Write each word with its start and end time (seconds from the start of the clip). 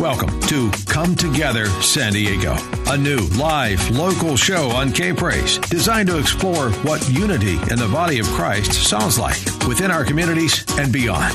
Welcome 0.00 0.40
to 0.44 0.70
Come 0.86 1.14
Together 1.14 1.66
San 1.82 2.14
Diego, 2.14 2.56
a 2.86 2.96
new 2.96 3.18
live 3.36 3.90
local 3.90 4.34
show 4.34 4.70
on 4.70 4.92
K 4.92 5.12
Praise 5.12 5.58
designed 5.58 6.08
to 6.08 6.18
explore 6.18 6.70
what 6.70 7.06
unity 7.10 7.56
in 7.70 7.78
the 7.78 7.90
body 7.92 8.18
of 8.18 8.24
Christ 8.28 8.72
sounds 8.88 9.18
like 9.18 9.36
within 9.68 9.90
our 9.90 10.02
communities 10.02 10.64
and 10.78 10.90
beyond. 10.90 11.34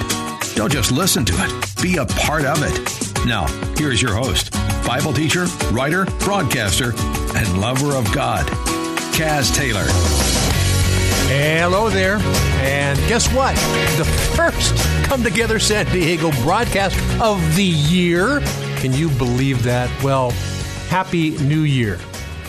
Don't 0.56 0.72
just 0.72 0.92
listen 0.92 1.24
to 1.26 1.34
it, 1.38 1.84
be 1.84 1.98
a 1.98 2.08
part 2.08 2.44
of 2.44 2.58
it. 2.64 3.28
Now, 3.28 3.46
here's 3.78 4.02
your 4.02 4.16
host, 4.16 4.52
Bible 4.84 5.14
teacher, 5.14 5.46
writer, 5.72 6.06
broadcaster, 6.22 6.96
and 7.36 7.62
lover 7.62 7.96
of 7.96 8.12
God, 8.12 8.48
Kaz 9.14 9.56
Taylor. 9.56 10.45
Hello 11.38 11.90
there. 11.90 12.16
And 12.62 12.98
guess 13.10 13.28
what? 13.34 13.56
The 13.98 14.06
first 14.38 14.74
Come 15.04 15.22
Together 15.22 15.60
San 15.60 15.86
Diego 15.88 16.32
broadcast 16.44 16.98
of 17.22 17.58
the 17.58 17.66
year. 17.66 18.40
Can 18.78 18.94
you 18.94 19.10
believe 19.10 19.64
that? 19.64 19.92
Well, 20.02 20.32
Happy 20.88 21.32
New 21.40 21.64
Year. 21.64 22.00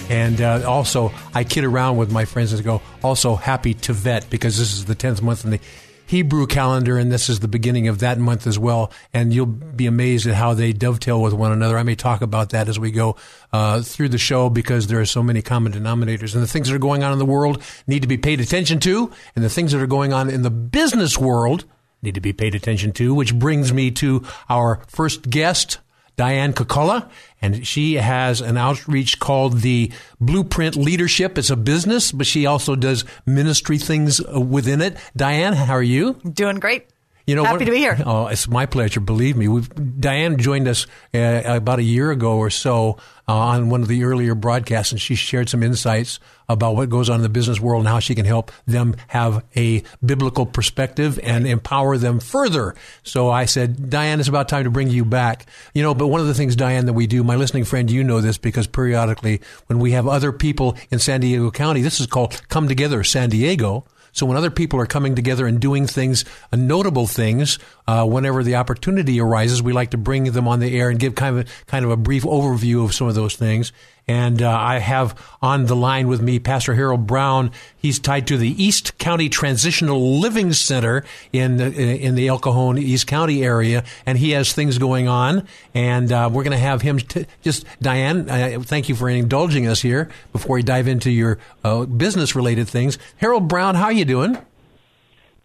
And 0.08 0.40
uh, 0.40 0.62
also, 0.70 1.12
I 1.34 1.42
kid 1.42 1.64
around 1.64 1.96
with 1.96 2.12
my 2.12 2.26
friends 2.26 2.52
and 2.52 2.62
go, 2.62 2.80
also, 3.02 3.34
Happy 3.34 3.74
Tevet, 3.74 4.30
because 4.30 4.56
this 4.56 4.72
is 4.74 4.84
the 4.84 4.94
10th 4.94 5.20
month 5.20 5.44
in 5.44 5.50
the 5.50 5.60
Hebrew 6.06 6.46
calendar, 6.46 6.98
and 6.98 7.10
this 7.10 7.28
is 7.28 7.40
the 7.40 7.48
beginning 7.48 7.88
of 7.88 7.98
that 7.98 8.18
month 8.18 8.46
as 8.46 8.58
well. 8.58 8.92
And 9.12 9.34
you'll 9.34 9.46
be 9.46 9.86
amazed 9.86 10.26
at 10.26 10.34
how 10.34 10.54
they 10.54 10.72
dovetail 10.72 11.20
with 11.20 11.34
one 11.34 11.52
another. 11.52 11.76
I 11.76 11.82
may 11.82 11.96
talk 11.96 12.22
about 12.22 12.50
that 12.50 12.68
as 12.68 12.78
we 12.78 12.90
go 12.90 13.16
uh, 13.52 13.82
through 13.82 14.10
the 14.10 14.18
show 14.18 14.48
because 14.48 14.86
there 14.86 15.00
are 15.00 15.06
so 15.06 15.22
many 15.22 15.42
common 15.42 15.72
denominators. 15.72 16.34
And 16.34 16.42
the 16.42 16.48
things 16.48 16.68
that 16.68 16.74
are 16.74 16.78
going 16.78 17.02
on 17.02 17.12
in 17.12 17.18
the 17.18 17.26
world 17.26 17.62
need 17.86 18.02
to 18.02 18.08
be 18.08 18.18
paid 18.18 18.40
attention 18.40 18.78
to, 18.80 19.12
and 19.34 19.44
the 19.44 19.50
things 19.50 19.72
that 19.72 19.82
are 19.82 19.86
going 19.86 20.12
on 20.12 20.30
in 20.30 20.42
the 20.42 20.50
business 20.50 21.18
world 21.18 21.64
need 22.02 22.14
to 22.14 22.20
be 22.20 22.32
paid 22.32 22.54
attention 22.54 22.92
to, 22.92 23.14
which 23.14 23.34
brings 23.34 23.72
me 23.72 23.90
to 23.90 24.24
our 24.48 24.80
first 24.86 25.28
guest 25.28 25.78
Diane 26.16 26.52
Kokala, 26.52 27.10
and 27.42 27.66
she 27.66 27.94
has 27.94 28.40
an 28.40 28.56
outreach 28.56 29.18
called 29.18 29.60
the 29.60 29.92
Blueprint 30.20 30.74
Leadership. 30.76 31.36
It's 31.36 31.50
a 31.50 31.56
business, 31.56 32.10
but 32.10 32.26
she 32.26 32.46
also 32.46 32.74
does 32.74 33.04
ministry 33.26 33.78
things 33.78 34.20
within 34.26 34.80
it. 34.80 34.96
Diane, 35.14 35.52
how 35.52 35.74
are 35.74 35.82
you? 35.82 36.14
Doing 36.32 36.58
great. 36.58 36.88
You 37.26 37.34
know, 37.34 37.42
Happy 37.42 37.58
what, 37.58 37.64
to 37.64 37.70
be 37.72 37.78
here. 37.78 37.98
Oh, 38.06 38.28
it's 38.28 38.46
my 38.46 38.66
pleasure. 38.66 39.00
Believe 39.00 39.36
me, 39.36 39.48
We've, 39.48 39.68
Diane 40.00 40.38
joined 40.38 40.68
us 40.68 40.86
uh, 41.12 41.42
about 41.44 41.80
a 41.80 41.82
year 41.82 42.12
ago 42.12 42.36
or 42.36 42.50
so 42.50 42.98
uh, 43.28 43.34
on 43.34 43.68
one 43.68 43.82
of 43.82 43.88
the 43.88 44.04
earlier 44.04 44.36
broadcasts, 44.36 44.92
and 44.92 45.00
she 45.00 45.16
shared 45.16 45.48
some 45.48 45.64
insights 45.64 46.20
about 46.48 46.76
what 46.76 46.88
goes 46.88 47.10
on 47.10 47.16
in 47.16 47.22
the 47.22 47.28
business 47.28 47.58
world 47.58 47.80
and 47.80 47.88
how 47.88 47.98
she 47.98 48.14
can 48.14 48.24
help 48.24 48.52
them 48.66 48.94
have 49.08 49.44
a 49.56 49.82
biblical 50.04 50.46
perspective 50.46 51.18
and 51.24 51.48
empower 51.48 51.98
them 51.98 52.20
further. 52.20 52.76
So 53.02 53.28
I 53.28 53.46
said, 53.46 53.90
Diane, 53.90 54.20
it's 54.20 54.28
about 54.28 54.48
time 54.48 54.62
to 54.62 54.70
bring 54.70 54.88
you 54.88 55.04
back. 55.04 55.46
You 55.74 55.82
know, 55.82 55.94
but 55.94 56.06
one 56.06 56.20
of 56.20 56.28
the 56.28 56.34
things, 56.34 56.54
Diane, 56.54 56.86
that 56.86 56.92
we 56.92 57.08
do, 57.08 57.24
my 57.24 57.34
listening 57.34 57.64
friend, 57.64 57.90
you 57.90 58.04
know 58.04 58.20
this 58.20 58.38
because 58.38 58.68
periodically 58.68 59.40
when 59.66 59.80
we 59.80 59.90
have 59.92 60.06
other 60.06 60.30
people 60.30 60.76
in 60.92 61.00
San 61.00 61.22
Diego 61.22 61.50
County, 61.50 61.82
this 61.82 61.98
is 61.98 62.06
called 62.06 62.40
Come 62.48 62.68
Together 62.68 63.02
San 63.02 63.30
Diego. 63.30 63.84
So 64.16 64.24
when 64.24 64.38
other 64.38 64.50
people 64.50 64.80
are 64.80 64.86
coming 64.86 65.14
together 65.14 65.46
and 65.46 65.60
doing 65.60 65.86
things, 65.86 66.24
uh, 66.50 66.56
notable 66.56 67.06
things, 67.06 67.58
uh, 67.86 68.06
whenever 68.06 68.42
the 68.42 68.56
opportunity 68.56 69.20
arises, 69.20 69.62
we 69.62 69.74
like 69.74 69.90
to 69.90 69.98
bring 69.98 70.24
them 70.32 70.48
on 70.48 70.58
the 70.58 70.74
air 70.74 70.88
and 70.88 70.98
give 70.98 71.14
kind 71.14 71.38
of 71.38 71.66
kind 71.66 71.84
of 71.84 71.90
a 71.90 71.98
brief 71.98 72.22
overview 72.22 72.82
of 72.82 72.94
some 72.94 73.08
of 73.08 73.14
those 73.14 73.36
things. 73.36 73.72
And 74.08 74.40
uh, 74.40 74.56
I 74.56 74.78
have 74.78 75.20
on 75.42 75.66
the 75.66 75.74
line 75.74 76.06
with 76.06 76.22
me 76.22 76.38
Pastor 76.38 76.74
Harold 76.74 77.08
Brown. 77.08 77.50
He's 77.76 77.98
tied 77.98 78.28
to 78.28 78.36
the 78.36 78.50
East 78.62 78.98
County 78.98 79.28
Transitional 79.28 80.20
Living 80.20 80.52
Center 80.52 81.04
in 81.32 81.56
the, 81.56 81.74
in 81.74 82.14
the 82.14 82.28
El 82.28 82.38
Cajon 82.38 82.78
East 82.78 83.08
County 83.08 83.42
area, 83.42 83.82
and 84.06 84.16
he 84.16 84.30
has 84.30 84.52
things 84.52 84.78
going 84.78 85.08
on. 85.08 85.48
And 85.74 86.12
uh, 86.12 86.30
we're 86.32 86.44
going 86.44 86.52
to 86.52 86.56
have 86.56 86.82
him 86.82 86.98
t- 86.98 87.26
just 87.42 87.66
Diane. 87.82 88.30
Uh, 88.30 88.60
thank 88.62 88.88
you 88.88 88.94
for 88.94 89.08
indulging 89.08 89.66
us 89.66 89.82
here 89.82 90.08
before 90.32 90.54
we 90.54 90.62
dive 90.62 90.86
into 90.86 91.10
your 91.10 91.40
uh, 91.64 91.84
business 91.84 92.36
related 92.36 92.68
things. 92.68 92.98
Harold 93.16 93.48
Brown, 93.48 93.74
how 93.74 93.86
are 93.86 93.92
you 93.92 94.04
doing? 94.04 94.38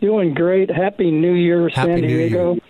Doing 0.01 0.35
great. 0.35 0.69
Happy 0.69 1.09
New 1.09 1.33
Year, 1.33 1.67
Happy 1.69 1.93
San 1.93 2.01
Diego. 2.01 2.53
Year. 2.53 2.61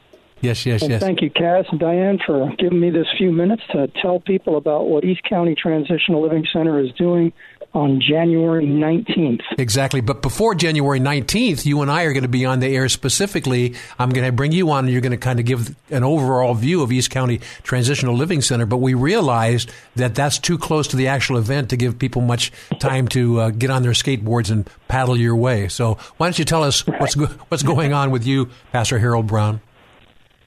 Yes, 0.41 0.65
yes, 0.65 0.81
and 0.81 0.91
yes. 0.91 1.01
Thank 1.01 1.21
you, 1.21 1.29
Kaz 1.29 1.69
and 1.69 1.79
Diane, 1.79 2.19
for 2.25 2.51
giving 2.57 2.79
me 2.79 2.89
this 2.89 3.07
few 3.17 3.31
minutes 3.31 3.61
to 3.71 3.87
tell 4.01 4.19
people 4.19 4.57
about 4.57 4.87
what 4.87 5.03
East 5.03 5.21
County 5.23 5.55
Transitional 5.55 6.21
Living 6.21 6.45
Center 6.51 6.79
is 6.79 6.91
doing 6.93 7.31
on 7.73 8.01
January 8.01 8.65
19th. 8.65 9.41
Exactly. 9.57 10.01
But 10.01 10.21
before 10.21 10.55
January 10.55 10.99
19th, 10.99 11.65
you 11.65 11.81
and 11.81 11.89
I 11.89 12.03
are 12.03 12.11
going 12.11 12.23
to 12.23 12.29
be 12.29 12.45
on 12.45 12.59
the 12.59 12.67
air 12.67 12.89
specifically. 12.89 13.75
I'm 13.97 14.09
going 14.09 14.25
to 14.25 14.31
bring 14.31 14.51
you 14.51 14.71
on 14.71 14.85
and 14.85 14.91
you're 14.91 15.01
going 15.01 15.11
to 15.11 15.17
kind 15.17 15.39
of 15.39 15.45
give 15.45 15.73
an 15.89 16.03
overall 16.03 16.53
view 16.53 16.81
of 16.81 16.91
East 16.91 17.11
County 17.11 17.39
Transitional 17.63 18.15
Living 18.15 18.41
Center. 18.41 18.65
But 18.65 18.77
we 18.77 18.93
realized 18.93 19.71
that 19.95 20.15
that's 20.15 20.37
too 20.37 20.57
close 20.57 20.87
to 20.89 20.97
the 20.97 21.07
actual 21.07 21.37
event 21.37 21.69
to 21.69 21.77
give 21.77 21.97
people 21.97 22.21
much 22.21 22.51
time 22.79 23.07
to 23.09 23.39
uh, 23.39 23.49
get 23.51 23.69
on 23.69 23.83
their 23.83 23.93
skateboards 23.93 24.51
and 24.51 24.69
paddle 24.89 25.15
your 25.15 25.35
way. 25.35 25.69
So 25.69 25.97
why 26.17 26.27
don't 26.27 26.37
you 26.39 26.45
tell 26.45 26.63
us 26.63 26.85
what's, 26.85 27.15
go- 27.15 27.27
what's 27.47 27.63
going 27.63 27.93
on 27.93 28.11
with 28.11 28.25
you, 28.25 28.49
Pastor 28.73 28.99
Harold 28.99 29.27
Brown? 29.27 29.61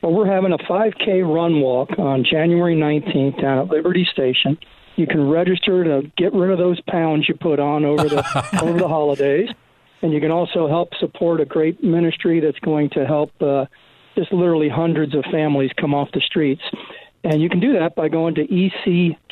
Well, 0.05 0.13
we're 0.13 0.27
having 0.27 0.53
a 0.53 0.59
5K 0.59 1.25
run 1.27 1.63
walk 1.63 1.99
on 1.99 2.27
January 2.31 2.77
19th 2.77 3.41
down 3.41 3.61
at 3.61 3.69
Liberty 3.69 4.07
Station. 4.13 4.59
You 4.97 5.07
can 5.07 5.31
register 5.31 5.83
to 5.83 6.03
get 6.19 6.35
rid 6.35 6.51
of 6.51 6.59
those 6.59 6.79
pounds 6.83 7.27
you 7.27 7.35
put 7.35 7.59
on 7.59 7.87
over 7.87 8.11
the 8.11 8.59
over 8.63 8.79
the 8.79 8.87
holidays, 8.87 9.49
and 10.03 10.13
you 10.13 10.21
can 10.21 10.31
also 10.31 10.69
help 10.69 10.91
support 11.01 11.41
a 11.41 11.47
great 11.47 11.83
ministry 11.83 12.41
that's 12.41 12.59
going 12.59 12.91
to 12.91 13.07
help 13.07 13.31
uh, 13.41 13.65
just 14.15 14.31
literally 14.31 14.69
hundreds 14.69 15.15
of 15.15 15.25
families 15.33 15.71
come 15.81 15.95
off 15.95 16.11
the 16.13 16.21
streets. 16.21 16.61
And 17.25 17.41
you 17.41 17.49
can 17.49 17.61
do 17.61 17.73
that 17.79 17.95
by 17.95 18.11
going 18.11 18.35
to 18.35 18.47
ectlc.org. 18.47 19.25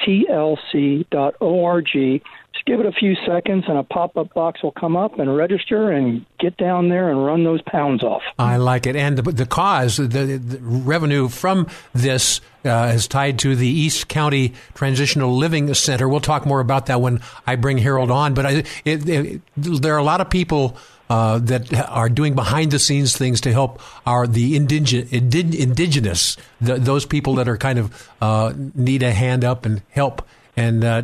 Just 2.52 2.66
give 2.66 2.80
it 2.80 2.86
a 2.86 2.92
few 2.92 3.14
seconds, 3.26 3.64
and 3.66 3.78
a 3.78 3.82
pop 3.82 4.16
up 4.16 4.34
box 4.34 4.62
will 4.62 4.72
come 4.72 4.94
up 4.94 5.18
and 5.18 5.34
register 5.34 5.90
and 5.90 6.26
get 6.38 6.56
down 6.58 6.90
there 6.90 7.08
and 7.08 7.24
run 7.24 7.44
those 7.44 7.62
pounds 7.62 8.02
off. 8.02 8.22
I 8.38 8.58
like 8.58 8.86
it. 8.86 8.94
And 8.94 9.16
the, 9.16 9.22
the 9.22 9.46
cause, 9.46 9.96
the, 9.96 10.06
the, 10.06 10.58
revenue 10.60 11.28
from 11.28 11.66
this 11.94 12.42
uh, 12.64 12.92
is 12.94 13.08
tied 13.08 13.38
to 13.40 13.56
the 13.56 13.66
East 13.66 14.08
County 14.08 14.52
Transitional 14.74 15.34
Living 15.34 15.72
Center. 15.72 16.08
We'll 16.08 16.20
talk 16.20 16.44
more 16.44 16.60
about 16.60 16.86
that 16.86 17.00
when 17.00 17.20
I 17.46 17.56
bring 17.56 17.78
Harold 17.78 18.10
on. 18.10 18.34
But 18.34 18.44
I, 18.44 18.50
it, 18.84 19.08
it, 19.08 19.42
there 19.56 19.94
are 19.94 19.98
a 19.98 20.04
lot 20.04 20.20
of 20.20 20.28
people. 20.28 20.76
Uh, 21.10 21.38
that 21.40 21.70
are 21.90 22.08
doing 22.08 22.34
behind 22.34 22.70
the 22.70 22.78
scenes 22.78 23.14
things 23.14 23.42
to 23.42 23.52
help 23.52 23.82
our 24.06 24.26
the 24.26 24.58
indige- 24.58 25.12
indigenous 25.12 26.38
the, 26.62 26.76
those 26.76 27.04
people 27.04 27.34
that 27.34 27.48
are 27.48 27.58
kind 27.58 27.78
of 27.78 28.08
uh, 28.22 28.54
need 28.74 29.02
a 29.02 29.12
hand 29.12 29.44
up 29.44 29.66
and 29.66 29.82
help 29.90 30.26
and 30.56 30.82
uh, 30.82 31.02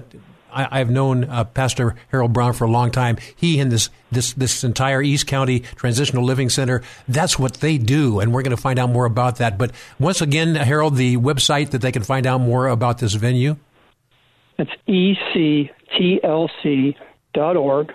I, 0.70 0.78
have 0.78 0.90
known 0.90 1.24
uh, 1.24 1.44
Pastor 1.44 1.94
Harold 2.10 2.32
Brown 2.32 2.52
for 2.52 2.64
a 2.64 2.70
long 2.70 2.90
time. 2.90 3.16
He 3.36 3.60
and 3.60 3.70
this 3.70 3.90
this 4.10 4.32
this 4.32 4.64
entire 4.64 5.02
East 5.02 5.26
County 5.26 5.60
Transitional 5.60 6.24
Living 6.24 6.48
Center. 6.48 6.82
That's 7.06 7.38
what 7.38 7.54
they 7.54 7.78
do, 7.78 8.20
and 8.20 8.32
we're 8.32 8.42
going 8.42 8.56
to 8.56 8.60
find 8.60 8.78
out 8.78 8.90
more 8.90 9.04
about 9.04 9.36
that. 9.36 9.58
But 9.58 9.72
once 9.98 10.20
again, 10.20 10.54
Harold, 10.54 10.96
the 10.96 11.16
website 11.16 11.70
that 11.70 11.80
they 11.82 11.92
can 11.92 12.02
find 12.02 12.26
out 12.26 12.40
more 12.40 12.68
about 12.68 12.98
this 12.98 13.14
venue. 13.14 13.56
It's 14.58 14.70
ectlc.org, 16.20 17.92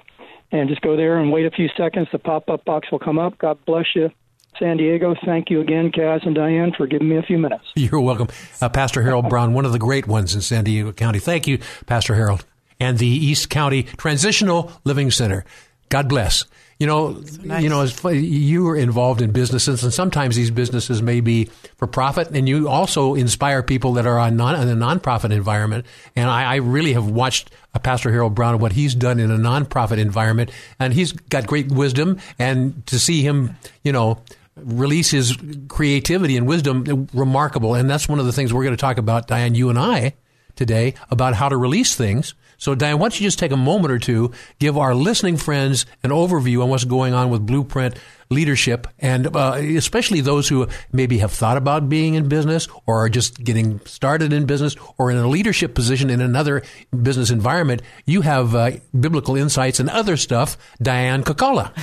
and 0.51 0.69
just 0.69 0.81
go 0.81 0.95
there 0.95 1.19
and 1.19 1.31
wait 1.31 1.45
a 1.45 1.51
few 1.51 1.69
seconds. 1.75 2.07
The 2.12 2.19
pop 2.19 2.50
up 2.50 2.63
box 2.66 2.92
will 2.92 3.00
come 3.00 3.19
up. 3.19 3.38
God 3.38 3.57
bless 3.66 3.88
you. 3.95 4.12
San 4.59 4.77
Diego. 4.77 5.16
Thank 5.25 5.50
you 5.50 5.62
again, 5.62 5.92
Kaz 5.92 6.25
and 6.25 6.36
Diane, 6.36 6.74
for 6.77 6.88
giving 6.88 7.09
me 7.09 7.18
a 7.18 7.24
few 7.24 7.38
minutes. 7.38 7.66
You're 7.75 8.00
welcome. 8.00 8.27
Uh, 8.62 8.69
Pastor 8.69 9.01
Harold 9.01 9.27
Brown, 9.30 9.54
one 9.54 9.66
of 9.66 9.71
the 9.71 9.80
great 9.80 10.07
ones 10.07 10.36
in 10.36 10.42
San 10.42 10.63
Diego 10.63 10.92
County. 10.92 11.19
Thank 11.19 11.48
you, 11.48 11.59
Pastor 11.86 12.16
Harold. 12.16 12.45
And 12.83 12.97
the 12.97 13.07
East 13.07 13.50
County 13.50 13.83
Transitional 13.83 14.71
Living 14.83 15.09
Center. 15.09 15.45
God 15.89 16.09
bless. 16.09 16.45
You 16.80 16.88
know, 16.88 17.24
nice. 17.44 17.63
you 17.63 17.69
know, 17.69 17.83
you 18.09 18.68
are 18.68 18.75
involved 18.75 19.21
in 19.21 19.31
businesses, 19.31 19.83
and 19.83 19.94
sometimes 19.94 20.35
these 20.35 20.51
businesses 20.51 21.01
may 21.01 21.21
be 21.21 21.45
for 21.77 21.88
profit, 21.88 22.31
and 22.31 22.50
you 22.50 22.68
also 22.68 23.13
inspire 23.13 23.63
people 23.63 23.94
that 23.94 24.06
are 24.06 24.19
on 24.19 24.35
non, 24.35 24.59
in 24.59 24.68
a 24.68 24.75
nonprofit 24.75 25.31
environment. 25.31 25.85
And 26.15 26.30
I, 26.30 26.44
I 26.44 26.56
really 26.56 26.94
have 26.94 27.07
watched 27.07 27.51
uh, 27.74 27.80
Pastor 27.80 28.12
Harold 28.12 28.35
Brown 28.35 28.57
what 28.59 28.74
he's 28.74 28.95
done 28.95 29.19
in 29.19 29.31
a 29.31 29.38
nonprofit 29.38 29.97
environment, 29.97 30.51
and 30.80 30.94
he's 30.94 31.13
got 31.13 31.47
great 31.47 31.71
wisdom. 31.71 32.19
And 32.38 32.85
to 32.88 33.00
see 33.00 33.21
him, 33.21 33.56
you 33.83 33.94
know, 33.94 34.21
release 34.57 35.12
his 35.12 35.38
creativity 35.68 36.38
and 36.38 36.47
wisdom 36.47 37.07
remarkable. 37.13 37.75
And 37.75 37.89
that's 37.89 38.09
one 38.09 38.19
of 38.19 38.25
the 38.25 38.33
things 38.33 38.53
we're 38.53 38.63
going 38.63 38.75
to 38.75 38.81
talk 38.81 38.97
about, 38.97 39.27
Diane, 39.27 39.56
you 39.56 39.69
and 39.69 39.80
I 39.80 40.15
today 40.56 40.95
about 41.09 41.35
how 41.35 41.50
to 41.50 41.57
release 41.57 41.95
things. 41.95 42.33
So, 42.63 42.75
Diane, 42.75 42.98
why 42.98 43.07
don't 43.10 43.19
you 43.19 43.27
just 43.27 43.39
take 43.39 43.51
a 43.51 43.57
moment 43.57 43.92
or 43.92 44.00
two, 44.00 44.31
give 44.57 44.77
our 44.77 44.95
listening 44.95 45.36
friends 45.36 45.86
an 46.01 46.12
overview 46.12 46.63
on 46.63 46.69
what's 46.69 46.86
going 46.86 47.13
on 47.13 47.30
with 47.30 47.45
Blueprint 47.45 48.00
leadership, 48.30 48.88
and 49.00 49.36
uh, 49.36 49.56
especially 49.57 50.21
those 50.21 50.48
who 50.48 50.69
maybe 50.94 51.18
have 51.18 51.33
thought 51.33 51.57
about 51.57 51.89
being 51.89 52.13
in 52.13 52.30
business 52.30 52.69
or 52.86 53.04
are 53.04 53.10
just 53.10 53.44
getting 53.44 53.81
started 53.81 54.31
in 54.31 54.45
business 54.45 54.77
or 54.98 55.12
in 55.12 55.18
a 55.18 55.27
leadership 55.27 55.75
position 55.75 56.10
in 56.10 56.21
another 56.21 56.63
business 57.01 57.31
environment. 57.31 57.81
You 58.06 58.21
have 58.21 58.56
uh, 58.56 58.71
biblical 58.98 59.36
insights 59.36 59.81
and 59.81 59.89
other 59.89 60.16
stuff. 60.16 60.57
Diane 60.81 61.25
Kokala. 61.25 61.74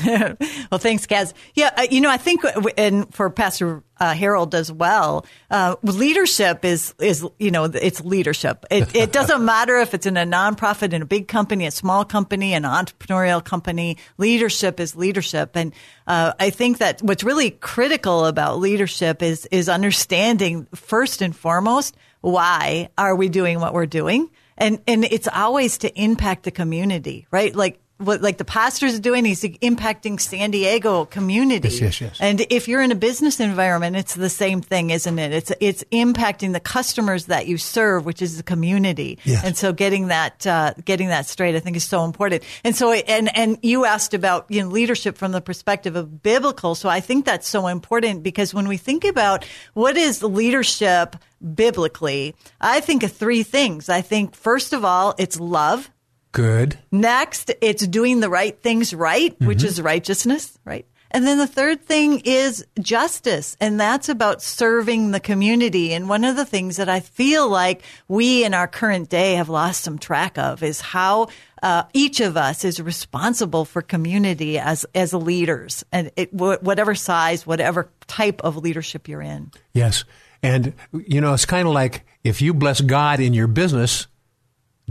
well, 0.71 0.79
thanks, 0.79 1.07
Kaz. 1.07 1.35
Yeah, 1.55 1.75
uh, 1.77 1.89
you 1.91 2.01
know, 2.01 2.11
I 2.11 2.17
think, 2.17 2.41
and 2.79 3.13
for 3.15 3.29
Pastor 3.29 3.83
uh, 4.01 4.15
Harold 4.15 4.55
as 4.55 4.73
well. 4.73 5.27
Uh, 5.51 5.77
leadership 5.83 6.65
is 6.65 6.95
is 6.99 7.25
you 7.39 7.51
know 7.51 7.65
it's 7.65 8.03
leadership. 8.03 8.65
It, 8.71 8.95
it 8.97 9.13
doesn't 9.19 9.45
matter 9.45 9.79
if 9.79 9.95
it's 9.95 10.07
in 10.07 10.17
a 10.17 10.25
nonprofit, 10.25 10.93
in 10.93 11.03
a 11.03 11.07
big 11.07 11.29
company, 11.29 11.67
a 11.67 11.71
small 11.71 12.05
company, 12.05 12.55
an 12.55 12.63
entrepreneurial 12.63 13.45
company. 13.45 13.99
Leadership 14.17 14.81
is 14.81 14.97
leadership, 14.97 15.55
and 15.55 15.75
uh, 16.07 16.33
I 16.41 16.51
think 16.51 16.79
that 16.79 17.03
what's 17.03 17.23
really 17.23 17.51
critical 17.51 18.25
about 18.25 18.59
leadership 18.59 19.23
is 19.23 19.47
is 19.47 19.69
understanding 19.69 20.67
first 20.75 21.21
and 21.21 21.37
foremost 21.37 21.97
why 22.23 22.89
are 22.99 23.15
we 23.15 23.29
doing 23.29 23.61
what 23.61 23.75
we're 23.75 23.87
doing, 23.87 24.31
and 24.57 24.81
and 24.87 25.05
it's 25.05 25.29
always 25.29 25.79
to 25.79 26.01
impact 26.01 26.45
the 26.45 26.51
community, 26.51 27.27
right? 27.31 27.55
Like 27.55 27.81
what 28.01 28.23
like 28.23 28.39
the 28.39 28.45
pastor's 28.45 28.99
doing, 28.99 29.25
he's 29.25 29.43
impacting 29.43 30.21
San 30.21 30.51
Diego 30.51 31.05
community. 31.05 31.69
Yes, 31.69 31.81
yes, 31.81 32.01
yes. 32.01 32.19
And 32.21 32.41
if 32.51 32.67
you're 32.67 32.81
in 32.81 32.93
a 32.93 32.97
business 32.97 33.41
environment, 33.41 33.97
it's 33.97 34.15
the 34.15 34.31
same 34.31 34.63
thing, 34.63 34.91
isn't 34.91 35.19
it? 35.19 35.33
It's 35.33 35.53
it's 35.61 35.85
impacting 35.93 36.53
the 36.53 36.61
customers 36.61 37.27
that 37.27 37.47
you 37.47 37.59
serve, 37.59 38.07
which 38.07 38.23
is 38.23 38.39
the 38.39 38.43
community. 38.43 39.19
Yes. 39.25 39.45
And 39.45 39.57
so 39.57 39.73
getting 39.73 40.09
that 40.09 40.47
uh, 40.47 40.75
getting 40.85 41.09
that 41.09 41.27
straight, 41.27 41.55
I 41.55 41.61
think, 41.61 41.77
is 41.77 41.85
so 41.85 42.05
important. 42.05 42.43
And 42.65 42.75
so 42.75 42.93
and 42.93 43.37
and 43.37 43.59
you 43.63 43.85
asked 43.85 44.15
about 44.15 44.47
you 44.49 44.63
know 44.63 44.69
leadership 44.69 45.19
from 45.19 45.33
the 45.33 45.41
perspective 45.41 45.95
of 45.95 46.23
biblical. 46.23 46.75
So 46.75 46.89
I 46.89 47.01
think 47.01 47.27
that's 47.27 47.49
so 47.49 47.67
important 47.67 48.23
because 48.23 48.55
when 48.55 48.67
we 48.67 48.79
think 48.79 49.05
about 49.05 49.45
what 49.75 49.97
is 49.97 50.23
leadership 50.23 51.17
biblically, 51.55 52.35
I 52.61 52.81
think 52.81 53.03
of 53.03 53.13
three 53.13 53.43
things. 53.43 53.89
I 53.89 54.01
think 54.01 54.35
first 54.35 54.73
of 54.73 54.85
all, 54.85 55.15
it's 55.19 55.39
love. 55.39 55.91
Good. 56.33 56.79
Next, 56.93 57.53
it's 57.61 57.87
doing 57.87 58.21
the 58.21 58.31
right 58.31 58.61
things 58.63 58.95
right, 58.95 59.35
mm-hmm. 59.35 59.47
which 59.47 59.65
is 59.65 59.81
righteousness, 59.81 60.59
right? 60.65 60.87
And 61.13 61.27
then 61.27 61.39
the 61.39 61.47
third 61.47 61.85
thing 61.85 62.21
is 62.25 62.65
justice, 62.81 63.57
and 63.61 63.81
that's 63.81 64.09
about 64.09 64.43
serving 64.43 65.11
the 65.11 65.19
community. 65.19 65.93
And 65.93 66.09
one 66.09 66.25
of 66.25 66.37
the 66.37 66.45
things 66.45 66.77
that 66.77 66.89
I 66.89 67.01
feel 67.01 67.49
like 67.49 67.83
we 68.07 68.45
in 68.45 68.55
our 68.55 68.69
current 68.69 69.09
day 69.09 69.35
have 69.35 69.49
lost 69.49 69.83
some 69.83 69.99
track 69.99 70.39
of 70.39 70.63
is 70.63 70.81
how 70.81 71.29
uh, 71.65 71.83
each 71.93 72.21
of 72.21 72.37
us 72.37 72.65
is 72.65 72.81
responsible 72.81 73.65
for 73.65 73.83
community 73.83 74.59
as 74.59 74.87
as 74.95 75.13
leaders, 75.13 75.85
and 75.91 76.13
it, 76.15 76.33
whatever 76.33 76.95
size, 76.95 77.45
whatever 77.45 77.91
type 78.07 78.41
of 78.43 78.57
leadership 78.57 79.09
you're 79.09 79.21
in. 79.21 79.51
Yes, 79.73 80.05
and 80.45 80.75
you 80.93 81.21
know 81.21 81.35
it's 81.35 81.45
kind 81.45 81.67
of 81.67 81.75
like 81.75 82.07
if 82.23 82.41
you 82.41 82.55
bless 82.55 82.81
God 82.81 83.19
in 83.19 83.35
your 83.35 83.49
business, 83.49 84.07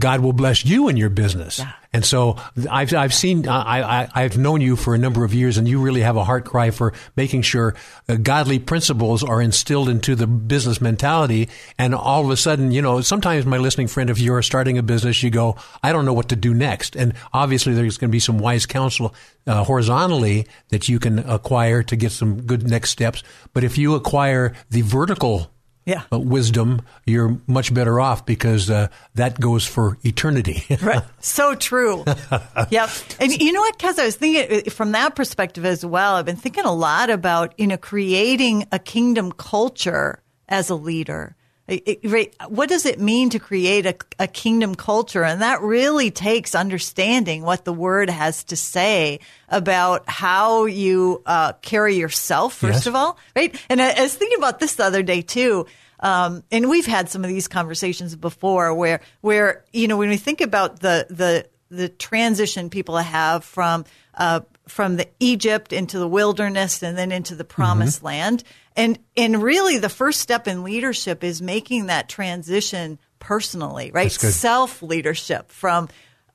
God 0.00 0.20
will 0.20 0.32
bless 0.32 0.64
you 0.64 0.88
in 0.88 0.96
your 0.96 1.10
business. 1.10 1.60
Yeah. 1.60 1.72
And 1.92 2.04
so 2.04 2.36
I've, 2.70 2.94
I've 2.94 3.12
seen, 3.12 3.48
I, 3.48 4.08
I, 4.14 4.22
have 4.22 4.38
known 4.38 4.60
you 4.60 4.76
for 4.76 4.94
a 4.94 4.98
number 4.98 5.24
of 5.24 5.34
years 5.34 5.58
and 5.58 5.66
you 5.66 5.80
really 5.80 6.02
have 6.02 6.16
a 6.16 6.22
heart 6.22 6.44
cry 6.44 6.70
for 6.70 6.92
making 7.16 7.42
sure 7.42 7.74
uh, 8.08 8.14
godly 8.14 8.60
principles 8.60 9.24
are 9.24 9.42
instilled 9.42 9.88
into 9.88 10.14
the 10.14 10.28
business 10.28 10.80
mentality. 10.80 11.48
And 11.78 11.92
all 11.94 12.24
of 12.24 12.30
a 12.30 12.36
sudden, 12.36 12.70
you 12.70 12.80
know, 12.80 13.00
sometimes 13.00 13.44
my 13.44 13.58
listening 13.58 13.88
friend, 13.88 14.08
if 14.08 14.20
you're 14.20 14.42
starting 14.42 14.78
a 14.78 14.84
business, 14.84 15.20
you 15.22 15.30
go, 15.30 15.56
I 15.82 15.92
don't 15.92 16.04
know 16.04 16.12
what 16.12 16.28
to 16.28 16.36
do 16.36 16.54
next. 16.54 16.94
And 16.94 17.12
obviously 17.32 17.74
there's 17.74 17.98
going 17.98 18.10
to 18.10 18.12
be 18.12 18.20
some 18.20 18.38
wise 18.38 18.66
counsel 18.66 19.12
uh, 19.48 19.64
horizontally 19.64 20.46
that 20.68 20.88
you 20.88 21.00
can 21.00 21.18
acquire 21.18 21.82
to 21.82 21.96
get 21.96 22.12
some 22.12 22.42
good 22.42 22.68
next 22.68 22.90
steps. 22.90 23.24
But 23.52 23.64
if 23.64 23.76
you 23.78 23.96
acquire 23.96 24.54
the 24.70 24.82
vertical 24.82 25.50
yeah. 25.84 26.02
uh, 26.12 26.18
wisdom, 26.18 26.82
you're 27.06 27.38
much 27.46 27.72
better 27.72 28.00
off 28.00 28.26
because 28.26 28.70
uh, 28.70 28.88
that 29.14 29.40
goes 29.40 29.66
for 29.66 29.98
eternity. 30.02 30.64
right. 30.82 31.02
So 31.20 31.54
true. 31.54 32.04
yep. 32.70 32.90
And 33.18 33.32
you 33.32 33.52
know 33.52 33.60
what, 33.60 33.78
Because 33.78 33.98
I 33.98 34.04
was 34.04 34.16
thinking 34.16 34.62
uh, 34.66 34.70
from 34.70 34.92
that 34.92 35.16
perspective 35.16 35.64
as 35.64 35.84
well. 35.84 36.14
I've 36.14 36.26
been 36.26 36.36
thinking 36.36 36.64
a 36.64 36.72
lot 36.72 37.10
about, 37.10 37.58
you 37.58 37.66
know, 37.66 37.76
creating 37.76 38.66
a 38.72 38.78
kingdom 38.78 39.32
culture 39.32 40.22
as 40.48 40.70
a 40.70 40.74
leader. 40.74 41.36
It, 41.70 42.34
what 42.48 42.68
does 42.68 42.84
it 42.84 42.98
mean 42.98 43.30
to 43.30 43.38
create 43.38 43.86
a, 43.86 43.94
a, 44.18 44.26
kingdom 44.26 44.74
culture? 44.74 45.22
And 45.22 45.40
that 45.40 45.62
really 45.62 46.10
takes 46.10 46.56
understanding 46.56 47.42
what 47.42 47.64
the 47.64 47.72
word 47.72 48.10
has 48.10 48.42
to 48.44 48.56
say 48.56 49.20
about 49.48 50.08
how 50.08 50.64
you 50.64 51.22
uh, 51.26 51.52
carry 51.62 51.94
yourself, 51.94 52.54
first 52.54 52.80
yes. 52.80 52.86
of 52.86 52.96
all, 52.96 53.18
right? 53.36 53.54
And 53.68 53.80
I, 53.80 53.90
I, 53.90 54.02
was 54.02 54.14
thinking 54.14 54.38
about 54.38 54.58
this 54.58 54.74
the 54.74 54.84
other 54.84 55.04
day 55.04 55.22
too. 55.22 55.66
Um, 56.00 56.42
and 56.50 56.68
we've 56.68 56.86
had 56.86 57.08
some 57.08 57.22
of 57.22 57.28
these 57.28 57.46
conversations 57.46 58.16
before 58.16 58.74
where, 58.74 59.00
where, 59.20 59.64
you 59.72 59.86
know, 59.86 59.96
when 59.96 60.08
we 60.08 60.16
think 60.16 60.40
about 60.40 60.80
the, 60.80 61.06
the, 61.08 61.46
the 61.70 61.88
transition 61.88 62.68
people 62.70 62.96
have 62.96 63.44
from, 63.44 63.84
uh, 64.14 64.40
from 64.66 64.96
the 64.96 65.08
Egypt 65.20 65.72
into 65.72 65.98
the 65.98 66.08
wilderness 66.08 66.82
and 66.82 66.96
then 66.96 67.12
into 67.12 67.34
the 67.34 67.44
promised 67.44 67.98
mm-hmm. 67.98 68.06
land. 68.06 68.44
And 68.80 68.98
and 69.14 69.42
really 69.42 69.76
the 69.76 69.90
first 69.90 70.20
step 70.20 70.48
in 70.48 70.64
leadership 70.64 71.22
is 71.22 71.42
making 71.42 71.86
that 71.86 72.08
transition 72.08 72.98
personally, 73.18 73.90
right? 73.92 74.10
Self 74.10 74.82
leadership 74.82 75.50
from 75.50 75.88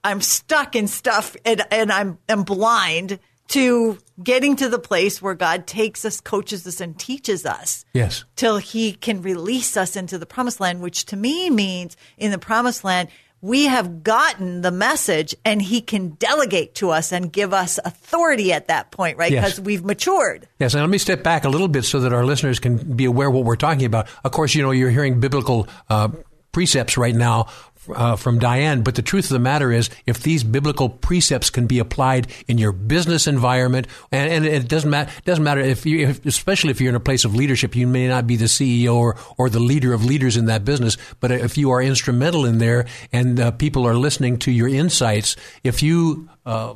I'm 0.04 0.22
stuck 0.22 0.76
in 0.76 0.88
stuff 0.88 1.36
and, 1.44 1.64
and 1.72 1.92
I'm 1.92 2.20
I'm 2.30 2.44
blind 2.44 3.20
to 3.48 3.98
getting 4.22 4.56
to 4.58 4.70
the 4.70 4.80
place 4.80 5.22
where 5.22 5.34
God 5.34 5.66
takes 5.66 6.06
us, 6.06 6.22
coaches 6.22 6.66
us, 6.68 6.82
and 6.82 6.98
teaches 6.98 7.46
us. 7.46 7.84
Yes. 7.94 8.24
Till 8.36 8.58
he 8.58 8.94
can 8.94 9.22
release 9.22 9.76
us 9.76 9.96
into 9.96 10.18
the 10.18 10.26
promised 10.26 10.60
land, 10.60 10.82
which 10.82 11.06
to 11.06 11.16
me 11.16 11.50
means 11.50 11.98
in 12.18 12.32
the 12.32 12.38
promised 12.38 12.84
land, 12.84 13.10
we 13.42 13.66
have 13.66 14.04
gotten 14.04 14.62
the 14.62 14.72
message 14.72 15.36
and 15.46 15.62
he 15.62 15.82
can 15.82 16.10
delegate 16.12 16.76
to 16.76 16.90
us 16.90 17.12
and 17.12 17.32
give 17.32 17.54
us 17.54 17.80
authority 17.86 18.52
at 18.52 18.68
that 18.70 18.92
point, 18.92 19.18
right? 19.18 19.32
Because 19.32 19.58
yes. 19.58 19.60
we've 19.60 19.86
matured. 19.86 20.48
Yes, 20.60 20.74
and 20.74 20.82
let 20.82 20.90
me 20.90 20.98
step 20.98 21.24
back 21.24 21.46
a 21.46 21.50
little 21.50 21.68
bit 21.68 21.84
so 21.84 22.00
that 22.00 22.14
our 22.14 22.26
listeners 22.26 22.60
can 22.60 22.96
be 22.96 23.06
aware 23.06 23.30
what 23.30 23.44
we're 23.44 23.56
talking 23.56 23.86
about. 23.86 24.08
Of 24.24 24.32
course, 24.32 24.56
you 24.56 24.64
know, 24.64 24.72
you're 24.72 24.90
hearing 24.90 25.20
biblical 25.20 25.68
uh, 25.90 26.10
precepts 26.52 26.98
right 26.98 27.16
now 27.16 27.48
uh, 27.94 28.16
from 28.16 28.40
Diane. 28.40 28.82
But 28.82 28.96
the 28.96 29.02
truth 29.02 29.26
of 29.26 29.32
the 29.32 29.40
matter 29.40 29.72
is, 29.72 29.90
if 30.06 30.22
these 30.22 30.44
biblical 30.44 30.90
precepts 30.90 31.50
can 31.50 31.68
be 31.68 31.80
applied 31.80 32.28
in 32.48 32.58
your 32.58 32.72
business 32.72 33.28
environment, 33.28 33.88
and, 34.12 34.32
and 34.32 34.46
it 34.46 34.68
doesn't 34.68 34.90
matter, 34.90 35.12
doesn't 35.26 35.44
matter 35.44 35.62
if 35.62 35.86
you, 35.86 36.08
if, 36.08 36.26
especially 36.26 36.72
if 36.72 36.82
you're 36.82 36.90
in 36.90 36.96
a 36.96 37.00
place 37.00 37.26
of 37.26 37.36
leadership, 37.36 37.76
you 37.76 37.88
may 37.88 38.08
not 38.08 38.28
be 38.28 38.36
the 38.36 38.46
CEO 38.46 38.96
or, 38.96 39.16
or 39.38 39.50
the 39.50 39.60
leader 39.60 39.94
of 39.94 40.06
leaders 40.06 40.38
in 40.38 40.46
that 40.46 40.66
business, 40.66 40.98
but 41.20 41.32
if 41.32 41.58
you 41.58 41.72
are 41.72 41.82
instrumental 41.82 42.46
in 42.46 42.58
there 42.58 42.86
and 43.12 43.40
uh, 43.40 43.52
people 43.52 43.88
are 43.88 43.96
listening 43.96 44.38
to 44.40 44.52
your 44.52 44.68
insights, 44.68 45.36
if 45.64 45.82
you 45.84 46.30
uh, 46.46 46.76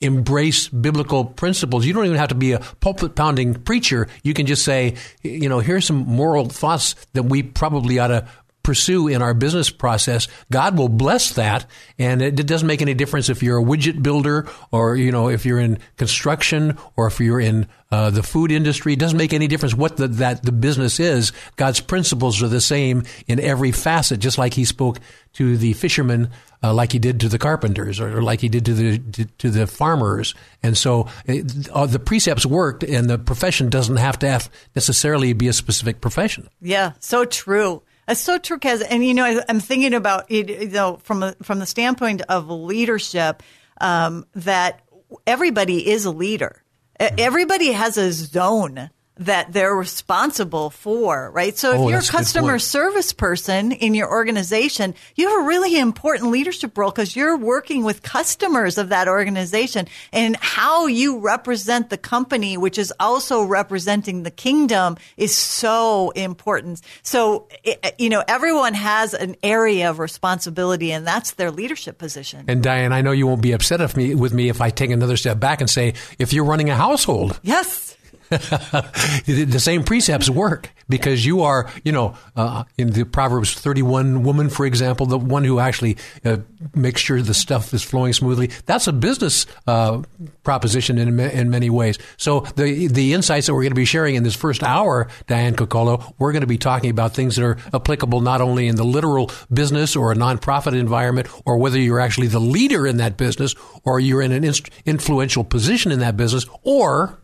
embrace 0.00 0.68
biblical 0.68 1.24
principles. 1.24 1.84
You 1.84 1.92
don't 1.92 2.04
even 2.04 2.18
have 2.18 2.28
to 2.28 2.34
be 2.34 2.52
a 2.52 2.60
pulpit 2.80 3.14
pounding 3.14 3.54
preacher. 3.54 4.08
You 4.22 4.34
can 4.34 4.46
just 4.46 4.64
say, 4.64 4.94
you 5.22 5.48
know, 5.48 5.58
here's 5.58 5.86
some 5.86 5.96
moral 5.96 6.48
thoughts 6.48 6.94
that 7.14 7.24
we 7.24 7.42
probably 7.42 7.98
ought 7.98 8.08
to 8.08 8.28
pursue 8.68 9.08
in 9.08 9.22
our 9.22 9.32
business 9.32 9.70
process, 9.70 10.28
God 10.52 10.76
will 10.76 10.90
bless 10.90 11.32
that. 11.32 11.64
And 11.98 12.20
it, 12.20 12.46
doesn't 12.46 12.66
make 12.66 12.82
any 12.82 12.92
difference 12.92 13.30
if 13.30 13.42
you're 13.42 13.58
a 13.58 13.64
widget 13.64 14.02
builder 14.02 14.46
or, 14.70 14.94
you 14.94 15.10
know, 15.10 15.30
if 15.30 15.46
you're 15.46 15.58
in 15.58 15.78
construction 15.96 16.76
or 16.94 17.06
if 17.06 17.18
you're 17.18 17.40
in 17.40 17.66
uh, 17.90 18.10
the 18.10 18.22
food 18.22 18.52
industry. 18.52 18.92
It 18.92 18.98
doesn't 18.98 19.16
make 19.16 19.32
any 19.32 19.46
difference 19.46 19.74
what 19.74 19.96
the, 19.96 20.06
that 20.08 20.42
the 20.42 20.52
business 20.52 21.00
is. 21.00 21.32
God's 21.56 21.80
principles 21.80 22.42
are 22.42 22.48
the 22.48 22.60
same 22.60 23.04
in 23.26 23.40
every 23.40 23.72
facet, 23.72 24.20
just 24.20 24.36
like 24.36 24.52
he 24.52 24.66
spoke 24.66 24.98
to 25.32 25.56
the 25.56 25.72
fishermen, 25.72 26.28
uh, 26.62 26.74
like 26.74 26.92
he 26.92 26.98
did 26.98 27.20
to 27.20 27.30
the 27.30 27.38
carpenters 27.38 28.00
or, 28.00 28.18
or 28.18 28.22
like 28.22 28.42
he 28.42 28.50
did 28.50 28.66
to 28.66 28.74
the, 28.74 28.98
to, 28.98 29.24
to 29.38 29.48
the 29.48 29.66
farmers. 29.66 30.34
And 30.62 30.76
so 30.76 31.08
it, 31.24 31.70
uh, 31.70 31.86
the 31.86 31.98
precepts 31.98 32.44
worked 32.44 32.84
and 32.84 33.08
the 33.08 33.16
profession 33.16 33.70
doesn't 33.70 33.96
have 33.96 34.18
to 34.18 34.28
have 34.28 34.50
necessarily 34.74 35.32
be 35.32 35.48
a 35.48 35.54
specific 35.54 36.02
profession. 36.02 36.50
Yeah, 36.60 36.92
so 36.98 37.24
true. 37.24 37.82
That's 38.08 38.20
so 38.20 38.38
true, 38.38 38.58
Kaz. 38.58 38.82
And 38.88 39.04
you 39.04 39.12
know, 39.12 39.24
I, 39.26 39.44
am 39.50 39.60
thinking 39.60 39.92
about 39.92 40.30
it, 40.30 40.48
you 40.48 40.68
know, 40.68 40.96
from 41.02 41.22
a, 41.22 41.36
from 41.42 41.58
the 41.58 41.66
standpoint 41.66 42.22
of 42.22 42.48
leadership, 42.48 43.42
um, 43.82 44.24
that 44.34 44.80
everybody 45.26 45.86
is 45.90 46.06
a 46.06 46.10
leader. 46.10 46.64
Everybody 46.98 47.70
has 47.72 47.98
a 47.98 48.10
zone 48.10 48.88
that 49.18 49.52
they're 49.52 49.74
responsible 49.74 50.70
for, 50.70 51.30
right? 51.32 51.56
So 51.58 51.72
if 51.72 51.78
Oh, 51.80 51.88
you're 51.88 51.98
a 51.98 52.02
customer 52.02 52.58
service 52.58 53.12
person 53.12 53.72
in 53.72 53.94
your 53.94 54.08
organization, 54.10 54.94
you 55.16 55.28
have 55.28 55.40
a 55.40 55.44
really 55.44 55.78
important 55.78 56.30
leadership 56.30 56.78
role 56.78 56.90
because 56.90 57.16
you're 57.16 57.36
working 57.36 57.82
with 57.84 58.02
customers 58.02 58.78
of 58.78 58.90
that 58.90 59.08
organization 59.08 59.88
and 60.12 60.36
how 60.36 60.86
you 60.86 61.18
represent 61.18 61.90
the 61.90 61.98
company, 61.98 62.56
which 62.56 62.78
is 62.78 62.92
also 63.00 63.42
representing 63.42 64.22
the 64.22 64.30
kingdom 64.30 64.96
is 65.16 65.34
so 65.34 66.10
important. 66.10 66.80
So, 67.02 67.48
it- 67.64 67.94
you 67.98 68.08
know, 68.10 68.22
everyone 68.28 68.74
has 68.74 69.14
an 69.14 69.36
area 69.42 69.90
of 69.90 69.98
responsibility 69.98 70.92
and 70.92 71.06
that's 71.06 71.32
their 71.32 71.50
leadership 71.50 71.98
position. 71.98 72.44
And 72.46 72.62
Diane, 72.62 72.92
I 72.92 73.00
know 73.00 73.10
you 73.12 73.26
won't 73.26 73.42
be 73.42 73.52
upset 73.52 73.80
with 73.80 73.96
me, 73.96 74.14
with 74.14 74.32
me 74.32 74.48
if 74.48 74.60
I 74.60 74.70
take 74.70 74.90
another 74.90 75.16
step 75.16 75.40
back 75.40 75.60
and 75.60 75.68
say, 75.68 75.94
if 76.18 76.32
you're 76.32 76.44
running 76.44 76.70
a 76.70 76.76
household, 76.76 77.40
yes. 77.42 77.87
the 79.26 79.58
same 79.58 79.84
precepts 79.84 80.28
work 80.28 80.70
because 80.88 81.24
you 81.24 81.42
are, 81.42 81.70
you 81.84 81.92
know, 81.92 82.14
uh, 82.36 82.64
in 82.76 82.90
the 82.90 83.04
Proverbs 83.04 83.54
31 83.54 84.22
woman, 84.22 84.48
for 84.50 84.66
example, 84.66 85.06
the 85.06 85.18
one 85.18 85.44
who 85.44 85.58
actually 85.58 85.96
uh, 86.24 86.38
makes 86.74 87.00
sure 87.00 87.20
the 87.22 87.34
stuff 87.34 87.72
is 87.72 87.82
flowing 87.82 88.12
smoothly. 88.12 88.50
That's 88.66 88.86
a 88.86 88.92
business 88.92 89.46
uh, 89.66 90.02
proposition 90.42 90.98
in, 90.98 91.18
in 91.18 91.50
many 91.50 91.70
ways. 91.70 91.98
So 92.16 92.40
the 92.56 92.88
the 92.88 93.14
insights 93.14 93.46
that 93.46 93.54
we're 93.54 93.62
going 93.62 93.70
to 93.70 93.76
be 93.76 93.84
sharing 93.84 94.14
in 94.14 94.24
this 94.24 94.34
first 94.34 94.62
hour, 94.62 95.08
Diane 95.26 95.54
Kokala, 95.54 96.12
we're 96.18 96.32
going 96.32 96.42
to 96.42 96.46
be 96.46 96.58
talking 96.58 96.90
about 96.90 97.14
things 97.14 97.36
that 97.36 97.44
are 97.44 97.56
applicable 97.72 98.20
not 98.20 98.40
only 98.40 98.68
in 98.68 98.76
the 98.76 98.84
literal 98.84 99.30
business 99.52 99.96
or 99.96 100.12
a 100.12 100.14
nonprofit 100.14 100.78
environment, 100.78 101.28
or 101.46 101.56
whether 101.56 101.78
you're 101.78 102.00
actually 102.00 102.26
the 102.26 102.40
leader 102.40 102.86
in 102.86 102.98
that 102.98 103.16
business, 103.16 103.54
or 103.84 104.00
you're 104.00 104.22
in 104.22 104.32
an 104.32 104.44
influential 104.84 105.44
position 105.44 105.92
in 105.92 106.00
that 106.00 106.16
business, 106.16 106.46
or 106.62 107.18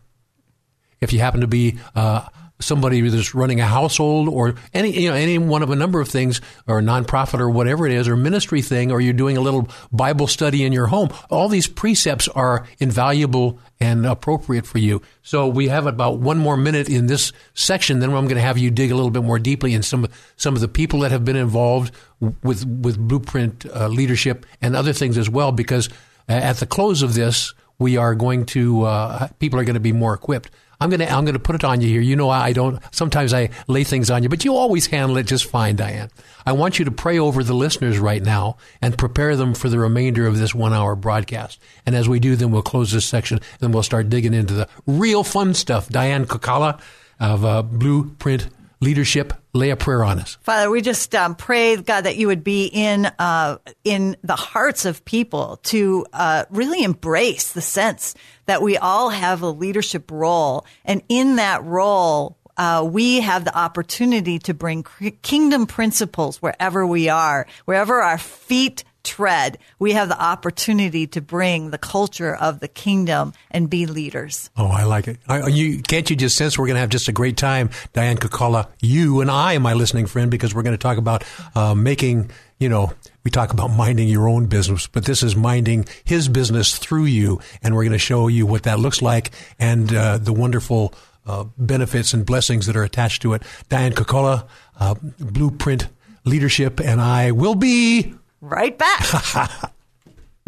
if 1.05 1.13
you 1.13 1.19
happen 1.19 1.41
to 1.41 1.47
be 1.47 1.77
uh, 1.95 2.27
somebody 2.59 3.01
that's 3.01 3.35
running 3.35 3.59
a 3.59 3.65
household 3.65 4.29
or 4.29 4.55
any 4.73 4.97
you 4.97 5.09
know 5.09 5.15
any 5.15 5.37
one 5.37 5.61
of 5.61 5.69
a 5.69 5.75
number 5.75 5.99
of 5.99 6.07
things 6.07 6.39
or 6.67 6.79
a 6.79 6.81
nonprofit 6.81 7.39
or 7.39 7.49
whatever 7.49 7.85
it 7.85 7.91
is 7.91 8.07
or 8.07 8.15
ministry 8.15 8.61
thing 8.61 8.91
or 8.91 9.01
you're 9.01 9.13
doing 9.13 9.35
a 9.35 9.41
little 9.41 9.67
Bible 9.91 10.25
study 10.25 10.63
in 10.63 10.71
your 10.71 10.87
home 10.87 11.09
all 11.29 11.49
these 11.49 11.67
precepts 11.67 12.27
are 12.29 12.65
invaluable 12.79 13.59
and 13.81 14.05
appropriate 14.05 14.65
for 14.65 14.77
you. 14.77 15.01
So 15.21 15.47
we 15.47 15.67
have 15.67 15.85
about 15.85 16.19
one 16.19 16.37
more 16.37 16.55
minute 16.55 16.87
in 16.87 17.07
this 17.07 17.33
section 17.53 17.99
then 17.99 18.09
I'm 18.11 18.25
going 18.25 18.35
to 18.35 18.41
have 18.41 18.57
you 18.57 18.71
dig 18.71 18.91
a 18.91 18.95
little 18.95 19.11
bit 19.11 19.23
more 19.23 19.39
deeply 19.39 19.73
in 19.73 19.83
some 19.83 20.07
some 20.37 20.55
of 20.55 20.61
the 20.61 20.69
people 20.69 20.99
that 20.99 21.11
have 21.11 21.25
been 21.25 21.35
involved 21.35 21.93
with 22.41 22.65
with 22.65 22.97
blueprint 22.97 23.65
uh, 23.65 23.87
leadership 23.89 24.45
and 24.61 24.75
other 24.75 24.93
things 24.93 25.17
as 25.17 25.29
well 25.29 25.51
because 25.51 25.89
at 26.29 26.57
the 26.57 26.65
close 26.65 27.01
of 27.01 27.15
this 27.15 27.53
we 27.77 27.97
are 27.97 28.15
going 28.15 28.45
to 28.45 28.83
uh, 28.83 29.27
people 29.39 29.59
are 29.59 29.65
going 29.65 29.73
to 29.73 29.81
be 29.81 29.91
more 29.91 30.13
equipped 30.13 30.49
I'm 30.79 30.89
gonna 30.89 31.05
I'm 31.05 31.25
gonna 31.25 31.39
put 31.39 31.55
it 31.55 31.63
on 31.63 31.81
you 31.81 31.87
here. 31.87 32.01
You 32.01 32.15
know 32.15 32.29
I 32.29 32.53
don't 32.53 32.79
sometimes 32.91 33.33
I 33.33 33.49
lay 33.67 33.83
things 33.83 34.09
on 34.09 34.23
you, 34.23 34.29
but 34.29 34.45
you 34.45 34.55
always 34.55 34.87
handle 34.87 35.17
it 35.17 35.23
just 35.23 35.45
fine, 35.45 35.75
Diane. 35.75 36.09
I 36.45 36.51
want 36.51 36.79
you 36.79 36.85
to 36.85 36.91
pray 36.91 37.17
over 37.17 37.43
the 37.43 37.53
listeners 37.53 37.97
right 37.97 38.21
now 38.21 38.57
and 38.81 38.97
prepare 38.97 39.35
them 39.35 39.53
for 39.53 39.69
the 39.69 39.79
remainder 39.79 40.27
of 40.27 40.37
this 40.37 40.53
one 40.53 40.73
hour 40.73 40.95
broadcast. 40.95 41.59
And 41.85 41.95
as 41.95 42.07
we 42.07 42.19
do, 42.19 42.35
then 42.35 42.51
we'll 42.51 42.61
close 42.61 42.91
this 42.91 43.05
section 43.05 43.39
and 43.61 43.73
we'll 43.73 43.83
start 43.83 44.09
digging 44.09 44.33
into 44.33 44.53
the 44.53 44.69
real 44.85 45.23
fun 45.23 45.53
stuff. 45.53 45.89
Diane 45.89 46.25
Kokala 46.25 46.79
of 47.19 47.45
uh, 47.45 47.61
Blueprint 47.63 48.47
Leadership, 48.85 49.33
lay 49.53 49.71
a 49.71 49.75
prayer 49.75 50.03
on 50.03 50.19
us. 50.19 50.37
Father, 50.43 50.69
we 50.69 50.81
just 50.81 51.15
um, 51.15 51.33
pray, 51.33 51.75
God, 51.75 52.01
that 52.01 52.17
you 52.17 52.27
would 52.27 52.43
be 52.43 52.67
in 52.67 53.07
uh, 53.17 53.57
in 53.83 54.15
the 54.23 54.35
hearts 54.35 54.85
of 54.85 55.03
people 55.05 55.57
to 55.63 56.05
uh, 56.13 56.45
really 56.51 56.83
embrace 56.83 57.51
the 57.53 57.61
sense 57.61 58.13
that 58.45 58.61
we 58.61 58.77
all 58.77 59.09
have 59.09 59.41
a 59.41 59.49
leadership 59.49 60.11
role, 60.11 60.67
and 60.85 61.01
in 61.09 61.37
that 61.37 61.63
role, 61.63 62.37
uh, 62.57 62.87
we 62.87 63.21
have 63.21 63.43
the 63.43 63.57
opportunity 63.57 64.37
to 64.39 64.53
bring 64.53 64.85
kingdom 65.23 65.65
principles 65.65 66.39
wherever 66.39 66.85
we 66.85 67.09
are, 67.09 67.47
wherever 67.65 68.01
our 68.01 68.19
feet 68.19 68.83
tread. 69.05 69.57
We 69.79 69.93
have 69.93 70.09
the 70.09 70.21
opportunity 70.21 71.07
to 71.07 71.21
bring 71.21 71.71
the 71.71 71.77
culture 71.77 72.35
of 72.35 72.59
the 72.59 72.67
kingdom 72.67 73.33
and 73.51 73.69
be 73.69 73.85
leaders. 73.85 74.49
Oh, 74.57 74.67
I 74.67 74.83
like 74.83 75.07
it. 75.07 75.19
You 75.47 75.81
can't 75.81 76.09
you 76.09 76.15
just 76.15 76.35
sense 76.35 76.57
we're 76.57 76.65
going 76.67 76.75
to 76.75 76.81
have 76.81 76.89
just 76.89 77.07
a 77.07 77.13
great 77.13 77.37
time, 77.37 77.69
Diane 77.93 78.17
Kokala, 78.17 78.67
you 78.81 79.21
and 79.21 79.31
I, 79.31 79.57
my 79.59 79.73
listening 79.73 80.07
friend, 80.07 80.29
because 80.29 80.53
we're 80.53 80.63
going 80.63 80.77
to 80.77 80.81
talk 80.81 80.97
about 80.97 81.23
uh, 81.55 81.75
making, 81.75 82.31
you 82.59 82.67
know, 82.67 82.91
we 83.23 83.31
talk 83.31 83.51
about 83.53 83.69
minding 83.69 84.07
your 84.07 84.27
own 84.27 84.47
business, 84.47 84.87
but 84.87 85.05
this 85.05 85.23
is 85.23 85.35
minding 85.35 85.85
his 86.03 86.27
business 86.27 86.77
through 86.77 87.05
you, 87.05 87.39
and 87.63 87.75
we're 87.75 87.83
going 87.83 87.91
to 87.93 87.97
show 87.97 88.27
you 88.27 88.45
what 88.45 88.63
that 88.63 88.79
looks 88.79 89.01
like 89.01 89.31
and 89.59 89.93
uh, 89.93 90.17
the 90.17 90.33
wonderful 90.33 90.93
uh, 91.25 91.45
benefits 91.57 92.13
and 92.13 92.25
blessings 92.25 92.67
that 92.67 92.75
are 92.75 92.83
attached 92.83 93.21
to 93.23 93.33
it. 93.33 93.41
Diane 93.69 93.93
Kokala, 93.93 94.47
uh, 94.79 94.95
Blueprint 95.19 95.87
Leadership, 96.23 96.79
and 96.79 97.01
I 97.01 97.31
will 97.31 97.55
be 97.55 98.13
Right 98.45 98.77
back. 98.77 99.71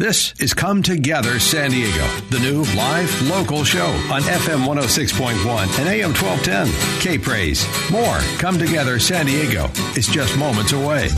This 0.00 0.32
is 0.40 0.54
Come 0.54 0.84
Together 0.84 1.40
San 1.40 1.72
Diego, 1.72 2.06
the 2.30 2.38
new 2.38 2.62
live 2.76 3.22
local 3.22 3.64
show 3.64 3.88
on 4.12 4.22
FM 4.22 4.64
106.1 4.64 5.34
and 5.80 5.88
AM 5.88 6.14
1210. 6.14 7.00
K 7.00 7.18
Praise. 7.18 7.66
More 7.90 8.18
Come 8.38 8.60
Together 8.60 9.00
San 9.00 9.26
Diego 9.26 9.64
is 9.96 10.06
just 10.06 10.38
moments 10.38 10.70
away. 10.70 11.08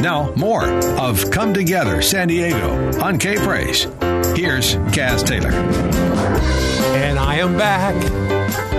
Now, 0.00 0.32
more 0.36 0.64
of 0.98 1.30
Come 1.30 1.52
Together 1.52 2.00
San 2.00 2.28
Diego 2.28 2.98
on 2.98 3.18
K 3.18 3.36
Praise. 3.36 3.82
Here's 4.34 4.76
Kaz 4.96 5.22
Taylor. 5.26 5.50
And 6.96 7.18
I 7.18 7.34
am 7.34 7.58
back 7.58 7.94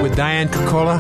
with 0.01 0.15
Diane 0.15 0.47
Kokala, 0.47 0.99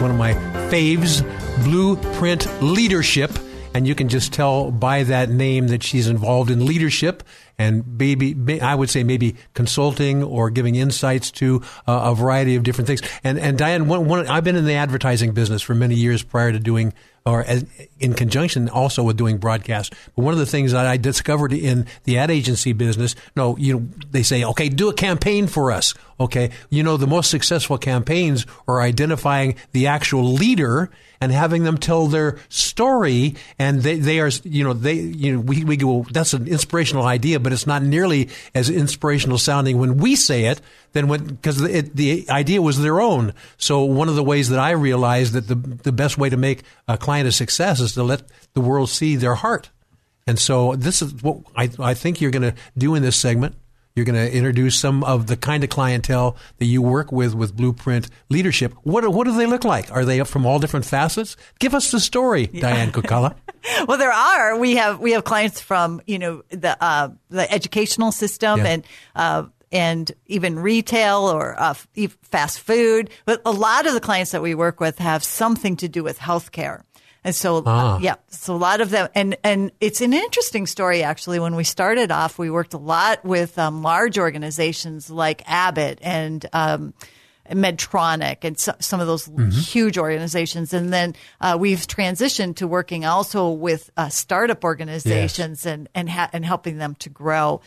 one 0.00 0.10
of 0.10 0.16
my 0.16 0.32
faves, 0.70 1.22
Blueprint 1.62 2.62
Leadership. 2.62 3.32
And 3.74 3.86
you 3.86 3.94
can 3.94 4.08
just 4.08 4.32
tell 4.32 4.70
by 4.70 5.04
that 5.04 5.30
name 5.30 5.68
that 5.68 5.82
she's 5.82 6.08
involved 6.08 6.50
in 6.50 6.66
leadership 6.66 7.22
and 7.58 7.98
maybe, 7.98 8.60
I 8.60 8.74
would 8.74 8.88
say 8.88 9.02
maybe 9.02 9.34
consulting 9.54 10.22
or 10.22 10.48
giving 10.48 10.76
insights 10.76 11.30
to 11.32 11.62
uh, 11.86 12.10
a 12.10 12.14
variety 12.14 12.54
of 12.54 12.62
different 12.62 12.86
things. 12.86 13.02
And, 13.24 13.38
and 13.38 13.58
Diane, 13.58 13.88
one, 13.88 14.06
one, 14.06 14.26
I've 14.28 14.44
been 14.44 14.56
in 14.56 14.64
the 14.64 14.74
advertising 14.74 15.32
business 15.32 15.60
for 15.60 15.74
many 15.74 15.96
years 15.96 16.22
prior 16.22 16.52
to 16.52 16.60
doing 16.60 16.92
or 17.26 17.44
as, 17.44 17.66
in 17.98 18.14
conjunction 18.14 18.68
also 18.68 19.02
with 19.02 19.16
doing 19.16 19.38
broadcast. 19.38 19.92
But 20.16 20.22
one 20.22 20.32
of 20.32 20.38
the 20.38 20.46
things 20.46 20.72
that 20.72 20.86
I 20.86 20.96
discovered 20.96 21.52
in 21.52 21.86
the 22.04 22.18
ad 22.18 22.30
agency 22.30 22.72
business, 22.72 23.16
no, 23.36 23.56
you 23.56 23.74
know, 23.74 23.88
they 24.10 24.22
say, 24.22 24.44
okay, 24.44 24.68
do 24.68 24.88
a 24.88 24.94
campaign 24.94 25.46
for 25.46 25.70
us. 25.72 25.94
Okay. 26.20 26.50
You 26.68 26.82
know, 26.82 26.96
the 26.96 27.06
most 27.06 27.30
successful 27.30 27.78
campaigns 27.78 28.44
are 28.66 28.80
identifying 28.80 29.54
the 29.72 29.86
actual 29.86 30.32
leader 30.32 30.90
and 31.20 31.30
having 31.30 31.62
them 31.62 31.78
tell 31.78 32.08
their 32.08 32.38
story. 32.48 33.36
And 33.58 33.82
they, 33.82 33.98
they 33.98 34.18
are, 34.18 34.30
you 34.42 34.64
know, 34.64 34.72
they, 34.72 34.94
you 34.94 35.34
know, 35.34 35.40
we, 35.40 35.62
we 35.62 35.76
go, 35.76 36.04
that's 36.10 36.32
an 36.32 36.48
inspirational 36.48 37.04
idea, 37.04 37.38
but 37.38 37.52
it's 37.52 37.66
not 37.68 37.82
nearly 37.82 38.30
as 38.52 38.68
inspirational 38.68 39.38
sounding 39.38 39.78
when 39.78 39.96
we 39.98 40.16
say 40.16 40.46
it 40.46 40.60
than 40.92 41.06
when, 41.06 41.24
because 41.24 41.58
the 41.58 42.26
idea 42.28 42.62
was 42.62 42.80
their 42.80 43.00
own. 43.00 43.32
So 43.56 43.84
one 43.84 44.08
of 44.08 44.16
the 44.16 44.24
ways 44.24 44.48
that 44.48 44.58
I 44.58 44.70
realized 44.72 45.34
that 45.34 45.46
the, 45.46 45.54
the 45.54 45.92
best 45.92 46.18
way 46.18 46.30
to 46.30 46.36
make 46.36 46.62
a 46.88 46.98
client 46.98 47.28
a 47.28 47.32
success 47.32 47.78
is 47.78 47.94
to 47.94 48.02
let 48.02 48.22
the 48.54 48.60
world 48.60 48.90
see 48.90 49.14
their 49.14 49.36
heart. 49.36 49.70
And 50.26 50.38
so 50.38 50.74
this 50.74 51.00
is 51.00 51.22
what 51.22 51.38
I, 51.56 51.70
I 51.78 51.94
think 51.94 52.20
you're 52.20 52.32
going 52.32 52.42
to 52.42 52.54
do 52.76 52.94
in 52.96 53.02
this 53.02 53.16
segment. 53.16 53.54
You're 53.98 54.04
going 54.04 54.14
to 54.14 54.32
introduce 54.32 54.76
some 54.76 55.02
of 55.02 55.26
the 55.26 55.36
kind 55.36 55.64
of 55.64 55.70
clientele 55.70 56.36
that 56.58 56.66
you 56.66 56.80
work 56.80 57.10
with 57.10 57.34
with 57.34 57.56
Blueprint 57.56 58.08
Leadership. 58.28 58.72
What 58.84 59.08
what 59.08 59.24
do 59.24 59.36
they 59.36 59.46
look 59.46 59.64
like? 59.64 59.90
Are 59.90 60.04
they 60.04 60.22
from 60.22 60.46
all 60.46 60.60
different 60.60 60.86
facets? 60.86 61.36
Give 61.58 61.74
us 61.74 61.90
the 61.90 61.98
story, 61.98 62.48
yeah. 62.52 62.60
Diane 62.60 62.92
Kokala. 62.92 63.34
well, 63.88 63.98
there 63.98 64.12
are. 64.12 64.56
We 64.56 64.76
have 64.76 65.00
we 65.00 65.10
have 65.12 65.24
clients 65.24 65.60
from 65.60 66.00
you 66.06 66.20
know 66.20 66.44
the 66.50 66.80
uh, 66.80 67.08
the 67.28 67.50
educational 67.52 68.12
system 68.12 68.60
yeah. 68.60 68.66
and. 68.66 68.84
Uh, 69.16 69.44
and 69.70 70.12
even 70.28 70.58
retail 70.58 71.30
or 71.30 71.54
uh, 71.60 71.74
fast 72.22 72.58
food. 72.58 73.10
But 73.26 73.42
a 73.44 73.52
lot 73.52 73.86
of 73.86 73.92
the 73.92 74.00
clients 74.00 74.30
that 74.30 74.40
we 74.40 74.54
work 74.54 74.80
with 74.80 74.96
have 74.96 75.22
something 75.22 75.76
to 75.76 75.88
do 75.88 76.02
with 76.02 76.18
healthcare. 76.18 76.84
And 77.24 77.34
so, 77.34 77.62
ah. 77.66 77.96
uh, 77.96 77.98
yeah, 77.98 78.16
so 78.28 78.54
a 78.54 78.56
lot 78.56 78.80
of 78.80 78.90
them, 78.90 79.08
and, 79.14 79.36
and 79.42 79.72
it's 79.80 80.00
an 80.00 80.12
interesting 80.12 80.66
story 80.66 81.02
actually. 81.02 81.40
When 81.40 81.56
we 81.56 81.64
started 81.64 82.10
off, 82.10 82.38
we 82.38 82.50
worked 82.50 82.74
a 82.74 82.78
lot 82.78 83.24
with 83.24 83.58
um, 83.58 83.82
large 83.82 84.18
organizations 84.18 85.10
like 85.10 85.42
Abbott 85.46 85.98
and, 86.02 86.46
um, 86.52 86.94
Medtronic 87.50 88.38
and 88.42 88.58
so, 88.58 88.74
some 88.78 89.00
of 89.00 89.06
those 89.06 89.26
mm-hmm. 89.26 89.50
huge 89.50 89.98
organizations. 89.98 90.72
And 90.72 90.92
then 90.92 91.14
uh, 91.40 91.56
we've 91.58 91.80
transitioned 91.80 92.56
to 92.56 92.68
working 92.68 93.04
also 93.04 93.50
with 93.50 93.90
uh, 93.96 94.08
startup 94.10 94.64
organizations 94.64 95.64
yes. 95.64 95.66
and, 95.66 95.88
and, 95.94 96.10
ha- 96.10 96.30
and 96.32 96.44
helping 96.44 96.78
them 96.78 96.94
to 96.96 97.08
grow. 97.08 97.60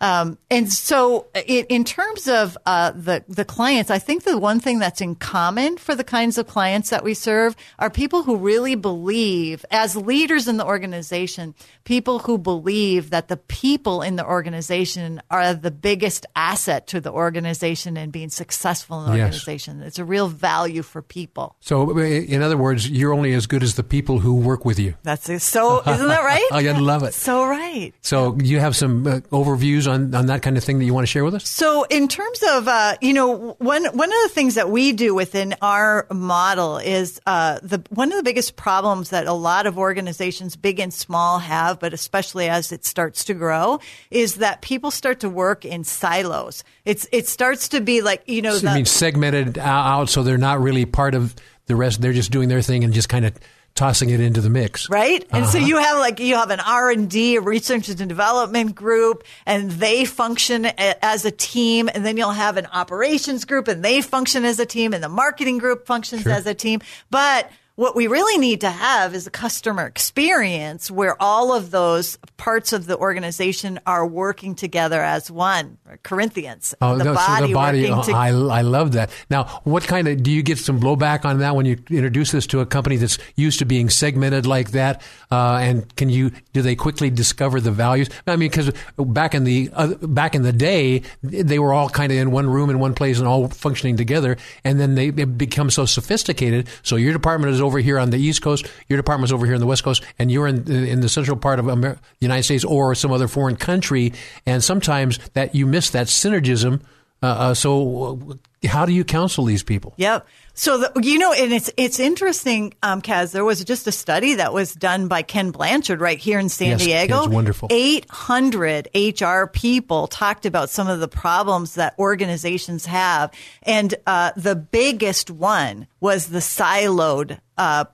Um, 0.00 0.36
and 0.50 0.70
so, 0.70 1.26
in, 1.46 1.64
in 1.70 1.84
terms 1.84 2.28
of 2.28 2.58
uh, 2.66 2.90
the 2.90 3.24
the 3.28 3.44
clients, 3.46 3.90
I 3.90 3.98
think 3.98 4.24
the 4.24 4.36
one 4.36 4.60
thing 4.60 4.78
that's 4.78 5.00
in 5.00 5.14
common 5.14 5.78
for 5.78 5.94
the 5.94 6.04
kinds 6.04 6.36
of 6.36 6.46
clients 6.46 6.90
that 6.90 7.02
we 7.02 7.14
serve 7.14 7.56
are 7.78 7.88
people 7.88 8.22
who 8.22 8.36
really 8.36 8.74
believe, 8.74 9.64
as 9.70 9.96
leaders 9.96 10.48
in 10.48 10.58
the 10.58 10.66
organization, 10.66 11.54
people 11.84 12.18
who 12.20 12.36
believe 12.36 13.08
that 13.10 13.28
the 13.28 13.38
people 13.38 14.02
in 14.02 14.16
the 14.16 14.24
organization 14.26 15.22
are 15.30 15.54
the 15.54 15.70
biggest 15.70 16.26
asset 16.36 16.86
to 16.88 17.00
the 17.00 17.10
organization 17.12 17.96
and 17.96 18.12
being 18.12 18.28
successful 18.28 19.04
in 19.06 19.12
the 19.12 19.16
Yes. 19.16 19.24
organization. 19.26 19.80
It's 19.80 19.98
a 19.98 20.04
real 20.04 20.28
value 20.28 20.82
for 20.82 21.00
people. 21.00 21.56
So, 21.60 21.96
in 21.98 22.42
other 22.42 22.58
words, 22.58 22.90
you're 22.90 23.14
only 23.14 23.32
as 23.32 23.46
good 23.46 23.62
as 23.62 23.74
the 23.76 23.82
people 23.82 24.18
who 24.18 24.34
work 24.34 24.64
with 24.66 24.78
you. 24.78 24.94
That's 25.04 25.24
so. 25.42 25.80
Isn't 25.86 26.08
that 26.08 26.22
right? 26.34 26.46
I 26.52 26.60
love 26.78 27.02
it. 27.02 27.14
So 27.14 27.46
right. 27.46 27.92
So, 28.02 28.36
you 28.42 28.60
have 28.60 28.76
some 28.76 29.06
uh, 29.06 29.20
overviews 29.32 29.85
on, 29.86 30.14
on 30.14 30.26
that 30.26 30.42
kind 30.42 30.56
of 30.56 30.64
thing 30.64 30.78
that 30.78 30.84
you 30.84 30.94
want 30.94 31.06
to 31.06 31.10
share 31.10 31.24
with 31.24 31.34
us? 31.34 31.48
So, 31.48 31.84
in 31.84 32.08
terms 32.08 32.42
of, 32.50 32.68
uh, 32.68 32.96
you 33.00 33.12
know, 33.12 33.56
one 33.58 33.84
one 33.84 34.08
of 34.08 34.18
the 34.24 34.30
things 34.32 34.54
that 34.54 34.70
we 34.70 34.92
do 34.92 35.14
within 35.14 35.54
our 35.62 36.06
model 36.10 36.78
is 36.78 37.20
uh, 37.26 37.58
the 37.62 37.82
one 37.90 38.10
of 38.10 38.16
the 38.16 38.22
biggest 38.22 38.56
problems 38.56 39.10
that 39.10 39.26
a 39.26 39.32
lot 39.32 39.66
of 39.66 39.78
organizations, 39.78 40.56
big 40.56 40.80
and 40.80 40.92
small, 40.92 41.38
have, 41.38 41.80
but 41.80 41.92
especially 41.92 42.48
as 42.48 42.72
it 42.72 42.84
starts 42.84 43.24
to 43.24 43.34
grow, 43.34 43.80
is 44.10 44.36
that 44.36 44.62
people 44.62 44.90
start 44.90 45.20
to 45.20 45.28
work 45.28 45.64
in 45.64 45.84
silos. 45.84 46.64
It's 46.84 47.06
it 47.12 47.28
starts 47.28 47.68
to 47.68 47.80
be 47.80 48.02
like 48.02 48.22
you 48.26 48.42
know, 48.42 48.52
So 48.52 48.60
the, 48.60 48.68
you 48.68 48.74
mean 48.74 48.84
segmented 48.86 49.58
out 49.58 50.08
so 50.08 50.22
they're 50.22 50.38
not 50.38 50.60
really 50.60 50.84
part 50.84 51.14
of 51.14 51.34
the 51.66 51.76
rest? 51.76 52.00
They're 52.00 52.12
just 52.12 52.30
doing 52.30 52.48
their 52.48 52.62
thing 52.62 52.84
and 52.84 52.92
just 52.92 53.08
kind 53.08 53.24
of 53.24 53.34
tossing 53.76 54.10
it 54.10 54.20
into 54.20 54.40
the 54.40 54.50
mix. 54.50 54.88
right 54.90 55.24
and 55.30 55.46
so 55.46 55.58
Uh-huh. 55.58 55.66
you 55.66 55.76
have 55.76 55.98
like 55.98 56.18
you 56.18 56.34
have 56.34 56.50
an 56.50 56.60
r&d 56.60 57.36
a 57.36 57.40
research 57.40 57.88
and 57.88 58.08
development 58.08 58.74
group 58.74 59.22
and 59.44 59.70
they 59.70 60.04
function 60.04 60.64
a- 60.64 61.04
as 61.04 61.24
a 61.24 61.30
team 61.30 61.88
and 61.94 62.04
then 62.04 62.16
you'll 62.16 62.30
have 62.30 62.56
an 62.56 62.66
operations 62.72 63.44
group 63.44 63.68
and 63.68 63.84
they 63.84 64.00
function 64.00 64.44
as 64.44 64.58
a 64.58 64.66
team 64.66 64.92
and 64.94 65.04
the 65.04 65.08
marketing 65.08 65.58
group 65.58 65.86
functions 65.86 66.26
as 66.26 66.46
a 66.46 66.54
team 66.54 66.80
but 67.10 67.50
what 67.76 67.94
we 67.94 68.06
really 68.06 68.38
need 68.38 68.62
to 68.62 68.70
have 68.70 69.14
is 69.14 69.26
a 69.26 69.30
customer 69.30 69.86
experience 69.86 70.90
where 70.90 71.20
all 71.22 71.54
of 71.54 71.70
those 71.70 72.18
parts 72.38 72.72
of 72.72 72.86
the 72.86 72.96
organization 72.96 73.78
are 73.86 74.06
working 74.06 74.54
together 74.54 75.00
as 75.02 75.30
one 75.30 75.76
corinthians 76.02 76.74
Oh, 76.80 76.96
the, 76.96 77.04
no, 77.04 77.14
so 77.14 77.16
body 77.16 77.46
the 77.48 77.52
body. 77.52 77.88
oh, 77.90 78.02
to- 78.02 78.12
I, 78.12 78.28
I 78.28 78.60
love 78.62 78.92
that. 78.92 79.10
Now, 79.30 79.44
what 79.64 79.84
kind 79.84 80.08
of 80.08 80.22
do 80.22 80.30
you 80.30 80.42
get 80.42 80.58
some 80.58 80.80
blowback 80.80 81.24
on 81.24 81.38
that 81.40 81.54
when 81.54 81.66
you 81.66 81.76
introduce 81.90 82.32
this 82.32 82.46
to 82.48 82.60
a 82.60 82.66
company 82.66 82.96
that's 82.96 83.18
used 83.36 83.58
to 83.60 83.64
being 83.66 83.90
segmented 83.90 84.46
like 84.46 84.70
that? 84.72 85.02
Uh, 85.30 85.58
and 85.60 85.94
can 85.96 86.08
you 86.08 86.30
do 86.52 86.62
they 86.62 86.76
quickly 86.76 87.10
discover 87.10 87.60
the 87.60 87.70
values? 87.72 88.08
I 88.26 88.36
mean, 88.36 88.48
because 88.50 88.72
back 88.98 89.34
in 89.34 89.44
the 89.44 89.70
uh, 89.74 89.88
back 90.02 90.34
in 90.34 90.42
the 90.42 90.52
day, 90.52 91.02
they 91.22 91.58
were 91.58 91.72
all 91.72 91.88
kind 91.90 92.10
of 92.10 92.18
in 92.18 92.30
one 92.30 92.48
room 92.48 92.70
in 92.70 92.78
one 92.78 92.94
place 92.94 93.18
and 93.18 93.28
all 93.28 93.48
functioning 93.48 93.96
together, 93.96 94.36
and 94.64 94.80
then 94.80 94.94
they, 94.94 95.10
they 95.10 95.24
become 95.24 95.68
so 95.70 95.84
sophisticated. 95.84 96.68
So 96.82 96.96
your 96.96 97.12
department 97.12 97.52
is 97.52 97.60
over 97.66 97.78
here 97.78 97.98
on 97.98 98.10
the 98.10 98.18
East 98.18 98.42
Coast, 98.42 98.66
your 98.88 98.96
department 98.96 99.28
is 99.28 99.32
over 99.32 99.44
here 99.44 99.54
on 99.54 99.60
the 99.60 99.66
West 99.66 99.84
Coast, 99.84 100.02
and 100.18 100.30
you're 100.30 100.46
in 100.46 100.70
in 100.72 101.00
the 101.00 101.08
central 101.08 101.36
part 101.36 101.58
of 101.58 101.66
the 101.66 101.98
United 102.20 102.44
States 102.44 102.64
or 102.64 102.94
some 102.94 103.12
other 103.12 103.28
foreign 103.28 103.56
country, 103.56 104.12
and 104.46 104.62
sometimes 104.62 105.18
that 105.34 105.54
you 105.54 105.66
miss 105.66 105.90
that 105.90 106.06
synergism. 106.06 106.80
Uh, 107.22 107.26
uh, 107.26 107.54
so, 107.54 108.18
uh, 108.62 108.68
how 108.68 108.86
do 108.86 108.92
you 108.92 109.04
counsel 109.04 109.44
these 109.44 109.62
people? 109.62 109.94
Yep. 109.96 110.26
So 110.58 110.78
the, 110.78 111.00
you 111.02 111.18
know, 111.18 111.34
and 111.34 111.52
it's 111.52 111.70
it's 111.76 112.00
interesting, 112.00 112.72
um, 112.82 113.02
Kaz. 113.02 113.32
There 113.32 113.44
was 113.44 113.62
just 113.62 113.86
a 113.86 113.92
study 113.92 114.34
that 114.34 114.54
was 114.54 114.72
done 114.72 115.06
by 115.06 115.20
Ken 115.20 115.50
Blanchard 115.50 116.00
right 116.00 116.18
here 116.18 116.38
in 116.38 116.48
San 116.48 116.70
Yes, 116.70 116.84
Diego. 116.84 117.28
Wonderful. 117.28 117.68
Eight 117.70 118.06
hundred 118.08 118.88
HR 118.94 119.44
people 119.46 120.06
talked 120.06 120.46
about 120.46 120.70
some 120.70 120.88
of 120.88 120.98
the 120.98 121.08
problems 121.08 121.74
that 121.74 121.94
organizations 121.98 122.86
have, 122.86 123.32
and 123.64 123.94
uh, 124.06 124.32
the 124.34 124.56
biggest 124.56 125.30
one 125.30 125.86
was 126.00 126.28
the 126.28 126.38
siloed. 126.38 127.38
Uh, 127.58 127.84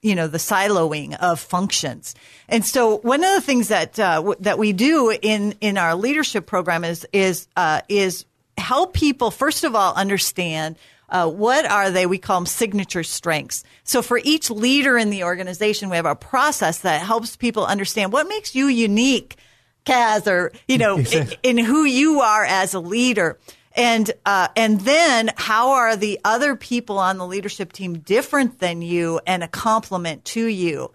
you 0.00 0.14
know 0.14 0.28
the 0.28 0.38
siloing 0.38 1.16
of 1.18 1.40
functions, 1.40 2.14
and 2.48 2.64
so 2.64 2.98
one 2.98 3.24
of 3.24 3.34
the 3.34 3.40
things 3.40 3.66
that 3.68 3.98
uh, 3.98 4.16
w- 4.16 4.36
that 4.40 4.58
we 4.58 4.72
do 4.72 5.16
in 5.22 5.56
in 5.60 5.76
our 5.76 5.96
leadership 5.96 6.46
program 6.46 6.84
is 6.84 7.04
is 7.12 7.48
uh, 7.56 7.80
is 7.88 8.26
help 8.58 8.94
people 8.94 9.30
first 9.32 9.64
of 9.64 9.74
all 9.74 9.92
understand 9.94 10.76
uh, 11.12 11.28
what 11.28 11.70
are 11.70 11.90
they? 11.90 12.06
We 12.06 12.16
call 12.16 12.40
them 12.40 12.46
signature 12.46 13.04
strengths. 13.04 13.64
So 13.84 14.00
for 14.00 14.18
each 14.24 14.50
leader 14.50 14.96
in 14.96 15.10
the 15.10 15.24
organization, 15.24 15.90
we 15.90 15.96
have 15.96 16.06
a 16.06 16.16
process 16.16 16.78
that 16.78 17.02
helps 17.02 17.36
people 17.36 17.66
understand 17.66 18.12
what 18.12 18.26
makes 18.26 18.54
you 18.54 18.66
unique, 18.66 19.36
Kaz, 19.84 20.26
or 20.26 20.52
you 20.66 20.78
know, 20.78 20.98
in, 21.12 21.30
in 21.42 21.58
who 21.58 21.84
you 21.84 22.20
are 22.22 22.44
as 22.44 22.72
a 22.72 22.80
leader. 22.80 23.38
And 23.74 24.10
uh, 24.24 24.48
and 24.56 24.80
then 24.80 25.30
how 25.36 25.72
are 25.72 25.96
the 25.96 26.18
other 26.24 26.56
people 26.56 26.98
on 26.98 27.18
the 27.18 27.26
leadership 27.26 27.72
team 27.72 27.98
different 27.98 28.58
than 28.58 28.80
you 28.82 29.20
and 29.26 29.42
a 29.42 29.48
complement 29.48 30.24
to 30.26 30.44
you? 30.44 30.92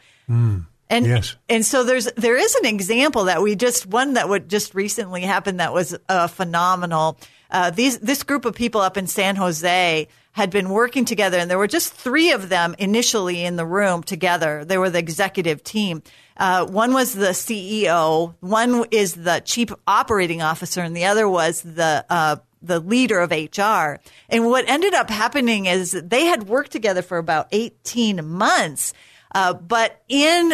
And 0.89 1.05
Yes. 1.05 1.35
and 1.49 1.65
so 1.65 1.83
there's 1.83 2.05
there 2.15 2.37
is 2.37 2.55
an 2.55 2.65
example 2.65 3.25
that 3.25 3.41
we 3.41 3.55
just 3.55 3.85
one 3.85 4.13
that 4.13 4.29
would 4.29 4.49
just 4.49 4.73
recently 4.73 5.21
happen 5.21 5.57
that 5.57 5.73
was 5.73 5.95
uh, 6.09 6.27
phenomenal. 6.27 7.17
Uh, 7.49 7.69
these 7.69 7.99
this 7.99 8.23
group 8.23 8.45
of 8.45 8.55
people 8.55 8.81
up 8.81 8.97
in 8.97 9.07
San 9.07 9.35
Jose 9.35 10.07
had 10.31 10.49
been 10.51 10.69
working 10.69 11.03
together, 11.03 11.37
and 11.37 11.49
there 11.49 11.57
were 11.57 11.67
just 11.67 11.93
three 11.93 12.31
of 12.31 12.49
them 12.49 12.75
initially 12.77 13.43
in 13.43 13.55
the 13.55 13.65
room 13.65 14.03
together. 14.03 14.63
They 14.63 14.77
were 14.77 14.89
the 14.89 14.99
executive 14.99 15.63
team. 15.63 16.03
Uh, 16.37 16.65
one 16.67 16.93
was 16.93 17.13
the 17.13 17.29
CEO, 17.29 18.35
one 18.41 18.85
is 18.91 19.15
the 19.15 19.41
chief 19.43 19.69
operating 19.87 20.43
officer, 20.43 20.81
and 20.81 20.95
the 20.95 21.05
other 21.05 21.27
was 21.27 21.61
the 21.61 22.05
uh, 22.09 22.35
the 22.61 22.79
leader 22.79 23.19
of 23.19 23.31
HR. 23.31 23.99
And 24.29 24.45
what 24.45 24.67
ended 24.67 24.93
up 24.93 25.09
happening 25.09 25.65
is 25.65 25.91
they 25.91 26.25
had 26.25 26.47
worked 26.47 26.71
together 26.71 27.01
for 27.01 27.17
about 27.17 27.47
18 27.51 28.27
months. 28.27 28.93
Uh, 29.33 29.53
but 29.53 30.01
in 30.07 30.53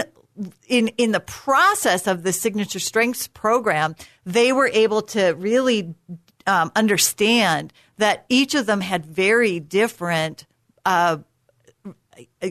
in 0.67 0.87
in 0.89 1.11
the 1.11 1.19
process 1.19 2.07
of 2.07 2.23
the 2.23 2.33
signature 2.33 2.79
strengths 2.79 3.27
program, 3.27 3.95
they 4.25 4.51
were 4.51 4.69
able 4.73 5.01
to 5.01 5.33
really 5.33 5.93
um, 6.47 6.71
understand 6.75 7.71
that 7.97 8.25
each 8.29 8.55
of 8.55 8.65
them 8.65 8.81
had 8.81 9.05
very 9.05 9.59
different 9.59 10.45
uh, 10.85 11.17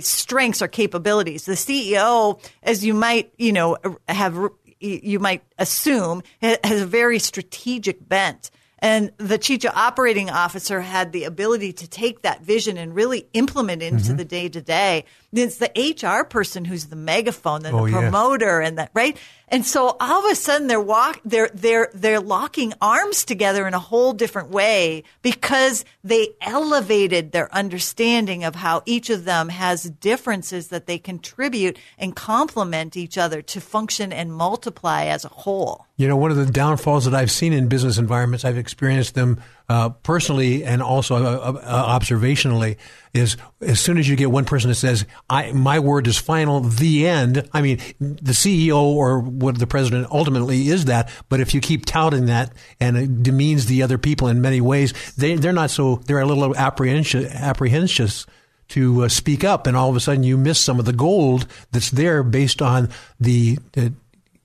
strengths 0.00 0.62
or 0.62 0.68
capabilities. 0.68 1.44
The 1.44 1.52
CEO, 1.52 2.40
as 2.62 2.84
you 2.84 2.94
might 2.94 3.32
you 3.38 3.52
know 3.52 3.76
have 4.08 4.38
you 4.80 5.18
might 5.20 5.42
assume, 5.58 6.22
has 6.40 6.80
a 6.82 6.86
very 6.86 7.18
strategic 7.18 8.06
bent. 8.08 8.50
And 8.80 9.12
the 9.16 9.38
chief 9.38 9.64
operating 9.64 10.28
officer 10.28 10.80
had 10.80 11.12
the 11.12 11.22
ability 11.22 11.72
to 11.74 11.88
take 11.88 12.22
that 12.22 12.42
vision 12.42 12.76
and 12.76 12.92
really 12.92 13.28
implement 13.32 13.80
it 13.80 13.92
into 13.92 14.12
the 14.12 14.24
day 14.24 14.48
to 14.48 14.60
day. 14.60 15.04
It's 15.32 15.58
the 15.58 15.70
HR 15.76 16.24
person 16.24 16.64
who's 16.64 16.86
the 16.86 16.96
megaphone, 16.96 17.64
and 17.64 17.76
Oh, 17.76 17.84
the 17.84 17.92
yeah. 17.92 18.00
promoter, 18.00 18.60
and 18.60 18.78
that 18.78 18.90
right. 18.92 19.16
And 19.52 19.66
so 19.66 19.98
all 20.00 20.24
of 20.24 20.32
a 20.32 20.34
sudden 20.34 20.66
they're 20.66 20.80
walk 20.80 21.20
they're 21.26 21.50
they're 21.52 21.90
they're 21.92 22.20
locking 22.20 22.72
arms 22.80 23.22
together 23.26 23.66
in 23.66 23.74
a 23.74 23.78
whole 23.78 24.14
different 24.14 24.48
way 24.48 25.04
because 25.20 25.84
they 26.02 26.30
elevated 26.40 27.32
their 27.32 27.54
understanding 27.54 28.44
of 28.44 28.54
how 28.54 28.82
each 28.86 29.10
of 29.10 29.26
them 29.26 29.50
has 29.50 29.82
differences 29.82 30.68
that 30.68 30.86
they 30.86 30.96
contribute 30.96 31.78
and 31.98 32.16
complement 32.16 32.96
each 32.96 33.18
other 33.18 33.42
to 33.42 33.60
function 33.60 34.10
and 34.10 34.32
multiply 34.32 35.04
as 35.04 35.26
a 35.26 35.28
whole. 35.28 35.86
You 35.98 36.08
know, 36.08 36.16
one 36.16 36.30
of 36.30 36.38
the 36.38 36.46
downfalls 36.46 37.04
that 37.04 37.14
I've 37.14 37.30
seen 37.30 37.52
in 37.52 37.68
business 37.68 37.98
environments, 37.98 38.46
I've 38.46 38.56
experienced 38.56 39.14
them 39.14 39.38
uh, 39.68 39.90
personally 39.90 40.64
and 40.64 40.82
also 40.82 41.16
uh, 41.16 41.60
uh, 41.62 41.98
observationally, 41.98 42.78
is 43.14 43.36
as 43.60 43.78
soon 43.80 43.98
as 43.98 44.08
you 44.08 44.16
get 44.16 44.30
one 44.30 44.44
person 44.44 44.70
that 44.70 44.76
says, 44.76 45.04
I, 45.28 45.52
"My 45.52 45.78
word 45.78 46.06
is 46.06 46.16
final," 46.16 46.60
the 46.60 47.06
end. 47.06 47.48
I 47.52 47.60
mean, 47.60 47.78
the 48.00 48.32
CEO 48.32 48.82
or 48.82 49.20
what 49.20 49.58
the 49.58 49.66
president 49.66 50.08
ultimately 50.10 50.68
is 50.68 50.86
that, 50.86 51.10
but 51.28 51.40
if 51.40 51.54
you 51.54 51.60
keep 51.60 51.84
touting 51.84 52.26
that 52.26 52.52
and 52.80 52.96
it 52.96 53.22
demeans 53.22 53.66
the 53.66 53.82
other 53.82 53.98
people 53.98 54.28
in 54.28 54.40
many 54.40 54.60
ways, 54.60 54.94
they 55.16 55.34
they're 55.36 55.52
not 55.52 55.70
so 55.70 56.00
they're 56.06 56.20
a 56.20 56.26
little 56.26 56.56
apprehensive 56.56 58.26
to 58.72 59.04
uh, 59.04 59.08
speak 59.08 59.44
up, 59.44 59.66
and 59.66 59.76
all 59.76 59.90
of 59.90 59.96
a 59.96 60.00
sudden 60.00 60.22
you 60.22 60.38
miss 60.38 60.58
some 60.58 60.78
of 60.78 60.86
the 60.86 60.94
gold 60.94 61.46
that's 61.72 61.90
there 61.90 62.22
based 62.22 62.62
on 62.62 62.88
the, 63.20 63.58
the 63.72 63.92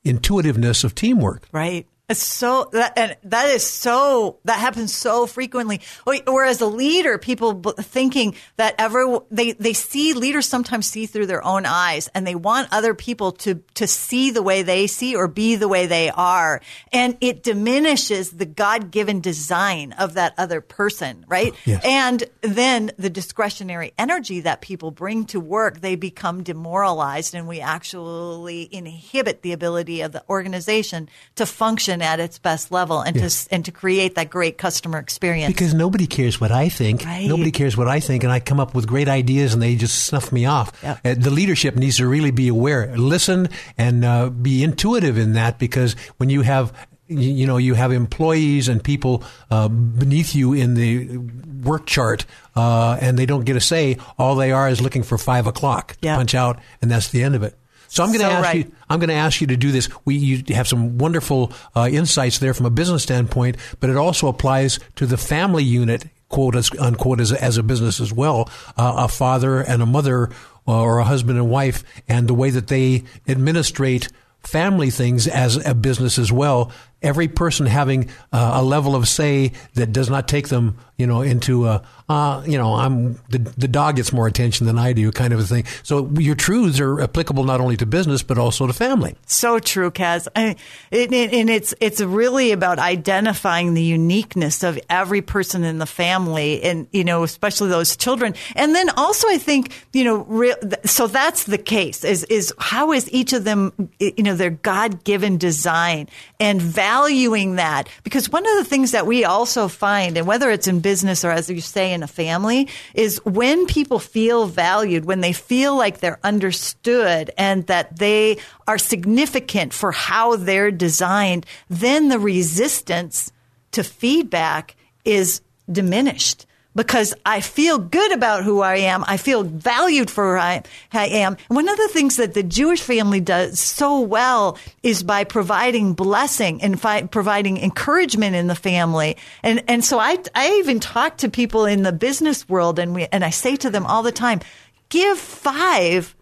intuitiveness 0.03 0.83
of 0.83 0.93
teamwork. 0.93 1.47
Right. 1.53 1.87
It's 2.09 2.23
so 2.23 2.69
that 2.71 2.93
and 2.97 3.17
that 3.25 3.49
is 3.49 3.69
so 3.69 4.37
that 4.45 4.59
happens 4.59 4.93
so 4.93 5.25
frequently. 5.25 5.81
Oh, 6.05 6.17
Whereas 6.25 6.61
a 6.61 6.65
leader, 6.65 7.17
people 7.17 7.59
thinking 7.61 8.35
that 8.55 8.75
ever 8.77 9.19
they 9.29 9.51
they 9.51 9.73
see 9.73 10.13
leaders 10.13 10.45
sometimes 10.45 10.85
see 10.85 11.05
through 11.05 11.25
their 11.25 11.43
own 11.43 11.65
eyes, 11.65 12.07
and 12.15 12.25
they 12.25 12.33
want 12.33 12.69
other 12.71 12.93
people 12.93 13.33
to 13.33 13.55
to 13.73 13.87
see 13.87 14.31
the 14.31 14.41
way 14.41 14.61
they 14.61 14.87
see 14.87 15.17
or 15.17 15.27
be 15.27 15.57
the 15.57 15.67
way 15.67 15.85
they 15.85 16.09
are, 16.09 16.61
and 16.93 17.17
it 17.19 17.43
diminishes 17.43 18.31
the 18.31 18.45
God 18.45 18.89
given 18.89 19.19
design 19.19 19.91
of 19.91 20.13
that 20.13 20.33
other 20.37 20.61
person, 20.61 21.25
right? 21.27 21.53
Yes. 21.67 21.83
And 21.83 22.23
then 22.41 22.91
the 22.97 23.09
discretionary 23.09 23.91
energy 23.97 24.39
that 24.41 24.61
people 24.61 24.89
bring 24.89 25.25
to 25.25 25.39
work, 25.39 25.81
they 25.81 25.97
become 25.97 26.41
demoralized, 26.41 27.35
and 27.35 27.45
we 27.45 27.59
actually 27.59 28.69
inhibit 28.71 29.41
the 29.41 29.51
ability 29.51 29.99
of 29.99 30.13
the 30.13 30.23
organization 30.29 31.09
to 31.35 31.45
function 31.45 31.96
at 32.01 32.19
its 32.19 32.39
best 32.39 32.71
level 32.71 33.01
and 33.01 33.15
Yes. 33.15 33.45
to 33.45 33.55
and 33.55 33.65
to 33.65 33.71
create 33.71 34.15
that 34.15 34.29
great 34.29 34.57
customer 34.57 34.97
experience. 34.99 35.53
Because 35.53 35.73
nobody 35.73 36.07
cares 36.07 36.39
what 36.41 36.51
I 36.51 36.69
think. 36.69 37.03
Right. 37.03 37.27
Nobody 37.27 37.51
cares 37.51 37.75
what 37.77 37.87
I 37.87 37.99
think, 37.99 38.23
and 38.23 38.31
I 38.31 38.39
come 38.39 38.59
up 38.59 38.73
with 38.75 38.87
great 38.87 39.07
ideas, 39.07 39.53
and 39.53 39.61
they 39.61 39.75
just 39.75 40.05
snuff 40.05 40.31
me 40.31 40.45
off. 40.45 40.71
Yep. 40.83 40.99
Uh, 41.05 41.13
the 41.17 41.29
leadership 41.31 41.75
needs 41.75 41.97
to 41.97 42.07
really 42.07 42.31
be 42.31 42.47
aware, 42.47 42.95
listen, 42.97 43.49
and 43.77 44.03
uh, 44.05 44.29
be 44.29 44.63
intuitive 44.63 45.17
in 45.17 45.33
that. 45.33 45.59
Because 45.59 45.95
when 46.17 46.29
you 46.29 46.41
have 46.41 46.71
you 47.07 47.19
you 47.19 47.47
know 47.47 47.55
you 47.57 47.73
have 47.73 47.91
employees 47.93 48.67
and 48.67 48.83
people 48.83 49.23
uh, 49.49 49.67
beneath 49.69 50.35
you 50.35 50.53
in 50.53 50.73
the 50.73 51.17
work 51.63 51.85
chart, 51.85 52.25
uh, 52.55 52.97
and 53.01 53.17
they 53.17 53.25
don't 53.25 53.45
get 53.45 53.55
a 53.55 53.61
say. 53.61 53.97
All 54.19 54.35
they 54.35 54.51
are 54.51 54.69
is 54.69 54.81
looking 54.81 55.03
for 55.03 55.17
five 55.17 55.47
o'clock 55.47 55.93
to 55.93 55.97
Yeah. 56.01 56.15
punch 56.17 56.35
out, 56.35 56.59
and 56.81 56.91
that's 56.91 57.09
the 57.09 57.23
end 57.23 57.35
of 57.35 57.43
it. 57.43 57.55
So 57.87 58.03
I'm 58.03 58.09
going 58.09 58.19
to 58.19 58.25
So 58.25 58.31
ask 58.31 58.43
right. 58.43 58.65
you. 58.65 58.71
I'm 58.89 58.99
going 58.99 59.09
to 59.09 59.15
ask 59.15 59.41
you 59.41 59.47
to 59.47 59.57
do 59.57 59.71
this. 59.71 59.89
We 60.05 60.15
you 60.15 60.55
have 60.55 60.67
some 60.67 60.97
wonderful 60.97 61.51
uh, 61.75 61.87
insights 61.91 62.39
there 62.39 62.53
from 62.53 62.65
a 62.65 62.69
business 62.69 63.03
standpoint, 63.03 63.57
but 63.79 63.89
it 63.89 63.95
also 63.97 64.27
applies 64.27 64.79
to 64.95 65.05
the 65.05 65.17
family 65.17 65.63
unit, 65.63 66.05
quote 66.29 66.55
as 66.55 66.69
unquote, 66.79 67.19
as, 67.19 67.31
as 67.31 67.57
a 67.57 67.63
business 67.63 67.99
as 67.99 68.13
well. 68.13 68.49
Uh, 68.77 68.93
a 68.97 69.07
father 69.07 69.61
and 69.61 69.81
a 69.81 69.85
mother, 69.85 70.29
uh, 70.67 70.81
or 70.81 70.99
a 70.99 71.03
husband 71.03 71.37
and 71.37 71.49
wife, 71.49 71.83
and 72.07 72.27
the 72.27 72.33
way 72.33 72.49
that 72.49 72.67
they 72.67 73.03
administrate 73.27 74.09
family 74.43 74.89
things 74.89 75.27
as 75.27 75.57
a 75.65 75.73
business 75.73 76.17
as 76.17 76.31
well. 76.31 76.71
Every 77.07 77.29
person 77.29 77.65
having 77.65 78.09
uh, 78.33 78.51
a 78.55 78.63
level 78.63 78.93
of 78.93 79.07
say 79.07 79.53
that 79.75 79.93
does 79.93 80.09
not 80.09 80.27
take 80.27 80.49
them, 80.49 80.77
you 80.97 81.07
know, 81.07 81.21
into 81.21 81.67
a, 81.67 81.81
uh, 82.09 82.43
you 82.45 82.57
know, 82.57 82.73
I'm 82.73 83.13
the 83.29 83.39
the 83.57 83.67
dog 83.69 83.95
gets 83.95 84.11
more 84.11 84.27
attention 84.27 84.65
than 84.65 84.77
I 84.77 84.91
do, 84.91 85.09
kind 85.11 85.33
of 85.33 85.39
a 85.39 85.43
thing. 85.43 85.63
So 85.83 86.09
your 86.17 86.35
truths 86.35 86.81
are 86.81 86.99
applicable 86.99 87.45
not 87.45 87.61
only 87.61 87.77
to 87.77 87.85
business 87.85 88.23
but 88.23 88.37
also 88.37 88.67
to 88.67 88.73
family. 88.73 89.15
So 89.25 89.59
true, 89.59 89.89
Kaz. 89.89 90.27
I, 90.35 90.57
it, 90.91 91.13
and 91.13 91.49
it's 91.49 91.73
it's 91.79 92.01
really 92.01 92.51
about 92.51 92.77
identifying 92.77 93.73
the 93.73 93.83
uniqueness 93.83 94.63
of 94.63 94.77
every 94.89 95.21
person 95.21 95.63
in 95.63 95.77
the 95.77 95.85
family, 95.85 96.61
and 96.63 96.87
you 96.91 97.05
know, 97.05 97.23
especially 97.23 97.69
those 97.69 97.95
children. 97.95 98.35
And 98.55 98.75
then 98.75 98.89
also, 98.91 99.29
I 99.29 99.37
think 99.37 99.71
you 99.93 100.03
know, 100.03 100.17
re- 100.27 100.55
so 100.83 101.07
that's 101.07 101.45
the 101.45 101.57
case. 101.57 102.03
Is 102.03 102.25
is 102.25 102.53
how 102.59 102.91
is 102.91 103.09
each 103.13 103.31
of 103.31 103.45
them, 103.45 103.71
you 103.99 104.23
know, 104.23 104.35
their 104.35 104.51
God 104.51 105.03
given 105.03 105.37
design 105.37 106.09
and 106.39 106.61
valuing 106.97 107.55
that? 107.55 107.89
Because 108.03 108.29
one 108.29 108.47
of 108.47 108.57
the 108.57 108.63
things 108.63 108.91
that 108.91 109.05
we 109.05 109.23
also 109.23 109.67
find, 109.67 110.17
and 110.17 110.25
whether 110.25 110.49
it's 110.49 110.67
in 110.67 110.79
business 110.79 111.23
or 111.23 111.29
as 111.29 111.49
you 111.49 111.61
say 111.61 111.93
in 111.93 112.01
a 112.01 112.07
family, 112.07 112.67
is 112.95 113.23
when 113.23 113.67
people 113.67 113.99
feel 113.99 114.47
valued, 114.47 115.05
when 115.05 115.21
they 115.21 115.33
feel 115.33 115.77
like 115.77 115.99
they're 115.99 116.19
understood 116.23 117.29
and 117.37 117.67
that 117.67 117.95
they 117.97 118.37
are 118.67 118.79
significant 118.79 119.73
for 119.73 119.91
how 119.91 120.35
they're 120.37 120.71
designed, 120.71 121.45
then 121.69 122.09
the 122.09 122.19
resistance 122.19 123.31
to 123.71 123.83
feedback 123.83 124.75
is 125.05 125.41
diminished 125.71 126.46
because 126.77 127.15
I 127.25 127.41
feel 127.41 127.79
good 127.79 128.11
about 128.11 128.43
who 128.43 128.61
I 128.61 128.75
am. 128.77 129.03
I 129.07 129.17
feel 129.17 129.43
valued 129.43 130.11
for 130.11 130.35
who 130.35 130.39
I, 130.39 130.61
I 130.93 131.07
am. 131.07 131.35
One 131.47 131.67
of 131.67 131.75
the 131.75 131.87
things 131.87 132.17
that 132.17 132.35
the 132.35 132.43
Jewish 132.43 132.81
family 132.81 133.19
does 133.19 133.59
so 133.59 133.99
well 133.99 134.59
is 134.83 135.01
by 135.01 135.23
providing 135.23 135.93
blessing 135.93 136.61
and 136.61 136.79
fi- 136.79 137.01
providing 137.01 137.57
encouragement 137.57 138.35
in 138.35 138.45
the 138.45 138.55
family. 138.55 139.17
And, 139.41 139.63
and 139.67 139.83
so 139.83 139.97
I, 139.97 140.17
I 140.35 140.57
even 140.59 140.79
talk 140.79 141.17
to 141.17 141.29
people 141.29 141.65
in 141.65 141.81
the 141.81 141.91
business 141.91 142.47
world 142.47 142.77
and 142.77 142.93
we, 142.93 143.07
and 143.11 143.25
I 143.25 143.31
say 143.31 143.55
to 143.55 143.71
them 143.71 143.87
all 143.87 144.03
the 144.03 144.11
time, 144.11 144.41
give 144.89 145.17
five, 145.17 146.15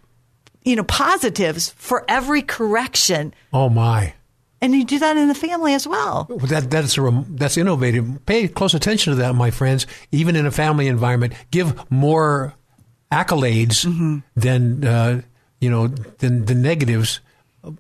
you 0.64 0.78
know, 0.78 0.86
positives 0.86 1.72
for 1.76 2.06
every 2.08 2.42
correction. 2.42 3.34
Oh 3.52 3.68
my. 3.68 4.14
And 4.62 4.74
you 4.74 4.86
do 4.86 5.00
that 5.00 5.18
in 5.18 5.28
the 5.28 5.36
family 5.36 5.74
as 5.74 5.88
well. 5.88 6.26
That 6.48 6.72
that's 6.72 6.98
a, 6.98 7.26
that's 7.30 7.58
innovative. 7.58 8.26
Pay 8.26 8.48
close 8.48 8.74
attention 8.74 9.12
to 9.12 9.18
that, 9.18 9.36
my 9.36 9.52
friends. 9.52 9.86
Even 10.12 10.36
in 10.36 10.46
a 10.46 10.52
family 10.52 10.88
environment, 10.88 11.34
give 11.52 11.92
more 11.92 12.54
accolades 13.12 14.24
than 14.36 14.86
uh, 14.86 15.22
you 15.60 15.70
know 15.70 15.88
than 15.88 16.46
the 16.46 16.56
negatives, 16.56 17.20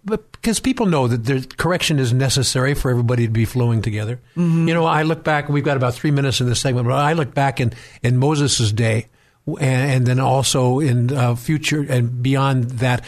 but 0.04 0.32
because 0.34 0.60
people 0.60 0.86
know 0.86 1.08
that 1.08 1.24
the 1.26 1.48
correction 1.58 1.98
is 1.98 2.14
necessary 2.14 2.74
for 2.74 2.92
everybody 2.92 3.26
to 3.26 3.32
be 3.32 3.46
flowing 3.46 3.82
together. 3.82 4.20
You 4.36 4.74
know, 4.74 4.86
I 4.86 5.04
look 5.04 5.24
back. 5.24 5.50
We've 5.50 5.64
got 5.64 5.78
about 5.78 5.96
three 5.96 6.12
minutes 6.12 6.42
in 6.42 6.48
this 6.48 6.60
segment, 6.62 6.88
but 6.88 6.94
I 6.94 7.14
look 7.14 7.34
back 7.34 7.60
in 7.60 7.74
in 8.04 8.18
Moses' 8.18 8.72
day, 8.72 9.08
and, 9.48 9.92
and 9.92 10.06
then 10.06 10.20
also 10.20 10.80
in 10.80 11.12
uh, 11.12 11.36
future 11.36 11.86
and 11.88 12.22
beyond 12.22 12.66
that, 12.80 13.04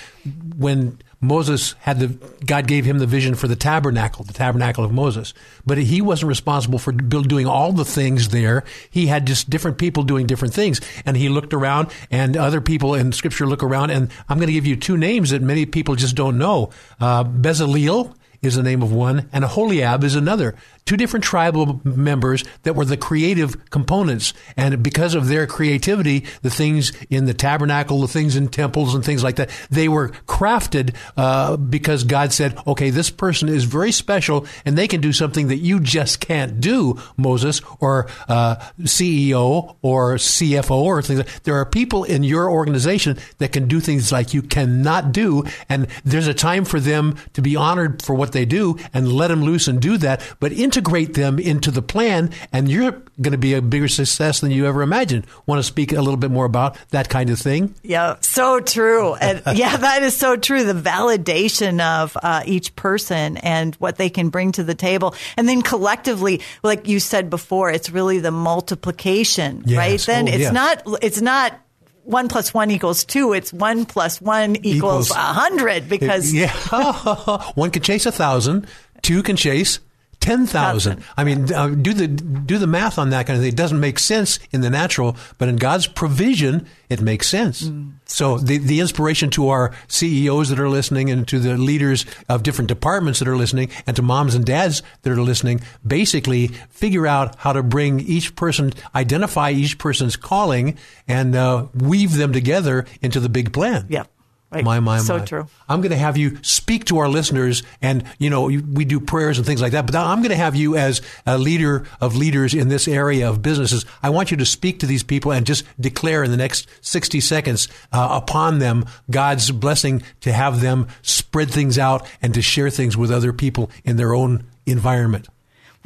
when 0.58 1.00
Moses 1.20 1.74
had 1.80 2.00
the 2.00 2.08
God 2.46 2.68
gave 2.68 2.86
him 2.86 3.00
the 3.00 3.08
vision 3.08 3.34
for 3.34 3.48
the 3.48 3.56
tabernacle, 3.56 4.24
the 4.24 4.34
tabernacle 4.34 4.84
of 4.86 4.92
Moses. 4.92 5.34
But 5.66 5.80
he 5.80 6.00
wasn't 6.00 6.30
responsible 6.30 6.78
for 6.78 6.92
doing 6.92 7.48
all 7.48 7.72
the 7.72 7.86
things 7.86 8.30
there. 8.30 8.64
He 8.90 9.08
had 9.08 9.26
just 9.26 9.50
different 9.50 9.80
people 9.80 10.04
doing 10.04 10.28
different 10.28 10.54
things, 10.54 10.80
and 11.06 11.18
he 11.18 11.30
looked 11.30 11.54
around, 11.54 11.90
and 12.12 12.38
other 12.38 12.62
people 12.62 12.94
in 12.94 13.12
Scripture 13.12 13.48
look 13.48 13.64
around. 13.64 13.90
And 13.90 14.12
I'm 14.30 14.38
going 14.38 14.48
to 14.48 14.54
give 14.54 14.68
you 14.68 14.76
two 14.76 14.98
names 14.98 15.32
that 15.32 15.42
many 15.42 15.66
people 15.66 15.96
just 15.96 16.16
don't 16.16 16.38
know: 16.38 16.70
uh, 17.00 17.24
Bezaleel 17.24 18.16
is 18.42 18.56
the 18.56 18.64
name 18.64 18.84
of 18.84 18.94
one, 18.94 19.28
and 19.34 19.44
Holiab 19.44 20.04
is 20.04 20.16
another. 20.16 20.56
Two 20.88 20.96
different 20.96 21.26
tribal 21.26 21.82
members 21.84 22.46
that 22.64 22.76
were 22.76 22.86
the 22.86 22.96
creative 22.96 23.70
components. 23.70 24.34
And 24.56 24.82
because 24.82 25.16
of 25.16 25.28
their 25.28 25.46
creativity, 25.46 26.24
the 26.44 26.50
things 26.50 26.94
in 27.10 27.26
the 27.26 27.34
tabernacle, 27.34 28.00
the 28.00 28.08
things 28.08 28.38
in 28.38 28.48
temples 28.48 28.96
and 28.96 29.04
things 29.04 29.22
like 29.22 29.36
that, 29.36 29.50
they 29.70 29.90
were 29.90 30.10
crafted 30.28 30.96
uh, 31.18 31.58
because 31.58 32.06
God 32.06 32.32
said, 32.32 32.58
okay, 32.66 32.90
this 32.90 33.10
person 33.10 33.50
is 33.50 33.66
very 33.66 33.92
special 33.92 34.46
and 34.64 34.78
they 34.78 34.88
can 34.88 35.02
do 35.02 35.12
something 35.12 35.50
that 35.50 35.58
you 35.58 35.82
just 35.82 36.22
can't 36.22 36.62
do, 36.62 36.98
Moses, 37.18 37.62
or 37.82 38.08
uh, 38.30 38.56
CEO 38.82 39.76
or 39.82 40.16
CFO 40.16 40.72
or 40.72 41.02
things. 41.02 41.20
Like 41.20 41.44
there 41.44 41.56
are 41.56 41.66
people 41.66 42.06
in 42.06 42.24
your 42.24 42.50
organization 42.50 43.18
that 43.40 43.52
can 43.52 43.68
do 43.68 43.82
things 43.82 44.14
like 44.14 44.34
you 44.34 44.42
cannot 44.42 45.12
do. 45.12 45.44
And 45.68 45.88
there's 46.06 46.28
a 46.28 46.34
time 46.34 46.64
for 46.64 46.80
them 46.80 47.18
to 47.34 47.42
be 47.42 47.58
honored 47.58 48.02
for 48.02 48.16
what 48.16 48.32
they 48.32 48.46
do 48.46 48.78
and 48.94 49.12
let 49.12 49.28
them 49.28 49.44
loose 49.44 49.68
and 49.68 49.82
do 49.82 49.98
that. 49.98 50.22
But 50.40 50.54
integrate 50.78 51.16
them 51.16 51.40
into 51.40 51.72
the 51.72 51.82
plan, 51.82 52.30
and 52.54 52.70
you're 52.70 52.92
going 53.20 53.32
to 53.32 53.38
be 53.38 53.56
a 53.56 53.62
bigger 53.64 53.88
success 53.88 54.42
than 54.42 54.52
you 54.52 54.68
ever 54.68 54.84
imagined. 54.84 55.26
Want 55.48 55.58
to 55.58 55.64
speak 55.64 55.92
a 55.92 56.00
little 56.02 56.18
bit 56.18 56.30
more 56.30 56.46
about 56.46 56.78
that 56.92 57.10
kind 57.10 57.32
of 57.32 57.40
thing? 57.40 57.74
Yeah, 57.82 58.18
so 58.22 58.60
true. 58.60 59.16
And 59.16 59.42
yeah, 59.58 59.76
that 59.76 60.04
is 60.04 60.16
so 60.16 60.36
true. 60.38 60.64
The 60.64 60.74
validation 60.80 61.82
of 61.82 62.16
uh, 62.22 62.44
each 62.46 62.76
person 62.76 63.38
and 63.38 63.74
what 63.76 63.96
they 63.98 64.10
can 64.12 64.30
bring 64.30 64.52
to 64.54 64.64
the 64.64 64.76
table. 64.76 65.16
And 65.36 65.50
then 65.50 65.64
collectively, 65.64 66.42
like 66.62 66.88
you 66.88 67.00
said 67.00 67.32
before, 67.32 67.72
it's 67.72 67.90
really 67.90 68.20
the 68.20 68.32
multiplication, 68.32 69.64
Yes. 69.66 69.78
right? 69.78 70.00
Then 70.00 70.28
Oh, 70.30 70.32
it's 70.32 70.40
yes. 70.42 70.54
not, 70.54 70.84
it's 71.02 71.22
not 71.22 71.60
one 72.04 72.28
plus 72.30 72.54
one 72.54 72.70
equals 72.70 73.04
two. 73.04 73.34
It's 73.34 73.52
one 73.52 73.86
plus 73.86 74.22
one 74.22 74.58
equals 74.58 75.08
Equals- 75.08 75.12
a 75.12 75.16
hundred 75.16 75.90
because 75.90 76.32
yeah, 76.36 76.54
one 77.56 77.72
can 77.72 77.82
chase 77.82 78.06
a 78.06 78.12
thousand, 78.12 78.68
two 79.02 79.24
can 79.24 79.36
chase. 79.36 79.80
Ten 80.28 80.46
thousand. 80.46 81.04
I 81.16 81.24
mean, 81.24 81.54
uh, 81.54 81.70
do 81.70 81.94
the 81.94 82.08
do 82.08 82.58
the 82.58 82.68
math 82.68 83.00
on 83.00 83.12
that 83.12 83.28
kind 83.28 83.38
of 83.38 83.44
thing. 83.44 83.54
It 83.54 83.56
doesn't 83.56 83.80
make 83.80 83.98
sense 83.98 84.40
in 84.52 84.60
the 84.60 84.70
natural, 84.70 85.16
but 85.38 85.48
in 85.48 85.56
God's 85.56 85.88
provision, 85.88 86.68
it 86.90 87.00
makes 87.02 87.28
sense. 87.28 87.64
Mm. 87.64 87.94
So 88.06 88.38
the 88.38 88.58
the 88.58 88.82
inspiration 88.82 89.30
to 89.32 89.48
our 89.48 89.74
CEOs 89.88 90.50
that 90.50 90.60
are 90.60 90.68
listening, 90.68 91.10
and 91.10 91.26
to 91.30 91.40
the 91.40 91.58
leaders 91.58 92.06
of 92.28 92.44
different 92.44 92.68
departments 92.68 93.20
that 93.20 93.28
are 93.30 93.38
listening, 93.38 93.70
and 93.88 93.96
to 93.96 94.02
moms 94.02 94.36
and 94.36 94.46
dads 94.46 94.84
that 95.04 95.14
are 95.14 95.22
listening, 95.22 95.62
basically 95.86 96.48
figure 96.72 97.08
out 97.08 97.36
how 97.38 97.54
to 97.54 97.64
bring 97.64 98.02
each 98.02 98.36
person, 98.36 98.74
identify 98.94 99.52
each 99.52 99.78
person's 99.78 100.18
calling, 100.18 100.78
and 101.08 101.36
uh, 101.36 101.68
weave 101.74 102.18
them 102.18 102.34
together 102.34 102.86
into 103.02 103.22
the 103.22 103.30
big 103.30 103.54
plan. 103.54 103.86
Yeah. 103.88 104.04
Right. 104.50 104.64
My, 104.64 104.80
my, 104.80 105.00
So 105.00 105.20
true. 105.20 105.48
I'm 105.68 105.82
going 105.82 105.92
to 105.92 105.98
have 105.98 106.16
you 106.16 106.38
speak 106.42 106.86
to 106.86 107.00
our 107.00 107.10
listeners, 107.10 107.64
and 107.82 108.06
you 108.18 108.30
know 108.30 108.44
we 108.44 108.86
do 108.86 109.02
prayers 109.02 109.38
and 109.38 109.46
things 109.46 109.62
like 109.62 109.74
that. 109.74 109.86
But 109.86 109.96
I'm 109.96 110.20
going 110.20 110.30
to 110.30 110.38
have 110.38 110.56
you 110.56 110.78
as 110.78 111.02
a 111.26 111.38
leader 111.38 111.86
of 112.00 112.16
leaders 112.16 112.54
in 112.54 112.70
this 112.70 112.88
area 112.88 113.30
of 113.30 113.42
businesses. 113.42 113.86
I 114.02 114.10
want 114.10 114.32
you 114.32 114.38
to 114.38 114.46
speak 114.46 114.80
to 114.80 114.86
these 114.86 115.04
people 115.04 115.34
and 115.34 115.46
just 115.46 115.66
declare 115.78 116.24
in 116.24 116.32
the 116.32 116.38
next 116.38 116.70
60 116.80 117.20
seconds 117.20 117.68
uh, 117.92 118.20
upon 118.24 118.60
them 118.60 118.86
God's 119.12 119.52
blessing 119.52 120.02
to 120.22 120.32
have 120.32 120.62
them 120.62 120.88
spread 121.02 121.52
things 121.52 121.78
out 121.78 122.08
and 122.22 122.34
to 122.34 122.42
share 122.42 122.70
things 122.70 122.96
with 122.96 123.12
other 123.12 123.34
people 123.34 123.70
in 123.84 123.98
their 123.98 124.14
own 124.14 124.46
environment. 124.66 125.28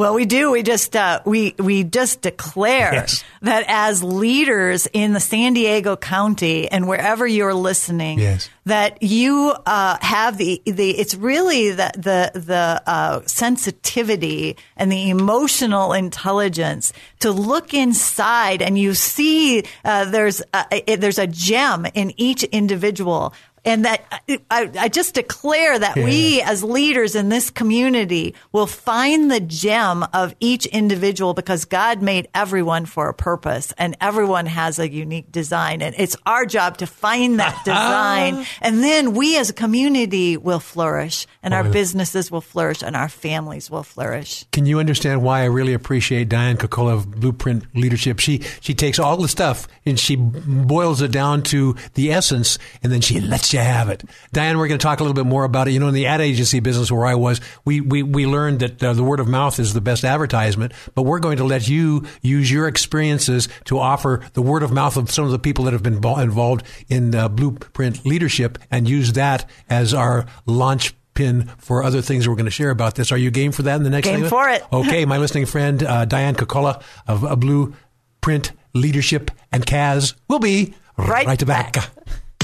Well, 0.02 0.16
we 0.16 0.26
do. 0.26 0.50
We 0.50 0.64
just 0.64 0.96
uh, 0.96 1.22
we 1.26 1.54
we 1.60 1.84
just 1.84 2.22
declare 2.22 2.92
Yes. 2.94 3.24
that 3.44 3.66
as 3.68 4.02
leaders 4.04 4.88
in 4.92 5.14
the 5.14 5.20
San 5.20 5.54
Diego 5.54 5.96
County 5.96 6.68
and 6.68 6.88
wherever 6.88 7.28
you're 7.28 7.54
listening, 7.54 8.18
Yes. 8.18 8.50
that 8.66 9.04
you 9.04 9.54
uh, 9.66 9.98
have 10.02 10.38
the 10.40 10.60
the 10.66 10.90
it's 10.98 11.14
really 11.14 11.70
the 11.70 11.92
the 11.94 12.32
the 12.40 12.82
uh, 12.88 13.22
sensitivity 13.28 14.58
and 14.76 14.92
the 14.92 15.12
emotional 15.12 15.94
intelligence 15.94 16.94
to 17.20 17.32
look 17.32 17.74
inside 17.76 18.64
and 18.64 18.80
you 18.80 18.96
see 18.96 19.64
uh, 19.86 20.06
there's 20.06 20.42
a, 20.54 20.66
it, 20.92 21.00
there's 21.00 21.20
a 21.20 21.28
gem 21.28 21.86
in 21.94 22.12
each 22.18 22.44
individual 22.46 23.34
and 23.64 23.86
that 23.86 24.04
I, 24.50 24.72
I, 24.76 24.90
just 24.90 25.14
declare 25.14 25.78
that 25.78 25.96
yeah. 25.96 26.06
we 26.06 26.42
as 26.42 26.64
leaders 26.64 27.16
in 27.16 27.30
this 27.30 27.50
community 27.50 28.34
will 28.52 28.68
find 28.68 29.30
the 29.30 29.40
gem 29.40 30.04
of 30.14 30.36
each 30.40 30.66
individual 30.66 31.34
because 31.34 31.66
God 31.66 32.02
made 32.02 32.28
everyone 32.34 32.86
for 32.86 33.10
a 33.10 33.14
purpose 33.14 33.74
and 33.78 33.96
everyone 34.02 34.48
has 34.48 34.80
a 34.80 34.90
unique 34.90 35.32
design 35.32 35.82
and 35.82 35.94
it's 35.98 36.16
our 36.26 36.46
job 36.46 36.78
to 36.78 36.88
find 36.88 37.40
that 37.40 37.62
design 37.66 38.46
and 38.62 38.84
then 38.84 39.14
we 39.14 39.38
as 39.38 39.50
a 39.50 39.54
community 39.54 40.38
will 40.38 40.60
flourish 40.60 41.28
and 41.44 41.54
our 41.54 41.66
oh, 41.66 41.72
businesses 41.72 42.32
will 42.32 42.42
flourish 42.42 42.82
and 42.82 42.96
our 42.96 43.10
families 43.10 43.70
will 43.70 43.84
flourish. 43.84 44.46
Can 44.52 44.66
you 44.66 44.80
understand 44.80 45.22
why 45.22 45.42
I 45.42 45.46
really 45.46 45.74
appreciate 45.74 46.30
Diane 46.30 46.58
Kokola 46.58 46.94
of 46.94 47.12
Blueprint 47.12 47.76
Leadership? 47.76 48.20
She 48.20 48.42
she 48.60 48.74
takes 48.74 48.98
all 48.98 49.18
the 49.18 49.28
stuff 49.28 49.68
and 49.86 50.00
she 50.00 50.16
boils 50.16 51.02
it 51.02 51.12
down 51.12 51.44
to 51.44 51.76
the 51.94 52.12
essence 52.12 52.58
and 52.82 52.92
then 52.92 53.02
she 53.02 53.20
lets 53.20 53.51
you 53.54 53.60
have 53.60 53.90
it. 53.90 54.04
Diane, 54.32 54.58
we're 54.58 54.68
going 54.68 54.80
to 54.80 54.84
talk 54.84 55.00
a 55.00 55.04
little 55.04 55.16
bit 55.16 55.26
more 55.26 55.44
about 55.44 55.68
it. 55.68 55.72
You 55.72 55.80
know, 55.80 55.88
in 55.88 55.94
the 55.94 56.08
ad 56.08 56.22
agency 56.22 56.60
business 56.60 56.92
where 56.92 57.06
I 57.06 57.16
was, 57.16 57.42
we, 57.66 57.82
we, 57.82 58.04
we 58.04 58.26
learned 58.26 58.60
that 58.60 58.84
uh, 58.84 58.94
the 58.94 59.04
word 59.04 59.20
of 59.20 59.28
mouth 59.28 59.60
is 59.60 59.74
the 59.74 59.82
best 59.82 60.04
advertisement, 60.04 60.74
but 60.96 61.04
we're 61.04 61.20
going 61.20 61.38
to 61.38 61.44
let 61.44 61.68
you 61.68 62.06
use 62.22 62.52
your 62.52 62.68
experiences 62.68 63.48
to 63.66 63.80
offer 63.80 64.22
the 64.34 64.42
word 64.42 64.64
of 64.64 64.72
mouth 64.72 64.98
of 64.98 65.12
some 65.12 65.26
of 65.26 65.32
the 65.32 65.40
people 65.40 65.66
that 65.66 65.74
have 65.74 65.84
been 65.84 66.04
involved 66.04 66.66
in 66.90 67.16
uh, 67.16 67.28
blueprint 67.30 68.06
leadership 68.06 68.58
and 68.70 68.88
use 68.88 69.14
that 69.14 69.50
as 69.70 69.94
our 69.94 70.26
launch 70.46 70.94
pin 71.14 71.50
for 71.58 71.84
other 71.84 72.02
things 72.02 72.28
we're 72.28 72.36
going 72.36 72.46
to 72.46 72.52
share 72.52 72.70
about 72.70 72.96
this. 72.96 73.12
Are 73.12 73.18
you 73.18 73.32
game 73.32 73.52
for 73.52 73.64
that 73.64 73.76
in 73.76 73.84
the 73.84 73.90
next 73.90 74.08
game 74.08 74.22
segment? 74.26 74.30
for 74.30 74.50
it? 74.50 74.64
okay, 74.72 75.06
my 75.06 75.18
listening 75.20 75.46
friend 75.46 75.84
uh, 75.84 76.06
Diane 76.06 76.36
Kokola 76.36 76.82
of 77.08 77.24
uh, 77.24 77.36
Blueprint 77.36 78.52
Leadership 78.74 79.32
and 79.52 79.66
Kaz 79.66 80.16
will 80.28 80.40
be 80.40 80.74
right, 80.98 81.28
right 81.28 81.46
back. 81.46 81.74
back. 81.74 81.90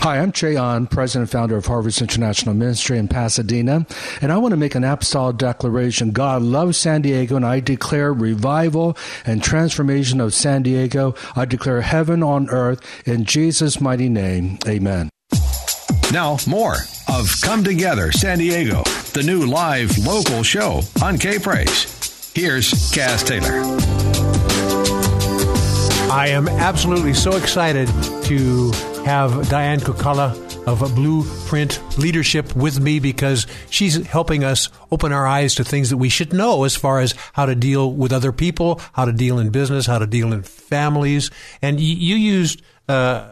Hi, 0.00 0.18
I'm 0.18 0.32
Ché 0.32 0.60
Ahn, 0.60 0.86
President 0.86 1.22
and 1.22 1.30
founder 1.30 1.56
of 1.56 1.64
Harvest 1.64 2.02
International 2.02 2.54
Ministry 2.54 2.98
in 2.98 3.08
Pasadena, 3.08 3.86
and 4.20 4.30
I 4.30 4.36
want 4.36 4.52
to 4.52 4.56
make 4.56 4.74
an 4.74 4.84
apostolic 4.84 5.38
declaration. 5.38 6.10
God 6.10 6.42
loves 6.42 6.76
San 6.76 7.00
Diego, 7.00 7.36
and 7.36 7.46
I 7.46 7.60
declare 7.60 8.12
revival 8.12 8.98
and 9.24 9.42
transformation 9.42 10.20
of 10.20 10.34
San 10.34 10.62
Diego. 10.62 11.14
I 11.34 11.46
declare 11.46 11.80
heaven 11.80 12.22
on 12.22 12.50
earth 12.50 12.82
in 13.08 13.24
Jesus' 13.24 13.80
mighty 13.80 14.10
name. 14.10 14.58
Amen. 14.68 15.08
Now, 16.12 16.36
more 16.46 16.76
of 17.08 17.30
Come 17.42 17.64
Together 17.64 18.12
San 18.12 18.38
Diego, 18.38 18.82
the 19.14 19.22
new 19.24 19.46
live 19.46 19.96
local 19.98 20.42
show 20.42 20.82
on 21.02 21.16
K 21.16 21.38
Praise. 21.38 22.30
Here's 22.34 22.70
Kaz 22.92 23.24
Taylor. 23.26 23.62
I 26.12 26.28
am 26.28 26.46
absolutely 26.48 27.14
so 27.14 27.36
excited 27.36 27.88
to 28.24 28.70
have 29.04 29.50
Diane 29.50 29.80
Kokala 29.80 30.32
of 30.66 30.80
Blueprint 30.94 31.98
Leadership 31.98 32.56
with 32.56 32.80
me 32.80 33.00
because 33.00 33.46
she's 33.68 34.06
helping 34.06 34.44
us 34.44 34.70
open 34.90 35.12
our 35.12 35.26
eyes 35.26 35.54
to 35.56 35.64
things 35.64 35.90
that 35.90 35.98
we 35.98 36.08
should 36.08 36.32
know 36.32 36.64
as 36.64 36.74
far 36.74 37.00
as 37.00 37.14
how 37.34 37.44
to 37.44 37.54
deal 37.54 37.92
with 37.92 38.12
other 38.12 38.32
people, 38.32 38.80
how 38.94 39.04
to 39.04 39.12
deal 39.12 39.38
in 39.38 39.50
business, 39.50 39.84
how 39.84 39.98
to 39.98 40.06
deal 40.06 40.32
in 40.32 40.42
families. 40.42 41.30
And 41.60 41.78
you, 41.78 41.94
you 41.94 42.16
used 42.16 42.62
uh, 42.88 43.28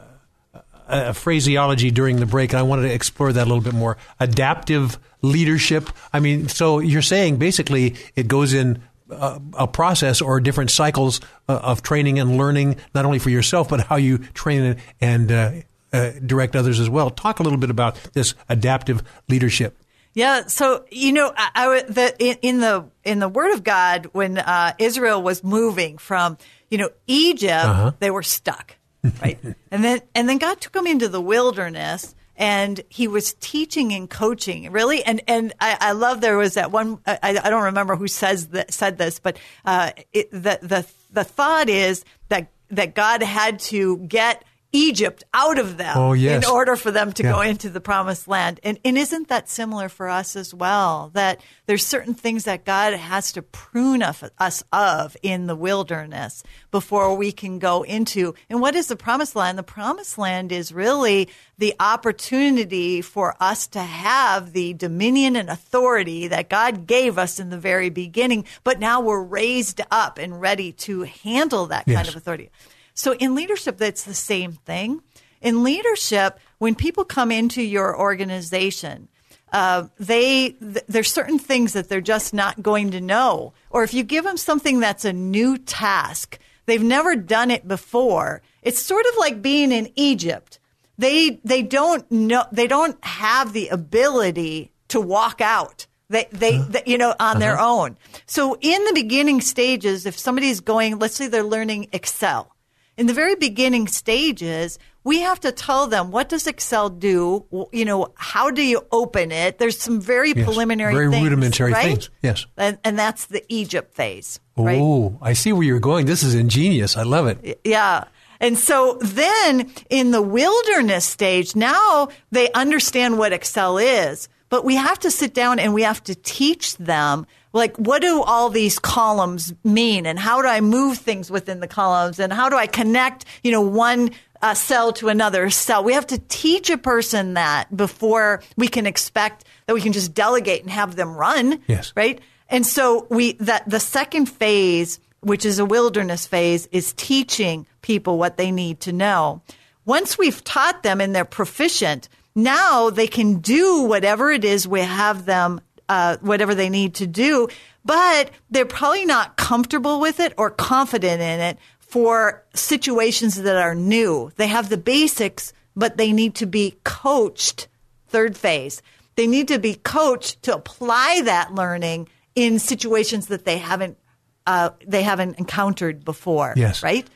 a 0.89 1.15
phraseology 1.15 1.91
during 1.91 2.17
the 2.17 2.27
break, 2.27 2.53
and 2.53 2.59
I 2.59 2.63
wanted 2.63 2.83
to 2.83 2.93
explore 2.93 3.33
that 3.33 3.43
a 3.43 3.49
little 3.49 3.63
bit 3.63 3.75
more. 3.75 3.97
Adaptive 4.21 4.99
leadership. 5.23 5.89
I 6.13 6.21
mean, 6.21 6.49
so 6.49 6.81
you're 6.81 7.01
saying 7.01 7.39
basically 7.39 7.97
it 8.15 8.29
goes 8.29 8.53
in 8.53 8.83
a, 9.13 9.43
a, 9.55 9.69
process 9.69 10.21
or 10.21 10.41
different 10.41 10.71
cycles 10.71 11.21
uh, 11.49 11.61
of 11.63 11.83
training 11.83 12.19
and 12.19 12.37
learning, 12.37 12.77
not 12.95 13.05
only 13.05 13.19
for 13.19 13.31
yourself, 13.31 13.69
but 13.69 13.81
how 13.81 13.97
you 13.97 14.19
train 14.19 14.77
and 15.01 15.33
uh, 15.33 15.53
uh, 15.93 16.13
direct 16.25 16.57
others 16.57 16.81
as 16.81 16.89
well. 16.89 17.11
Talk 17.11 17.41
a 17.41 17.43
little 17.43 17.59
bit 17.59 17.71
about 17.71 17.97
this 18.15 18.35
adaptive 18.49 19.03
leadership. 19.29 19.77
Yeah, 20.15 20.47
so 20.47 20.85
you 20.91 21.13
know, 21.13 21.33
I, 21.37 21.51
I 21.55 21.83
the, 21.83 22.15
in, 22.19 22.37
in, 22.43 22.61
the 22.61 22.85
in 23.03 23.19
the 23.19 23.29
Word 23.29 23.55
of 23.55 23.65
God, 23.65 24.09
when 24.13 24.39
uh, 24.39 24.75
Israel 24.79 25.23
was 25.23 25.43
moving 25.43 25.97
from 25.97 26.37
you 26.71 26.79
know 26.79 26.91
Egypt, 27.07 27.65
uh-huh. 27.65 27.93
they 27.99 28.11
were 28.11 28.23
stuck, 28.23 28.77
right? 29.23 29.39
and 29.71 29.83
then 29.83 30.01
and 30.15 30.29
then 30.29 30.39
God 30.39 30.61
took 30.61 30.73
them 30.73 30.87
into 30.87 31.09
the 31.09 31.21
wilderness, 31.21 32.15
and 32.43 32.81
he 32.89 33.07
was 33.07 33.35
teaching 33.35 33.93
and 33.93 34.11
coaching 34.11 34.71
really. 34.73 35.05
And 35.05 35.23
and 35.29 35.55
I, 35.61 35.79
I 35.81 35.93
love 35.93 36.21
there 36.21 36.37
was 36.37 36.55
that 36.55 36.73
one 36.73 36.99
I, 37.07 37.41
I 37.43 37.51
don't 37.51 37.63
remember 37.63 37.95
who 37.95 38.09
says 38.09 38.49
that 38.49 38.73
said 38.73 38.99
this 38.99 39.21
but 39.21 39.39
uh, 39.65 39.93
it, 40.13 40.29
the 40.33 40.59
the 40.61 40.85
the 41.13 41.23
thought 41.23 41.69
is 41.69 42.05
that 42.31 42.51
that 42.71 42.97
God 42.97 43.23
had 43.23 43.61
to 43.61 43.99
get 43.99 44.45
Egypt 44.73 45.23
out 45.35 45.59
of 45.59 45.77
them 45.77 45.97
oh, 45.97 46.15
yes. 46.15 46.43
in 46.43 46.51
order 46.51 46.77
for 46.77 46.91
them 46.91 47.13
to 47.13 47.23
yeah. 47.23 47.33
go 47.33 47.41
into 47.43 47.69
the 47.69 47.81
promised 47.81 48.27
land. 48.27 48.59
And, 48.63 48.79
and 48.85 48.97
isn't 48.97 49.29
that 49.29 49.49
similar 49.49 49.91
for 49.91 50.09
us 50.09 50.35
as 50.35 50.55
well? 50.55 51.11
That 51.13 51.43
there's 51.67 51.85
certain 51.85 52.15
things 52.15 52.45
that 52.45 52.65
God 52.65 52.95
has 52.95 53.33
to 53.33 53.43
prune 53.43 54.03
us 54.03 54.65
of 54.73 55.17
in 55.23 55.47
the 55.47 55.57
wilderness 55.57 56.43
before 56.71 57.15
we 57.15 57.33
can 57.33 57.59
go 57.59 57.83
into. 57.83 58.35
And 58.49 58.63
what 58.63 58.75
is 58.75 58.87
the 58.87 58.97
promised 58.97 59.37
land? 59.37 59.59
The 59.59 59.63
promised 59.63 60.17
land 60.17 60.53
is 60.53 60.73
really 60.73 61.29
the 61.59 61.75
opportunity 61.79 63.03
for 63.03 63.37
us 63.41 63.67
to 63.69 63.81
have 63.81 64.53
the 64.53 64.73
dominion 64.73 65.37
and 65.37 65.51
authority 65.51 66.29
that 66.29 66.49
God 66.49 66.87
gave 66.87 67.19
us 67.19 67.39
in 67.39 67.51
the 67.51 67.59
very 67.59 67.91
beginning, 67.91 68.47
but 68.65 68.81
now 68.81 69.01
we're 69.01 69.23
raised 69.23 69.83
up 69.91 70.19
and 70.19 70.41
ready 70.41 70.73
to 70.73 71.03
handle 71.03 71.67
that 71.67 71.85
yes. 71.87 71.97
kind 71.97 72.09
of 72.09 72.17
authority. 72.17 72.51
So 72.95 73.15
in 73.15 73.35
leadership, 73.35 73.79
that's 73.79 74.05
the 74.05 74.15
same 74.15 74.53
thing. 74.53 75.03
In 75.41 75.63
leadership, 75.63 76.39
when 76.59 76.75
people 76.75 77.05
come 77.05 77.33
into 77.33 77.63
your 77.63 77.99
organization, 77.99 79.09
uh, 79.53 79.89
they 79.99 80.51
th- 80.51 80.85
there's 80.89 81.13
certain 81.13 81.39
things 81.39 81.73
that 81.73 81.89
they're 81.89 82.01
just 82.01 82.33
not 82.33 82.63
going 82.63 82.91
to 82.93 83.01
know. 83.01 83.53
Or 83.71 83.83
if 83.83 83.93
you 83.93 84.03
give 84.03 84.25
them 84.25 84.37
something 84.37 84.81
that's 84.81 85.05
a 85.05 85.13
new 85.13 85.59
task, 85.59 86.39
they've 86.67 86.83
never 86.83 87.17
done 87.17 87.51
it 87.51 87.67
before. 87.67 88.43
It's 88.63 88.81
sort 88.81 89.05
of 89.07 89.13
like 89.19 89.43
being 89.43 89.73
in 89.73 89.93
Egypt. 89.97 90.59
They 90.97 91.41
they 91.45 91.63
don't 91.63 92.11
know 92.11 92.45
they 92.53 92.67
don't 92.67 93.03
have 93.05 93.53
the 93.53 93.69
ability 93.69 94.73
to 94.89 95.01
walk 95.01 95.41
out. 95.41 95.87
They, 96.09 96.29
they, 96.31 96.57
uh-huh. 96.57 96.69
they, 96.69 96.83
you 96.85 96.99
know, 96.99 97.11
on 97.11 97.17
uh-huh. 97.19 97.39
their 97.39 97.59
own. 97.59 97.97
So 98.27 98.59
in 98.61 98.85
the 98.85 98.93
beginning 98.93 99.41
stages, 99.41 100.05
if 100.05 100.19
somebody's 100.19 100.61
going, 100.61 100.99
let's 100.99 101.17
say 101.17 101.27
they're 101.29 101.43
learning 101.43 101.89
Excel, 101.93 102.52
in 102.97 103.07
the 103.07 103.15
very 103.15 103.35
beginning 103.35 103.87
stages, 103.87 104.79
we 105.05 105.21
have 105.21 105.41
to 105.41 105.53
tell 105.53 105.87
them 105.87 106.11
what 106.11 106.29
does 106.29 106.47
Excel 106.47 106.89
do? 106.89 107.45
You 107.73 107.85
know, 107.85 108.13
how 108.15 108.51
do 108.51 108.63
you 108.63 108.87
open 108.93 109.33
it? 109.33 109.59
There's 109.59 109.79
some 109.79 110.01
very 110.01 110.33
yes, 110.33 110.45
preliminary, 110.45 110.95
very 110.95 111.11
things, 111.11 111.25
rudimentary 111.25 111.73
right? 111.73 111.85
things. 111.85 112.11
Yes, 112.23 112.47
and, 112.57 112.79
and, 112.85 112.99
that's 112.99 113.27
the 113.27 113.43
Egypt 113.49 113.95
phase. 113.95 114.41
Right? 114.57 114.81
Oh, 114.81 115.19
I 115.21 115.33
see 115.33 115.53
where 115.53 115.65
you're 115.65 115.81
going. 115.81 116.07
This 116.07 116.23
is 116.23 116.35
ingenious. 116.35 116.97
I 116.97 117.03
love 117.03 117.27
it. 117.27 117.61
Yeah. 117.65 118.05
And 118.41 118.59
so 118.59 118.99
then 119.01 119.73
in 119.89 120.11
the 120.11 120.21
wilderness 120.21 121.05
stage, 121.05 121.55
now 121.55 122.09
they 122.33 122.51
understand 122.53 123.17
what 123.17 123.33
Excel 123.33 123.79
is, 123.79 124.29
but 124.49 124.65
we 124.65 124.75
have 124.75 124.99
to 125.01 125.11
sit 125.11 125.33
down 125.33 125.59
and 125.59 125.73
we 125.73 125.83
have 125.83 126.03
to 126.05 126.15
teach 126.15 126.77
them 126.77 127.27
like 127.53 127.77
what 127.77 128.03
do 128.03 128.23
all 128.23 128.49
these 128.49 128.79
columns 128.79 129.53
mean 129.65 130.07
and 130.07 130.19
how 130.19 130.43
do 130.43 130.49
I 130.49 130.61
move 130.61 130.99
things 130.99 131.31
within 131.31 131.61
the 131.61 131.69
columns 131.69 132.19
and 132.19 132.33
how 132.33 132.49
do 132.49 132.57
I 132.57 132.67
connect, 132.67 133.25
you 133.43 133.53
know, 133.53 133.61
one 133.61 134.11
uh, 134.41 134.55
cell 134.55 134.93
to 134.95 135.09
another 135.09 135.49
cell. 135.51 135.85
We 135.85 135.93
have 135.93 136.07
to 136.09 136.19
teach 136.29 136.69
a 136.69 136.79
person 136.79 137.35
that 137.35 137.75
before 137.75 138.43
we 138.57 138.69
can 138.69 138.87
expect 138.87 139.45
that 139.67 139.75
we 139.75 139.81
can 139.81 139.93
just 139.93 140.15
delegate 140.15 140.63
and 140.63 140.71
have 140.71 140.97
them 140.97 141.15
run. 141.15 141.61
Yes. 141.69 141.93
Right. 141.95 142.21
And 142.49 142.67
so 142.67 143.07
we, 143.09 143.33
that 143.35 143.69
the 143.69 143.81
second 143.81 144.27
phase, 144.27 144.99
which 145.21 145.47
is 145.47 145.59
a 145.59 145.65
wilderness 145.65 146.27
phase, 146.27 146.67
is 146.67 146.93
teaching 146.95 147.67
people 147.83 148.19
what 148.19 148.37
they 148.37 148.51
need 148.51 148.81
to 148.81 148.93
know. 148.93 149.43
Once 149.85 150.19
we've 150.19 150.43
taught 150.45 150.83
them 150.83 151.01
and 151.01 151.15
they're 151.15 151.25
proficient, 151.25 152.09
now 152.35 152.91
they 152.91 153.07
can 153.07 153.39
do 153.39 153.83
whatever 153.83 154.31
it 154.31 154.45
is 154.45 154.67
we 154.67 154.81
have 154.81 155.25
them 155.25 155.61
uh, 155.89 156.17
whatever 156.21 156.55
they 156.55 156.69
need 156.69 156.95
to 156.95 157.07
do, 157.07 157.49
but 157.85 158.31
they're 158.51 158.65
probably 158.65 159.05
not 159.05 159.37
comfortable 159.37 160.01
with 160.01 160.21
it 160.21 160.33
or 160.37 160.51
confident 160.51 161.21
in 161.21 161.41
it 161.41 161.59
for 161.79 162.43
situations 162.55 163.35
that 163.43 163.57
are 163.57 163.75
new. 163.75 164.31
They 164.37 164.47
have 164.47 164.69
the 164.69 164.79
basics, 164.79 165.53
but 165.77 165.97
they 165.97 166.13
need 166.13 166.35
to 166.37 166.47
be 166.47 166.77
coached. 166.85 167.69
Third 168.09 168.37
phase. 168.37 168.83
They 169.17 169.27
need 169.27 169.49
to 169.49 169.59
be 169.59 169.75
coached 169.75 170.43
to 170.45 170.55
apply 170.55 171.23
that 171.25 171.55
learning 171.55 172.09
in 172.35 172.59
situations 172.59 173.27
that 173.27 173.45
they 173.45 173.59
haven't 173.59 173.99
uh, 174.47 174.71
they 174.87 175.03
haven't 175.03 175.39
encountered 175.39 176.05
before. 176.05 176.55
Yes. 176.57 176.83
Right? 176.83 177.07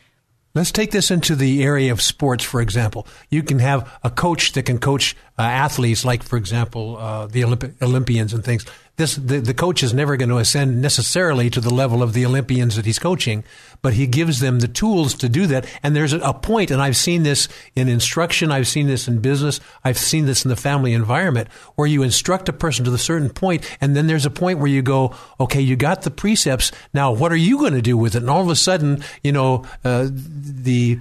Let's 0.56 0.72
take 0.72 0.90
this 0.90 1.10
into 1.10 1.36
the 1.36 1.62
area 1.62 1.92
of 1.92 2.00
sports, 2.00 2.42
for 2.42 2.62
example. 2.62 3.06
You 3.28 3.42
can 3.42 3.58
have 3.58 3.92
a 4.02 4.08
coach 4.08 4.52
that 4.52 4.62
can 4.62 4.78
coach 4.78 5.14
uh, 5.38 5.42
athletes, 5.42 6.02
like, 6.02 6.22
for 6.22 6.38
example, 6.38 6.96
uh, 6.96 7.26
the 7.26 7.42
Olymp- 7.42 7.82
Olympians 7.82 8.32
and 8.32 8.42
things. 8.42 8.64
This 8.96 9.16
the, 9.16 9.40
the 9.40 9.54
coach 9.54 9.82
is 9.82 9.92
never 9.92 10.16
going 10.16 10.30
to 10.30 10.38
ascend 10.38 10.80
necessarily 10.80 11.50
to 11.50 11.60
the 11.60 11.72
level 11.72 12.02
of 12.02 12.14
the 12.14 12.24
Olympians 12.24 12.76
that 12.76 12.86
he's 12.86 12.98
coaching, 12.98 13.44
but 13.82 13.92
he 13.92 14.06
gives 14.06 14.40
them 14.40 14.60
the 14.60 14.68
tools 14.68 15.14
to 15.14 15.28
do 15.28 15.46
that. 15.48 15.66
And 15.82 15.94
there's 15.94 16.14
a, 16.14 16.32
point, 16.32 16.70
and 16.70 16.80
I've 16.80 16.96
seen 16.96 17.22
this 17.22 17.48
in 17.74 17.88
instruction, 17.88 18.50
I've 18.50 18.68
seen 18.68 18.86
this 18.86 19.06
in 19.06 19.18
business, 19.18 19.60
I've 19.84 19.98
seen 19.98 20.26
this 20.26 20.44
in 20.44 20.48
the 20.48 20.56
family 20.56 20.94
environment, 20.94 21.48
where 21.74 21.86
you 21.86 22.02
instruct 22.02 22.48
a 22.48 22.52
person 22.52 22.84
to 22.86 22.94
a 22.94 22.98
certain 22.98 23.30
point, 23.30 23.68
and 23.80 23.94
then 23.94 24.06
there's 24.06 24.26
a 24.26 24.30
point 24.30 24.58
where 24.58 24.68
you 24.68 24.82
go, 24.82 25.14
okay, 25.38 25.60
you 25.60 25.76
got 25.76 26.02
the 26.02 26.10
precepts. 26.10 26.72
Now, 26.94 27.12
what 27.12 27.32
are 27.32 27.36
you 27.36 27.58
going 27.58 27.74
to 27.74 27.82
do 27.82 27.96
with 27.96 28.14
it? 28.14 28.22
And 28.22 28.30
all 28.30 28.42
of 28.42 28.48
a 28.48 28.56
sudden, 28.56 29.02
you 29.22 29.32
know, 29.32 29.64
uh, 29.84 30.08
the 30.10 31.00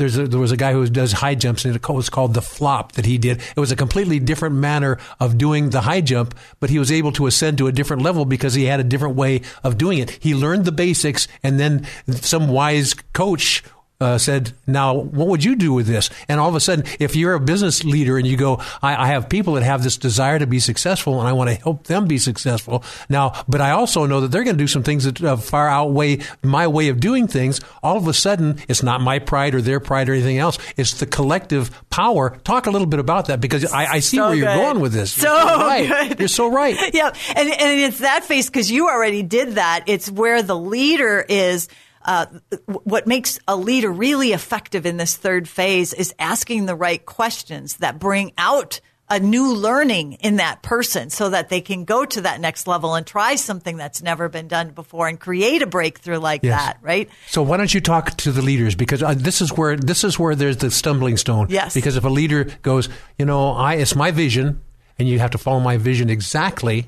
there's 0.00 0.16
a, 0.16 0.26
there 0.26 0.40
was 0.40 0.50
a 0.50 0.56
guy 0.56 0.72
who 0.72 0.86
does 0.88 1.12
high 1.12 1.34
jumps, 1.34 1.66
and 1.66 1.76
it 1.76 1.88
was 1.88 2.08
called 2.08 2.32
the 2.32 2.40
flop 2.40 2.92
that 2.92 3.04
he 3.04 3.18
did. 3.18 3.42
It 3.54 3.60
was 3.60 3.70
a 3.70 3.76
completely 3.76 4.18
different 4.18 4.54
manner 4.54 4.98
of 5.20 5.36
doing 5.36 5.70
the 5.70 5.82
high 5.82 6.00
jump, 6.00 6.34
but 6.58 6.70
he 6.70 6.78
was 6.78 6.90
able 6.90 7.12
to 7.12 7.26
ascend 7.26 7.58
to 7.58 7.66
a 7.66 7.72
different 7.72 8.02
level 8.02 8.24
because 8.24 8.54
he 8.54 8.64
had 8.64 8.80
a 8.80 8.84
different 8.84 9.14
way 9.14 9.42
of 9.62 9.76
doing 9.76 9.98
it. 9.98 10.10
He 10.12 10.34
learned 10.34 10.64
the 10.64 10.72
basics, 10.72 11.28
and 11.42 11.60
then 11.60 11.86
some 12.08 12.48
wise 12.48 12.94
coach 13.12 13.62
uh, 14.00 14.18
said, 14.18 14.52
"Now, 14.66 14.94
what 14.94 15.28
would 15.28 15.44
you 15.44 15.56
do 15.56 15.72
with 15.72 15.86
this?" 15.86 16.10
And 16.28 16.40
all 16.40 16.48
of 16.48 16.54
a 16.54 16.60
sudden, 16.60 16.84
if 16.98 17.16
you're 17.16 17.34
a 17.34 17.40
business 17.40 17.84
leader 17.84 18.18
and 18.18 18.26
you 18.26 18.36
go, 18.36 18.60
I, 18.82 19.04
"I 19.04 19.06
have 19.08 19.28
people 19.28 19.54
that 19.54 19.62
have 19.62 19.82
this 19.82 19.96
desire 19.96 20.38
to 20.38 20.46
be 20.46 20.60
successful, 20.60 21.18
and 21.20 21.28
I 21.28 21.32
want 21.32 21.50
to 21.50 21.56
help 21.56 21.84
them 21.84 22.06
be 22.06 22.18
successful." 22.18 22.82
Now, 23.08 23.44
but 23.48 23.60
I 23.60 23.72
also 23.72 24.06
know 24.06 24.20
that 24.20 24.28
they're 24.28 24.44
going 24.44 24.56
to 24.56 24.62
do 24.62 24.68
some 24.68 24.82
things 24.82 25.04
that 25.04 25.22
uh, 25.22 25.36
far 25.36 25.68
outweigh 25.68 26.18
my 26.42 26.66
way 26.66 26.88
of 26.88 27.00
doing 27.00 27.26
things. 27.28 27.60
All 27.82 27.96
of 27.96 28.06
a 28.08 28.14
sudden, 28.14 28.58
it's 28.68 28.82
not 28.82 29.00
my 29.00 29.18
pride 29.18 29.54
or 29.54 29.62
their 29.62 29.80
pride 29.80 30.08
or 30.08 30.12
anything 30.14 30.38
else. 30.38 30.58
It's 30.76 30.94
the 30.94 31.06
collective 31.06 31.70
power. 31.90 32.38
Talk 32.44 32.66
a 32.66 32.70
little 32.70 32.86
bit 32.86 33.00
about 33.00 33.26
that 33.26 33.40
because 33.40 33.70
I, 33.72 33.86
I 33.86 33.98
see 34.00 34.16
So 34.16 34.28
where 34.28 34.34
you're 34.36 34.54
going 34.54 34.80
with 34.80 34.92
this. 34.92 35.12
So 35.12 35.28
you're 35.28 35.58
right. 35.58 36.08
good. 36.08 36.18
You're 36.20 36.28
so 36.28 36.48
right. 36.50 36.76
yeah, 36.94 37.12
and 37.36 37.48
and 37.50 37.80
it's 37.80 37.98
that 38.00 38.24
phase 38.24 38.46
because 38.46 38.70
you 38.70 38.88
already 38.88 39.22
did 39.22 39.52
that. 39.56 39.84
It's 39.86 40.10
where 40.10 40.42
the 40.42 40.56
leader 40.56 41.24
is. 41.28 41.68
Uh, 42.10 42.26
what 42.66 43.06
makes 43.06 43.38
a 43.46 43.54
leader 43.54 43.88
really 43.88 44.32
effective 44.32 44.84
in 44.84 44.96
this 44.96 45.16
third 45.16 45.48
phase 45.48 45.92
is 45.92 46.12
asking 46.18 46.66
the 46.66 46.74
right 46.74 47.06
questions 47.06 47.76
that 47.76 48.00
bring 48.00 48.32
out 48.36 48.80
a 49.08 49.20
new 49.20 49.54
learning 49.54 50.14
in 50.14 50.36
that 50.36 50.60
person 50.60 51.08
so 51.10 51.30
that 51.30 51.48
they 51.50 51.60
can 51.60 51.84
go 51.84 52.04
to 52.04 52.20
that 52.22 52.40
next 52.40 52.66
level 52.66 52.96
and 52.96 53.06
try 53.06 53.36
something 53.36 53.76
that's 53.76 54.02
never 54.02 54.28
been 54.28 54.48
done 54.48 54.70
before 54.70 55.06
and 55.06 55.20
create 55.20 55.62
a 55.62 55.66
breakthrough 55.68 56.18
like 56.18 56.42
Yes. 56.42 56.58
that, 56.60 56.78
right? 56.82 57.08
So 57.28 57.42
why 57.44 57.56
don't 57.58 57.72
you 57.72 57.80
talk 57.80 58.16
to 58.18 58.32
the 58.32 58.42
leaders 58.42 58.74
because 58.74 59.02
uh, 59.04 59.14
this 59.14 59.40
is 59.40 59.50
where 59.56 59.76
this 59.76 60.02
is 60.02 60.18
where 60.18 60.34
there's 60.34 60.56
the 60.56 60.70
stumbling 60.72 61.16
stone. 61.16 61.46
Yes. 61.48 61.74
Because 61.74 61.96
if 61.96 62.04
a 62.04 62.08
leader 62.08 62.48
goes, 62.62 62.88
you 63.18 63.24
know, 63.24 63.52
I 63.52 63.74
it's 63.74 63.94
my 63.94 64.10
vision, 64.10 64.60
and 64.98 65.08
you 65.08 65.20
have 65.20 65.30
to 65.30 65.38
follow 65.38 65.60
my 65.60 65.76
vision 65.76 66.10
exactly, 66.10 66.86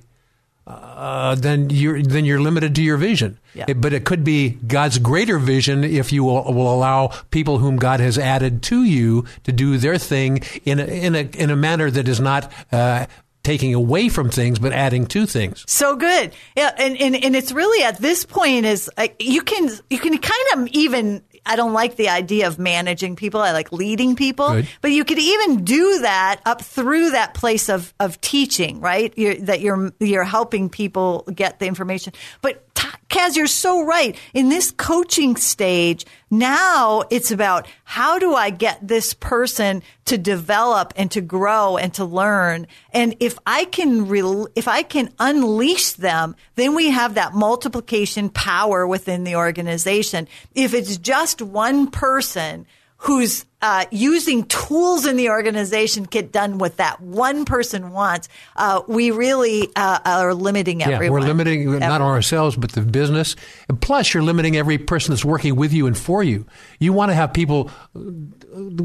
uh, 0.66 1.34
then 1.34 1.70
you're 1.70 2.02
then 2.02 2.24
you're 2.24 2.40
limited 2.40 2.74
to 2.76 2.82
your 2.82 2.96
vision. 2.96 3.38
Yeah. 3.54 3.64
It- 3.68 3.80
but 3.80 3.92
it 3.92 4.04
could 4.04 4.22
be 4.24 4.50
God's 4.66 4.98
greater 4.98 5.38
vision 5.38 5.82
if 5.84 6.12
you 6.12 6.24
will, 6.24 6.44
will 6.44 6.72
allow 6.72 7.08
people 7.30 7.58
whom 7.58 7.76
God 7.76 8.00
has 8.00 8.16
added 8.18 8.62
to 8.64 8.84
you 8.84 9.24
to 9.44 9.52
do 9.52 9.76
their 9.76 9.98
thing 9.98 10.40
in 10.64 10.78
a, 10.78 10.84
in 10.84 11.14
a 11.14 11.28
in 11.36 11.50
a 11.50 11.56
manner 11.56 11.90
that 11.90 12.08
is 12.08 12.20
not. 12.20 12.50
Uh, 12.70 13.06
Taking 13.44 13.74
away 13.74 14.08
from 14.08 14.30
things, 14.30 14.60
but 14.60 14.72
adding 14.72 15.04
to 15.06 15.26
things. 15.26 15.64
So 15.66 15.96
good. 15.96 16.30
Yeah. 16.56 16.70
And, 16.78 16.96
and, 17.00 17.16
and 17.24 17.34
it's 17.34 17.50
really 17.50 17.82
at 17.84 17.98
this 17.98 18.24
point 18.24 18.66
is 18.66 18.88
uh, 18.96 19.08
you 19.18 19.42
can, 19.42 19.68
you 19.90 19.98
can 19.98 20.16
kind 20.18 20.46
of 20.54 20.68
even, 20.68 21.24
I 21.44 21.56
don't 21.56 21.72
like 21.72 21.96
the 21.96 22.08
idea 22.08 22.46
of 22.46 22.58
managing 22.58 23.16
people. 23.16 23.40
I 23.40 23.52
like 23.52 23.72
leading 23.72 24.14
people, 24.14 24.50
Good. 24.50 24.68
but 24.80 24.92
you 24.92 25.04
could 25.04 25.18
even 25.18 25.64
do 25.64 26.00
that 26.00 26.40
up 26.44 26.62
through 26.62 27.10
that 27.10 27.34
place 27.34 27.68
of, 27.68 27.92
of 27.98 28.20
teaching, 28.20 28.80
right? 28.80 29.12
You're, 29.16 29.34
that 29.36 29.60
you're, 29.60 29.92
you're 29.98 30.24
helping 30.24 30.68
people 30.68 31.26
get 31.34 31.58
the 31.58 31.66
information. 31.66 32.12
But 32.42 32.72
Kaz, 33.08 33.36
you're 33.36 33.46
so 33.46 33.84
right. 33.84 34.16
In 34.34 34.48
this 34.48 34.70
coaching 34.70 35.36
stage, 35.36 36.06
now 36.30 37.02
it's 37.10 37.30
about 37.30 37.66
how 37.84 38.18
do 38.18 38.34
I 38.34 38.50
get 38.50 38.86
this 38.86 39.14
person 39.14 39.82
to 40.06 40.16
develop 40.16 40.92
and 40.96 41.10
to 41.10 41.20
grow 41.20 41.76
and 41.76 41.92
to 41.94 42.04
learn? 42.04 42.66
And 42.92 43.14
if 43.20 43.38
I 43.46 43.64
can, 43.66 44.08
rel 44.08 44.48
if 44.54 44.68
I 44.68 44.82
can 44.82 45.10
unleash 45.18 45.92
them, 45.92 46.36
then 46.54 46.74
we 46.74 46.90
have 46.90 47.14
that 47.14 47.34
multiplication 47.34 48.30
power 48.30 48.86
within 48.86 49.24
the 49.24 49.36
organization. 49.36 50.28
If 50.54 50.74
it's 50.74 50.96
just 50.96 51.42
one 51.42 51.90
person, 51.90 52.66
who's 53.02 53.44
uh, 53.60 53.84
using 53.90 54.44
tools 54.46 55.06
in 55.06 55.16
the 55.16 55.28
organization 55.28 56.04
get 56.04 56.30
done 56.30 56.58
what 56.58 56.76
that 56.76 57.00
one 57.00 57.44
person 57.44 57.90
wants, 57.90 58.28
uh, 58.56 58.80
we 58.86 59.10
really 59.10 59.68
uh, 59.74 59.98
are 60.04 60.34
limiting 60.34 60.80
Yeah, 60.80 60.90
everyone. 60.90 61.20
we're 61.20 61.26
limiting 61.26 61.64
not 61.64 61.82
Everyone. 61.82 62.02
ourselves, 62.02 62.54
but 62.56 62.72
the 62.72 62.80
business. 62.80 63.34
And 63.68 63.80
plus, 63.80 64.14
you're 64.14 64.22
limiting 64.22 64.56
every 64.56 64.78
person 64.78 65.12
that's 65.12 65.24
working 65.24 65.56
with 65.56 65.72
you 65.72 65.86
and 65.88 65.98
for 65.98 66.22
you. 66.22 66.46
You 66.78 66.92
want 66.92 67.10
to 67.10 67.14
have 67.14 67.32
people 67.32 67.70
uh, 67.96 68.00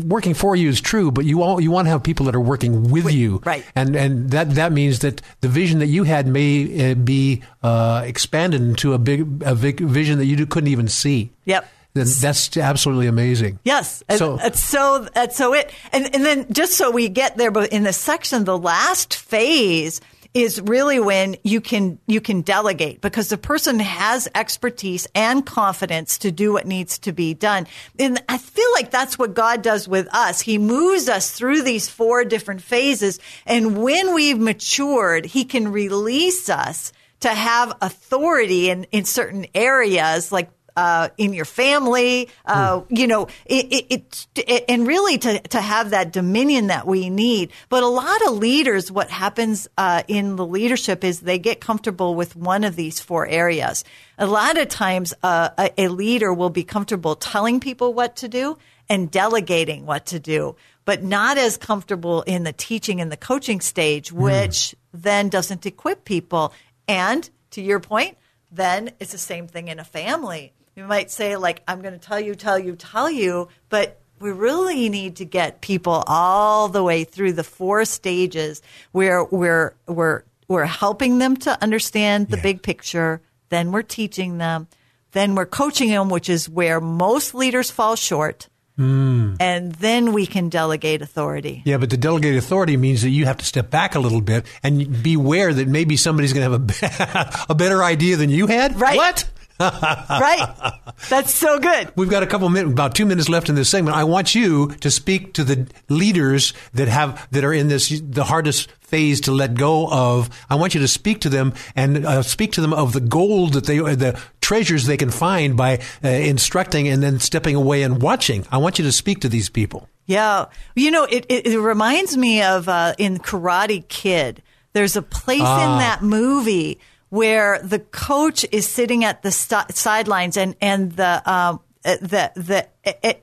working 0.05 0.33
for 0.33 0.55
you 0.55 0.69
is 0.69 0.81
true, 0.81 1.11
but 1.11 1.25
you 1.25 1.43
all, 1.43 1.61
you 1.61 1.69
want 1.69 1.85
to 1.85 1.91
have 1.91 2.01
people 2.03 2.25
that 2.25 2.35
are 2.35 2.41
working 2.41 2.89
with 2.89 3.11
you, 3.11 3.41
right. 3.45 3.63
And 3.75 3.95
and 3.95 4.31
that 4.31 4.51
that 4.55 4.71
means 4.71 4.99
that 4.99 5.21
the 5.41 5.47
vision 5.47 5.79
that 5.79 5.87
you 5.87 6.03
had 6.05 6.25
may 6.27 6.91
uh, 6.91 6.95
be 6.95 7.43
uh, 7.61 8.01
expanded 8.05 8.61
into 8.61 8.93
a 8.93 8.97
big 8.97 9.43
a 9.43 9.53
big 9.53 9.79
vision 9.79 10.17
that 10.17 10.25
you 10.25 10.45
couldn't 10.47 10.69
even 10.69 10.87
see. 10.87 11.31
Yep. 11.45 11.67
That's 11.97 12.57
absolutely 12.57 13.07
amazing. 13.07 13.59
Yes. 13.63 14.03
And 14.07 14.17
So- 14.19 14.37
that's 14.37 14.59
so 14.59 15.07
that's 15.13 15.35
so 15.35 15.53
it. 15.53 15.71
And 15.91 16.13
and 16.13 16.25
then 16.25 16.51
just 16.51 16.73
so 16.73 16.91
we 16.91 17.09
get 17.09 17.37
there, 17.37 17.51
but 17.51 17.71
in 17.71 17.83
the 17.83 17.93
section, 17.93 18.43
the 18.45 18.57
last 18.57 19.15
phase 19.15 20.01
is 20.33 20.61
really 20.61 20.99
when 20.99 21.35
you 21.43 21.59
can 21.61 21.97
you 22.05 22.21
can 22.21 22.41
delegate 22.41 23.01
because 23.01 23.29
the 23.29 23.37
person 23.37 23.79
has 23.79 24.27
expertise 24.35 25.07
and 25.15 25.45
confidence 25.45 26.19
to 26.19 26.31
do 26.31 26.53
what 26.53 26.67
needs 26.67 26.99
to 26.99 27.11
be 27.11 27.33
done. 27.33 27.65
And 27.97 28.21
I 28.29 28.37
feel 28.37 28.71
like 28.73 28.91
that's 28.91 29.17
what 29.17 29.33
God 29.33 29.61
does 29.63 29.87
with 29.87 30.07
us. 30.13 30.41
He 30.41 30.57
moves 30.57 31.09
us 31.09 31.31
through 31.31 31.63
these 31.63 31.89
four 31.89 32.23
different 32.23 32.61
phases, 32.61 33.19
and 33.45 33.81
when 33.81 34.13
we've 34.13 34.37
matured, 34.37 35.25
He 35.25 35.43
can 35.43 35.71
release 35.71 36.49
us 36.49 36.91
to 37.21 37.29
have 37.29 37.73
authority 37.81 38.69
in 38.69 38.83
in 38.91 39.05
certain 39.05 39.47
areas 39.55 40.31
like 40.31 40.51
uh, 40.77 41.09
in 41.17 41.33
your 41.33 41.43
family, 41.43 42.29
uh, 42.45 42.81
you 42.87 43.07
know, 43.07 43.27
it, 43.47 43.87
it, 43.89 44.27
it, 44.35 44.65
and 44.69 44.85
really 44.85 45.17
to, 45.17 45.39
to 45.39 45.59
have 45.59 45.89
that 45.89 46.13
dominion 46.13 46.67
that 46.67 46.85
we 46.85 47.09
need. 47.09 47.51
But 47.67 47.81
a 47.81 47.87
lot 47.87 48.21
of 48.27 48.37
leaders, 48.37 48.91
what 48.91 49.09
happens 49.09 49.67
uh, 49.75 50.03
in 50.07 50.35
the 50.35 50.45
leadership 50.45 51.03
is 51.03 51.21
they 51.21 51.39
get 51.39 51.59
comfortable 51.59 52.13
with 52.13 52.35
one 52.35 52.63
of 52.63 52.75
these 52.75 52.99
four 52.99 53.25
areas. 53.25 53.83
A 54.19 54.27
lot 54.27 54.59
of 54.59 54.67
times, 54.67 55.15
uh, 55.23 55.49
a, 55.57 55.85
a 55.85 55.87
leader 55.87 56.31
will 56.31 56.51
be 56.51 56.63
comfortable 56.63 57.15
telling 57.15 57.59
people 57.59 57.95
what 57.95 58.15
to 58.17 58.27
do 58.27 58.55
and 58.87 59.09
delegating 59.09 59.87
what 59.87 60.05
to 60.05 60.19
do, 60.19 60.55
but 60.85 61.01
not 61.01 61.39
as 61.39 61.57
comfortable 61.57 62.21
in 62.21 62.43
the 62.43 62.53
teaching 62.53 63.01
and 63.01 63.11
the 63.11 63.17
coaching 63.17 63.61
stage, 63.61 64.11
which 64.11 64.75
then 64.93 65.27
doesn't 65.27 65.65
equip 65.65 66.05
people. 66.05 66.53
And 66.87 67.27
to 67.51 67.63
your 67.63 67.79
point, 67.79 68.15
then 68.51 68.91
it's 68.99 69.11
the 69.11 69.17
same 69.17 69.47
thing 69.47 69.69
in 69.69 69.79
a 69.79 69.83
family. 69.83 70.53
You 70.77 70.83
might 70.83 71.09
say, 71.09 71.37
like, 71.37 71.63
I'm 71.67 71.81
going 71.81 71.95
to 71.95 71.99
tell 71.99 72.19
you, 72.19 72.35
tell 72.35 72.59
you, 72.59 72.75
tell 72.75 73.09
you, 73.09 73.47
but 73.69 73.99
we 74.19 74.31
really 74.31 74.89
need 74.89 75.15
to 75.15 75.25
get 75.25 75.59
people 75.59 76.03
all 76.05 76.67
the 76.67 76.83
way 76.83 77.03
through 77.03 77.33
the 77.33 77.43
four 77.43 77.83
stages 77.83 78.61
where 78.91 79.23
we're, 79.23 79.73
we're, 79.87 80.21
we're 80.47 80.65
helping 80.65 81.17
them 81.17 81.35
to 81.37 81.63
understand 81.63 82.29
the 82.29 82.37
big 82.37 82.61
picture. 82.61 83.21
Then 83.49 83.71
we're 83.71 83.81
teaching 83.81 84.37
them. 84.37 84.67
Then 85.13 85.33
we're 85.33 85.47
coaching 85.47 85.89
them, 85.89 86.09
which 86.09 86.29
is 86.29 86.47
where 86.47 86.79
most 86.79 87.33
leaders 87.33 87.71
fall 87.71 87.95
short. 87.95 88.47
Hmm. 88.75 89.33
And 89.39 89.71
then 89.73 90.13
we 90.13 90.27
can 90.27 90.49
delegate 90.49 91.01
authority. 91.01 91.63
Yeah, 91.65 91.77
but 91.77 91.89
the 91.89 91.97
delegate 91.97 92.35
authority 92.35 92.77
means 92.77 93.01
that 93.01 93.09
you 93.09 93.25
have 93.25 93.37
to 93.37 93.45
step 93.45 93.71
back 93.71 93.95
a 93.95 93.99
little 93.99 94.21
bit 94.21 94.45
and 94.61 95.01
beware 95.01 95.51
that 95.55 95.67
maybe 95.67 95.97
somebody's 95.97 96.33
going 96.33 96.45
to 96.45 96.83
have 96.83 97.41
a, 97.45 97.45
a 97.53 97.55
better 97.55 97.83
idea 97.83 98.15
than 98.15 98.29
you 98.29 98.45
had. 98.45 98.79
Right. 98.79 98.95
What? 98.95 99.27
Right? 99.59 100.81
That's 101.09 101.33
so 101.33 101.59
good. 101.59 101.91
We've 101.95 102.09
got 102.09 102.23
a 102.23 102.27
couple 102.27 102.49
minutes, 102.49 102.71
about 102.73 102.95
two 102.95 103.05
minutes 103.05 103.29
left 103.29 103.49
in 103.49 103.55
this 103.55 103.69
segment. 103.69 103.95
I 103.97 104.03
want 104.03 104.35
you 104.35 104.67
to 104.81 104.91
speak 104.91 105.33
to 105.33 105.43
the 105.43 105.67
leaders 105.89 106.53
that 106.73 106.87
have 106.87 107.27
that 107.31 107.43
are 107.43 107.53
in 107.53 107.67
this 107.67 108.01
the 108.03 108.23
hardest 108.23 108.69
phase 108.81 109.21
to 109.21 109.31
let 109.31 109.53
go 109.55 109.87
of. 109.89 110.29
I 110.49 110.55
want 110.55 110.73
you 110.73 110.81
to 110.81 110.87
speak 110.87 111.21
to 111.21 111.29
them 111.29 111.53
and 111.75 112.05
uh, 112.05 112.21
speak 112.23 112.53
to 112.53 112.61
them 112.61 112.73
of 112.73 112.93
the 112.93 113.01
gold 113.01 113.53
that 113.53 113.65
they 113.65 113.79
the 113.79 114.19
treasures 114.41 114.85
they 114.85 114.97
can 114.97 115.11
find 115.11 115.57
by 115.57 115.79
uh, 116.03 116.07
instructing 116.07 116.87
and 116.87 117.03
then 117.03 117.19
stepping 117.19 117.55
away 117.55 117.83
and 117.83 118.01
watching. 118.01 118.45
I 118.51 118.57
want 118.57 118.79
you 118.79 118.85
to 118.85 118.91
speak 118.91 119.21
to 119.21 119.29
these 119.29 119.49
people. 119.49 119.89
Yeah. 120.05 120.45
You 120.73 120.89
know, 120.91 121.03
it, 121.03 121.25
it, 121.27 121.47
it 121.47 121.59
reminds 121.59 122.15
me 122.15 122.41
of 122.41 122.69
uh, 122.69 122.93
in 122.97 123.17
Karate 123.17 123.85
Kid, 123.89 124.41
there's 124.71 124.95
a 124.95 125.01
place 125.01 125.41
Ah. 125.43 125.73
in 125.73 125.79
that 125.79 126.01
movie 126.01 126.79
where 127.09 127.59
the 127.63 127.79
coach 127.79 128.45
is 128.51 128.67
sitting 128.67 129.03
at 129.03 129.21
the 129.23 129.31
st- 129.31 129.75
sidelines 129.75 130.37
and 130.37 130.55
and 130.61 130.91
the 130.93 131.21
um, 131.29 131.59
the 131.83 132.31
the 132.35 132.67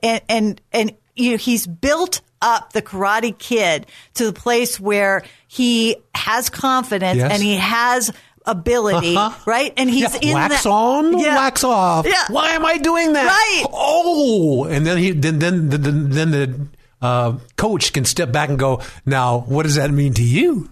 and 0.01 0.21
and, 0.29 0.61
and 0.71 0.91
you 1.15 1.31
know, 1.31 1.37
he's 1.37 1.65
built 1.67 2.21
up 2.41 2.73
the 2.73 2.81
Karate 2.81 3.37
Kid 3.37 3.85
to 4.15 4.25
the 4.25 4.33
place 4.33 4.79
where 4.79 5.23
he 5.47 5.95
has 6.13 6.49
confidence 6.49 7.17
Yes. 7.19 7.31
and 7.31 7.41
he 7.41 7.55
has 7.55 8.11
ability, 8.45 9.15
Uh-huh. 9.15 9.39
right? 9.47 9.73
And 9.77 9.89
he's 9.89 10.13
Yeah, 10.21 10.29
in 10.29 10.33
wax 10.35 10.63
that, 10.63 10.69
on, 10.69 11.17
Yeah. 11.17 11.35
wax 11.35 11.63
off. 11.63 12.05
Yeah. 12.05 12.25
Why 12.29 12.49
am 12.51 12.65
I 12.65 12.77
doing 12.77 13.13
that? 13.13 13.25
Right. 13.25 13.65
Oh, 13.73 14.65
and 14.65 14.85
then 14.85 14.97
he 14.97 15.11
then 15.11 15.39
then 15.39 15.69
then, 15.69 16.09
then 16.09 16.31
the 16.31 16.67
uh, 17.05 17.37
coach 17.55 17.93
can 17.93 18.03
step 18.03 18.31
back 18.31 18.49
and 18.49 18.57
go, 18.57 18.81
now 19.05 19.39
what 19.41 19.63
does 19.63 19.75
that 19.75 19.91
mean 19.91 20.13
to 20.15 20.23
you? 20.23 20.69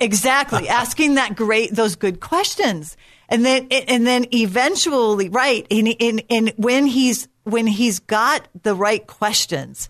Exactly. 0.00 0.68
Asking 0.82 1.14
that 1.14 1.34
great, 1.34 1.74
those 1.74 1.96
good 1.96 2.20
questions. 2.20 2.96
And 3.28 3.44
then, 3.44 3.68
and 3.70 4.06
then 4.06 4.26
eventually, 4.32 5.28
right. 5.28 5.66
And, 5.70 5.94
and, 6.00 6.22
and 6.30 6.52
when 6.56 6.86
he's, 6.86 7.28
when 7.44 7.66
he's 7.66 7.98
got 7.98 8.46
the 8.62 8.74
right 8.74 9.04
questions 9.06 9.88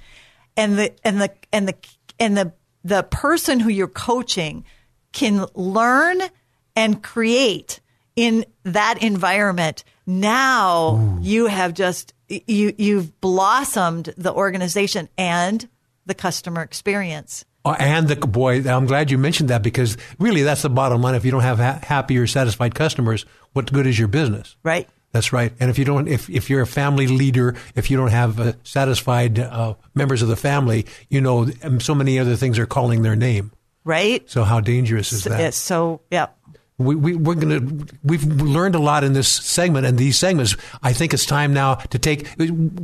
and 0.56 0.78
the, 0.78 0.94
and 1.04 1.20
the, 1.20 1.30
and 1.52 1.68
the, 1.68 1.74
and 2.18 2.36
the, 2.36 2.52
the 2.84 3.02
person 3.02 3.60
who 3.60 3.68
you're 3.68 3.88
coaching 3.88 4.64
can 5.12 5.44
learn 5.54 6.20
and 6.74 7.02
create 7.02 7.80
in 8.16 8.44
that 8.64 9.02
environment. 9.02 9.84
Now 10.06 11.18
you 11.20 11.46
have 11.46 11.74
just, 11.74 12.14
you, 12.28 12.74
you've 12.78 13.20
blossomed 13.20 14.14
the 14.16 14.32
organization 14.32 15.08
and 15.18 15.68
the 16.06 16.14
customer 16.14 16.62
experience. 16.62 17.44
Uh, 17.64 17.76
and 17.78 18.08
the 18.08 18.16
boy, 18.16 18.68
I'm 18.68 18.86
glad 18.86 19.10
you 19.10 19.18
mentioned 19.18 19.50
that 19.50 19.62
because 19.62 19.96
really 20.18 20.42
that's 20.42 20.62
the 20.62 20.70
bottom 20.70 21.00
line. 21.00 21.14
If 21.14 21.24
you 21.24 21.30
don't 21.30 21.42
have 21.42 21.58
ha- 21.58 21.80
happy 21.82 22.18
or 22.18 22.26
satisfied 22.26 22.74
customers, 22.74 23.24
what 23.52 23.72
good 23.72 23.86
is 23.86 23.98
your 23.98 24.08
business? 24.08 24.56
Right. 24.62 24.88
That's 25.12 25.32
right. 25.32 25.52
And 25.60 25.70
if 25.70 25.78
you 25.78 25.84
don't, 25.84 26.08
if, 26.08 26.28
if 26.30 26.50
you're 26.50 26.62
a 26.62 26.66
family 26.66 27.06
leader, 27.06 27.54
if 27.74 27.90
you 27.90 27.98
don't 27.98 28.10
have 28.10 28.40
uh, 28.40 28.52
satisfied 28.64 29.38
uh, 29.38 29.74
members 29.94 30.22
of 30.22 30.28
the 30.28 30.36
family, 30.36 30.86
you 31.08 31.20
know, 31.20 31.46
so 31.78 31.94
many 31.94 32.18
other 32.18 32.34
things 32.34 32.58
are 32.58 32.66
calling 32.66 33.02
their 33.02 33.14
name. 33.14 33.52
Right. 33.84 34.28
So 34.30 34.42
how 34.42 34.60
dangerous 34.60 35.12
is 35.12 35.24
that? 35.24 35.40
It's 35.40 35.56
so, 35.56 36.00
yeah. 36.10 36.28
We, 36.84 36.94
we, 36.94 37.14
we're 37.14 37.34
going 37.34 37.86
to, 37.86 37.94
we've 38.04 38.24
learned 38.24 38.74
a 38.74 38.78
lot 38.78 39.04
in 39.04 39.12
this 39.12 39.28
segment 39.28 39.86
and 39.86 39.98
these 39.98 40.18
segments. 40.18 40.56
I 40.82 40.92
think 40.92 41.14
it's 41.14 41.26
time 41.26 41.52
now 41.52 41.74
to 41.76 41.98
take, 41.98 42.28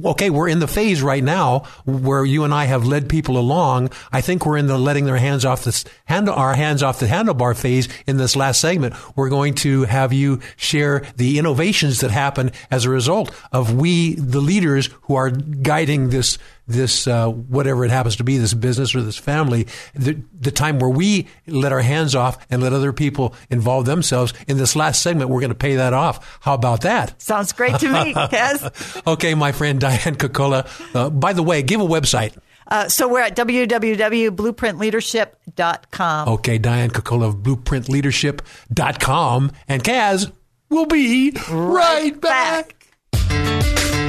okay, 0.05 0.31
we're 0.31 0.49
in 0.49 0.59
the 0.59 0.69
phase 0.69 1.03
right 1.03 1.23
now 1.23 1.61
where 1.85 2.25
you 2.25 2.45
and 2.45 2.55
I 2.55 2.65
have 2.65 2.87
led 2.87 3.09
people 3.09 3.39
along. 3.39 3.91
I 4.13 4.21
think 4.21 4.45
we're 4.45 4.57
in 4.57 4.67
the 4.67 4.79
letting 4.79 5.05
their 5.05 5.17
hands 5.17 5.45
off 5.45 5.65
this 5.65 5.85
handle, 6.07 6.35
our 6.35 6.55
hands 6.55 6.83
off 6.83 7.01
the 7.01 7.07
handlebar 7.07 7.57
phase 7.57 7.89
in 8.07 8.17
this 8.17 8.37
last 8.37 8.61
segment. 8.61 8.95
We're 9.17 9.29
going 9.29 9.55
to 9.57 9.85
have 9.85 10.13
you 10.13 10.41
share 10.57 11.05
the 11.17 11.39
innovations 11.39 12.01
that 12.01 12.11
happen 12.11 12.53
as 12.71 12.85
a 12.85 12.91
result 12.91 13.35
of 13.53 13.75
we, 13.75 14.15
the 14.15 14.41
leaders 14.41 14.91
who 15.03 15.15
are 15.15 15.31
guiding 15.31 16.11
this 16.11 16.39
this 16.69 17.07
uh, 17.07 17.29
whatever 17.29 17.85
it 17.85 17.91
happens 17.91 18.17
to 18.17 18.25
be, 18.25 18.39
this 18.39 18.55
business 18.55 18.95
or 18.95 19.03
this 19.03 19.17
family, 19.17 19.67
the, 19.95 20.21
the 20.39 20.51
time 20.51 20.79
where 20.79 20.91
we 20.91 21.27
let 21.47 21.73
our 21.73 21.81
hands 21.81 22.15
off 22.15 22.47
and 22.51 22.63
let 22.63 22.73
other 22.73 22.93
people 22.93 23.35
involve 23.51 23.85
themselves. 23.87 24.33
In 24.47 24.59
this 24.59 24.77
last 24.77 25.03
segment, 25.03 25.31
we're 25.31 25.41
going 25.41 25.51
to 25.51 25.57
pay 25.57 25.77
that 25.77 25.93
off. 25.95 26.39
How 26.43 26.55
about 26.55 26.83
that? 26.83 27.21
Sounds 27.21 27.53
great 27.53 27.79
to 27.81 27.93
me, 27.93 28.15
Kaz. 28.15 29.03
okay, 29.07 29.35
my 29.35 29.51
friend 29.53 29.81
Diane 29.81 30.15
Kokala. 30.15 30.69
Uh, 30.95 31.11
by 31.11 31.33
the 31.33 31.43
way, 31.43 31.63
give 31.63 31.81
a 31.81 31.87
website. 31.87 32.37
Uh, 32.71 32.87
so 32.89 33.09
we're 33.09 33.23
at 33.23 33.35
www.blueprintleadership.com. 33.35 36.29
Okay, 36.29 36.59
Diane 36.59 36.91
Kokala 36.91 37.29
of 37.29 37.37
blueprintleadership.com. 37.37 39.53
And 39.69 39.83
Kaz 39.83 40.31
will 40.69 40.85
be 40.85 41.33
right, 41.51 42.21
back. 42.21 42.75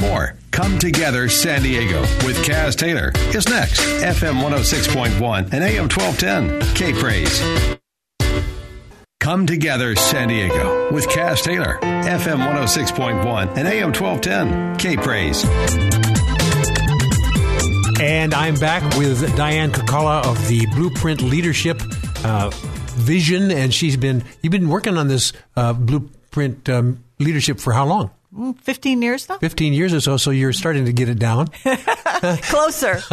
More 0.02 0.36
Come 0.60 0.78
Together 0.78 1.30
San 1.30 1.62
Diego 1.62 2.02
with 2.26 2.36
Kaz 2.44 2.76
Taylor 2.76 3.14
is 3.34 3.48
next. 3.48 3.80
FM 3.80 4.44
106.1 4.44 5.54
and 5.54 5.64
AM 5.64 5.88
1210. 5.88 6.76
K 6.76 6.92
Praise. 6.92 7.42
Come 9.22 9.46
Together 9.46 9.96
San 9.96 10.28
Diego 10.28 10.92
with 10.92 11.08
Kaz 11.08 11.42
Taylor. 11.42 11.80
FM 11.82 12.46
106.1 12.46 13.58
and 13.58 13.68
AM 13.70 13.94
1210. 13.94 14.76
K 14.76 14.98
Praise. 14.98 15.46
And 18.02 18.34
I'm 18.34 18.56
back 18.56 18.84
with 18.98 19.34
Diane 19.38 19.72
Kokala 19.72 20.26
of 20.26 20.46
the 20.50 20.66
Blueprint 20.76 21.22
Leadership 21.22 21.82
uh, 22.26 22.50
Vision, 22.98 23.50
and 23.50 23.74
she's 23.74 23.96
been 23.96 24.26
you've 24.42 24.52
been 24.52 24.68
working 24.68 24.98
on 24.98 25.08
this 25.08 25.32
uh, 25.56 25.72
Blueprint 25.72 26.68
um, 26.68 27.02
Leadership 27.18 27.62
for 27.62 27.72
how 27.72 27.86
long? 27.86 28.12
15 28.62 29.02
years 29.02 29.28
now? 29.28 29.38
Fifteen 29.40 29.74
years 29.74 29.94
or 29.94 30.00
so. 30.02 30.18
So 30.18 30.30
you're 30.30 30.54
starting 30.54 30.86
to 30.86 30.94
get 30.94 31.10
it 31.10 31.18
down. 31.18 31.48
Closer. 32.44 33.00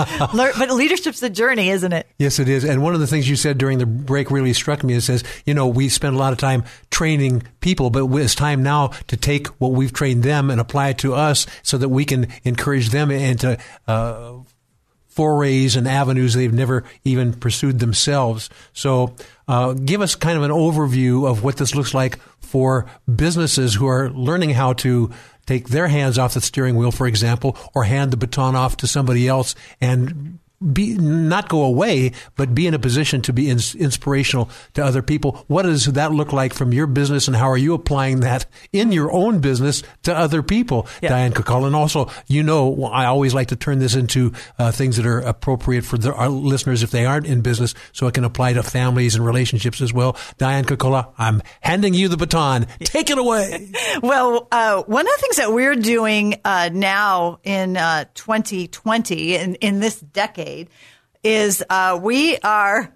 But 0.57 0.71
leadership's 0.71 1.23
a 1.23 1.31
journey, 1.31 1.71
isn't 1.71 1.93
it? 1.93 2.07
yes, 2.19 2.39
it 2.39 2.49
is. 2.49 2.65
And 2.65 2.83
one 2.83 2.95
of 2.95 3.01
the 3.01 3.07
things 3.07 3.29
you 3.29 3.37
said 3.37 3.59
during 3.59 3.79
the 3.79 3.87
break 3.87 4.31
really 4.31 4.53
struck 4.53 4.83
me. 4.85 4.95
It 4.95 5.03
says, 5.03 5.25
you 5.45 5.55
know, 5.55 5.67
we 5.69 5.89
spend 5.89 6.15
a 6.17 6.19
lot 6.19 6.33
of 6.33 6.39
time 6.39 6.65
training 6.91 7.43
people, 7.61 7.91
but 7.91 8.07
it's 8.17 8.35
time 8.35 8.63
now 8.63 8.89
to 9.09 9.17
take 9.17 9.47
what 9.59 9.73
we've 9.73 9.93
trained 9.93 10.23
them 10.23 10.51
and 10.51 10.61
apply 10.61 10.89
it 10.91 10.99
to 10.99 11.15
us, 11.15 11.47
so 11.63 11.79
that 11.79 11.89
we 11.89 12.05
can 12.05 12.29
encourage 12.45 12.91
them 12.91 13.11
into. 13.11 13.59
Uh, 13.87 14.36
forays 15.17 15.75
and 15.75 15.89
avenues 15.89 16.35
they've 16.35 16.53
never 16.53 16.85
even 17.05 17.33
pursued 17.33 17.79
themselves. 17.79 18.51
So, 18.73 19.17
uh, 19.49 19.73
give 19.73 20.03
us 20.03 20.15
kind 20.15 20.37
of 20.37 20.45
an 20.45 20.51
overview 20.51 21.29
of 21.29 21.43
what 21.43 21.57
this 21.57 21.75
looks 21.75 21.95
like 21.95 22.19
for 22.41 22.87
businesses 23.13 23.75
who 23.75 23.87
are 23.87 24.11
learning 24.11 24.51
how 24.51 24.75
to 24.75 25.11
take 25.47 25.69
their 25.69 25.89
hands 25.89 26.19
off 26.19 26.35
the 26.35 26.41
steering 26.41 26.77
wheel, 26.77 26.93
for 26.93 27.07
example, 27.07 27.57
or 27.75 27.85
hand 27.85 28.11
the 28.11 28.17
baton 28.17 28.55
off 28.55 28.77
to 28.79 28.87
somebody 28.87 29.27
else 29.27 29.55
and 29.81 30.39
be 30.73 30.95
not 30.95 31.49
go 31.49 31.63
away, 31.65 32.13
but 32.37 32.55
be 32.55 32.67
in 32.67 32.75
a 32.75 32.79
position 32.79 33.23
to 33.23 33.33
be 33.33 33.51
ins- 33.51 33.75
inspirational 33.75 34.49
to 34.75 34.85
other 34.85 35.03
people. 35.03 35.45
What 35.49 35.63
does 35.63 35.87
that 35.87 36.13
look 36.13 36.33
like 36.33 36.55
from 36.55 36.73
your 36.73 36.87
business, 36.87 37.27
and 37.29 37.37
how 37.37 37.51
are 37.51 37.57
you 37.59 37.75
applying 37.75 38.21
that 38.21 38.47
in 38.73 38.93
your 38.93 39.13
own 39.13 39.41
business 39.41 39.83
to 40.05 40.17
other 40.17 40.43
people, 40.43 40.87
Yeah. 41.03 41.11
Diane 41.11 41.33
Kokala? 41.33 41.67
And 41.67 41.77
also, 41.77 42.11
you 42.27 42.43
know, 42.43 42.85
I 42.85 43.07
always 43.07 43.35
like 43.35 43.49
to 43.49 43.57
turn 43.57 43.79
this 43.79 43.95
into 43.95 44.33
uh, 44.59 44.71
things 44.73 44.97
that 44.97 45.07
are 45.07 45.19
appropriate 45.21 45.85
for 45.85 45.99
the, 45.99 46.15
our 46.15 46.29
listeners 46.29 46.83
if 46.83 46.91
they 46.91 47.05
aren't 47.07 47.27
in 47.27 47.41
business, 47.43 47.75
so 47.93 48.07
it 48.07 48.15
can 48.15 48.25
apply 48.25 48.55
to 48.55 48.63
families 48.63 49.15
and 49.15 49.25
relationships 49.27 49.81
as 49.81 49.93
well. 49.93 50.17
Diane 50.39 50.65
Kokala, 50.65 51.13
I'm 51.19 51.43
handing 51.61 51.95
you 51.95 52.09
the 52.09 52.17
baton. 52.17 52.67
Take 52.81 53.11
it 53.11 53.19
away. 53.19 53.73
Well, 54.03 54.47
uh, 54.53 54.83
one 54.83 55.07
of 55.07 55.13
the 55.15 55.21
things 55.23 55.37
that 55.37 55.53
we're 55.53 55.75
doing 55.75 56.35
uh, 56.45 56.69
now 56.73 57.41
in 57.45 57.77
uh, 57.77 58.05
2020, 58.15 59.35
in, 59.37 59.55
in 59.57 59.81
this 59.81 60.01
decade, 60.01 60.46
is 61.23 61.63
uh, 61.69 61.99
we 62.01 62.39
are 62.39 62.93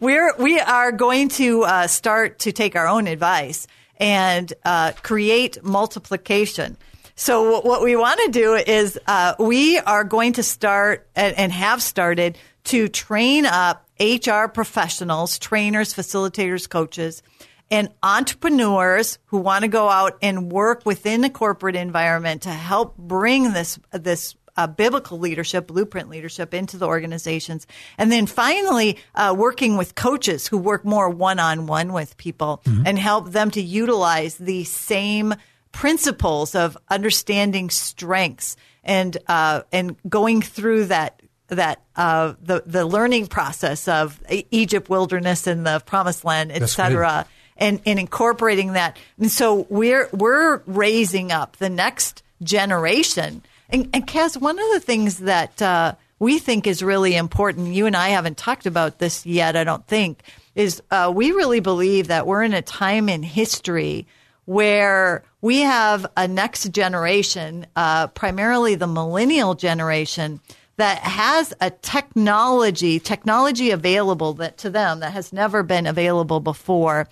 we're 0.00 0.34
we 0.38 0.60
are 0.60 0.92
going 0.92 1.28
to 1.28 1.62
uh, 1.62 1.86
start 1.86 2.40
to 2.40 2.52
take 2.52 2.76
our 2.76 2.86
own 2.86 3.06
advice 3.06 3.66
and 3.96 4.52
uh, 4.64 4.92
create 5.02 5.62
multiplication. 5.62 6.76
So 7.14 7.60
what 7.60 7.82
we 7.82 7.96
want 7.96 8.20
to 8.24 8.30
do 8.30 8.54
is 8.54 8.98
uh, 9.06 9.34
we 9.38 9.78
are 9.78 10.04
going 10.04 10.34
to 10.34 10.42
start 10.42 11.06
and, 11.14 11.36
and 11.36 11.52
have 11.52 11.82
started 11.82 12.38
to 12.64 12.88
train 12.88 13.44
up 13.44 13.86
HR 14.00 14.46
professionals, 14.46 15.38
trainers, 15.38 15.92
facilitators, 15.92 16.68
coaches, 16.68 17.22
and 17.70 17.90
entrepreneurs 18.02 19.18
who 19.26 19.38
want 19.38 19.62
to 19.62 19.68
go 19.68 19.88
out 19.88 20.18
and 20.22 20.50
work 20.50 20.84
within 20.84 21.20
the 21.20 21.30
corporate 21.30 21.76
environment 21.76 22.42
to 22.42 22.50
help 22.50 22.96
bring 22.96 23.52
this 23.52 23.78
this 23.92 24.34
uh, 24.60 24.66
biblical 24.66 25.18
leadership, 25.18 25.66
blueprint 25.66 26.10
leadership 26.10 26.52
into 26.52 26.76
the 26.76 26.86
organizations. 26.86 27.66
And 27.96 28.12
then 28.12 28.26
finally, 28.26 28.98
uh, 29.14 29.34
working 29.36 29.78
with 29.78 29.94
coaches 29.94 30.46
who 30.46 30.58
work 30.58 30.84
more 30.84 31.08
one 31.08 31.38
on 31.38 31.66
one 31.66 31.92
with 31.92 32.16
people 32.16 32.62
and 32.86 32.98
help 32.98 33.30
them 33.30 33.50
to 33.52 33.60
utilize 33.60 34.36
the 34.36 34.64
same 34.64 35.34
principles 35.72 36.54
of 36.54 36.76
understanding 36.88 37.70
strengths 37.70 38.56
and 38.84 39.16
uh, 39.28 39.62
and 39.72 39.96
going 40.08 40.42
through 40.42 40.86
that 40.86 41.22
that 41.48 41.80
uh, 41.96 42.34
the 42.42 42.62
the 42.66 42.84
learning 42.84 43.28
process 43.28 43.88
of 43.88 44.20
Egypt 44.50 44.88
wilderness 44.88 45.46
and 45.46 45.66
the 45.66 45.80
promised 45.86 46.24
land, 46.24 46.52
et 46.52 46.66
cetera, 46.66 47.26
and, 47.56 47.80
and 47.86 47.98
incorporating 47.98 48.74
that. 48.74 48.96
And 49.18 49.30
so 49.30 49.66
we're 49.70 50.08
we're 50.12 50.62
raising 50.66 51.32
up 51.32 51.56
the 51.56 51.70
next 51.70 52.22
generation. 52.42 53.42
And, 53.72 53.88
and 53.92 54.06
Kaz, 54.06 54.40
one 54.40 54.58
of 54.58 54.66
the 54.72 54.80
things 54.80 55.18
that 55.18 55.62
uh, 55.62 55.94
we 56.18 56.38
think 56.38 56.66
is 56.66 56.82
really 56.82 57.14
important, 57.14 57.74
you 57.74 57.86
and 57.86 57.96
I 57.96 58.08
haven't 58.08 58.36
talked 58.36 58.66
about 58.66 58.98
this 58.98 59.24
yet, 59.24 59.56
I 59.56 59.64
don't 59.64 59.86
think, 59.86 60.22
is 60.54 60.82
uh, 60.90 61.12
we 61.14 61.32
really 61.32 61.60
believe 61.60 62.08
that 62.08 62.26
we're 62.26 62.42
in 62.42 62.54
a 62.54 62.62
time 62.62 63.08
in 63.08 63.22
history 63.22 64.06
where 64.44 65.22
we 65.40 65.60
have 65.60 66.06
a 66.16 66.26
next 66.26 66.72
generation, 66.72 67.66
uh, 67.76 68.08
primarily 68.08 68.74
the 68.74 68.86
millennial 68.86 69.54
generation, 69.54 70.40
that 70.76 70.98
has 70.98 71.54
a 71.60 71.70
technology, 71.70 72.98
technology 72.98 73.70
available 73.70 74.32
that 74.34 74.58
to 74.58 74.70
them 74.70 75.00
that 75.00 75.12
has 75.12 75.32
never 75.32 75.62
been 75.62 75.86
available 75.86 76.40
before. 76.40 77.06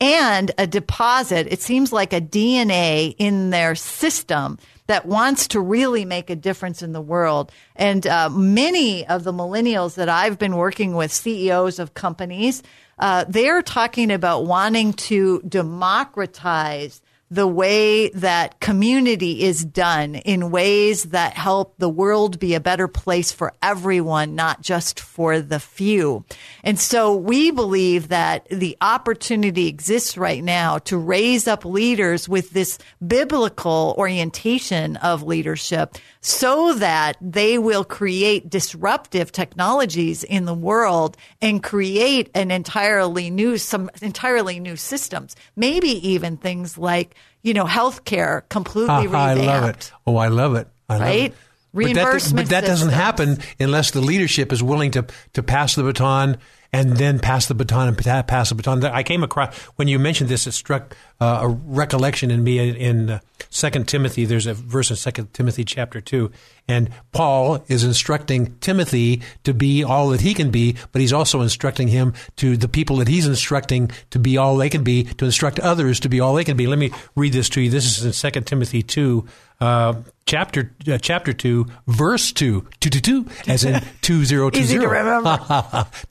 and 0.00 0.50
a 0.58 0.66
deposit. 0.66 1.46
It 1.52 1.62
seems 1.62 1.92
like 1.92 2.12
a 2.12 2.20
DNA 2.20 3.14
in 3.18 3.50
their 3.50 3.76
system 3.76 4.58
that 4.86 5.06
wants 5.06 5.48
to 5.48 5.60
really 5.60 6.04
make 6.04 6.30
a 6.30 6.36
difference 6.36 6.82
in 6.82 6.92
the 6.92 7.00
world. 7.00 7.52
And 7.76 8.06
uh, 8.06 8.28
many 8.30 9.06
of 9.06 9.24
the 9.24 9.32
millennials 9.32 9.94
that 9.94 10.08
I've 10.08 10.38
been 10.38 10.56
working 10.56 10.94
with, 10.94 11.12
CEOs 11.12 11.78
of 11.78 11.94
companies, 11.94 12.62
uh, 12.98 13.24
they're 13.28 13.62
talking 13.62 14.10
about 14.10 14.44
wanting 14.44 14.92
to 14.94 15.40
democratize 15.42 17.00
the 17.32 17.46
way 17.46 18.10
that 18.10 18.60
community 18.60 19.42
is 19.42 19.64
done 19.64 20.16
in 20.16 20.50
ways 20.50 21.04
that 21.04 21.32
help 21.32 21.74
the 21.78 21.88
world 21.88 22.38
be 22.38 22.54
a 22.54 22.60
better 22.60 22.86
place 22.86 23.32
for 23.32 23.54
everyone, 23.62 24.34
not 24.34 24.60
just 24.60 25.00
for 25.00 25.40
the 25.40 25.58
few. 25.58 26.26
And 26.62 26.78
so 26.78 27.16
we 27.16 27.50
believe 27.50 28.08
that 28.08 28.46
the 28.50 28.76
opportunity 28.82 29.66
exists 29.66 30.18
right 30.18 30.44
now 30.44 30.76
to 30.80 30.98
raise 30.98 31.48
up 31.48 31.64
leaders 31.64 32.28
with 32.28 32.50
this 32.50 32.78
biblical 33.04 33.94
orientation 33.96 34.96
of 34.98 35.22
leadership 35.22 35.96
so 36.20 36.74
that 36.74 37.16
they 37.22 37.56
will 37.56 37.82
create 37.82 38.50
disruptive 38.50 39.32
technologies 39.32 40.22
in 40.22 40.44
the 40.44 40.52
world 40.52 41.16
and 41.40 41.62
create 41.62 42.30
an 42.34 42.50
entirely 42.50 43.30
new, 43.30 43.56
some 43.56 43.90
entirely 44.02 44.60
new 44.60 44.76
systems. 44.76 45.34
Maybe 45.56 45.88
even 46.06 46.36
things 46.36 46.76
like, 46.76 47.16
you 47.42 47.54
know, 47.54 47.64
healthcare 47.64 48.48
completely 48.48 49.06
revamped. 49.06 49.42
I 49.42 49.44
love 49.44 49.68
it. 49.68 49.92
Oh, 50.06 50.16
I 50.16 50.28
love 50.28 50.54
it. 50.54 50.68
I 50.88 50.94
love 50.94 51.02
right? 51.02 51.32
it. 51.32 51.34
Reimbursement 51.72 52.48
but 52.48 52.50
that, 52.50 52.60
but 52.60 52.66
that 52.66 52.66
doesn't 52.66 52.90
happen 52.90 53.38
unless 53.58 53.92
the 53.92 54.02
leadership 54.02 54.52
is 54.52 54.62
willing 54.62 54.90
to 54.90 55.06
to 55.32 55.42
pass 55.42 55.74
the 55.74 55.82
baton 55.82 56.36
and 56.72 56.96
then 56.96 57.18
pass 57.18 57.46
the 57.46 57.54
baton 57.54 57.88
and 57.88 57.98
pass 58.26 58.48
the 58.48 58.54
baton. 58.54 58.84
I 58.84 59.02
came 59.02 59.22
across 59.22 59.54
when 59.76 59.88
you 59.88 59.98
mentioned 59.98 60.30
this, 60.30 60.46
it 60.46 60.52
struck 60.52 60.96
uh, 61.20 61.40
a 61.42 61.48
recollection 61.48 62.30
in 62.30 62.42
me 62.42 62.58
in 62.58 63.10
uh, 63.10 63.20
Second 63.50 63.88
Timothy. 63.88 64.24
There's 64.24 64.46
a 64.46 64.54
verse 64.54 64.90
in 64.90 64.96
Second 64.96 65.34
Timothy 65.34 65.64
chapter 65.64 66.00
two, 66.00 66.32
and 66.66 66.90
Paul 67.12 67.64
is 67.68 67.84
instructing 67.84 68.56
Timothy 68.60 69.20
to 69.44 69.52
be 69.52 69.84
all 69.84 70.08
that 70.08 70.22
he 70.22 70.32
can 70.32 70.50
be, 70.50 70.76
but 70.92 71.00
he's 71.00 71.12
also 71.12 71.42
instructing 71.42 71.88
him 71.88 72.14
to 72.36 72.56
the 72.56 72.68
people 72.68 72.96
that 72.96 73.08
he's 73.08 73.26
instructing 73.26 73.90
to 74.10 74.18
be 74.18 74.38
all 74.38 74.56
they 74.56 74.70
can 74.70 74.82
be, 74.82 75.04
to 75.04 75.24
instruct 75.26 75.60
others 75.60 76.00
to 76.00 76.08
be 76.08 76.20
all 76.20 76.34
they 76.34 76.44
can 76.44 76.56
be. 76.56 76.66
Let 76.66 76.78
me 76.78 76.90
read 77.14 77.34
this 77.34 77.48
to 77.50 77.60
you. 77.60 77.70
This 77.70 77.98
is 77.98 78.04
in 78.04 78.12
Second 78.12 78.46
Timothy 78.46 78.82
two. 78.82 79.26
Uh, 79.62 80.02
chapter 80.26 80.72
uh, 80.88 80.98
chapter 80.98 81.32
two, 81.32 81.66
verse 81.86 82.32
two, 82.32 82.66
two 82.80 82.90
two 82.90 83.00
two, 83.00 83.26
as 83.46 83.62
in 83.62 83.80
two 84.00 84.24
zero 84.24 84.50
two 84.50 84.58
Easy 84.58 84.76
to 84.76 84.88
remember. 84.88 85.38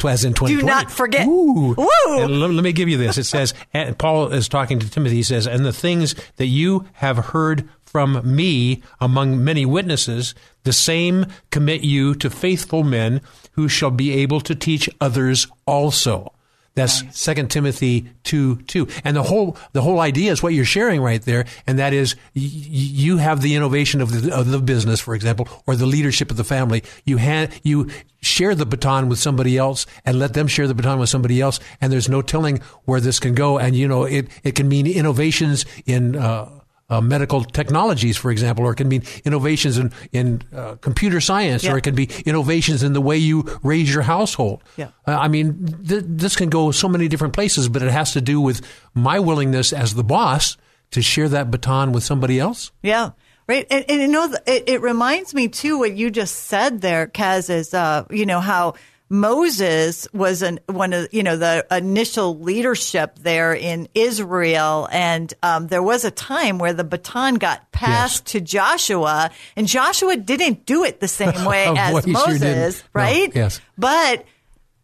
as 0.05 0.23
in 0.23 0.33
twenty. 0.33 0.55
Do 0.55 0.61
not 0.61 0.89
forget. 0.89 1.27
Ooh. 1.27 1.75
And 1.77 2.39
let, 2.39 2.49
let 2.49 2.63
me 2.63 2.71
give 2.71 2.87
you 2.87 2.95
this. 2.95 3.17
It 3.17 3.25
says, 3.25 3.53
and 3.73 3.97
Paul 3.97 4.31
is 4.31 4.47
talking 4.47 4.79
to 4.79 4.89
Timothy. 4.89 5.17
He 5.17 5.23
says, 5.23 5.47
and 5.47 5.65
the 5.65 5.73
things 5.73 6.15
that 6.37 6.45
you 6.45 6.87
have 6.93 7.17
heard 7.17 7.67
from 7.83 8.21
me 8.23 8.81
among 9.01 9.43
many 9.43 9.65
witnesses, 9.65 10.33
the 10.63 10.71
same 10.71 11.25
commit 11.49 11.81
you 11.81 12.15
to 12.15 12.29
faithful 12.29 12.85
men 12.85 13.19
who 13.53 13.67
shall 13.67 13.91
be 13.91 14.13
able 14.13 14.39
to 14.39 14.55
teach 14.55 14.89
others 15.01 15.47
also. 15.65 16.31
That's 16.73 17.03
Second 17.19 17.51
Timothy 17.51 18.07
two 18.23 18.57
two, 18.63 18.87
and 19.03 19.15
the 19.15 19.23
whole 19.23 19.57
the 19.73 19.81
whole 19.81 19.99
idea 19.99 20.31
is 20.31 20.41
what 20.41 20.53
you're 20.53 20.63
sharing 20.63 21.01
right 21.01 21.21
there, 21.21 21.45
and 21.67 21.77
that 21.79 21.91
is 21.91 22.15
y- 22.33 22.41
y- 22.43 22.43
you 22.43 23.17
have 23.17 23.41
the 23.41 23.55
innovation 23.55 23.99
of 23.99 24.09
the 24.21 24.33
of 24.33 24.49
the 24.51 24.59
business, 24.59 25.01
for 25.01 25.13
example, 25.13 25.49
or 25.67 25.75
the 25.75 25.85
leadership 25.85 26.31
of 26.31 26.37
the 26.37 26.45
family. 26.45 26.81
You 27.03 27.17
hand 27.17 27.49
you 27.63 27.89
share 28.21 28.55
the 28.55 28.65
baton 28.65 29.09
with 29.09 29.19
somebody 29.19 29.57
else, 29.57 29.85
and 30.05 30.17
let 30.17 30.33
them 30.33 30.47
share 30.47 30.67
the 30.67 30.73
baton 30.75 30.97
with 30.97 31.09
somebody 31.09 31.41
else, 31.41 31.59
and 31.81 31.91
there's 31.91 32.07
no 32.07 32.21
telling 32.21 32.59
where 32.85 33.01
this 33.01 33.19
can 33.19 33.35
go. 33.35 33.59
And 33.59 33.75
you 33.75 33.87
know, 33.87 34.05
it 34.05 34.29
it 34.43 34.55
can 34.55 34.69
mean 34.69 34.87
innovations 34.87 35.65
in. 35.85 36.15
Uh, 36.15 36.60
uh, 36.91 37.01
medical 37.01 37.43
technologies, 37.43 38.17
for 38.17 38.29
example, 38.31 38.65
or 38.65 38.73
it 38.73 38.75
can 38.75 38.87
mean 38.89 39.01
innovations 39.25 39.77
in, 39.77 39.91
in 40.11 40.41
uh, 40.53 40.75
computer 40.81 41.19
science, 41.21 41.63
Yeah. 41.63 41.73
or 41.73 41.77
it 41.77 41.83
can 41.83 41.95
be 41.95 42.09
innovations 42.25 42.83
in 42.83 42.93
the 42.93 43.01
way 43.01 43.17
you 43.17 43.45
raise 43.63 43.91
your 43.91 44.03
household. 44.03 44.61
Yeah. 44.77 44.89
Uh, 45.07 45.17
I 45.17 45.27
mean, 45.29 45.65
th- 45.87 46.03
this 46.05 46.35
can 46.35 46.49
go 46.49 46.71
so 46.71 46.87
many 46.89 47.07
different 47.07 47.33
places, 47.33 47.69
but 47.69 47.81
it 47.81 47.91
has 47.91 48.11
to 48.13 48.21
do 48.21 48.39
with 48.41 48.61
my 48.93 49.17
willingness 49.19 49.73
as 49.73 49.93
the 49.95 50.03
boss 50.03 50.57
to 50.91 51.01
share 51.01 51.29
that 51.29 51.49
baton 51.49 51.93
with 51.93 52.03
somebody 52.03 52.39
else. 52.39 52.71
Yeah. 52.83 53.11
Right. 53.47 53.65
And, 53.71 53.85
and 53.89 54.01
you 54.01 54.07
know, 54.07 54.33
it, 54.45 54.63
it 54.67 54.81
reminds 54.81 55.33
me 55.33 55.47
too, 55.47 55.79
what 55.79 55.95
you 55.97 56.11
just 56.11 56.35
said 56.35 56.81
there, 56.81 57.07
Kaz, 57.07 57.49
is, 57.49 57.73
uh, 57.73 58.05
you 58.09 58.25
know, 58.25 58.39
how 58.39 58.75
Moses 59.11 60.07
was 60.13 60.41
an, 60.41 60.61
one 60.67 60.93
of, 60.93 61.09
you 61.11 61.21
know, 61.21 61.35
the 61.35 61.65
initial 61.69 62.39
leadership 62.39 63.19
there 63.19 63.53
in 63.53 63.89
Israel. 63.93 64.87
And, 64.89 65.33
um, 65.43 65.67
there 65.67 65.83
was 65.83 66.05
a 66.05 66.11
time 66.11 66.59
where 66.59 66.71
the 66.71 66.85
baton 66.85 67.35
got 67.35 67.69
passed 67.73 68.27
to 68.27 68.39
Joshua 68.39 69.29
and 69.57 69.67
Joshua 69.67 70.15
didn't 70.15 70.65
do 70.65 70.85
it 70.85 71.01
the 71.01 71.09
same 71.09 71.43
way 71.45 71.65
as 71.67 72.05
he 72.05 72.13
sure 72.13 72.27
Moses. 72.27 72.83
No, 72.83 73.01
right? 73.01 73.35
yes. 73.35 73.59
But 73.77 74.25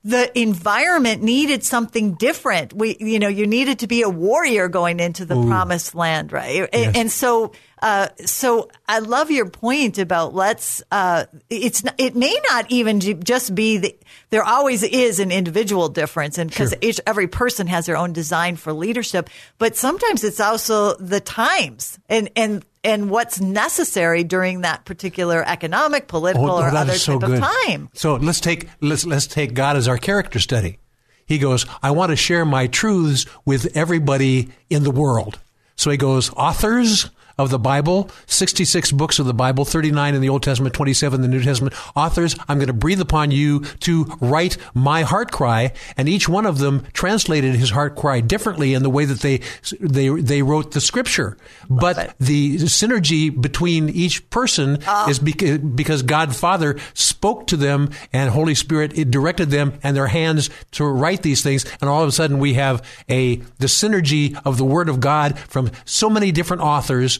the 0.07 0.39
environment 0.39 1.21
needed 1.21 1.65
something 1.65 2.13
different. 2.13 2.71
We, 2.71 2.95
you 2.97 3.19
know, 3.19 3.27
you 3.27 3.45
needed 3.45 3.79
to 3.79 3.87
be 3.87 4.03
a 4.03 4.09
warrior 4.09 4.69
going 4.69 5.01
into 5.01 5.25
the 5.25 5.35
promised 5.35 5.95
land, 5.95 6.31
right? 6.31 6.69
And, 6.71 6.95
and 6.95 7.11
so, 7.11 7.51
uh, 7.81 8.07
so 8.25 8.69
I 8.87 8.99
love 8.99 9.31
your 9.31 9.49
point 9.49 9.97
about 9.97 10.33
let's, 10.33 10.81
uh, 10.93 11.25
it's, 11.49 11.83
it 11.97 12.15
may 12.15 12.39
not 12.49 12.71
even 12.71 13.01
just 13.01 13.53
be 13.53 13.79
the, 13.79 13.97
there 14.29 14.45
always 14.45 14.81
is 14.81 15.19
an 15.19 15.33
individual 15.33 15.89
difference 15.89 16.37
and 16.37 16.49
because 16.49 16.73
each, 16.79 17.01
every 17.05 17.27
person 17.27 17.67
has 17.67 17.85
their 17.85 17.97
own 17.97 18.13
design 18.13 18.55
for 18.55 18.71
leadership, 18.71 19.29
but 19.57 19.75
sometimes 19.75 20.23
it's 20.23 20.39
also 20.39 20.95
the 20.95 21.19
times 21.19 21.99
and, 22.07 22.29
and, 22.37 22.65
and 22.83 23.09
what's 23.09 23.39
necessary 23.39 24.23
during 24.23 24.61
that 24.61 24.85
particular 24.85 25.43
economic, 25.47 26.07
political, 26.07 26.49
oh, 26.51 26.61
or 26.61 26.69
Oh, 26.69 26.75
other 26.75 26.93
so 26.93 27.19
type 27.19 27.29
of 27.29 27.39
time. 27.39 27.89
So 27.93 28.15
let's 28.15 28.39
take 28.39 28.67
let's 28.81 29.05
let's 29.05 29.27
take 29.27 29.53
God 29.53 29.75
as 29.77 29.87
our 29.87 29.97
character 29.97 30.39
study. 30.39 30.79
He 31.25 31.37
goes, 31.39 31.65
I 31.83 31.91
want 31.91 32.11
to 32.11 32.15
share 32.15 32.45
my 32.45 32.67
truths 32.67 33.25
with 33.45 33.75
everybody 33.75 34.49
in 34.69 34.83
the 34.83 34.91
world. 34.91 35.39
So 35.75 35.91
he 35.91 35.97
goes, 35.97 36.31
authors 36.33 37.09
of 37.37 37.49
the 37.49 37.59
Bible, 37.59 38.09
66 38.25 38.91
books 38.91 39.19
of 39.19 39.25
the 39.25 39.33
Bible, 39.33 39.63
39 39.63 40.15
in 40.15 40.21
the 40.21 40.29
Old 40.29 40.43
Testament, 40.43 40.73
27 40.73 41.23
in 41.23 41.29
the 41.29 41.37
New 41.37 41.43
Testament. 41.43 41.75
Authors, 41.95 42.35
I'm 42.47 42.57
going 42.57 42.67
to 42.67 42.73
breathe 42.73 43.01
upon 43.01 43.31
you 43.31 43.61
to 43.81 44.05
write 44.19 44.57
my 44.73 45.03
heart 45.03 45.31
cry. 45.31 45.73
And 45.97 46.09
each 46.09 46.27
one 46.27 46.45
of 46.45 46.57
them 46.57 46.85
translated 46.93 47.55
his 47.55 47.69
heart 47.69 47.95
cry 47.95 48.21
differently 48.21 48.73
in 48.73 48.83
the 48.83 48.89
way 48.89 49.05
that 49.05 49.19
they, 49.19 49.41
they, 49.79 50.09
they 50.09 50.41
wrote 50.41 50.71
the 50.71 50.81
scripture. 50.81 51.37
but 51.69 52.15
the 52.19 52.57
synergy 52.57 53.29
between 53.39 53.89
each 53.89 54.27
person 54.29 54.79
oh. 54.87 55.09
is 55.09 55.19
because, 55.19 55.59
because 55.59 56.01
God 56.01 56.35
Father 56.35 56.77
spoke 56.93 57.47
to 57.47 57.57
them 57.57 57.91
and 58.11 58.31
Holy 58.31 58.55
Spirit 58.55 58.97
it 58.97 59.11
directed 59.11 59.49
them 59.49 59.79
and 59.83 59.95
their 59.95 60.07
hands 60.07 60.49
to 60.71 60.85
write 60.85 61.21
these 61.21 61.43
things. 61.43 61.65
And 61.81 61.89
all 61.89 62.01
of 62.01 62.09
a 62.09 62.11
sudden 62.11 62.39
we 62.39 62.55
have 62.55 62.83
a, 63.09 63.37
the 63.59 63.67
synergy 63.67 64.39
of 64.43 64.57
the 64.57 64.65
Word 64.65 64.89
of 64.89 64.99
God 64.99 65.37
from 65.37 65.69
so 65.85 66.09
many 66.09 66.31
different 66.31 66.63
authors 66.63 67.19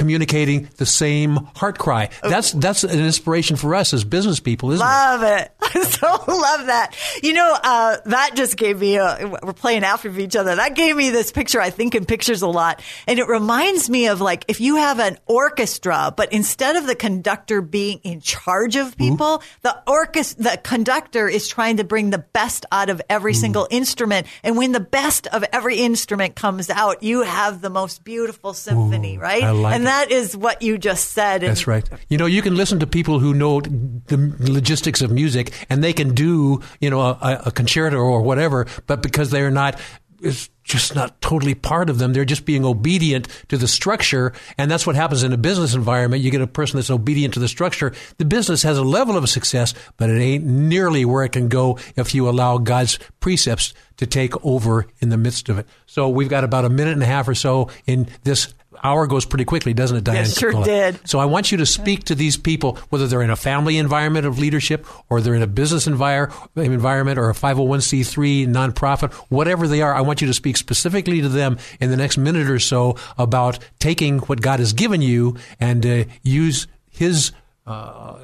communicating 0.00 0.66
the 0.78 0.86
same 0.86 1.36
heart 1.54 1.78
cry. 1.78 2.08
That's, 2.22 2.52
that's 2.52 2.84
an 2.84 2.98
inspiration 2.98 3.56
for 3.56 3.74
us 3.74 3.92
as 3.92 4.02
business 4.02 4.40
people, 4.40 4.70
isn't 4.70 4.82
it? 4.82 4.88
Love 4.88 5.22
it. 5.22 5.52
I 5.60 5.82
so 5.82 6.06
love 6.26 6.66
that. 6.66 6.96
You 7.22 7.34
know, 7.34 7.58
uh, 7.62 7.98
that 8.06 8.30
just 8.34 8.56
gave 8.56 8.80
me 8.80 8.96
a, 8.96 9.38
we're 9.42 9.52
playing 9.52 9.84
after 9.84 10.08
each 10.18 10.36
other. 10.36 10.56
That 10.56 10.74
gave 10.74 10.96
me 10.96 11.10
this 11.10 11.32
picture. 11.32 11.60
I 11.60 11.68
think 11.68 11.94
in 11.94 12.06
pictures 12.06 12.40
a 12.40 12.48
lot. 12.48 12.82
And 13.06 13.18
it 13.18 13.28
reminds 13.28 13.90
me 13.90 14.08
of 14.08 14.22
like, 14.22 14.46
if 14.48 14.58
you 14.58 14.76
have 14.76 15.00
an 15.00 15.18
orchestra, 15.26 16.14
but 16.16 16.32
instead 16.32 16.76
of 16.76 16.86
the 16.86 16.94
conductor 16.94 17.60
being 17.60 17.98
in 18.02 18.22
charge 18.22 18.76
of 18.76 18.96
people, 18.96 19.42
the 19.60 19.76
orchestra, 19.86 20.42
the 20.42 20.60
conductor 20.62 21.28
is 21.28 21.46
trying 21.46 21.76
to 21.76 21.84
bring 21.84 22.08
the 22.08 22.18
best 22.18 22.64
out 22.72 22.88
of 22.88 23.02
every 23.10 23.34
single 23.34 23.68
instrument. 23.70 24.26
And 24.42 24.56
when 24.56 24.72
the 24.72 24.80
best 24.80 25.26
of 25.26 25.44
every 25.52 25.76
instrument 25.76 26.36
comes 26.36 26.70
out, 26.70 27.02
you 27.02 27.22
have 27.22 27.60
the 27.60 27.70
most 27.70 28.02
beautiful 28.02 28.54
symphony, 28.54 29.18
Ooh, 29.18 29.20
right? 29.20 29.42
I 29.42 29.50
like 29.50 29.74
and. 29.74 29.89
That 29.90 30.10
is 30.10 30.36
what 30.36 30.62
you 30.62 30.78
just 30.78 31.10
said. 31.10 31.42
That's 31.42 31.66
right. 31.66 31.88
You 32.08 32.16
know, 32.16 32.26
you 32.26 32.42
can 32.42 32.54
listen 32.54 32.78
to 32.80 32.86
people 32.86 33.18
who 33.18 33.34
know 33.34 33.60
the 33.60 34.34
logistics 34.38 35.02
of 35.02 35.10
music 35.10 35.52
and 35.68 35.82
they 35.82 35.92
can 35.92 36.14
do, 36.14 36.62
you 36.80 36.90
know, 36.90 37.00
a, 37.00 37.42
a 37.46 37.50
concerto 37.50 37.96
or 37.96 38.22
whatever, 38.22 38.66
but 38.86 39.02
because 39.02 39.30
they're 39.30 39.50
not, 39.50 39.80
it's 40.22 40.48
just 40.62 40.94
not 40.94 41.20
totally 41.20 41.54
part 41.54 41.90
of 41.90 41.98
them. 41.98 42.12
They're 42.12 42.24
just 42.24 42.44
being 42.44 42.64
obedient 42.64 43.26
to 43.48 43.56
the 43.56 43.66
structure. 43.66 44.32
And 44.56 44.70
that's 44.70 44.86
what 44.86 44.94
happens 44.94 45.24
in 45.24 45.32
a 45.32 45.36
business 45.36 45.74
environment. 45.74 46.22
You 46.22 46.30
get 46.30 46.40
a 46.40 46.46
person 46.46 46.76
that's 46.76 46.90
obedient 46.90 47.34
to 47.34 47.40
the 47.40 47.48
structure. 47.48 47.92
The 48.18 48.24
business 48.24 48.62
has 48.62 48.78
a 48.78 48.84
level 48.84 49.16
of 49.16 49.28
success, 49.28 49.74
but 49.96 50.10
it 50.10 50.20
ain't 50.20 50.44
nearly 50.44 51.04
where 51.04 51.24
it 51.24 51.32
can 51.32 51.48
go 51.48 51.78
if 51.96 52.14
you 52.14 52.28
allow 52.28 52.58
God's 52.58 52.98
precepts 53.18 53.74
to 53.96 54.06
take 54.06 54.44
over 54.44 54.86
in 55.00 55.08
the 55.08 55.18
midst 55.18 55.48
of 55.48 55.58
it. 55.58 55.66
So 55.86 56.08
we've 56.08 56.28
got 56.28 56.44
about 56.44 56.64
a 56.64 56.70
minute 56.70 56.92
and 56.92 57.02
a 57.02 57.06
half 57.06 57.26
or 57.26 57.34
so 57.34 57.68
in 57.86 58.08
this 58.22 58.54
hour 58.82 59.06
goes 59.06 59.24
pretty 59.24 59.44
quickly, 59.44 59.74
doesn't 59.74 59.96
it, 59.96 60.04
Diane? 60.04 60.24
It 60.24 60.30
sure 60.30 60.64
did. 60.64 61.08
So 61.08 61.18
I 61.18 61.24
want 61.24 61.52
you 61.52 61.58
to 61.58 61.66
speak 61.66 62.04
to 62.04 62.14
these 62.14 62.36
people, 62.36 62.78
whether 62.90 63.06
they're 63.06 63.22
in 63.22 63.30
a 63.30 63.36
family 63.36 63.78
environment 63.78 64.26
of 64.26 64.38
leadership 64.38 64.86
or 65.08 65.20
they're 65.20 65.34
in 65.34 65.42
a 65.42 65.46
business 65.46 65.86
envir- 65.86 66.32
environment 66.56 67.18
or 67.18 67.30
a 67.30 67.34
501c3 67.34 68.46
nonprofit, 68.48 69.12
whatever 69.28 69.68
they 69.68 69.82
are. 69.82 69.94
I 69.94 70.00
want 70.00 70.20
you 70.20 70.26
to 70.26 70.34
speak 70.34 70.56
specifically 70.56 71.20
to 71.20 71.28
them 71.28 71.58
in 71.80 71.90
the 71.90 71.96
next 71.96 72.16
minute 72.16 72.48
or 72.48 72.58
so 72.58 72.96
about 73.18 73.58
taking 73.78 74.18
what 74.20 74.40
God 74.40 74.58
has 74.60 74.72
given 74.72 75.02
you 75.02 75.36
and 75.58 75.84
uh, 75.84 76.04
use 76.22 76.66
His. 76.90 77.32
Uh, 77.66 78.18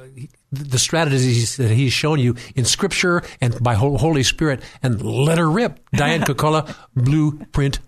the 0.51 0.79
strategies 0.79 1.57
that 1.57 1.69
he's 1.69 1.93
shown 1.93 2.19
you 2.19 2.35
in 2.55 2.65
Scripture 2.65 3.21
and 3.39 3.61
by 3.61 3.75
Holy 3.75 4.23
Spirit, 4.23 4.61
and 4.81 5.01
let 5.01 5.37
her 5.37 5.49
rip. 5.49 5.79
Diane 5.91 6.21
Kokala, 6.23 6.73
Blueprint 6.95 7.79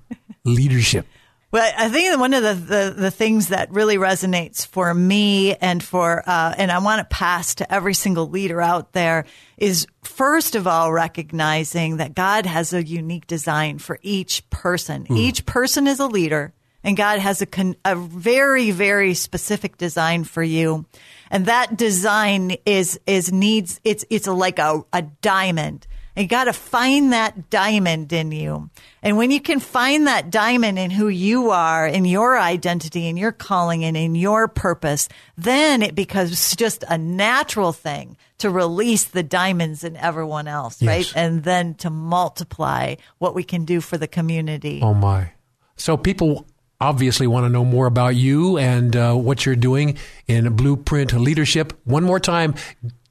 Leadership. 0.46 1.06
Well, 1.52 1.72
I 1.76 1.90
think 1.90 2.20
one 2.20 2.36
of 2.36 2.44
the, 2.44 2.54
the, 2.54 2.94
the, 2.96 3.12
things 3.12 3.48
that 3.48 3.72
really 3.72 3.98
resonates 3.98 4.68
for 4.68 4.94
me 4.94 5.56
and 5.56 5.84
for, 5.84 6.22
uh, 6.30 6.54
and 6.56 6.72
I 6.72 6.78
want 6.78 7.00
to 7.00 7.16
pass 7.16 7.56
to 7.56 7.74
every 7.74 7.96
single 7.96 8.30
leader 8.30 8.62
out 8.62 8.94
there 8.94 9.26
is 9.58 9.88
first 10.04 10.54
of 10.54 10.68
all, 10.68 10.94
recognizing 10.94 11.98
that 11.98 12.14
God 12.14 12.46
has 12.46 12.72
a 12.72 12.86
unique 12.86 13.26
design 13.26 13.80
for 13.80 13.98
each 14.04 14.48
person. 14.52 15.06
Mm. 15.06 15.18
Each 15.18 15.44
person 15.44 15.88
is 15.88 16.00
a 16.00 16.06
leader 16.06 16.54
and 16.84 16.96
God 16.96 17.18
has 17.18 17.42
a, 17.42 17.48
con- 17.48 17.76
a 17.84 17.96
very, 17.96 18.70
very 18.70 19.16
specific 19.16 19.78
design 19.78 20.26
for 20.26 20.44
you. 20.44 20.86
And 21.32 21.48
that 21.48 21.76
design 21.76 22.58
is, 22.68 23.00
is 23.08 23.32
needs, 23.32 23.82
it's, 23.84 24.06
it's 24.12 24.28
like 24.28 24.60
a, 24.60 24.84
a 24.94 25.02
diamond 25.02 25.88
you 26.16 26.28
got 26.28 26.46
to 26.46 26.54
find 26.54 27.14
that 27.14 27.50
diamond 27.50 28.12
in 28.12 28.32
you. 28.32 28.70
And 29.02 29.18
when 29.18 29.32
you 29.32 29.40
can 29.40 29.60
find 29.60 30.08
that 30.08 30.30
diamond 30.30 30.78
in 30.78 30.92
who 30.92 31.08
you 31.08 31.52
are, 31.52 31.88
in 31.88 32.06
your 32.06 32.38
identity, 32.38 33.08
in 33.08 33.16
your 33.16 33.32
calling, 33.32 33.86
and 33.86 33.96
in 33.96 34.16
your 34.16 34.48
purpose, 34.48 35.08
then 35.38 35.82
it 35.82 35.96
becomes 35.96 36.56
just 36.56 36.84
a 36.88 36.98
natural 36.98 37.72
thing 37.72 38.18
to 38.40 38.50
release 38.50 39.06
the 39.06 39.24
diamonds 39.24 39.84
in 39.84 39.96
everyone 39.98 40.48
else, 40.48 40.82
yes. 40.82 40.88
right? 40.88 41.14
And 41.16 41.44
then 41.44 41.76
to 41.76 41.90
multiply 41.90 42.96
what 43.18 43.36
we 43.36 43.44
can 43.44 43.66
do 43.66 43.82
for 43.82 43.98
the 43.98 44.08
community. 44.08 44.80
Oh, 44.82 44.94
my. 44.94 45.32
So 45.78 45.96
people 45.96 46.46
obviously 46.82 47.28
want 47.28 47.46
to 47.46 47.50
know 47.50 47.66
more 47.66 47.86
about 47.86 48.16
you 48.16 48.58
and 48.58 48.96
uh, 48.96 49.14
what 49.14 49.46
you're 49.46 49.56
doing 49.56 49.98
in 50.28 50.56
Blueprint 50.56 51.14
Leadership. 51.14 51.78
One 51.84 52.04
more 52.04 52.20
time, 52.20 52.56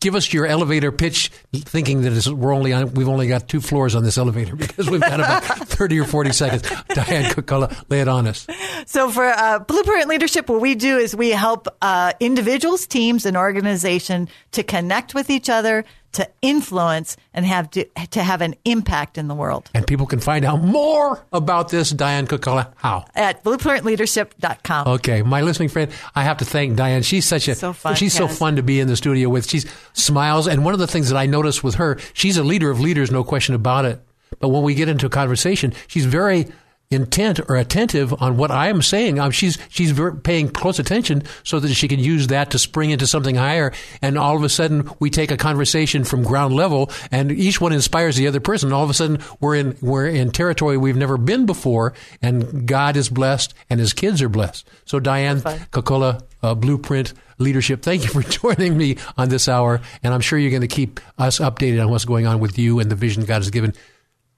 give 0.01 0.15
us 0.15 0.33
your 0.33 0.47
elevator 0.47 0.93
pitch, 0.93 1.31
thinking 1.53 2.03
that 2.03 2.27
we're 2.29 2.55
only 2.55 2.73
on, 2.73 2.95
we've 2.95 3.09
only 3.09 3.29
got 3.29 3.49
two 3.49 3.61
floors 3.61 3.95
on 3.95 4.05
this 4.05 4.19
elevator 4.19 4.57
because 4.57 4.89
we've 4.89 5.01
got 5.01 5.21
about 5.21 5.43
30 5.69 6.01
or 6.01 6.05
40 6.05 6.33
seconds. 6.33 6.63
Diane 6.89 7.31
Kokala, 7.31 7.85
lay 7.89 8.01
it 8.01 8.09
on 8.09 8.27
us. 8.27 8.47
So 8.87 9.11
for 9.11 9.27
uh, 9.27 9.59
Blueprint 9.61 10.09
Leadership, 10.09 10.49
what 10.49 10.61
we 10.61 10.75
do 10.75 10.99
is 10.99 11.15
we 11.15 11.31
help 11.31 11.69
uh, 11.83 12.13
individuals, 12.21 12.87
teams, 12.87 13.27
and 13.27 13.37
organization 13.37 14.29
to 14.53 14.63
connect 14.63 15.15
with 15.15 15.31
each 15.31 15.49
other, 15.49 15.85
to 16.13 16.29
influence 16.43 17.17
and 17.35 17.45
have 17.45 17.71
to, 17.71 17.85
to 18.11 18.23
have 18.23 18.41
an 18.41 18.55
impact 18.65 19.19
in 19.19 19.29
the 19.29 19.35
world. 19.35 19.71
And 19.75 19.87
people 19.87 20.07
can 20.07 20.21
find 20.21 20.45
out 20.45 20.63
more 20.63 21.25
about 21.33 21.69
this, 21.69 21.91
Diane 21.91 22.27
Kokala. 22.27 22.73
How? 22.77 23.05
At 23.15 23.45
blueprintleadership.com. 23.45 24.89
Okay. 24.89 25.23
My 25.23 25.43
listening 25.43 25.69
friend, 25.69 25.91
I 26.15 26.23
have 26.25 26.39
to 26.39 26.45
thank 26.45 26.77
Diane. 26.77 27.03
She's 27.03 27.27
such 27.27 27.49
a, 27.49 27.55
so 27.55 27.73
fun, 27.73 27.95
she's 27.95 28.15
so 28.15 28.29
fun 28.29 28.57
to 28.57 28.63
be 28.63 28.81
in 28.81 28.89
the 28.89 28.97
studio 28.97 29.29
with. 29.29 29.49
She's 29.49 29.67
smiles. 29.93 30.47
And 30.47 30.65
one 30.65 30.75
of 30.75 30.81
the 30.81 30.87
things 30.87 31.09
that 31.11 31.17
I 31.17 31.27
noticed 31.27 31.63
with 31.63 31.77
her, 31.77 31.99
she's 32.13 32.37
a 32.37 32.45
leader 32.45 32.71
of 32.71 32.81
leaders, 32.81 33.11
no 33.11 33.25
question 33.25 33.55
about 33.55 33.85
it. 33.85 34.01
But 34.41 34.49
when 34.49 34.63
we 34.63 34.75
get 34.75 34.89
into 34.89 35.07
a 35.07 35.11
conversation, 35.11 35.73
she's 35.87 36.05
very 36.05 36.47
intent 36.91 37.39
or 37.49 37.57
attentive 37.57 38.15
on 38.23 38.39
what 38.39 38.51
I 38.51 38.69
am 38.69 38.81
saying. 38.81 39.19
Um, 39.19 39.31
she's 39.31 39.59
she's 39.69 39.99
paying 40.23 40.49
close 40.49 40.79
attention 40.79 41.23
so 41.43 41.61
that 41.61 41.75
she 41.75 41.87
can 41.87 42.01
use 42.01 42.29
that 42.29 42.51
to 42.53 42.59
spring 42.59 42.91
into 42.91 43.07
something 43.07 43.35
higher. 43.35 43.73
And 44.01 44.17
all 44.17 44.37
of 44.37 44.43
a 44.43 44.49
sudden, 44.49 44.91
we 44.99 45.11
take 45.11 45.31
a 45.31 45.37
conversation 45.37 46.05
from 46.05 46.23
ground 46.23 46.55
level, 46.55 46.91
and 47.11 47.31
each 47.31 47.61
one 47.61 47.73
inspires 47.73 48.17
the 48.17 48.27
other 48.27 48.41
person. 48.41 48.73
All 48.73 48.85
of 48.85 48.91
a 48.91 48.95
sudden, 48.95 49.19
we're 49.41 49.57
in 49.57 49.77
we're 49.83 50.07
in 50.07 50.31
territory 50.31 50.77
we've 50.77 50.97
never 50.97 51.19
been 51.19 51.45
before, 51.45 51.93
and 52.23 52.67
God 52.67 52.97
is 52.97 53.11
blessed, 53.11 53.53
and 53.69 53.81
His 53.81 53.93
kids 53.93 54.23
are 54.23 54.31
blessed. 54.31 54.67
So, 54.87 54.99
Diane 54.99 55.41
Kokala, 55.41 56.23
uh, 56.43 56.55
Blueprint 56.55 57.13
Leadership, 57.37 57.83
thank 57.83 58.05
you 58.05 58.09
for 58.09 58.23
joining 58.31 58.79
me 58.79 58.97
on 59.19 59.29
this 59.29 59.47
hour, 59.47 59.83
and 60.03 60.15
I'm 60.15 60.21
sure 60.21 60.39
you're 60.39 60.51
going 60.51 60.63
to 60.63 60.69
keep 60.69 61.01
us 61.19 61.39
updated 61.39 61.85
on 61.85 61.91
what's 61.91 62.07
going 62.07 62.27
on 62.27 62.41
with 62.41 62.59
you 62.59 62.81
and 62.81 62.91
the 62.91 62.97
vision 62.97 63.27
God 63.27 63.43
has 63.43 63.51
given 63.51 63.75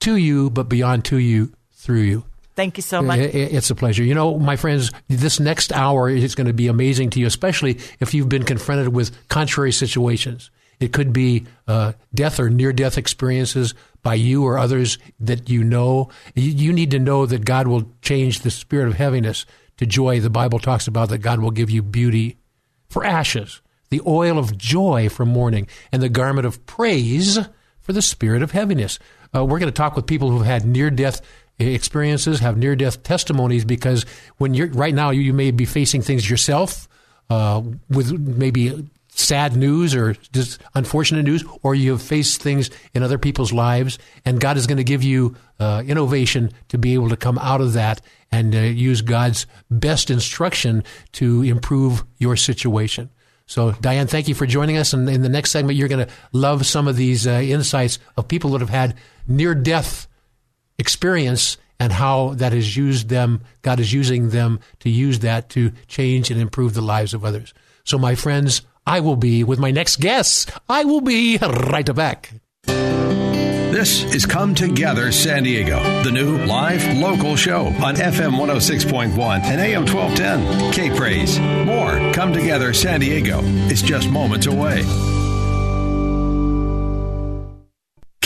to 0.00 0.16
you, 0.16 0.50
but 0.50 0.64
beyond 0.64 1.04
to 1.06 1.16
you 1.16 1.52
through 1.72 2.00
you. 2.00 2.24
Thank 2.60 2.76
you 2.76 2.82
so 2.82 3.00
much. 3.00 3.18
It's 3.18 3.70
a 3.70 3.74
pleasure. 3.74 4.04
You 4.04 4.14
know, 4.14 4.38
my 4.38 4.56
friends, 4.56 4.90
this 5.08 5.40
next 5.40 5.72
hour 5.72 6.10
is 6.10 6.34
going 6.34 6.46
to 6.46 6.52
be 6.52 6.66
amazing 6.66 7.08
to 7.10 7.18
you, 7.18 7.26
especially 7.26 7.78
if 8.00 8.12
you've 8.12 8.28
been 8.28 8.42
confronted 8.42 8.88
with 8.88 9.12
contrary 9.28 9.72
situations. 9.72 10.50
It 10.78 10.92
could 10.92 11.10
be 11.10 11.46
uh, 11.66 11.94
death 12.14 12.38
or 12.38 12.50
near 12.50 12.74
death 12.74 12.98
experiences 12.98 13.72
by 14.02 14.12
you 14.12 14.44
or 14.44 14.58
others 14.58 14.98
that 15.20 15.48
you 15.48 15.64
know. 15.64 16.10
You 16.34 16.74
need 16.74 16.90
to 16.90 16.98
know 16.98 17.24
that 17.24 17.46
God 17.46 17.66
will 17.66 17.90
change 18.02 18.40
the 18.40 18.50
spirit 18.50 18.88
of 18.88 18.94
heaviness 18.96 19.46
to 19.78 19.86
joy. 19.86 20.20
The 20.20 20.28
Bible 20.28 20.58
talks 20.58 20.86
about 20.86 21.08
that 21.08 21.18
God 21.18 21.40
will 21.40 21.52
give 21.52 21.70
you 21.70 21.82
beauty 21.82 22.36
for 22.90 23.06
ashes, 23.06 23.62
the 23.88 24.02
oil 24.06 24.38
of 24.38 24.58
joy 24.58 25.08
for 25.08 25.24
mourning, 25.24 25.66
and 25.92 26.02
the 26.02 26.10
garment 26.10 26.46
of 26.46 26.66
praise 26.66 27.38
for 27.80 27.94
the 27.94 28.02
spirit 28.02 28.42
of 28.42 28.50
heaviness. 28.50 28.98
Uh, 29.34 29.46
we're 29.46 29.60
going 29.60 29.72
to 29.72 29.72
talk 29.72 29.96
with 29.96 30.06
people 30.06 30.30
who've 30.30 30.44
had 30.44 30.66
near 30.66 30.90
death 30.90 31.22
experiences, 31.60 32.40
have 32.40 32.56
near 32.56 32.74
death 32.76 33.02
testimonies, 33.02 33.64
because 33.64 34.04
when 34.38 34.54
you're 34.54 34.68
right 34.68 34.94
now, 34.94 35.10
you, 35.10 35.20
you 35.20 35.32
may 35.32 35.50
be 35.50 35.64
facing 35.64 36.02
things 36.02 36.28
yourself 36.28 36.88
uh, 37.28 37.62
with 37.88 38.12
maybe 38.12 38.88
sad 39.08 39.56
news 39.56 39.94
or 39.94 40.14
just 40.32 40.60
unfortunate 40.74 41.24
news, 41.24 41.44
or 41.62 41.74
you 41.74 41.92
have 41.92 42.02
faced 42.02 42.42
things 42.42 42.70
in 42.94 43.02
other 43.02 43.18
people's 43.18 43.52
lives, 43.52 43.98
and 44.24 44.40
God 44.40 44.56
is 44.56 44.66
going 44.66 44.78
to 44.78 44.84
give 44.84 45.02
you 45.02 45.36
uh, 45.58 45.82
innovation 45.86 46.52
to 46.68 46.78
be 46.78 46.94
able 46.94 47.08
to 47.10 47.16
come 47.16 47.38
out 47.38 47.60
of 47.60 47.74
that 47.74 48.00
and 48.32 48.54
uh, 48.54 48.58
use 48.58 49.02
God's 49.02 49.46
best 49.70 50.10
instruction 50.10 50.84
to 51.12 51.42
improve 51.42 52.04
your 52.18 52.36
situation. 52.36 53.10
So, 53.46 53.72
Diane, 53.72 54.06
thank 54.06 54.28
you 54.28 54.34
for 54.34 54.46
joining 54.46 54.76
us. 54.76 54.92
And 54.92 55.08
in 55.10 55.22
the 55.22 55.28
next 55.28 55.50
segment, 55.50 55.76
you're 55.76 55.88
going 55.88 56.06
to 56.06 56.12
love 56.32 56.64
some 56.64 56.86
of 56.86 56.94
these 56.94 57.26
uh, 57.26 57.32
insights 57.32 57.98
of 58.16 58.28
people 58.28 58.50
that 58.50 58.60
have 58.60 58.70
had 58.70 58.94
near 59.26 59.56
death 59.56 60.06
experience 60.80 61.58
and 61.78 61.92
how 61.92 62.34
that 62.34 62.52
has 62.52 62.76
used 62.76 63.08
them, 63.08 63.42
God 63.62 63.78
is 63.80 63.92
using 63.92 64.30
them 64.30 64.60
to 64.80 64.90
use 64.90 65.20
that 65.20 65.48
to 65.50 65.72
change 65.86 66.30
and 66.30 66.40
improve 66.40 66.74
the 66.74 66.82
lives 66.82 67.14
of 67.14 67.24
others. 67.24 67.54
So, 67.84 67.98
my 67.98 68.14
friends, 68.14 68.62
I 68.86 69.00
will 69.00 69.16
be 69.16 69.44
with 69.44 69.58
my 69.58 69.70
next 69.70 70.00
guest. 70.00 70.50
I 70.68 70.84
will 70.84 71.00
be 71.00 71.38
right 71.38 71.94
back. 71.94 72.32
This 72.66 74.02
is 74.14 74.26
Come 74.26 74.54
Together 74.54 75.12
San 75.12 75.44
Diego, 75.44 75.78
the 76.02 76.10
new 76.10 76.44
live 76.44 76.84
local 76.98 77.36
show 77.36 77.66
on 77.66 77.94
FM 77.94 78.36
106.1 78.36 79.16
and 79.44 79.60
AM 79.60 79.86
1210. 79.86 80.72
K 80.72 80.94
Praise. 80.94 81.38
More 81.38 82.12
Come 82.12 82.32
Together 82.32 82.74
San 82.74 83.00
Diego 83.00 83.40
is 83.70 83.80
just 83.80 84.10
moments 84.10 84.46
away. 84.46 84.82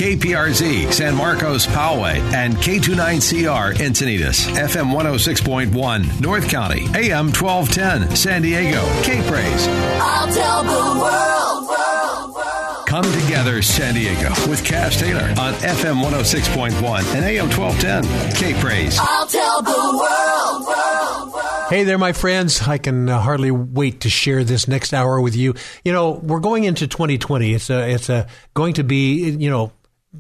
KPRZ 0.04 0.92
San 0.92 1.14
Marcos 1.14 1.66
Poway 1.66 2.20
and 2.34 2.54
K29CR 2.56 3.72
Encinitas 3.76 4.54
FM 4.54 4.92
106.1 4.92 6.20
North 6.20 6.46
County 6.50 6.84
AM 6.94 7.32
1210 7.32 8.14
San 8.14 8.42
Diego 8.42 8.84
K 9.02 9.26
Praise. 9.26 9.66
I'll 9.66 10.30
tell 10.30 10.62
the 10.62 11.00
world, 11.00 11.68
world, 11.68 12.34
world. 12.34 12.86
Come 12.86 13.04
together 13.22 13.62
San 13.62 13.94
Diego 13.94 14.28
with 14.46 14.62
Kaz 14.62 15.00
Taylor 15.00 15.22
on 15.40 15.54
FM 15.54 16.04
106.1 16.04 17.14
and 17.14 17.24
AM 17.24 17.48
1210 17.48 18.34
K 18.34 18.60
Praise. 18.60 18.98
I'll 19.00 19.26
tell 19.26 19.62
the 19.62 19.70
world, 19.70 20.66
world, 20.66 21.32
world. 21.32 21.70
Hey 21.70 21.84
there, 21.84 21.96
my 21.96 22.12
friends. 22.12 22.60
I 22.60 22.76
can 22.76 23.08
uh, 23.08 23.20
hardly 23.22 23.50
wait 23.50 24.02
to 24.02 24.10
share 24.10 24.44
this 24.44 24.68
next 24.68 24.92
hour 24.92 25.18
with 25.18 25.34
you. 25.34 25.54
You 25.82 25.94
know, 25.94 26.10
we're 26.10 26.40
going 26.40 26.64
into 26.64 26.86
2020. 26.86 27.54
It's 27.54 27.70
a, 27.70 27.88
it's 27.88 28.10
a 28.10 28.26
going 28.52 28.74
to 28.74 28.84
be, 28.84 29.30
you 29.30 29.48
know, 29.48 29.72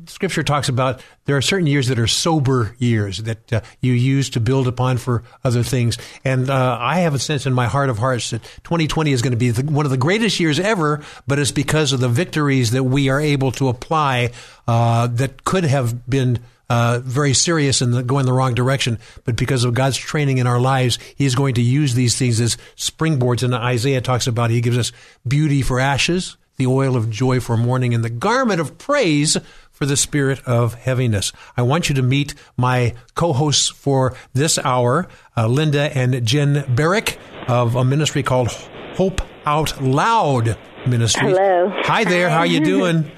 Scripture 0.06 0.42
talks 0.42 0.68
about 0.68 1.02
there 1.24 1.36
are 1.36 1.42
certain 1.42 1.66
years 1.66 1.88
that 1.88 1.98
are 1.98 2.06
sober 2.06 2.74
years 2.78 3.18
that 3.18 3.52
uh, 3.52 3.60
you 3.80 3.92
use 3.92 4.30
to 4.30 4.40
build 4.40 4.66
upon 4.66 4.98
for 4.98 5.22
other 5.44 5.62
things. 5.62 5.98
And 6.24 6.50
uh, 6.50 6.78
I 6.80 7.00
have 7.00 7.14
a 7.14 7.18
sense 7.18 7.46
in 7.46 7.52
my 7.52 7.66
heart 7.66 7.90
of 7.90 7.98
hearts 7.98 8.30
that 8.30 8.42
2020 8.64 9.12
is 9.12 9.22
going 9.22 9.32
to 9.32 9.36
be 9.36 9.50
the, 9.50 9.70
one 9.70 9.86
of 9.86 9.90
the 9.90 9.96
greatest 9.96 10.40
years 10.40 10.58
ever, 10.58 11.02
but 11.26 11.38
it's 11.38 11.52
because 11.52 11.92
of 11.92 12.00
the 12.00 12.08
victories 12.08 12.72
that 12.72 12.84
we 12.84 13.08
are 13.08 13.20
able 13.20 13.52
to 13.52 13.68
apply 13.68 14.30
uh, 14.66 15.06
that 15.08 15.44
could 15.44 15.64
have 15.64 16.08
been. 16.08 16.40
Uh, 16.70 16.98
very 17.04 17.34
serious 17.34 17.82
and 17.82 18.08
going 18.08 18.24
the 18.24 18.32
wrong 18.32 18.54
direction, 18.54 18.98
but 19.26 19.36
because 19.36 19.64
of 19.64 19.74
God's 19.74 19.98
training 19.98 20.38
in 20.38 20.46
our 20.46 20.58
lives, 20.58 20.98
He's 21.14 21.34
going 21.34 21.54
to 21.56 21.62
use 21.62 21.92
these 21.92 22.18
things 22.18 22.40
as 22.40 22.56
springboards. 22.74 23.42
And 23.42 23.54
Isaiah 23.54 24.00
talks 24.00 24.26
about 24.26 24.48
He 24.48 24.62
gives 24.62 24.78
us 24.78 24.90
beauty 25.28 25.60
for 25.60 25.78
ashes, 25.78 26.38
the 26.56 26.66
oil 26.66 26.96
of 26.96 27.10
joy 27.10 27.38
for 27.40 27.58
mourning, 27.58 27.92
and 27.92 28.02
the 28.02 28.08
garment 28.08 28.62
of 28.62 28.78
praise 28.78 29.36
for 29.74 29.84
the 29.84 29.96
spirit 29.96 30.40
of 30.46 30.74
heaviness. 30.74 31.32
I 31.56 31.62
want 31.62 31.90
you 31.90 31.94
to 31.96 32.02
meet 32.02 32.34
my 32.56 32.94
co-hosts 33.14 33.68
for 33.68 34.16
this 34.32 34.58
hour, 34.58 35.06
uh, 35.36 35.46
Linda 35.48 35.94
and 35.96 36.24
Jen 36.26 36.64
Barrick 36.74 37.18
of 37.48 37.74
a 37.74 37.84
ministry 37.84 38.22
called 38.22 38.48
Hope 38.94 39.20
Out 39.44 39.82
Loud 39.82 40.56
Ministry. 40.86 41.28
Hello. 41.28 41.70
Hi 41.82 42.04
there. 42.04 42.30
How 42.30 42.38
are 42.38 42.46
you 42.46 42.64
doing? 42.64 43.10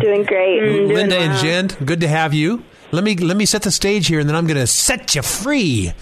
doing 0.00 0.24
great. 0.24 0.62
Linda 0.62 1.16
doing 1.16 1.30
and 1.30 1.38
Jen, 1.38 1.66
good 1.84 2.00
to 2.00 2.08
have 2.08 2.34
you. 2.34 2.64
Let 2.90 3.04
me 3.04 3.16
let 3.16 3.36
me 3.36 3.44
set 3.44 3.62
the 3.62 3.70
stage 3.70 4.06
here, 4.06 4.18
and 4.18 4.26
then 4.26 4.34
I'm 4.34 4.46
going 4.46 4.56
to 4.56 4.66
set 4.66 5.14
you 5.14 5.20
free. 5.20 5.92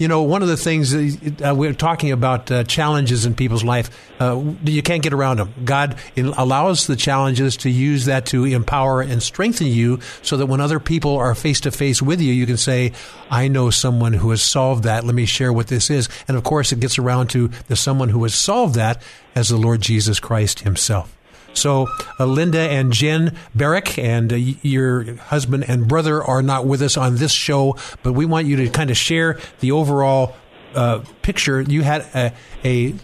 You 0.00 0.08
know, 0.08 0.24
one 0.24 0.42
of 0.42 0.48
the 0.48 0.56
things 0.56 0.92
uh, 0.92 1.54
we're 1.54 1.72
talking 1.72 2.10
about 2.10 2.50
uh, 2.50 2.64
challenges 2.64 3.24
in 3.24 3.36
people's 3.36 3.62
life. 3.62 3.90
Uh, 4.20 4.42
you 4.64 4.82
can't 4.82 5.04
get 5.04 5.12
around 5.12 5.36
them. 5.36 5.54
God 5.64 5.96
allows 6.16 6.88
the 6.88 6.96
challenges 6.96 7.56
to 7.58 7.70
use 7.70 8.06
that 8.06 8.26
to 8.26 8.44
empower 8.44 9.02
and 9.02 9.22
strengthen 9.22 9.68
you, 9.68 10.00
so 10.22 10.36
that 10.36 10.46
when 10.46 10.60
other 10.60 10.80
people 10.80 11.16
are 11.16 11.32
face 11.36 11.60
to 11.60 11.70
face 11.70 12.02
with 12.02 12.20
you, 12.20 12.32
you 12.32 12.44
can 12.44 12.56
say, 12.56 12.90
"I 13.30 13.46
know 13.46 13.70
someone 13.70 14.14
who 14.14 14.30
has 14.30 14.42
solved 14.42 14.82
that. 14.82 15.04
Let 15.04 15.14
me 15.14 15.26
share 15.26 15.52
what 15.52 15.68
this 15.68 15.90
is." 15.90 16.08
And 16.26 16.36
of 16.36 16.42
course, 16.42 16.72
it 16.72 16.80
gets 16.80 16.98
around 16.98 17.28
to 17.28 17.50
the 17.68 17.76
someone 17.76 18.08
who 18.08 18.24
has 18.24 18.34
solved 18.34 18.74
that 18.74 19.00
as 19.36 19.48
the 19.48 19.56
Lord 19.56 19.80
Jesus 19.80 20.18
Christ 20.18 20.60
Himself. 20.60 21.16
So, 21.54 21.88
uh, 22.18 22.26
Linda 22.26 22.60
and 22.60 22.92
Jen 22.92 23.36
Barrick 23.54 23.98
and 23.98 24.32
uh, 24.32 24.36
your 24.36 25.16
husband 25.16 25.64
and 25.68 25.86
brother 25.86 26.22
are 26.22 26.42
not 26.42 26.66
with 26.66 26.82
us 26.82 26.96
on 26.96 27.16
this 27.16 27.32
show, 27.32 27.76
but 28.02 28.12
we 28.12 28.24
want 28.24 28.46
you 28.46 28.56
to 28.56 28.68
kind 28.70 28.90
of 28.90 28.96
share 28.96 29.38
the 29.60 29.72
overall 29.72 30.34
uh, 30.74 31.04
picture. 31.22 31.60
You 31.60 31.82
had 31.82 32.02
a, 32.14 32.32
a 32.64 32.94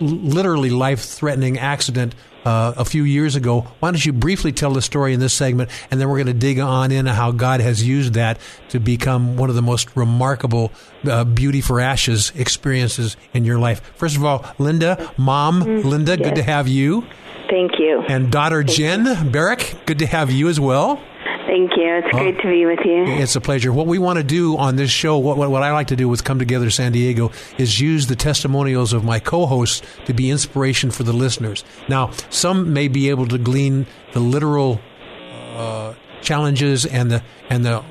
literally 0.00 0.70
life 0.70 1.00
threatening 1.00 1.58
accident 1.58 2.14
uh, 2.44 2.74
a 2.76 2.84
few 2.84 3.04
years 3.04 3.36
ago. 3.36 3.60
Why 3.80 3.90
don't 3.90 4.04
you 4.04 4.12
briefly 4.12 4.52
tell 4.52 4.72
the 4.72 4.82
story 4.82 5.14
in 5.14 5.20
this 5.20 5.32
segment, 5.32 5.70
and 5.90 6.00
then 6.00 6.08
we're 6.08 6.16
going 6.16 6.26
to 6.26 6.32
dig 6.32 6.58
on 6.58 6.90
in 6.90 7.06
how 7.06 7.30
God 7.30 7.60
has 7.60 7.86
used 7.86 8.14
that 8.14 8.38
to 8.70 8.80
become 8.80 9.36
one 9.36 9.48
of 9.48 9.54
the 9.54 9.62
most 9.62 9.96
remarkable 9.96 10.72
uh, 11.04 11.24
beauty 11.24 11.60
for 11.60 11.80
ashes 11.80 12.32
experiences 12.34 13.16
in 13.32 13.44
your 13.44 13.58
life. 13.58 13.80
First 13.96 14.16
of 14.16 14.24
all, 14.24 14.44
Linda, 14.58 15.12
mom, 15.16 15.62
mm, 15.62 15.84
Linda, 15.84 16.18
yes. 16.18 16.28
good 16.28 16.36
to 16.36 16.42
have 16.42 16.68
you. 16.68 17.04
Thank 17.52 17.78
you. 17.78 18.02
And 18.08 18.32
daughter 18.32 18.64
Thank 18.64 18.78
Jen. 18.78 19.30
Barrick, 19.30 19.76
good 19.84 19.98
to 19.98 20.06
have 20.06 20.30
you 20.30 20.48
as 20.48 20.58
well. 20.58 20.96
Thank 21.46 21.72
you. 21.76 21.96
It's 21.96 22.08
great 22.08 22.40
to 22.40 22.48
be 22.48 22.64
with 22.64 22.78
you. 22.82 23.04
It's 23.04 23.36
a 23.36 23.42
pleasure. 23.42 23.70
What 23.74 23.86
we 23.86 23.98
want 23.98 24.16
to 24.16 24.24
do 24.24 24.56
on 24.56 24.76
this 24.76 24.90
show, 24.90 25.18
what, 25.18 25.36
what, 25.36 25.50
what, 25.50 25.62
I 25.62 25.70
like 25.72 25.88
to 25.88 25.96
do 25.96 26.08
with 26.08 26.24
Come 26.24 26.38
Together 26.38 26.70
San 26.70 26.92
Diego, 26.92 27.30
is 27.58 27.78
use 27.78 28.06
the 28.06 28.16
testimonials 28.16 28.94
of 28.94 29.04
my 29.04 29.20
co 29.20 29.44
hosts 29.44 29.82
to 30.06 30.14
be 30.14 30.30
inspiration 30.30 30.90
for 30.90 31.02
the 31.02 31.12
listeners. 31.12 31.62
Now, 31.90 32.12
some 32.30 32.72
may 32.72 32.88
be 32.88 33.10
able 33.10 33.26
to 33.28 33.36
glean 33.36 33.86
the 34.14 34.20
literal 34.20 34.80
uh, 35.54 35.92
challenges 36.22 36.86
and 36.86 37.10
the, 37.10 37.22
and 37.50 37.66
the, 37.66 37.84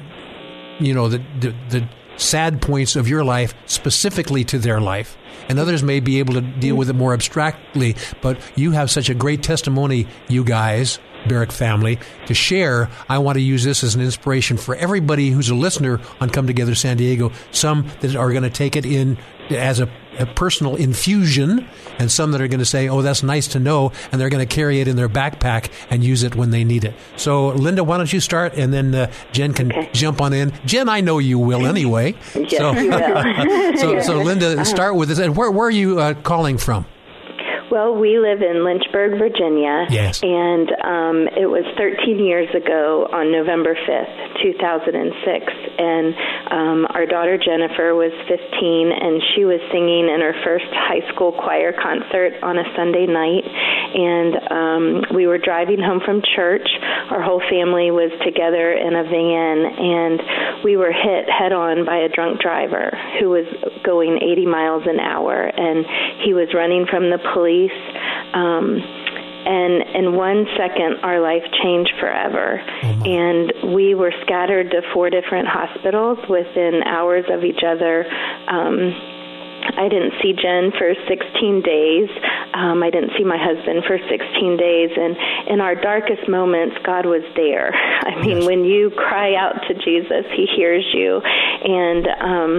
you 0.80 0.95
know, 0.95 1.07
the, 1.07 1.24
the, 1.39 1.53
the 1.70 1.89
sad 2.18 2.62
points 2.62 2.95
of 2.95 3.07
your 3.07 3.24
life 3.24 3.53
specifically 3.66 4.43
to 4.45 4.59
their 4.59 4.80
life 4.80 5.18
and 5.49 5.59
others 5.59 5.84
may 5.84 5.99
be 5.99 6.20
able 6.20 6.34
to 6.36 6.41
deal 6.41 6.76
with 6.76 6.89
it 6.89 6.93
more 6.93 7.14
abstractly. 7.14 7.95
But 8.22 8.39
you 8.55 8.72
have 8.72 8.89
such 8.89 9.09
a 9.09 9.14
great 9.14 9.43
testimony, 9.43 10.07
you 10.30 10.43
guys, 10.43 10.99
Barrick 11.28 11.51
family, 11.51 11.99
to 12.28 12.34
share. 12.34 12.89
I 13.09 13.18
want 13.18 13.36
to 13.36 13.41
use 13.41 13.64
this 13.64 13.84
as 13.84 13.95
an 13.95 14.01
inspiration 14.01 14.57
for 14.57 14.76
everybody 14.76 15.30
who's 15.30 15.49
a 15.49 15.55
listener 15.55 15.99
on 16.20 16.30
Come 16.30 16.47
Together 16.47 16.76
San 16.76 16.97
Diego. 16.97 17.32
Some 17.51 17.88
that 17.99 18.16
are 18.16 18.32
going 18.32 18.43
to 18.43 18.49
take 18.49 18.76
it 18.76 18.86
in 18.86 19.18
as 19.49 19.80
a, 19.80 19.91
personal 20.36 20.76
infusion, 20.76 21.68
and 21.99 22.12
some 22.12 22.32
that 22.32 22.41
are 22.41 22.47
going 22.47 22.59
to 22.59 22.66
say, 22.66 22.88
"Oh, 22.89 23.01
that's 23.01 23.24
nice 23.24 23.47
to 23.49 23.59
know," 23.59 23.91
and 24.12 24.20
they're 24.20 24.30
going 24.30 24.45
to 24.45 24.55
carry 24.55 24.80
it 24.80 24.88
in 24.88 24.95
their 24.95 25.09
backpack 25.09 25.72
and 25.89 26.03
use 26.03 26.24
it 26.24 26.36
when 26.36 26.51
they 26.51 26.64
need 26.64 26.84
it. 26.84 26.93
So, 27.16 27.49
Linda, 27.49 27.84
why 27.84 27.97
don't 27.97 28.12
you 28.12 28.20
start, 28.20 28.53
and 28.55 28.74
then 28.74 28.93
uh, 28.93 29.12
Jen 29.32 29.53
can 29.53 29.72
okay. 29.72 29.89
jump 29.93 30.22
on 30.22 30.34
in. 30.34 30.53
Jen, 30.66 30.89
I 30.89 31.01
know 31.01 31.20
you 31.20 31.39
will 31.39 31.66
anyway. 31.66 32.16
yes, 32.36 32.57
so, 32.57 32.74
will. 32.74 33.78
so, 33.78 34.01
so, 34.01 34.18
Linda, 34.24 34.64
start 34.66 34.95
with 34.95 35.09
this. 35.09 35.20
And 35.20 35.36
where, 35.36 35.51
where 35.51 35.68
are 35.68 35.72
you 35.72 35.99
uh, 35.99 36.14
calling 36.14 36.57
from? 36.57 36.86
Well, 37.72 37.95
we 37.95 38.19
live 38.19 38.41
in 38.43 38.65
Lynchburg, 38.67 39.15
Virginia. 39.17 39.88
Yes. 39.88 40.19
And 40.19 40.67
um, 40.84 41.17
it 41.39 41.47
was 41.47 41.63
13 41.80 42.19
years 42.19 42.51
ago 42.51 43.07
on 43.07 43.32
November 43.32 43.80
5th, 43.88 44.43
2006. 44.43 44.99
And 45.80 46.11
um, 46.51 46.80
our 46.91 47.07
daughter 47.07 47.39
Jennifer 47.39 47.95
was 47.95 48.11
15, 48.28 48.91
and 48.91 49.24
she 49.32 49.47
was 49.47 49.63
singing 49.72 50.11
in 50.11 50.19
her 50.19 50.36
first 50.43 50.67
high 50.76 50.99
school 51.15 51.32
choir 51.32 51.72
concert 51.72 52.36
on 52.43 52.59
a 52.59 52.67
Sunday 52.76 53.07
night. 53.07 53.47
And 53.47 54.34
um, 54.51 55.15
we 55.15 55.24
were 55.24 55.39
driving 55.39 55.80
home 55.80 56.03
from 56.03 56.19
church. 56.36 56.67
Our 57.07 57.24
whole 57.24 57.39
family 57.47 57.88
was 57.88 58.11
together 58.19 58.76
in 58.76 58.99
a 58.99 59.07
van, 59.07 59.57
and 59.63 60.19
we 60.67 60.76
were 60.76 60.91
hit 60.91 61.32
head 61.32 61.55
on 61.55 61.88
by 61.88 62.03
a 62.03 62.11
drunk 62.11 62.43
driver 62.43 62.91
who 63.24 63.32
was 63.32 63.47
going 63.88 64.19
80 64.19 64.43
miles 64.43 64.84
an 64.91 64.99
hour. 64.99 65.47
And 65.47 65.88
he 66.19 66.36
was 66.36 66.51
running 66.51 66.84
from 66.84 67.07
the 67.07 67.19
police 67.32 67.61
Um, 68.34 68.80
and 69.43 69.84
in 69.95 70.16
one 70.16 70.45
second, 70.55 71.03
our 71.03 71.20
life 71.20 71.43
changed 71.64 71.93
forever. 71.99 72.62
Oh 72.84 73.03
and 73.05 73.74
we 73.76 73.95
were 73.95 74.14
scattered 74.22 74.72
to 74.72 74.82
four 74.93 75.09
different 75.09 75.47
hospitals 75.47 76.20
within 76.30 76.82
hours 76.86 77.26
of 77.30 77.43
each 77.43 77.62
other. 77.66 78.05
Um, 78.47 78.93
I 79.64 79.88
didn't 79.89 80.14
see 80.22 80.34
Jen 80.34 80.72
for 80.78 80.93
16 81.07 81.62
days. 81.62 82.09
Um, 82.53 82.84
I 82.84 82.89
didn't 82.89 83.12
see 83.18 83.24
my 83.24 83.38
husband 83.39 83.84
for 83.88 83.97
16 83.97 84.57
days. 84.57 84.91
And 84.95 85.16
in 85.47 85.62
our 85.62 85.76
darkest 85.76 86.28
moments, 86.28 86.76
God 86.84 87.05
was 87.05 87.24
there. 87.36 87.74
I 88.01 88.20
mean, 88.22 88.41
yes. 88.41 88.47
when 88.47 88.66
you 88.66 88.91
cry 88.91 89.36
out 89.36 89.62
to 89.68 89.74
Jesus, 89.74 90.26
He 90.36 90.45
hears 90.45 90.86
you. 90.93 91.22
And 91.22 92.07
um, 92.20 92.51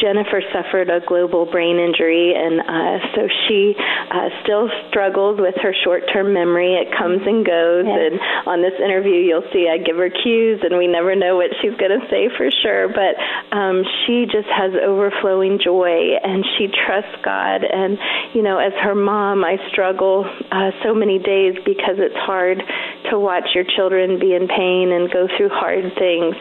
Jennifer 0.00 0.40
suffered 0.52 0.88
a 0.88 1.00
global 1.06 1.44
brain 1.44 1.78
injury, 1.78 2.32
and 2.34 2.60
uh, 2.60 2.98
so 3.14 3.28
she 3.46 3.74
uh, 3.76 4.28
still 4.42 4.70
struggles 4.88 5.38
with 5.40 5.54
her 5.60 5.74
short 5.84 6.04
term 6.12 6.32
memory. 6.32 6.74
It 6.74 6.88
comes 6.96 7.20
and 7.26 7.44
goes. 7.44 7.84
Yes. 7.84 7.98
And 7.98 8.20
on 8.46 8.62
this 8.62 8.74
interview, 8.80 9.20
you'll 9.20 9.46
see 9.52 9.68
I 9.68 9.78
give 9.78 9.96
her 9.96 10.10
cues, 10.10 10.60
and 10.62 10.78
we 10.78 10.86
never 10.86 11.14
know 11.14 11.36
what 11.36 11.50
she's 11.60 11.76
going 11.76 11.92
to 11.92 12.04
say 12.08 12.30
for 12.36 12.48
sure. 12.62 12.88
But 12.88 13.18
um, 13.54 13.84
she 14.06 14.24
just 14.24 14.48
has 14.48 14.72
overflowing 14.80 15.58
joy. 15.62 16.16
And 16.22 16.37
and 16.38 16.46
she 16.56 16.68
trusts 16.68 17.18
God. 17.24 17.64
And, 17.64 17.98
you 18.32 18.42
know, 18.42 18.58
as 18.58 18.72
her 18.82 18.94
mom, 18.94 19.44
I 19.44 19.56
struggle 19.72 20.24
uh, 20.52 20.70
so 20.84 20.94
many 20.94 21.18
days 21.18 21.54
because 21.64 21.98
it's 21.98 22.14
hard 22.14 22.62
to 23.10 23.18
watch 23.18 23.50
your 23.54 23.64
children 23.64 24.20
be 24.20 24.34
in 24.34 24.46
pain 24.46 24.92
and 24.92 25.10
go 25.10 25.26
through 25.36 25.48
hard 25.50 25.82
things. 25.98 26.36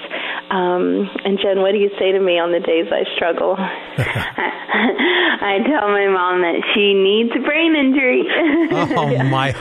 Um, 0.49 1.09
and 1.25 1.37
Jen, 1.41 1.59
what 1.59 1.71
do 1.73 1.77
you 1.77 1.89
say 1.99 2.11
to 2.11 2.19
me 2.19 2.39
on 2.39 2.51
the 2.51 2.59
days 2.59 2.87
I 2.91 3.03
struggle? 3.15 3.57
I 5.39 5.59
tell 5.65 5.87
my 5.87 6.07
mom 6.07 6.41
that 6.41 6.59
she 6.73 6.93
needs 6.93 7.31
a 7.35 7.39
brain 7.39 7.75
injury. 7.75 8.23
oh 8.71 9.09
yeah. 9.11 9.23
my, 9.23 9.53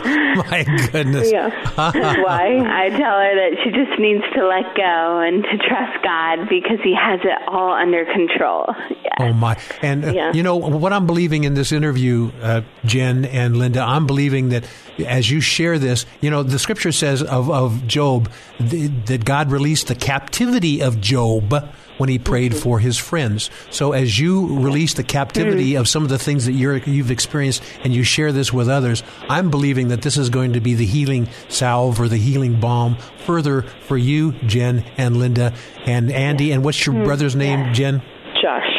my 0.50 0.64
goodness! 0.92 1.30
Yeah. 1.30 1.50
Why? 1.74 2.58
I 2.58 2.90
tell 2.90 3.18
her 3.18 3.34
that 3.34 3.56
she 3.62 3.70
just 3.70 3.98
needs 4.00 4.24
to 4.34 4.46
let 4.46 4.74
go 4.74 5.20
and 5.20 5.42
to 5.44 5.58
trust 5.68 6.02
God 6.02 6.48
because 6.48 6.78
He 6.82 6.94
has 6.94 7.20
it 7.22 7.48
all 7.48 7.72
under 7.72 8.04
control. 8.04 8.66
Yeah. 8.90 9.10
Oh 9.20 9.32
my! 9.32 9.58
And 9.82 10.04
uh, 10.04 10.12
yeah. 10.12 10.32
you 10.32 10.42
know 10.42 10.56
what 10.56 10.92
I'm 10.92 11.06
believing 11.06 11.44
in 11.44 11.54
this 11.54 11.72
interview, 11.72 12.30
uh, 12.42 12.62
Jen 12.84 13.24
and 13.24 13.56
Linda. 13.56 13.80
I'm 13.80 14.06
believing 14.06 14.50
that 14.50 14.68
as 15.04 15.30
you 15.30 15.40
share 15.40 15.78
this, 15.78 16.06
you 16.20 16.30
know, 16.30 16.42
the 16.42 16.58
Scripture 16.58 16.92
says 16.92 17.22
of 17.22 17.50
of 17.50 17.86
Job 17.86 18.30
that 18.58 19.24
God 19.24 19.50
released 19.50 19.88
the 19.88 19.94
captivity 19.94 20.82
of 20.82 21.00
Job 21.00 21.54
when 21.98 22.08
he 22.08 22.18
prayed 22.18 22.52
mm-hmm. 22.52 22.60
for 22.60 22.78
his 22.78 22.98
friends. 22.98 23.50
So 23.70 23.92
as 23.92 24.18
you 24.18 24.58
release 24.60 24.94
the 24.94 25.02
captivity 25.02 25.72
mm-hmm. 25.72 25.80
of 25.80 25.88
some 25.88 26.02
of 26.02 26.08
the 26.08 26.18
things 26.18 26.46
that 26.46 26.52
you 26.52 26.70
have 26.70 27.10
experienced 27.10 27.62
and 27.84 27.94
you 27.94 28.02
share 28.02 28.32
this 28.32 28.52
with 28.52 28.68
others, 28.68 29.02
I'm 29.28 29.50
believing 29.50 29.88
that 29.88 30.02
this 30.02 30.16
is 30.16 30.30
going 30.30 30.52
to 30.54 30.60
be 30.60 30.74
the 30.74 30.86
healing 30.86 31.28
salve 31.48 32.00
or 32.00 32.08
the 32.08 32.16
healing 32.16 32.60
balm 32.60 32.96
further 33.24 33.62
for 33.62 33.96
you, 33.96 34.32
Jen 34.46 34.84
and 34.96 35.16
Linda 35.16 35.54
and 35.86 36.10
Andy. 36.12 36.52
And 36.52 36.64
what's 36.64 36.84
your 36.84 36.94
mm-hmm. 36.94 37.04
brother's 37.04 37.36
name, 37.36 37.72
Jen? 37.72 38.02
Josh. 38.42 38.75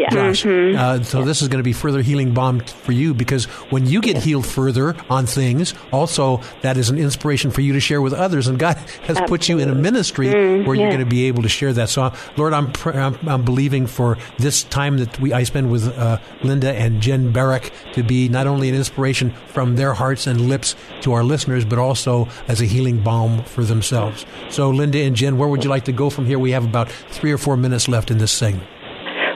Yeah. 0.00 0.08
Josh. 0.08 0.44
Mm-hmm. 0.44 0.78
Uh, 0.78 1.02
so 1.02 1.24
this 1.24 1.42
is 1.42 1.48
going 1.48 1.58
to 1.58 1.64
be 1.64 1.74
further 1.74 2.00
healing 2.00 2.32
balm 2.32 2.60
for 2.60 2.92
you 2.92 3.12
because 3.12 3.44
when 3.70 3.86
you 3.86 4.00
get 4.00 4.16
healed 4.16 4.46
further 4.46 4.96
on 5.10 5.26
things, 5.26 5.74
also 5.92 6.40
that 6.62 6.78
is 6.78 6.88
an 6.88 6.98
inspiration 6.98 7.50
for 7.50 7.60
you 7.60 7.74
to 7.74 7.80
share 7.80 8.00
with 8.00 8.14
others. 8.14 8.46
And 8.46 8.58
God 8.58 8.76
has 8.78 8.88
Absolutely. 9.18 9.26
put 9.28 9.48
you 9.50 9.58
in 9.58 9.68
a 9.68 9.74
ministry 9.74 10.28
mm, 10.28 10.66
where 10.66 10.74
you're 10.74 10.88
going 10.88 11.00
to 11.00 11.06
be 11.06 11.24
able 11.26 11.42
to 11.42 11.50
share 11.50 11.74
that. 11.74 11.90
So, 11.90 12.12
Lord, 12.38 12.54
I'm, 12.54 12.72
I'm, 12.86 13.28
I'm 13.28 13.44
believing 13.44 13.86
for 13.86 14.16
this 14.38 14.62
time 14.64 14.96
that 14.98 15.20
we 15.20 15.34
I 15.34 15.42
spend 15.42 15.70
with 15.70 15.86
uh, 15.86 16.18
Linda 16.42 16.72
and 16.72 17.02
Jen 17.02 17.30
Barrick 17.30 17.70
to 17.92 18.02
be 18.02 18.28
not 18.28 18.46
only 18.46 18.70
an 18.70 18.74
inspiration 18.74 19.34
from 19.48 19.76
their 19.76 19.92
hearts 19.92 20.26
and 20.26 20.48
lips 20.48 20.76
to 21.02 21.12
our 21.12 21.22
listeners, 21.22 21.66
but 21.66 21.78
also 21.78 22.26
as 22.48 22.62
a 22.62 22.64
healing 22.64 23.02
balm 23.02 23.44
for 23.44 23.64
themselves. 23.64 24.24
So, 24.48 24.70
Linda 24.70 25.00
and 25.00 25.14
Jen, 25.14 25.36
where 25.36 25.48
would 25.48 25.62
you 25.62 25.68
like 25.68 25.84
to 25.84 25.92
go 25.92 26.08
from 26.08 26.24
here? 26.24 26.38
We 26.38 26.52
have 26.52 26.64
about 26.64 26.90
three 26.90 27.32
or 27.32 27.38
four 27.38 27.58
minutes 27.58 27.86
left 27.86 28.10
in 28.10 28.16
this 28.16 28.32
segment. 28.32 28.66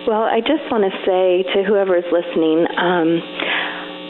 Well, 0.06 0.22
I 0.22 0.40
just 0.40 0.68
want 0.70 0.84
to 0.84 0.92
say 1.08 1.44
to 1.54 1.64
whoever 1.64 1.96
is 1.96 2.04
listening, 2.12 2.66
um, 2.76 3.24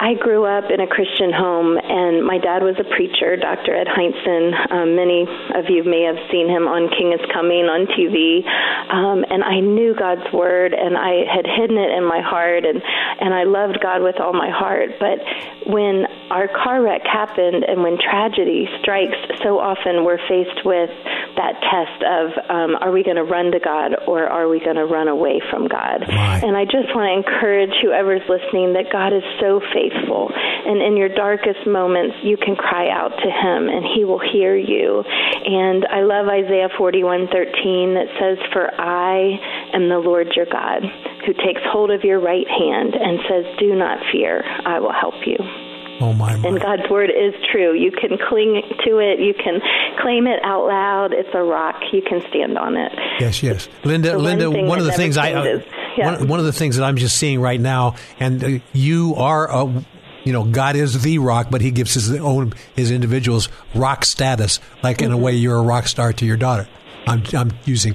I 0.01 0.15
grew 0.15 0.45
up 0.45 0.71
in 0.71 0.81
a 0.81 0.87
Christian 0.87 1.33
home, 1.33 1.79
and 1.79 2.27
my 2.27 2.39
dad 2.39 2.63
was 2.63 2.75
a 2.79 2.85
preacher, 2.85 3.37
Dr. 3.37 3.75
Ed 3.75 3.87
Hindson. 3.87 4.53
Um, 4.73 4.97
many 4.97 5.23
of 5.55 5.71
you 5.71 5.85
may 5.85 6.03
have 6.03 6.19
seen 6.31 6.49
him 6.51 6.67
on 6.67 6.91
King 6.91 7.15
is 7.15 7.23
Coming 7.33 7.71
on 7.71 7.87
TV. 7.95 8.43
Um, 8.91 9.25
and 9.31 9.45
I 9.45 9.61
knew 9.61 9.95
God's 9.95 10.27
word, 10.33 10.75
and 10.75 10.99
I 10.99 11.23
had 11.31 11.47
hidden 11.47 11.79
it 11.79 11.95
in 11.95 12.05
my 12.05 12.21
heart, 12.21 12.67
and, 12.67 12.83
and 13.21 13.33
I 13.33 13.45
loved 13.45 13.79
God 13.81 14.03
with 14.03 14.19
all 14.19 14.33
my 14.33 14.51
heart. 14.51 14.99
But 14.99 15.23
when 15.71 16.07
our 16.31 16.49
car 16.49 16.83
wreck 16.83 17.03
happened, 17.07 17.65
and 17.65 17.83
when 17.83 17.97
tragedy 17.99 18.69
strikes, 18.83 19.17
so 19.43 19.59
often 19.59 20.05
we're 20.05 20.23
faced 20.27 20.67
with 20.67 20.91
that 21.37 21.55
test 21.67 21.99
of 22.03 22.27
um, 22.51 22.77
are 22.81 22.91
we 22.91 23.03
going 23.03 23.17
to 23.17 23.25
run 23.25 23.51
to 23.51 23.59
God 23.59 23.95
or 24.07 24.27
are 24.27 24.49
we 24.49 24.61
going 24.61 24.77
to 24.77 24.87
run 24.87 25.09
away 25.09 25.41
from 25.51 25.67
God? 25.67 26.07
Right. 26.07 26.43
And 26.43 26.57
I 26.57 26.65
just 26.65 26.95
want 26.95 27.11
to 27.11 27.15
encourage 27.15 27.75
whoever's 27.83 28.23
listening 28.29 28.75
that 28.75 28.91
God 28.93 29.13
is 29.13 29.25
so 29.41 29.61
faithful. 29.73 29.84
And 29.93 30.81
in 30.81 30.97
your 30.97 31.09
darkest 31.09 31.67
moments, 31.67 32.17
you 32.23 32.37
can 32.37 32.57
cry 32.57 32.89
out 32.89 33.11
to 33.11 33.29
Him 33.31 33.69
and 33.69 33.85
He 33.95 34.05
will 34.05 34.21
hear 34.21 34.57
you. 34.57 35.03
And 35.03 35.85
I 35.87 36.01
love 36.03 36.29
Isaiah 36.29 36.69
41:13 36.79 37.95
that 37.95 38.09
says, 38.19 38.39
For 38.53 38.73
I 38.81 39.39
am 39.75 39.89
the 39.89 39.99
Lord 39.99 40.29
your 40.37 40.47
God 40.47 40.83
who 41.27 41.33
takes 41.33 41.61
hold 41.65 41.91
of 41.91 42.05
your 42.05 42.21
right 42.21 42.49
hand 42.49 42.95
and 42.95 43.19
says, 43.29 43.45
Do 43.59 43.75
not 43.75 43.99
fear, 44.13 44.45
I 44.65 44.81
will 44.81 44.93
help 44.93 45.15
you. 45.27 45.74
Oh 46.01 46.13
my, 46.13 46.37
my. 46.37 46.49
And 46.49 46.61
God's 46.61 46.89
word 46.91 47.11
is 47.11 47.35
true. 47.53 47.73
You 47.75 47.91
can 47.93 48.19
cling 48.29 48.63
to 48.85 48.99
it. 48.99 49.21
You 49.21 49.33
can 49.35 49.61
claim 50.01 50.27
it 50.27 50.41
out 50.43 50.67
loud. 50.67 51.13
It's 51.13 51.29
a 51.35 51.43
rock. 51.43 51.77
You 51.93 52.03
can 52.03 52.21
stand 52.29 52.59
on 52.59 52.77
it. 52.77 52.93
Yes, 53.21 53.43
yes, 53.43 53.69
Linda. 53.85 54.15
One 54.15 54.25
Linda, 54.25 54.51
thing 54.51 54.67
one 54.67 54.79
of 54.81 54.85
the 54.87 54.93
things 54.93 55.17
I, 55.17 55.33
uh. 55.33 55.61
Yeah. 55.97 56.19
one, 56.19 56.29
one 56.29 56.39
of 56.41 56.47
the 56.47 56.53
things 56.53 56.77
that 56.77 56.85
I'm 56.85 56.97
just 56.97 57.17
seeing 57.17 57.41
right 57.41 57.61
now, 57.61 57.95
and 58.19 58.43
uh, 58.43 58.49
you 58.73 59.15
are, 59.17 59.49
a, 59.49 59.85
you 60.25 60.33
know, 60.33 60.43
God 60.45 60.75
is 60.75 61.01
the 61.03 61.19
rock, 61.19 61.47
but 61.51 61.61
He 61.61 61.71
gives 61.71 61.95
His 61.95 62.11
own 62.13 62.55
His 62.75 62.91
individuals 62.91 63.49
rock 63.75 64.05
status, 64.05 64.59
like 64.83 65.01
in 65.01 65.13
a 65.13 65.15
Mm-hmm. 65.15 65.23
way 65.25 65.33
you're 65.35 65.57
a 65.57 65.63
rock 65.63 65.87
star 65.87 66.13
to 66.13 66.27
your 66.27 66.37
daughter. 66.37 66.67
I'm 67.07 67.23
I'm 67.35 67.53
using 67.65 67.95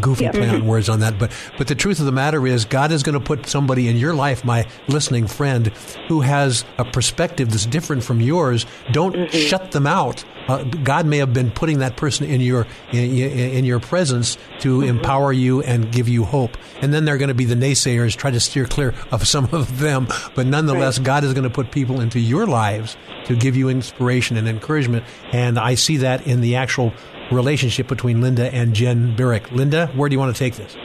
goofy 0.00 0.24
Yeah. 0.24 0.32
play 0.32 0.48
on 0.48 0.66
words 0.66 0.88
on 0.88 1.00
that, 1.00 1.18
but 1.18 1.30
but 1.56 1.66
the 1.68 1.74
truth 1.74 2.00
of 2.00 2.06
the 2.06 2.12
matter 2.12 2.46
is, 2.46 2.64
God 2.64 2.92
is 2.92 3.02
going 3.02 3.14
to 3.18 3.24
put 3.24 3.46
somebody 3.46 3.88
in 3.88 3.96
your 3.96 4.14
life, 4.14 4.44
my 4.44 4.66
listening 4.88 5.26
friend, 5.26 5.68
who 6.08 6.20
has 6.20 6.64
a 6.78 6.84
perspective 6.84 7.50
that's 7.50 7.66
different 7.66 8.02
from 8.04 8.20
yours. 8.20 8.66
Don't 8.92 9.14
Mm-hmm. 9.14 9.36
shut 9.36 9.72
them 9.72 9.86
out. 9.86 10.24
Uh, 10.48 10.62
God 10.64 11.04
may 11.04 11.18
have 11.18 11.34
been 11.34 11.50
putting 11.50 11.80
that 11.80 11.96
person 11.96 12.26
in 12.26 12.40
your 12.40 12.66
in, 12.92 12.98
in 13.00 13.64
your 13.64 13.80
presence 13.80 14.36
to 14.60 14.78
Mm-hmm. 14.80 14.88
empower 14.88 15.32
you 15.32 15.62
and 15.62 15.90
give 15.92 16.08
you 16.08 16.24
hope. 16.24 16.56
And 16.80 16.92
then 16.94 17.04
they're 17.04 17.18
going 17.18 17.28
to 17.28 17.34
be 17.34 17.44
the 17.44 17.54
naysayers, 17.56 18.16
try 18.16 18.30
to 18.30 18.40
steer 18.40 18.64
clear 18.66 18.94
of 19.10 19.26
some 19.26 19.46
of 19.52 19.78
them. 19.78 20.06
But 20.34 20.46
nonetheless, 20.46 20.98
God 20.98 21.24
is 21.24 21.32
going 21.34 21.44
to 21.44 21.50
put 21.50 21.70
people 21.70 22.00
into 22.00 22.18
your 22.20 22.46
lives 22.46 22.96
to 23.26 23.36
give 23.36 23.56
you 23.56 23.68
inspiration 23.68 24.36
and 24.36 24.48
encouragement. 24.48 25.04
And 25.32 25.58
I 25.58 25.74
see 25.74 25.98
that 25.98 26.26
in 26.26 26.40
the 26.40 26.56
actual 26.56 26.92
relationship 27.30 27.88
between 27.88 28.20
Linda 28.20 28.52
and 28.54 28.74
Jen 28.74 29.14
Barrick. 29.16 29.50
Linda, 29.52 29.88
where 29.88 30.08
do 30.08 30.14
you 30.14 30.18
want 30.18 30.34
to 30.34 30.38
take 30.38 30.56
this? 30.56 30.76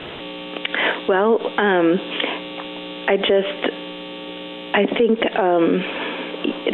Well, 1.07 1.39
um, 1.57 1.99
I 3.07 3.17
just, 3.17 3.73
I 4.73 4.85
think 4.97 5.19
um, 5.37 5.81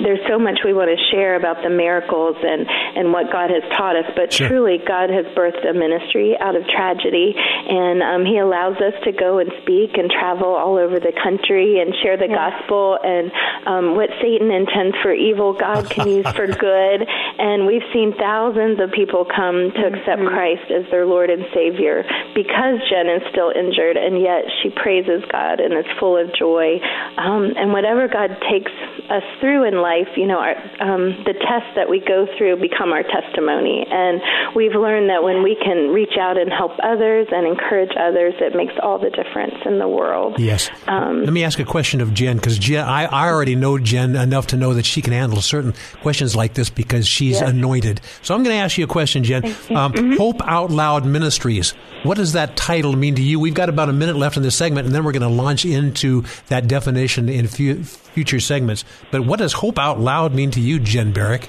there's 0.04 0.22
so 0.28 0.40
much 0.40 0.60
we 0.64 0.74
want 0.74 0.90
to 0.90 1.00
share 1.12 1.36
about 1.36 1.62
the 1.64 1.70
miracles 1.70 2.36
and, 2.42 2.66
and 2.96 3.12
what 3.14 3.32
God 3.32 3.50
has 3.50 3.64
taught 3.78 3.96
us, 3.96 4.06
but 4.16 4.32
Sure. 4.34 4.48
truly, 4.48 4.78
God 4.86 5.10
has 5.10 5.26
birthed 5.36 5.68
a 5.68 5.74
ministry 5.74 6.38
out 6.40 6.56
of 6.56 6.66
tragedy, 6.68 7.34
and 7.36 8.02
um, 8.02 8.26
He 8.26 8.38
allows 8.38 8.78
us 8.78 8.94
to 9.04 9.12
go 9.12 9.40
and 9.40 9.52
speak 9.62 9.98
and 9.98 10.10
travel 10.10 10.56
all 10.56 10.78
over 10.78 11.00
the 11.00 11.14
country 11.24 11.80
and 11.82 11.94
share 12.02 12.18
the 12.18 12.28
gospel. 12.28 12.98
And 13.04 13.32
um, 13.66 13.96
what 13.96 14.10
Satan 14.22 14.52
intends 14.52 14.96
for 15.02 15.14
evil, 15.14 15.54
God 15.54 15.90
can 15.90 16.08
use 16.08 16.28
for 16.32 16.48
good. 16.70 17.00
And 17.40 17.66
we've 17.66 17.86
seen 17.94 18.14
thousands 18.18 18.80
of 18.80 18.92
people 18.92 19.26
come 19.26 19.72
to 19.76 19.84
accept 19.94 20.22
Christ 20.26 20.72
as 20.72 20.90
their 20.92 21.06
Lord 21.06 21.30
and 21.30 21.46
Savior 21.54 22.04
because 22.36 22.80
Jen 22.90 23.10
is 23.10 23.24
still 23.32 23.52
injured, 23.52 23.98
and 23.98 24.22
yet 24.22 24.46
she 24.62 24.70
praises 24.70 25.24
God 25.32 25.60
and 25.60 25.74
is 25.74 25.86
full 26.00 26.18
of 26.18 26.34
joy. 26.36 26.80
Um, 27.18 27.54
and 27.58 27.72
whatever 27.74 28.08
God 28.08 28.38
takes 28.50 28.72
us 29.10 29.24
through 29.42 29.59
in 29.64 29.82
life, 29.82 30.08
you 30.16 30.26
know, 30.28 30.40
our, 30.40 30.56
um, 30.82 31.16
the 31.26 31.34
tests 31.34 31.72
that 31.76 31.90
we 31.90 32.00
go 32.00 32.28
through 32.38 32.58
become 32.62 32.92
our 32.92 33.04
testimony. 33.04 33.86
And 33.90 34.22
we've 34.56 34.74
learned 34.74 35.10
that 35.10 35.24
when 35.24 35.44
we 35.44 35.56
can 35.56 35.90
reach 35.94 36.18
out 36.20 36.38
and 36.38 36.52
help 36.52 36.72
others 36.84 37.28
and 37.32 37.46
encourage 37.48 37.92
others, 38.00 38.34
it 38.40 38.56
makes 38.56 38.74
all 38.82 39.00
the 39.00 39.10
difference 39.10 39.56
in 39.66 39.80
the 39.80 39.88
world. 39.88 40.40
Yes. 40.40 40.70
Um, 40.88 41.24
Let 41.24 41.34
me 41.34 41.44
ask 41.44 41.60
a 41.60 41.66
question 41.66 42.02
of 42.02 42.14
Jen 42.14 42.38
because 42.38 42.58
Jen, 42.58 42.86
I, 42.86 43.06
I 43.06 43.28
already 43.30 43.56
know 43.56 43.78
Jen 43.78 44.16
enough 44.16 44.48
to 44.48 44.58
know 44.58 44.74
that 44.74 44.86
she 44.86 45.02
can 45.02 45.14
handle 45.14 45.42
certain 45.42 45.74
questions 46.02 46.36
like 46.36 46.54
this 46.54 46.70
because 46.70 47.08
she's 47.08 47.40
Yes. 47.42 47.50
anointed. 47.50 48.02
So 48.22 48.34
I'm 48.36 48.44
going 48.44 48.56
to 48.56 48.62
ask 48.62 48.78
you 48.78 48.84
a 48.86 48.88
question, 48.88 49.24
Jen. 49.24 49.46
Um, 49.46 49.94
Mm-hmm. 50.00 50.14
Hope 50.18 50.42
Out 50.46 50.72
Loud 50.72 51.06
Ministries. 51.06 51.72
What 52.04 52.16
does 52.18 52.34
that 52.34 52.56
title 52.56 52.96
mean 52.96 53.16
to 53.16 53.22
you? 53.22 53.40
We've 53.40 53.54
got 53.54 53.68
about 53.70 53.90
a 53.90 53.94
minute 53.94 54.16
left 54.16 54.38
in 54.38 54.44
this 54.44 54.56
segment, 54.56 54.86
and 54.86 54.96
then 54.96 55.04
we're 55.04 55.12
going 55.12 55.24
to 55.24 55.28
launch 55.28 55.66
into 55.66 56.24
that 56.48 56.68
definition 56.68 57.28
in 57.28 57.48
fu- 57.48 57.84
future 58.20 58.42
segments. 58.42 58.84
But 59.12 59.24
what 59.24 59.40
does 59.40 59.54
Hope 59.54 59.80
Out 59.80 59.98
Loud 59.98 60.36
mean 60.36 60.52
to 60.52 60.60
you, 60.60 60.78
Jen 60.78 61.14
Barrick? 61.14 61.48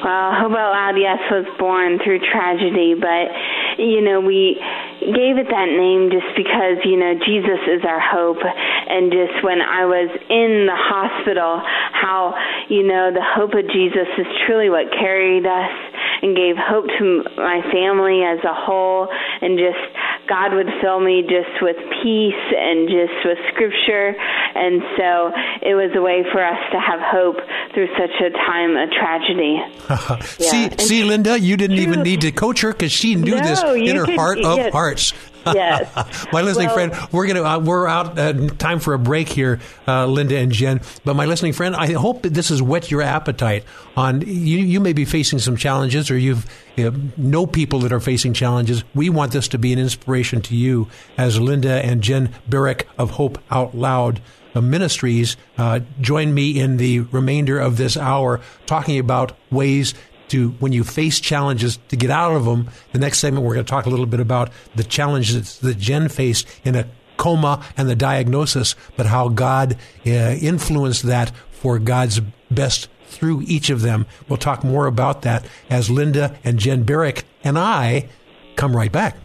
Well, 0.00 0.32
Hope 0.32 0.56
Out 0.56 0.72
Loud, 0.72 0.96
yes, 0.96 1.20
was 1.28 1.44
born 1.58 2.00
through 2.00 2.20
tragedy, 2.32 2.96
but 2.96 3.28
you 3.76 4.00
know 4.00 4.24
we 4.24 4.56
gave 5.04 5.36
it 5.36 5.52
that 5.52 5.68
name 5.68 6.08
just 6.08 6.32
because 6.32 6.80
you 6.88 6.96
know 6.96 7.12
Jesus 7.20 7.60
is 7.68 7.84
our 7.84 8.00
hope, 8.00 8.40
and 8.40 9.12
just 9.12 9.44
when 9.44 9.60
I 9.60 9.84
was 9.84 10.08
in 10.32 10.64
the 10.64 10.80
hospital, 10.80 11.60
how 11.92 12.32
you 12.72 12.80
know 12.80 13.12
the 13.12 13.20
hope 13.36 13.52
of 13.52 13.68
Jesus 13.68 14.08
is 14.16 14.24
truly 14.48 14.72
what 14.72 14.88
carried 14.96 15.44
us 15.44 15.76
and 16.22 16.36
gave 16.36 16.56
hope 16.56 16.86
to 16.98 17.24
my 17.36 17.60
family 17.72 18.22
as 18.22 18.38
a 18.44 18.54
whole, 18.54 19.08
and 19.40 19.58
just 19.58 19.80
God 20.28 20.54
would 20.54 20.68
fill 20.80 21.00
me 21.00 21.22
just 21.22 21.62
with 21.62 21.76
peace 22.02 22.44
and 22.56 22.88
just 22.88 23.18
with 23.24 23.38
Scripture, 23.52 24.14
and 24.54 24.82
so 24.96 25.30
it 25.62 25.74
was 25.74 25.92
a 25.94 26.02
way 26.02 26.24
for 26.32 26.44
us 26.44 26.58
to 26.72 26.78
have 26.80 27.00
hope 27.00 27.36
through 27.74 27.88
such 27.98 28.14
a 28.20 28.30
time 28.30 28.76
of 28.76 28.90
tragedy. 28.90 29.60
see, 30.26 30.64
and 30.66 30.80
see, 30.80 31.04
Linda, 31.04 31.38
you 31.38 31.56
didn't 31.56 31.78
even 31.78 32.02
need 32.08 32.22
to 32.22 32.32
coach 32.32 32.60
her 32.62 32.72
because 32.72 32.92
she 32.92 33.14
knew 33.14 33.36
this 33.40 33.62
in 33.62 33.96
her 33.96 34.06
could- 34.06 34.16
heart 34.16 34.38
of 34.38 34.56
yes. 34.56 34.72
hearts. 34.72 35.12
Yes. 35.54 36.26
my 36.32 36.42
listening 36.42 36.66
Well- 36.66 36.74
friend, 36.90 37.08
we're 37.12 37.26
gonna 37.26 37.42
uh, 37.42 37.58
we're 37.58 37.86
out 37.86 38.18
uh, 38.18 38.32
time 38.58 38.80
for 38.80 38.94
a 38.94 38.98
break 38.98 39.28
here, 39.28 39.60
uh, 39.86 40.06
Linda 40.06 40.36
and 40.36 40.52
Jen. 40.52 40.80
But 41.04 41.14
my 41.14 41.26
listening 41.26 41.52
friend, 41.52 41.74
I 41.76 41.92
hope 41.92 42.22
that 42.22 42.34
this 42.34 42.48
has 42.48 42.62
whet 42.62 42.90
your 42.90 43.02
appetite. 43.02 43.64
On 43.96 44.20
you, 44.20 44.58
you 44.58 44.80
may 44.80 44.92
be 44.92 45.04
facing 45.04 45.38
some 45.38 45.56
challenges, 45.56 46.10
or 46.10 46.18
you've 46.18 46.46
you 46.76 46.90
know, 46.90 47.00
know 47.16 47.46
people 47.46 47.80
that 47.80 47.92
are 47.92 48.00
facing 48.00 48.32
challenges. 48.34 48.84
We 48.94 49.10
want 49.10 49.32
this 49.32 49.48
to 49.48 49.58
be 49.58 49.72
an 49.72 49.78
inspiration 49.78 50.42
to 50.42 50.56
you, 50.56 50.88
as 51.16 51.40
Linda 51.40 51.84
and 51.84 52.02
Jen 52.02 52.30
Barrick 52.48 52.88
of 52.98 53.12
Hope 53.12 53.38
Out 53.50 53.74
Loud 53.74 54.20
uh, 54.54 54.60
Ministries 54.60 55.36
uh, 55.58 55.80
join 56.00 56.32
me 56.34 56.58
in 56.58 56.78
the 56.78 57.00
remainder 57.00 57.58
of 57.58 57.76
this 57.76 57.96
hour, 57.96 58.40
talking 58.66 58.98
about 58.98 59.36
ways 59.50 59.94
to 60.28 60.50
when 60.58 60.72
you 60.72 60.84
face 60.84 61.20
challenges 61.20 61.78
to 61.88 61.96
get 61.96 62.10
out 62.10 62.32
of 62.32 62.44
them. 62.44 62.70
The 62.92 62.98
next 62.98 63.18
segment, 63.18 63.44
we're 63.44 63.54
going 63.54 63.66
to 63.66 63.70
talk 63.70 63.86
a 63.86 63.90
little 63.90 64.06
bit 64.06 64.20
about 64.20 64.50
the 64.74 64.84
challenges 64.84 65.58
that 65.60 65.78
Jen 65.78 66.08
faced 66.08 66.46
in 66.64 66.74
a 66.74 66.88
coma 67.16 67.64
and 67.76 67.88
the 67.88 67.96
diagnosis, 67.96 68.74
but 68.96 69.06
how 69.06 69.28
God 69.28 69.76
uh, 70.06 70.10
influenced 70.10 71.04
that 71.04 71.32
for 71.50 71.78
God's 71.78 72.20
best 72.50 72.88
through 73.06 73.42
each 73.46 73.70
of 73.70 73.80
them. 73.80 74.06
We'll 74.28 74.36
talk 74.36 74.62
more 74.62 74.86
about 74.86 75.22
that 75.22 75.46
as 75.70 75.88
Linda 75.88 76.36
and 76.44 76.58
Jen 76.58 76.82
Barrick 76.82 77.24
and 77.42 77.58
I 77.58 78.08
come 78.56 78.76
right 78.76 78.92
back. 78.92 79.16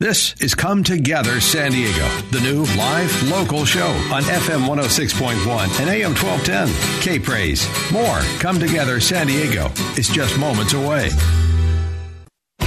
This 0.00 0.34
is 0.40 0.54
Come 0.54 0.82
Together 0.82 1.42
San 1.42 1.72
Diego, 1.72 2.08
the 2.30 2.40
new 2.40 2.64
live 2.74 3.22
local 3.30 3.66
show 3.66 3.88
on 4.10 4.22
FM 4.22 4.66
106.1 4.66 5.78
and 5.78 5.90
AM 5.90 6.14
1210. 6.14 7.02
K 7.02 7.18
Praise. 7.18 7.68
More 7.92 8.20
Come 8.38 8.58
Together 8.58 8.98
San 8.98 9.26
Diego 9.26 9.66
is 9.98 10.08
just 10.08 10.38
moments 10.38 10.72
away. 10.72 11.10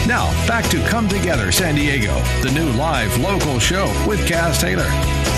Now, 0.06 0.30
back 0.48 0.70
to 0.70 0.88
Come 0.90 1.10
Together 1.10 1.52
San 1.52 1.74
Diego, 1.74 2.14
the 2.44 2.52
new 2.52 2.72
live 2.74 3.18
local 3.18 3.58
show 3.58 3.88
with 4.08 4.20
Kaz 4.28 4.62
Taylor. 4.62 4.86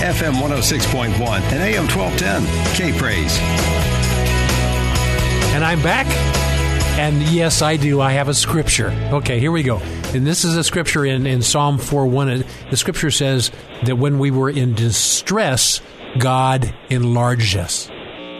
FM 0.04 0.34
106.1 0.34 1.16
and 1.18 1.62
AM 1.62 1.88
1210. 1.88 2.44
K 2.74 2.98
Praise. 2.98 3.38
And 5.54 5.64
I'm 5.64 5.80
back. 5.80 6.45
And 6.98 7.22
yes, 7.24 7.60
I 7.60 7.76
do. 7.76 8.00
I 8.00 8.12
have 8.12 8.28
a 8.28 8.34
scripture. 8.34 8.88
Okay, 9.12 9.38
here 9.38 9.52
we 9.52 9.62
go. 9.62 9.76
And 10.14 10.26
this 10.26 10.46
is 10.46 10.56
a 10.56 10.64
scripture 10.64 11.04
in, 11.04 11.26
in 11.26 11.42
Psalm 11.42 11.76
4 11.76 12.06
1. 12.06 12.42
The 12.70 12.76
scripture 12.78 13.10
says 13.10 13.50
that 13.84 13.96
when 13.96 14.18
we 14.18 14.30
were 14.30 14.48
in 14.48 14.72
distress, 14.72 15.82
God 16.18 16.74
enlarged 16.88 17.54
us. 17.58 17.90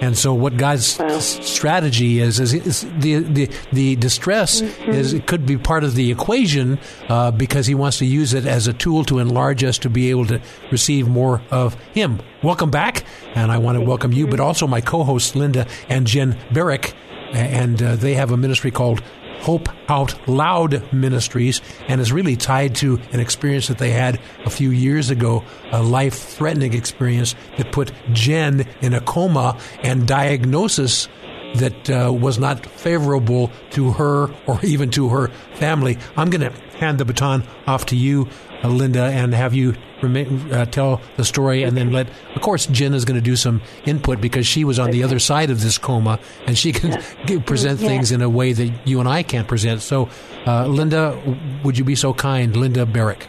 And 0.01 0.17
so, 0.17 0.35
what 0.35 0.57
God's 0.57 0.99
wow. 0.99 1.19
strategy 1.19 2.21
is 2.21 2.39
is, 2.39 2.53
is, 2.53 2.83
the 2.99 3.17
the 3.21 3.51
the 3.73 3.97
distress 3.97 4.61
mm-hmm. 4.61 4.91
is 4.91 5.15
it 5.15 5.27
could 5.27 5.47
be 5.47 5.57
part 5.57 5.85
of 5.85 5.95
the 5.95 6.11
equation 6.11 6.79
uh, 7.09 7.31
because 7.31 7.67
He 7.67 7.75
wants 7.75 7.99
to 7.99 8.07
use 8.07 8.35
it 8.35 8.45
as 8.45 8.67
a 8.67 8.75
tool 8.75 9.05
to 9.05 9.19
enlarge 9.19 9.65
us 9.65 9.79
to 9.79 9.91
be 9.91 10.11
able 10.11 10.27
to 10.27 10.41
receive 10.71 11.09
more 11.09 11.43
of 11.51 11.75
Him. 11.95 12.21
Welcome 12.43 12.71
back, 12.71 13.05
and 13.35 13.51
I 13.51 13.57
want 13.57 13.79
to 13.79 13.85
welcome 13.85 14.13
you, 14.13 14.27
but 14.27 14.39
also 14.39 14.67
my 14.67 14.83
co-hosts 14.83 15.35
Linda 15.35 15.67
and 15.89 16.07
Jen 16.07 16.39
Barrick, 16.53 16.95
and 17.33 17.83
uh, 17.83 17.97
they 17.97 18.15
have 18.15 18.31
a 18.31 18.37
ministry 18.37 18.71
called 18.71 19.03
Hope 19.41 19.69
Out 19.89 20.29
Loud 20.29 20.93
Ministries 20.93 21.61
and 21.89 22.01
is 22.01 22.13
really 22.13 22.37
tied 22.37 22.75
to 22.77 23.01
an 23.13 23.21
experience 23.21 23.69
that 23.69 23.79
they 23.79 23.91
had 23.91 24.21
a 24.45 24.51
few 24.51 24.71
years 24.71 25.11
ago, 25.11 25.45
a 25.73 25.83
life 25.83 26.15
threatening 26.15 26.75
experience 26.75 27.35
that 27.57 27.73
put 27.73 27.93
Jen 28.13 28.67
in 28.81 28.95
a 28.95 29.01
coma 29.01 29.59
and 29.83 30.07
diagnosis 30.07 31.09
that 31.57 31.91
uh, 31.91 32.13
was 32.13 32.39
not 32.39 32.65
favorable 32.67 33.51
to 33.71 33.93
her 33.93 34.31
or 34.47 34.61
even 34.65 34.91
to 34.91 35.09
her 35.09 35.29
family. 35.55 35.99
I'm 36.17 36.31
going 36.31 36.53
to 36.53 36.59
hand 36.79 36.99
the 36.99 37.05
baton 37.05 37.45
off 37.67 37.87
to 37.87 37.97
you, 37.97 38.29
uh, 38.63 38.69
Linda, 38.69 39.05
and 39.05 39.35
have 39.35 39.55
you 39.55 39.75
uh, 40.03 40.67
tell 40.67 41.01
the 41.17 41.25
story, 41.25 41.63
and 41.63 41.77
then 41.77 41.91
let. 41.91 42.09
Of 42.35 42.43
course, 42.43 42.67
Jen 42.67 42.93
is 42.95 43.05
going 43.05 43.15
to 43.15 43.23
do 43.23 43.35
some 43.35 43.63
input 43.87 44.21
because 44.21 44.47
she 44.47 44.65
was 44.65 44.79
on 44.79 44.91
the 44.91 45.03
other 45.03 45.19
side 45.19 45.51
of 45.51 45.63
this 45.63 45.79
coma, 45.79 46.19
and 46.47 46.57
she 46.57 46.73
can 46.73 47.01
present 47.45 47.81
yeah. 47.81 47.89
things 47.89 48.13
in 48.13 48.21
a 48.21 48.29
way 48.29 48.53
that 48.53 48.73
you 48.87 49.01
and 49.01 49.09
I 49.09 49.23
can't 49.23 49.49
present. 49.49 49.81
So, 49.81 50.09
uh, 50.47 50.67
Linda, 50.67 51.19
would 51.65 51.79
you 51.79 51.85
be 51.85 51.95
so 51.95 52.13
kind, 52.13 52.55
Linda 52.57 52.85
Barrick? 52.85 53.27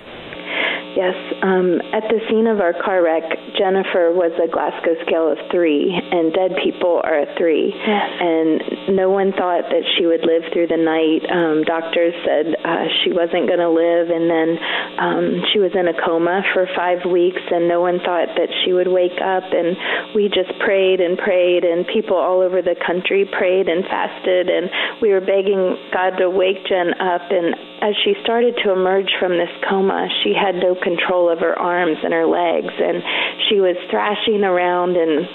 Yes. 0.95 1.26
Um, 1.47 1.79
at 1.95 2.03
the 2.11 2.19
scene 2.27 2.43
of 2.47 2.59
our 2.59 2.75
car 2.75 2.99
wreck, 2.99 3.23
Jennifer 3.55 4.11
was 4.11 4.35
a 4.35 4.51
Glasgow 4.51 4.99
scale 5.07 5.31
of 5.31 5.39
three, 5.47 5.95
and 5.95 6.35
dead 6.35 6.59
people 6.59 6.99
are 7.07 7.23
a 7.23 7.27
three. 7.39 7.71
Yes. 7.71 8.09
And 8.19 8.99
no 8.99 9.07
one 9.07 9.31
thought 9.31 9.63
that 9.71 9.85
she 9.95 10.03
would 10.03 10.27
live 10.27 10.43
through 10.51 10.67
the 10.67 10.75
night. 10.75 11.23
Um, 11.31 11.63
doctors 11.63 12.11
said 12.27 12.51
uh, 12.59 12.91
she 12.99 13.15
wasn't 13.15 13.47
going 13.47 13.63
to 13.63 13.71
live, 13.71 14.11
and 14.11 14.27
then 14.27 14.49
um, 14.99 15.25
she 15.53 15.63
was 15.63 15.71
in 15.71 15.87
a 15.87 15.95
coma 15.95 16.43
for 16.51 16.67
five 16.75 17.07
weeks, 17.07 17.39
and 17.39 17.71
no 17.71 17.79
one 17.79 18.03
thought 18.03 18.35
that 18.35 18.51
she 18.65 18.75
would 18.75 18.91
wake 18.91 19.15
up. 19.23 19.47
And 19.47 19.79
we 20.11 20.27
just 20.27 20.51
prayed 20.59 20.99
and 20.99 21.15
prayed, 21.15 21.63
and 21.63 21.87
people 21.87 22.19
all 22.19 22.43
over 22.43 22.59
the 22.59 22.75
country 22.75 23.23
prayed 23.23 23.71
and 23.71 23.87
fasted, 23.87 24.51
and 24.51 24.67
we 24.99 25.15
were 25.15 25.23
begging 25.23 25.79
God 25.95 26.19
to 26.19 26.27
wake 26.27 26.59
Jen 26.67 26.91
up. 26.99 27.23
And 27.31 27.55
as 27.79 27.95
she 28.03 28.19
started 28.23 28.59
to 28.65 28.75
emerge 28.75 29.15
from 29.15 29.39
this 29.39 29.53
coma, 29.63 30.11
she 30.23 30.35
had 30.35 30.59
no 30.59 30.75
control 30.75 31.31
of 31.31 31.36
her 31.39 31.57
arms 31.57 31.97
and 32.03 32.13
her 32.13 32.25
legs, 32.25 32.73
and 32.73 33.03
she 33.49 33.59
was 33.59 33.75
thrashing 33.89 34.43
around 34.43 34.97
and 34.97 35.27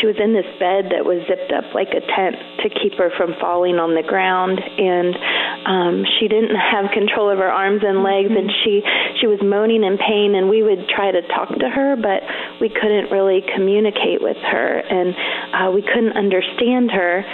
she 0.00 0.06
was 0.06 0.16
in 0.20 0.36
this 0.36 0.46
bed 0.60 0.92
that 0.92 1.02
was 1.02 1.24
zipped 1.26 1.50
up 1.50 1.64
like 1.72 1.90
a 1.96 2.04
tent 2.04 2.36
to 2.60 2.68
keep 2.68 2.94
her 3.00 3.10
from 3.16 3.34
falling 3.40 3.80
on 3.80 3.96
the 3.96 4.04
ground 4.04 4.60
and 4.60 5.16
um 5.64 5.94
she 6.18 6.28
didn't 6.28 6.54
have 6.54 6.92
control 6.92 7.32
of 7.32 7.40
her 7.40 7.50
arms 7.50 7.80
and 7.82 8.04
legs 8.04 8.28
and 8.28 8.52
she 8.62 8.84
she 9.20 9.26
was 9.26 9.40
moaning 9.40 9.82
in 9.82 9.96
pain 9.96 10.36
and 10.36 10.52
we 10.52 10.62
would 10.62 10.86
try 10.92 11.10
to 11.10 11.24
talk 11.32 11.48
to 11.48 11.68
her 11.72 11.96
but 11.96 12.20
we 12.60 12.68
couldn't 12.68 13.10
really 13.10 13.40
communicate 13.56 14.20
with 14.20 14.36
her 14.44 14.78
and 14.78 15.16
uh 15.56 15.72
we 15.72 15.80
couldn't 15.80 16.14
understand 16.14 16.92
her 16.92 17.24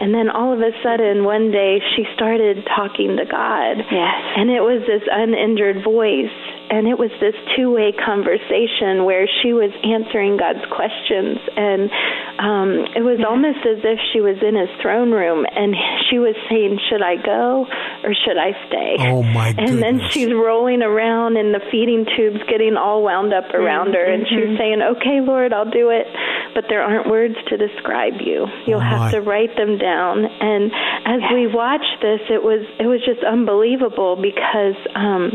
and 0.00 0.14
then 0.14 0.30
all 0.30 0.54
of 0.54 0.60
a 0.60 0.72
sudden, 0.82 1.24
one 1.24 1.50
day, 1.50 1.76
she 1.94 2.04
started 2.14 2.64
talking 2.74 3.18
to 3.20 3.26
God. 3.28 3.84
Yes. 3.92 4.20
And 4.38 4.48
it 4.48 4.64
was 4.64 4.80
this 4.88 5.04
uninjured 5.04 5.84
voice. 5.84 6.32
And 6.70 6.88
it 6.88 6.98
was 6.98 7.10
this 7.20 7.34
two 7.56 7.70
way 7.70 7.92
conversation 7.92 9.04
where 9.04 9.28
she 9.42 9.52
was 9.52 9.70
answering 9.84 10.38
God's 10.38 10.64
questions. 10.70 11.38
And 11.56 11.90
um, 12.38 12.70
it 12.96 13.04
was 13.04 13.20
almost 13.26 13.60
as 13.66 13.82
if 13.84 13.98
she 14.12 14.20
was 14.20 14.38
in 14.40 14.56
his 14.56 14.70
throne 14.80 15.10
room 15.10 15.44
and 15.44 15.76
she 16.08 16.18
was 16.18 16.34
saying, 16.48 16.78
Should 16.88 17.02
I 17.02 17.20
go 17.20 17.66
or 18.02 18.14
should 18.14 18.38
I 18.38 18.56
stay? 18.66 18.96
Oh, 19.10 19.22
my 19.22 19.52
goodness. 19.52 19.70
And 19.70 19.82
then 19.82 19.96
she's 20.10 20.32
rolling 20.32 20.82
around 20.82 21.36
in 21.36 21.52
the 21.52 21.60
feeding 21.70 22.06
tubes, 22.16 22.40
getting 22.48 22.76
all 22.76 23.02
wound 23.02 23.34
up 23.34 23.52
around 23.52 23.92
mm-hmm. 23.92 24.00
her. 24.00 24.06
And 24.06 24.26
she's 24.26 24.54
mm-hmm. 24.54 24.58
saying, 24.58 24.78
Okay, 24.96 25.20
Lord, 25.20 25.52
I'll 25.52 25.70
do 25.70 25.90
it. 25.90 26.06
But 26.54 26.64
there 26.68 26.82
aren't 26.82 27.06
words 27.06 27.36
to 27.48 27.56
describe 27.56 28.22
you. 28.24 28.46
You'll 28.66 28.82
oh 28.82 28.94
have 28.94 29.12
to 29.12 29.20
write 29.20 29.54
them 29.56 29.78
down 29.78 29.90
down. 29.90 30.24
And 30.40 30.72
as 31.06 31.20
we 31.32 31.46
watched 31.46 31.98
this, 32.00 32.20
it 32.30 32.42
was 32.42 32.66
it 32.78 32.86
was 32.86 33.00
just 33.04 33.24
unbelievable 33.24 34.16
because. 34.16 34.76
um 34.94 35.30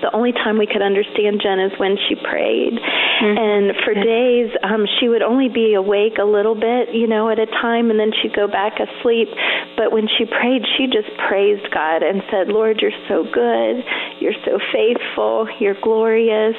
the 0.00 0.14
only 0.14 0.32
time 0.32 0.58
we 0.58 0.66
could 0.66 0.82
understand 0.82 1.40
Jen 1.42 1.60
is 1.60 1.72
when 1.78 1.96
she 2.08 2.14
prayed. 2.14 2.74
Mm-hmm. 2.74 3.38
And 3.38 3.64
for 3.84 3.94
days, 3.94 4.50
um, 4.62 4.86
she 4.98 5.08
would 5.08 5.22
only 5.22 5.48
be 5.48 5.74
awake 5.74 6.18
a 6.20 6.24
little 6.24 6.54
bit, 6.54 6.94
you 6.94 7.06
know, 7.06 7.30
at 7.30 7.38
a 7.38 7.46
time, 7.46 7.90
and 7.90 7.98
then 7.98 8.12
she'd 8.22 8.34
go 8.34 8.46
back 8.46 8.80
asleep. 8.80 9.28
But 9.76 9.92
when 9.92 10.08
she 10.08 10.24
prayed, 10.24 10.62
she 10.76 10.86
just 10.86 11.10
praised 11.28 11.70
God 11.72 12.02
and 12.02 12.22
said, 12.30 12.48
Lord, 12.48 12.80
you're 12.80 12.96
so 13.08 13.24
good. 13.24 13.84
You're 14.20 14.38
so 14.44 14.58
faithful. 14.72 15.48
You're 15.58 15.78
glorious. 15.80 16.56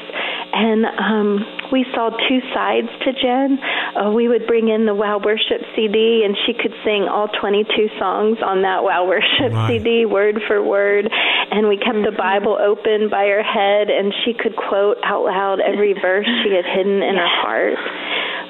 And 0.53 0.86
um, 0.86 1.45
we 1.72 1.86
saw 1.93 2.09
two 2.09 2.39
sides 2.53 2.89
to 3.03 3.13
Jen. 3.13 3.59
Uh, 3.95 4.11
we 4.11 4.28
would 4.28 4.47
bring 4.47 4.70
in 4.70 4.86
the 4.86 4.93
Wow 4.93 5.20
Worship 5.24 5.61
CD, 5.76 6.24
and 6.26 6.36
she 6.45 6.53
could 6.53 6.74
sing 6.84 7.07
all 7.09 7.28
22 7.28 7.89
songs 7.99 8.38
on 8.43 8.61
that 8.63 8.84
Wow 8.84 9.07
Worship 9.07 9.51
right. 9.51 9.68
CD, 9.68 10.05
word 10.05 10.41
for 10.47 10.61
word. 10.61 11.09
And 11.51 11.68
we 11.68 11.78
kept 11.78 12.01
mm-hmm. 12.01 12.11
the 12.11 12.18
Bible 12.18 12.57
open 12.59 13.09
by 13.09 13.26
her 13.26 13.43
head, 13.43 13.89
and 13.89 14.13
she 14.24 14.34
could 14.34 14.55
quote 14.55 14.97
out 15.03 15.24
loud 15.24 15.59
every 15.59 15.93
verse 16.01 16.28
she 16.43 16.53
had 16.53 16.66
hidden 16.66 17.01
in 17.01 17.16
her 17.16 17.32
heart. 17.41 17.78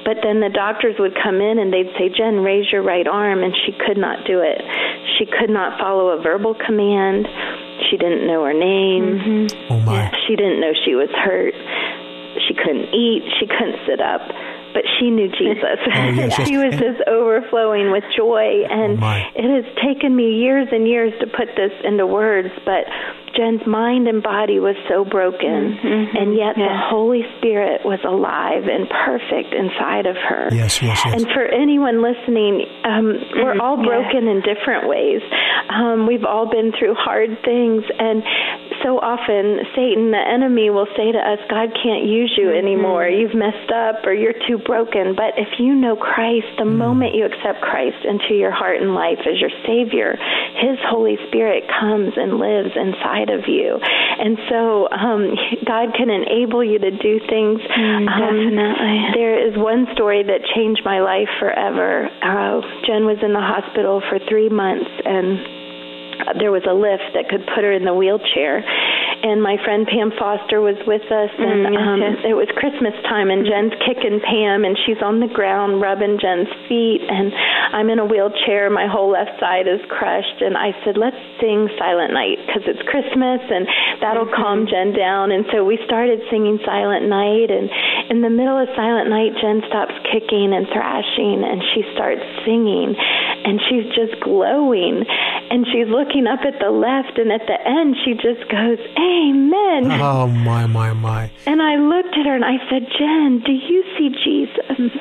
But 0.06 0.22
then 0.22 0.38
the 0.38 0.48
doctors 0.54 0.94
would 1.00 1.18
come 1.18 1.42
in 1.42 1.58
and 1.58 1.72
they'd 1.72 1.90
say, 1.98 2.08
Jen, 2.14 2.38
raise 2.46 2.70
your 2.70 2.82
right 2.82 3.06
arm. 3.08 3.42
And 3.42 3.52
she 3.66 3.72
could 3.74 3.98
not 3.98 4.24
do 4.24 4.38
it. 4.38 4.62
She 5.18 5.26
could 5.26 5.50
not 5.50 5.80
follow 5.80 6.14
a 6.14 6.22
verbal 6.22 6.54
command. 6.54 7.26
She 7.90 7.96
didn't 7.96 8.24
know 8.24 8.44
her 8.44 8.54
name. 8.54 9.18
Mm-hmm. 9.18 9.72
Oh, 9.72 9.80
my. 9.80 10.14
She 10.28 10.36
didn't 10.36 10.60
know 10.60 10.70
she 10.84 10.94
was 10.94 11.10
hurt. 11.10 11.54
She 12.48 12.54
couldn't 12.54 12.94
eat. 12.94 13.22
She 13.38 13.46
couldn't 13.46 13.80
sit 13.86 14.00
up 14.00 14.22
but 14.76 14.84
she 15.00 15.08
knew 15.08 15.28
Jesus. 15.40 15.80
oh, 15.88 16.08
yes, 16.12 16.36
she 16.44 16.58
was 16.58 16.76
just 16.76 17.00
overflowing 17.08 17.90
with 17.90 18.04
joy. 18.14 18.68
And 18.68 19.00
oh 19.02 19.22
it 19.32 19.48
has 19.48 19.64
taken 19.80 20.14
me 20.14 20.36
years 20.36 20.68
and 20.70 20.86
years 20.86 21.14
to 21.20 21.26
put 21.26 21.48
this 21.56 21.72
into 21.82 22.06
words, 22.06 22.52
but 22.66 22.84
Jen's 23.32 23.66
mind 23.66 24.08
and 24.08 24.22
body 24.22 24.60
was 24.60 24.76
so 24.88 25.04
broken, 25.04 25.76
mm-hmm. 25.76 26.16
and 26.16 26.36
yet 26.36 26.56
the 26.56 26.72
Holy 26.72 27.20
Spirit 27.36 27.84
was 27.84 28.00
alive 28.04 28.64
and 28.64 28.88
perfect 28.88 29.52
inside 29.52 30.04
of 30.04 30.16
her. 30.16 30.48
Yes, 30.52 30.80
yes, 30.80 31.04
yes. 31.04 31.20
And 31.20 31.24
for 31.32 31.44
anyone 31.44 32.00
listening, 32.00 32.64
um, 32.84 33.12
mm-hmm. 33.12 33.44
we're 33.44 33.60
all 33.60 33.76
broken 33.76 34.28
in 34.28 34.40
different 34.40 34.88
ways. 34.88 35.20
Um, 35.68 36.06
we've 36.08 36.24
all 36.24 36.48
been 36.48 36.72
through 36.72 36.96
hard 36.96 37.36
things, 37.44 37.84
and 37.98 38.24
so 38.86 39.02
often 39.02 39.66
Satan, 39.74 40.14
the 40.14 40.22
enemy, 40.22 40.70
will 40.70 40.86
say 40.94 41.10
to 41.10 41.18
us, 41.18 41.42
God 41.50 41.74
can't 41.74 42.06
use 42.06 42.30
you 42.38 42.54
mm-hmm. 42.54 42.62
anymore. 42.62 43.10
You've 43.10 43.34
messed 43.34 43.74
up 43.74 44.06
or 44.06 44.14
you're 44.14 44.38
too 44.46 44.62
broken. 44.62 45.18
But 45.18 45.34
if 45.34 45.58
you 45.58 45.74
know 45.74 45.98
Christ, 45.98 46.46
the 46.54 46.70
mm. 46.70 46.78
moment 46.78 47.18
you 47.18 47.26
accept 47.26 47.66
Christ 47.66 48.06
into 48.06 48.38
your 48.38 48.54
heart 48.54 48.78
and 48.78 48.94
life 48.94 49.18
as 49.26 49.42
your 49.42 49.50
Savior, 49.66 50.14
His 50.62 50.78
Holy 50.86 51.18
Spirit 51.26 51.66
comes 51.66 52.14
and 52.14 52.38
lives 52.38 52.78
inside 52.78 53.34
of 53.34 53.50
you. 53.50 53.82
And 53.82 54.38
so 54.46 54.86
um, 54.94 55.34
God 55.66 55.90
can 55.98 56.06
enable 56.06 56.62
you 56.62 56.78
to 56.78 56.94
do 56.94 57.18
things. 57.26 57.58
Mm, 57.66 58.06
um, 58.06 58.22
definitely. 58.22 59.18
There 59.18 59.34
is 59.34 59.58
one 59.58 59.90
story 59.98 60.22
that 60.22 60.46
changed 60.54 60.86
my 60.86 61.02
life 61.02 61.28
forever. 61.42 62.06
Uh, 62.22 62.62
Jen 62.86 63.02
was 63.02 63.18
in 63.18 63.34
the 63.34 63.42
hospital 63.42 63.98
for 64.06 64.22
three 64.30 64.48
months 64.48 64.90
and 65.02 65.55
there 66.38 66.52
was 66.52 66.64
a 66.68 66.74
lift 66.74 67.14
that 67.14 67.28
could 67.28 67.46
put 67.54 67.64
her 67.64 67.72
in 67.72 67.84
the 67.84 67.94
wheelchair 67.94 68.64
and 69.26 69.42
my 69.42 69.56
friend 69.64 69.86
Pam 69.90 70.12
Foster 70.14 70.62
was 70.62 70.78
with 70.86 71.02
us, 71.08 71.32
and 71.34 71.66
mm, 71.66 71.74
um, 71.74 72.00
it 72.22 72.38
was 72.38 72.46
Christmas 72.54 72.94
time, 73.10 73.26
and 73.26 73.42
Jen's 73.42 73.74
kicking 73.82 74.22
Pam, 74.22 74.62
and 74.62 74.78
she's 74.86 75.02
on 75.02 75.18
the 75.18 75.26
ground 75.26 75.82
rubbing 75.82 76.20
Jen's 76.22 76.46
feet, 76.70 77.02
and 77.02 77.34
I'm 77.74 77.90
in 77.90 77.98
a 77.98 78.06
wheelchair. 78.06 78.70
My 78.70 78.86
whole 78.86 79.10
left 79.10 79.34
side 79.42 79.66
is 79.66 79.82
crushed, 79.90 80.44
and 80.44 80.54
I 80.54 80.70
said, 80.86 80.94
"Let's 80.94 81.18
sing 81.42 81.66
Silent 81.74 82.14
Night 82.14 82.38
because 82.46 82.70
it's 82.70 82.82
Christmas, 82.86 83.42
and 83.50 83.66
that'll 83.98 84.30
mm-hmm. 84.30 84.38
calm 84.38 84.58
Jen 84.70 84.94
down." 84.94 85.34
And 85.34 85.42
so 85.50 85.66
we 85.66 85.82
started 85.82 86.22
singing 86.30 86.62
Silent 86.62 87.10
Night, 87.10 87.50
and 87.50 87.66
in 88.14 88.22
the 88.22 88.30
middle 88.30 88.62
of 88.62 88.70
Silent 88.78 89.10
Night, 89.10 89.34
Jen 89.42 89.66
stops 89.66 89.96
kicking 90.06 90.54
and 90.54 90.70
thrashing, 90.70 91.42
and 91.42 91.58
she 91.74 91.82
starts 91.98 92.22
singing, 92.46 92.94
and 92.94 93.58
she's 93.66 93.90
just 93.90 94.22
glowing, 94.22 95.02
and 95.50 95.66
she's 95.74 95.90
looking 95.90 96.05
up 96.26 96.40
at 96.46 96.58
the 96.60 96.70
left, 96.70 97.18
and 97.18 97.32
at 97.32 97.46
the 97.46 97.58
end, 97.60 97.96
she 98.04 98.14
just 98.14 98.48
goes. 98.50 98.78
Amen. 98.96 99.90
Oh, 100.00 100.26
my, 100.26 100.66
my, 100.66 100.92
my. 100.92 101.30
And 101.46 101.60
I 101.60 101.76
looked 101.76 102.16
at 102.16 102.26
her 102.26 102.34
and 102.34 102.44
I 102.44 102.56
said, 102.70 102.86
Jen, 102.98 103.42
do 103.44 103.52
you 103.52 103.84
see 103.98 104.08
Jesus? 104.24 104.92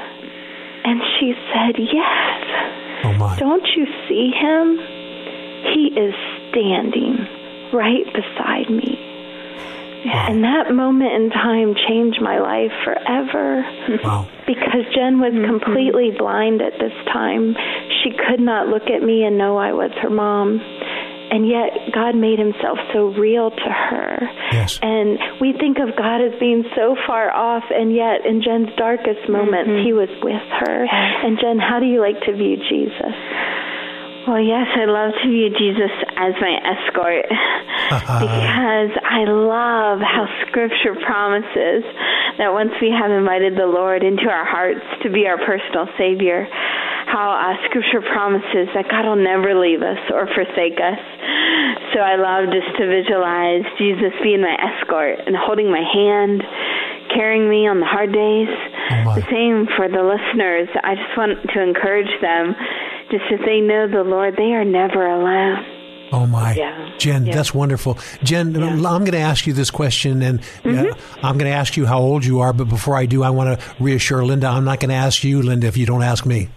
And 0.83 1.01
she 1.17 1.33
said, 1.53 1.75
Yes. 1.79 2.43
Oh, 3.05 3.13
my. 3.17 3.37
Don't 3.37 3.65
you 3.75 3.85
see 4.07 4.31
him? 4.33 4.77
He 5.73 5.89
is 5.97 6.13
standing 6.49 7.25
right 7.73 8.05
beside 8.13 8.69
me. 8.69 9.14
And 10.05 10.43
that 10.43 10.71
moment 10.73 11.13
in 11.13 11.29
time 11.31 11.73
changed 11.87 12.21
my 12.21 12.39
life 12.39 12.71
forever. 12.83 13.65
Wow. 14.03 14.27
Because 14.45 14.85
Jen 14.93 15.19
was 15.19 15.33
mm-hmm. 15.33 15.49
completely 15.49 16.11
blind 16.17 16.61
at 16.61 16.73
this 16.79 16.93
time. 17.11 17.55
She 18.03 18.11
could 18.11 18.39
not 18.39 18.67
look 18.67 18.89
at 18.89 19.01
me 19.01 19.23
and 19.23 19.37
know 19.37 19.57
I 19.57 19.73
was 19.73 19.91
her 20.01 20.09
mom. 20.09 20.61
And 21.25 21.49
yet, 21.49 21.91
God 21.91 22.13
made 22.15 22.37
himself 22.37 22.77
so 22.93 23.09
real 23.17 23.49
to 23.49 23.69
her. 23.89 24.29
Yes. 24.53 24.77
And 24.79 25.17
we 25.41 25.53
think 25.57 25.79
of 25.79 25.97
God 25.97 26.21
as 26.21 26.37
being 26.39 26.63
so 26.75 26.95
far 27.07 27.33
off, 27.33 27.63
and 27.73 27.93
yet, 27.93 28.29
in 28.29 28.43
Jen's 28.43 28.69
darkest 28.77 29.27
moments, 29.27 29.73
mm-hmm. 29.73 29.83
he 29.83 29.91
was 29.91 30.07
with 30.21 30.47
her. 30.61 30.85
And 30.85 31.39
Jen, 31.41 31.57
how 31.57 31.79
do 31.79 31.87
you 31.87 31.99
like 31.99 32.21
to 32.29 32.31
view 32.31 32.57
Jesus? 32.69 33.15
Well, 34.27 34.41
yes, 34.41 34.65
I 34.73 34.89
love 34.89 35.13
to 35.21 35.29
view 35.29 35.53
Jesus 35.53 35.93
as 36.17 36.33
my 36.41 36.57
escort 36.57 37.29
because 37.29 38.91
I 38.97 39.21
love 39.29 40.01
how 40.01 40.25
Scripture 40.49 40.97
promises 41.05 41.85
that 42.41 42.49
once 42.49 42.73
we 42.81 42.89
have 42.89 43.13
invited 43.13 43.53
the 43.53 43.69
Lord 43.69 44.01
into 44.01 44.25
our 44.25 44.43
hearts 44.43 44.81
to 45.03 45.13
be 45.13 45.29
our 45.29 45.37
personal 45.37 45.85
Savior, 45.93 46.49
how 47.05 47.37
uh, 47.37 47.53
Scripture 47.69 48.01
promises 48.01 48.65
that 48.73 48.89
God 48.89 49.05
will 49.05 49.21
never 49.21 49.53
leave 49.53 49.85
us 49.85 50.01
or 50.09 50.25
forsake 50.33 50.81
us. 50.81 51.01
So 51.93 52.01
I 52.01 52.17
love 52.17 52.49
just 52.49 52.73
to 52.81 52.89
visualize 52.89 53.61
Jesus 53.77 54.09
being 54.25 54.41
my 54.41 54.57
escort 54.57 55.21
and 55.21 55.37
holding 55.37 55.69
my 55.69 55.85
hand, 55.85 56.41
carrying 57.13 57.45
me 57.45 57.69
on 57.69 57.77
the 57.77 57.85
hard 57.85 58.09
days. 58.09 58.49
my. 59.05 59.21
the 59.21 59.25
same 59.29 59.69
for 59.77 59.85
the 59.85 60.01
listeners. 60.01 60.65
I 60.81 60.97
just 60.97 61.13
want 61.13 61.37
to 61.45 61.57
encourage 61.61 62.09
them 62.25 62.57
just 63.11 63.23
if 63.31 63.41
they 63.45 63.59
know 63.61 63.87
the 63.87 64.03
Lord, 64.03 64.35
they 64.37 64.53
are 64.53 64.65
never 64.65 65.05
alone. 65.07 65.65
Oh 66.11 66.25
my, 66.27 66.53
Yeah. 66.55 66.91
Jen, 66.97 67.25
Yeah. 67.25 67.35
that's 67.35 67.53
wonderful. 67.53 67.97
Jen, 68.23 68.55
I'm 68.61 68.79
going 68.81 69.11
to 69.11 69.17
ask 69.17 69.47
you 69.47 69.53
this 69.53 69.71
question, 69.71 70.21
and 70.21 70.39
uh, 70.39 70.43
Mm-hmm. 70.63 71.25
I'm 71.25 71.37
going 71.37 71.49
to 71.51 71.57
ask 71.57 71.75
you 71.75 71.85
how 71.85 71.99
old 71.99 72.23
you 72.23 72.39
are. 72.41 72.53
But 72.53 72.69
before 72.69 72.95
I 72.95 73.05
do, 73.05 73.23
I 73.23 73.31
want 73.31 73.59
to 73.59 73.65
reassure 73.83 74.23
Linda. 74.23 74.47
I'm 74.47 74.65
not 74.65 74.79
going 74.79 74.89
to 74.89 74.95
ask 74.95 75.23
you, 75.23 75.41
Linda, 75.41 75.67
if 75.67 75.77
you 75.77 75.85
don't 75.85 76.03
ask 76.03 76.25
me. 76.25 76.47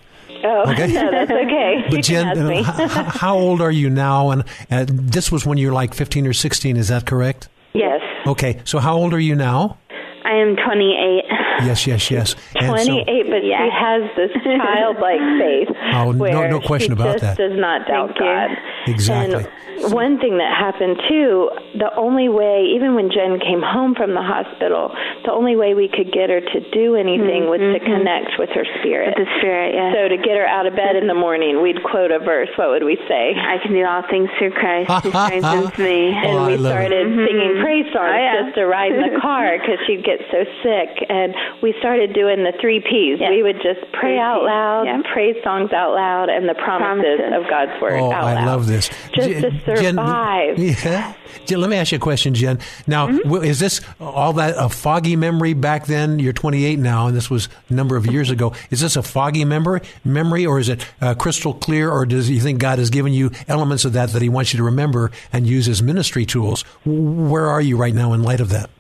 Oh, 0.45 0.71
Okay. 0.71 0.87
no, 0.93 1.11
that's 1.11 1.31
okay. 1.31 1.83
But 1.89 1.97
you 1.97 2.03
Jen, 2.03 2.35
can 2.37 2.65
uh, 2.65 3.11
how 3.11 3.37
old 3.37 3.61
are 3.61 3.71
you 3.73 3.89
now? 3.91 4.31
And 4.31 4.45
uh, 4.71 4.85
this 4.89 5.33
was 5.33 5.45
when 5.47 5.57
you 5.59 5.69
were 5.69 5.73
like 5.75 5.95
15 5.95 6.27
or 6.27 6.33
16. 6.35 6.77
Is 6.77 6.89
that 6.89 7.07
correct? 7.07 7.49
yes. 7.75 8.01
Okay, 8.27 8.61
so 8.65 8.79
how 8.79 8.97
old 8.97 9.15
are 9.15 9.19
you 9.21 9.35
now? 9.35 9.79
I 10.25 10.35
am 10.35 10.55
28. 10.57 11.25
Yes, 11.65 11.87
yes, 11.87 12.11
yes. 12.11 12.35
And 12.57 12.67
so- 12.79 12.85
28, 12.87 13.27
but 13.31 13.41
she 13.43 13.53
has 13.53 14.03
this 14.17 14.31
childlike 14.43 15.21
faith. 15.41 15.69
Oh, 15.95 16.13
no- 16.13 16.19
where 16.19 16.49
no 16.49 16.61
question 16.61 16.91
she 16.91 17.01
about 17.01 17.13
just 17.21 17.23
that. 17.23 17.37
does 17.39 17.59
not 17.59 17.87
doubt 17.87 18.09
Thank 18.19 18.21
you. 18.21 18.25
God. 18.27 18.51
Exactly. 18.87 19.45
And 19.45 19.93
one 19.95 20.19
thing 20.19 20.39
that 20.43 20.51
happened 20.59 20.99
too, 21.09 21.51
the 21.79 21.95
only 21.95 22.27
way, 22.29 22.67
even 22.75 22.97
when 22.99 23.11
Jen 23.15 23.39
came 23.39 23.63
home 23.63 23.95
from 23.95 24.11
the 24.15 24.23
hospital, 24.23 24.91
the 25.25 25.31
only 25.31 25.55
way 25.55 25.75
we 25.75 25.87
could 25.87 26.11
get 26.11 26.31
her 26.35 26.41
to 26.43 26.59
do 26.75 26.97
anything 26.99 27.47
was 27.47 27.63
to 27.63 27.79
connect 27.87 28.35
with 28.43 28.51
her 28.59 28.67
spirit. 28.83 29.15
Mm-hmm. 29.15 29.23
With 29.23 29.29
the 29.29 29.39
Spirit, 29.39 29.75
yes. 29.79 29.95
So 29.95 30.09
to 30.11 30.19
get 30.19 30.35
her 30.35 30.47
out 30.51 30.67
of 30.67 30.75
bed 30.75 30.97
in 30.99 31.07
the 31.07 31.15
morning, 31.15 31.63
we'd 31.63 31.79
quote 31.87 32.11
a 32.11 32.19
verse. 32.19 32.51
What 32.59 32.71
would 32.75 32.83
we 32.83 32.99
say? 33.07 33.39
I 33.39 33.63
can 33.63 33.71
do 33.71 33.85
all 33.87 34.03
things 34.11 34.27
through 34.39 34.51
Christ 34.59 34.91
who 35.07 35.11
strengthens 35.15 35.79
me. 35.87 36.11
And 36.11 36.35
Oh, 36.35 36.43
I 36.43 36.47
we 36.51 36.57
love 36.59 36.75
it. 36.75 36.91
started 36.91 37.07
singing 37.15 37.53
praise 37.63 37.87
songs 37.95 38.11
Oh, 38.11 38.19
yeah. 38.19 38.35
just 38.43 38.59
to 38.59 38.67
ride 38.67 38.91
in 38.91 39.15
the 39.15 39.21
car 39.23 39.59
because 39.63 39.79
she'd 39.87 40.03
get 40.03 40.19
so 40.35 40.43
sick. 40.67 40.91
And 41.07 41.31
we 41.63 41.75
started 41.79 42.13
doing 42.15 42.45
the 42.45 42.53
three 42.61 42.81
P's. 42.81 43.19
Yeah. 43.21 43.31
We 43.31 43.43
would 43.43 43.57
just 43.57 43.81
pray 43.93 44.15
Three 44.15 44.19
out 44.19 44.41
Ps, 44.41 44.47
loud, 44.47 44.83
yeah. 44.87 45.03
praise 45.13 45.37
songs 45.45 45.73
out 45.73 45.95
loud, 45.95 46.29
and 46.29 46.49
the 46.49 46.55
promises, 46.55 47.19
Promises. 47.19 47.45
of 47.45 47.51
God's 47.51 47.81
word 47.83 48.01
Oh, 48.01 48.13
out 48.13 48.25
I 48.25 48.35
loud. 48.35 48.47
love 48.47 48.67
this. 48.67 48.89
Just 49.15 49.29
Jen- 49.29 49.43
to 49.43 49.51
Jen- 49.77 49.95
survive. 49.97 50.59
yeah. 50.85 51.15
Jen, 51.47 51.61
let 51.61 51.71
me 51.71 51.77
ask 51.77 51.93
you 51.93 51.97
a 51.97 52.01
question, 52.01 52.35
Jen. 52.35 52.59
Now, 52.87 53.09
Mm-hmm. 53.09 53.45
is 53.45 53.59
this 53.61 53.81
all 54.01 54.35
that 54.35 54.55
a 54.59 54.69
foggy 54.69 55.17
memory 55.17 55.55
back 55.55 55.87
then? 55.87 56.19
You're 56.19 56.33
28 56.33 56.79
now, 56.79 57.07
and 57.09 57.17
this 57.17 57.31
was 57.31 57.49
a 57.69 57.73
number 57.75 57.97
of 57.97 58.07
years 58.07 58.31
ago. 58.31 58.53
Is 58.71 58.81
this 58.81 58.97
a 58.97 59.03
foggy 59.03 59.45
memory, 59.45 59.81
memory, 60.05 60.45
or 60.47 60.59
is 60.59 60.69
it 60.69 60.85
uh, 61.01 61.15
crystal 61.15 61.55
clear, 61.55 61.91
or 61.91 62.07
does 62.07 62.29
you 62.31 62.41
think 62.41 62.59
God 62.61 62.79
has 62.79 62.91
given 62.91 63.13
you 63.13 63.31
elements 63.47 63.85
of 63.85 63.93
that 63.95 64.11
that 64.11 64.23
He 64.23 64.29
wants 64.29 64.53
you 64.53 64.59
to 64.59 64.65
remember 64.65 65.11
and 65.33 65.47
use 65.47 65.69
as 65.69 65.83
ministry 65.83 66.27
tools? 66.27 66.63
Where 66.85 67.47
are 67.47 67.61
you 67.61 67.77
right 67.77 67.95
now 67.95 68.13
in 68.13 68.23
light 68.23 68.41
of 68.41 68.51
that? 68.51 68.71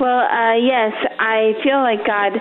Well, 0.00 0.26
uh, 0.26 0.54
yes, 0.58 0.92
I 1.20 1.54
feel 1.62 1.78
like 1.78 2.04
God, 2.04 2.32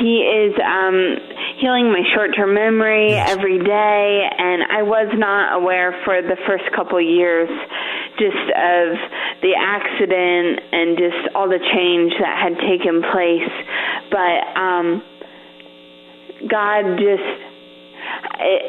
He 0.00 0.24
is 0.24 0.54
um, 0.64 1.16
healing 1.60 1.92
my 1.92 2.02
short 2.14 2.34
term 2.34 2.54
memory 2.54 3.10
Yes. 3.10 3.30
every 3.36 3.58
day, 3.58 4.28
and 4.38 4.62
I 4.72 4.82
was 4.82 5.12
not 5.14 5.60
aware 5.60 5.92
for 6.04 6.22
the 6.22 6.36
first 6.46 6.64
couple 6.74 7.00
years 7.00 7.50
just 8.18 8.48
of 8.56 8.96
the 9.42 9.52
accident 9.56 10.60
and 10.72 10.96
just 10.96 11.34
all 11.34 11.48
the 11.48 11.60
change 11.72 12.12
that 12.18 12.36
had 12.40 12.56
taken 12.66 13.02
place. 13.12 13.52
But 14.10 14.40
um, 14.58 15.02
God 16.48 16.96
just, 16.96 17.28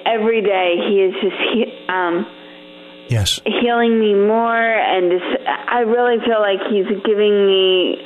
every 0.05 0.41
day, 0.41 0.75
He 0.87 0.95
is 0.99 1.13
just, 1.21 1.41
he, 1.53 1.87
um, 1.87 2.25
Yes. 3.11 3.41
healing 3.45 3.99
me 3.99 4.13
more 4.15 4.55
and 4.55 5.11
just 5.11 5.29
I 5.67 5.79
really 5.81 6.17
feel 6.23 6.39
like 6.39 6.63
he's 6.71 6.87
giving 7.03 7.45
me 7.45 7.99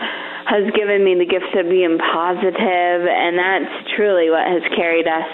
has 0.49 0.65
given 0.73 1.03
me 1.05 1.13
the 1.13 1.25
gift 1.25 1.53
of 1.53 1.69
being 1.69 1.97
positive 1.97 2.99
and 3.05 3.37
that's 3.37 3.69
truly 3.95 4.29
what 4.29 4.47
has 4.47 4.63
carried 4.75 5.07
us. 5.07 5.29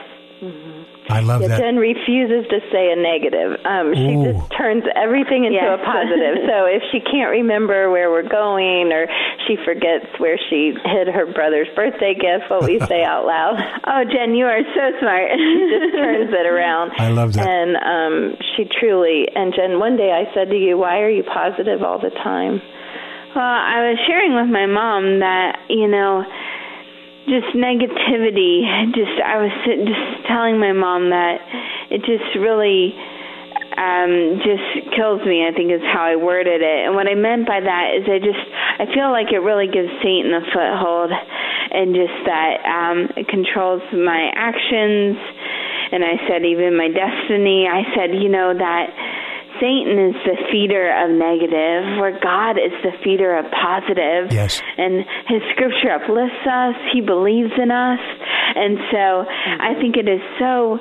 I 1.11 1.19
love 1.21 1.41
Yeah, 1.41 1.49
that. 1.49 1.59
Jen 1.59 1.77
refuses 1.77 2.47
to 2.49 2.59
say 2.71 2.91
a 2.91 2.95
negative. 2.95 3.59
Um, 3.65 3.93
she 3.93 4.15
Ooh. 4.15 4.31
just 4.33 4.51
turns 4.57 4.83
everything 4.95 5.45
into 5.45 5.59
Yes. 5.61 5.79
a 5.79 5.83
positive. 5.83 6.47
so 6.47 6.65
if 6.65 6.81
she 6.91 6.99
can't 7.01 7.29
remember 7.31 7.89
where 7.91 8.09
we're 8.09 8.27
going 8.27 8.91
or 8.93 9.07
she 9.47 9.57
forgets 9.65 10.05
where 10.17 10.37
she 10.49 10.73
hid 10.85 11.07
her 11.07 11.25
brother's 11.31 11.67
birthday 11.75 12.13
gift, 12.15 12.49
what 12.49 12.63
we 12.63 12.79
say 12.87 13.03
out 13.03 13.25
loud, 13.25 13.59
Oh, 13.85 14.03
Jen, 14.09 14.35
you 14.35 14.45
are 14.45 14.61
so 14.75 14.85
smart. 14.99 15.29
she 15.35 15.69
just 15.69 15.95
turns 15.95 16.31
it 16.33 16.45
around. 16.47 16.91
I 16.97 17.09
love 17.09 17.33
that. 17.33 17.45
And 17.47 17.75
um, 17.77 18.37
she 18.55 18.65
truly, 18.79 19.27
and 19.35 19.53
Jen, 19.53 19.79
one 19.79 19.97
day 19.97 20.11
I 20.11 20.31
said 20.33 20.49
to 20.49 20.57
you, 20.57 20.77
why 20.77 20.99
are 21.01 21.09
you 21.09 21.23
positive 21.23 21.83
all 21.83 21.99
the 21.99 22.09
time? 22.23 22.61
Well, 23.33 23.43
I 23.45 23.87
was 23.89 23.97
sharing 24.07 24.35
with 24.35 24.49
my 24.51 24.65
mom 24.65 25.19
that, 25.19 25.59
you 25.69 25.87
know, 25.87 26.19
just 27.27 27.53
negativity, 27.53 28.65
just 28.93 29.15
I 29.21 29.37
was 29.37 29.53
just 29.65 30.27
telling 30.27 30.59
my 30.59 30.73
mom 30.73 31.09
that 31.11 31.37
it 31.89 32.01
just 32.01 32.35
really 32.39 32.95
um 33.71 34.43
just 34.43 34.91
kills 34.91 35.23
me 35.23 35.47
i 35.47 35.51
think 35.55 35.71
is 35.71 35.79
how 35.95 36.03
i 36.03 36.15
worded 36.19 36.59
it. 36.59 36.79
And 36.85 36.93
what 36.95 37.07
i 37.07 37.15
meant 37.15 37.47
by 37.47 37.63
that 37.63 37.95
is 37.95 38.03
i 38.03 38.19
just 38.19 38.43
i 38.79 38.85
feel 38.91 39.15
like 39.15 39.31
it 39.31 39.39
really 39.39 39.71
gives 39.71 39.87
satan 40.03 40.35
a 40.35 40.43
foothold 40.51 41.11
and 41.71 41.95
just 41.95 42.17
that 42.27 42.59
um 42.67 43.07
it 43.15 43.31
controls 43.31 43.81
my 43.95 44.27
actions. 44.35 45.15
And 45.95 46.03
i 46.03 46.19
said 46.27 46.43
even 46.43 46.75
my 46.75 46.91
destiny. 46.91 47.63
I 47.67 47.87
said 47.95 48.11
you 48.11 48.27
know 48.27 48.51
that 48.51 48.91
Satan 49.61 50.09
is 50.09 50.17
the 50.25 50.37
feeder 50.51 50.89
of 50.89 51.11
negative, 51.13 52.01
where 52.01 52.17
God 52.19 52.57
is 52.57 52.73
the 52.81 52.97
feeder 53.03 53.37
of 53.37 53.45
positive. 53.51 54.33
Yes. 54.33 54.59
And 54.77 55.05
his 55.29 55.41
scripture 55.53 55.93
uplifts 55.93 56.41
us, 56.49 56.75
he 56.91 57.01
believes 57.01 57.53
in 57.61 57.69
us. 57.69 58.01
And 58.55 58.77
so 58.91 59.25
I 59.29 59.77
think 59.79 59.95
it 59.97 60.09
is 60.09 60.21
so 60.39 60.79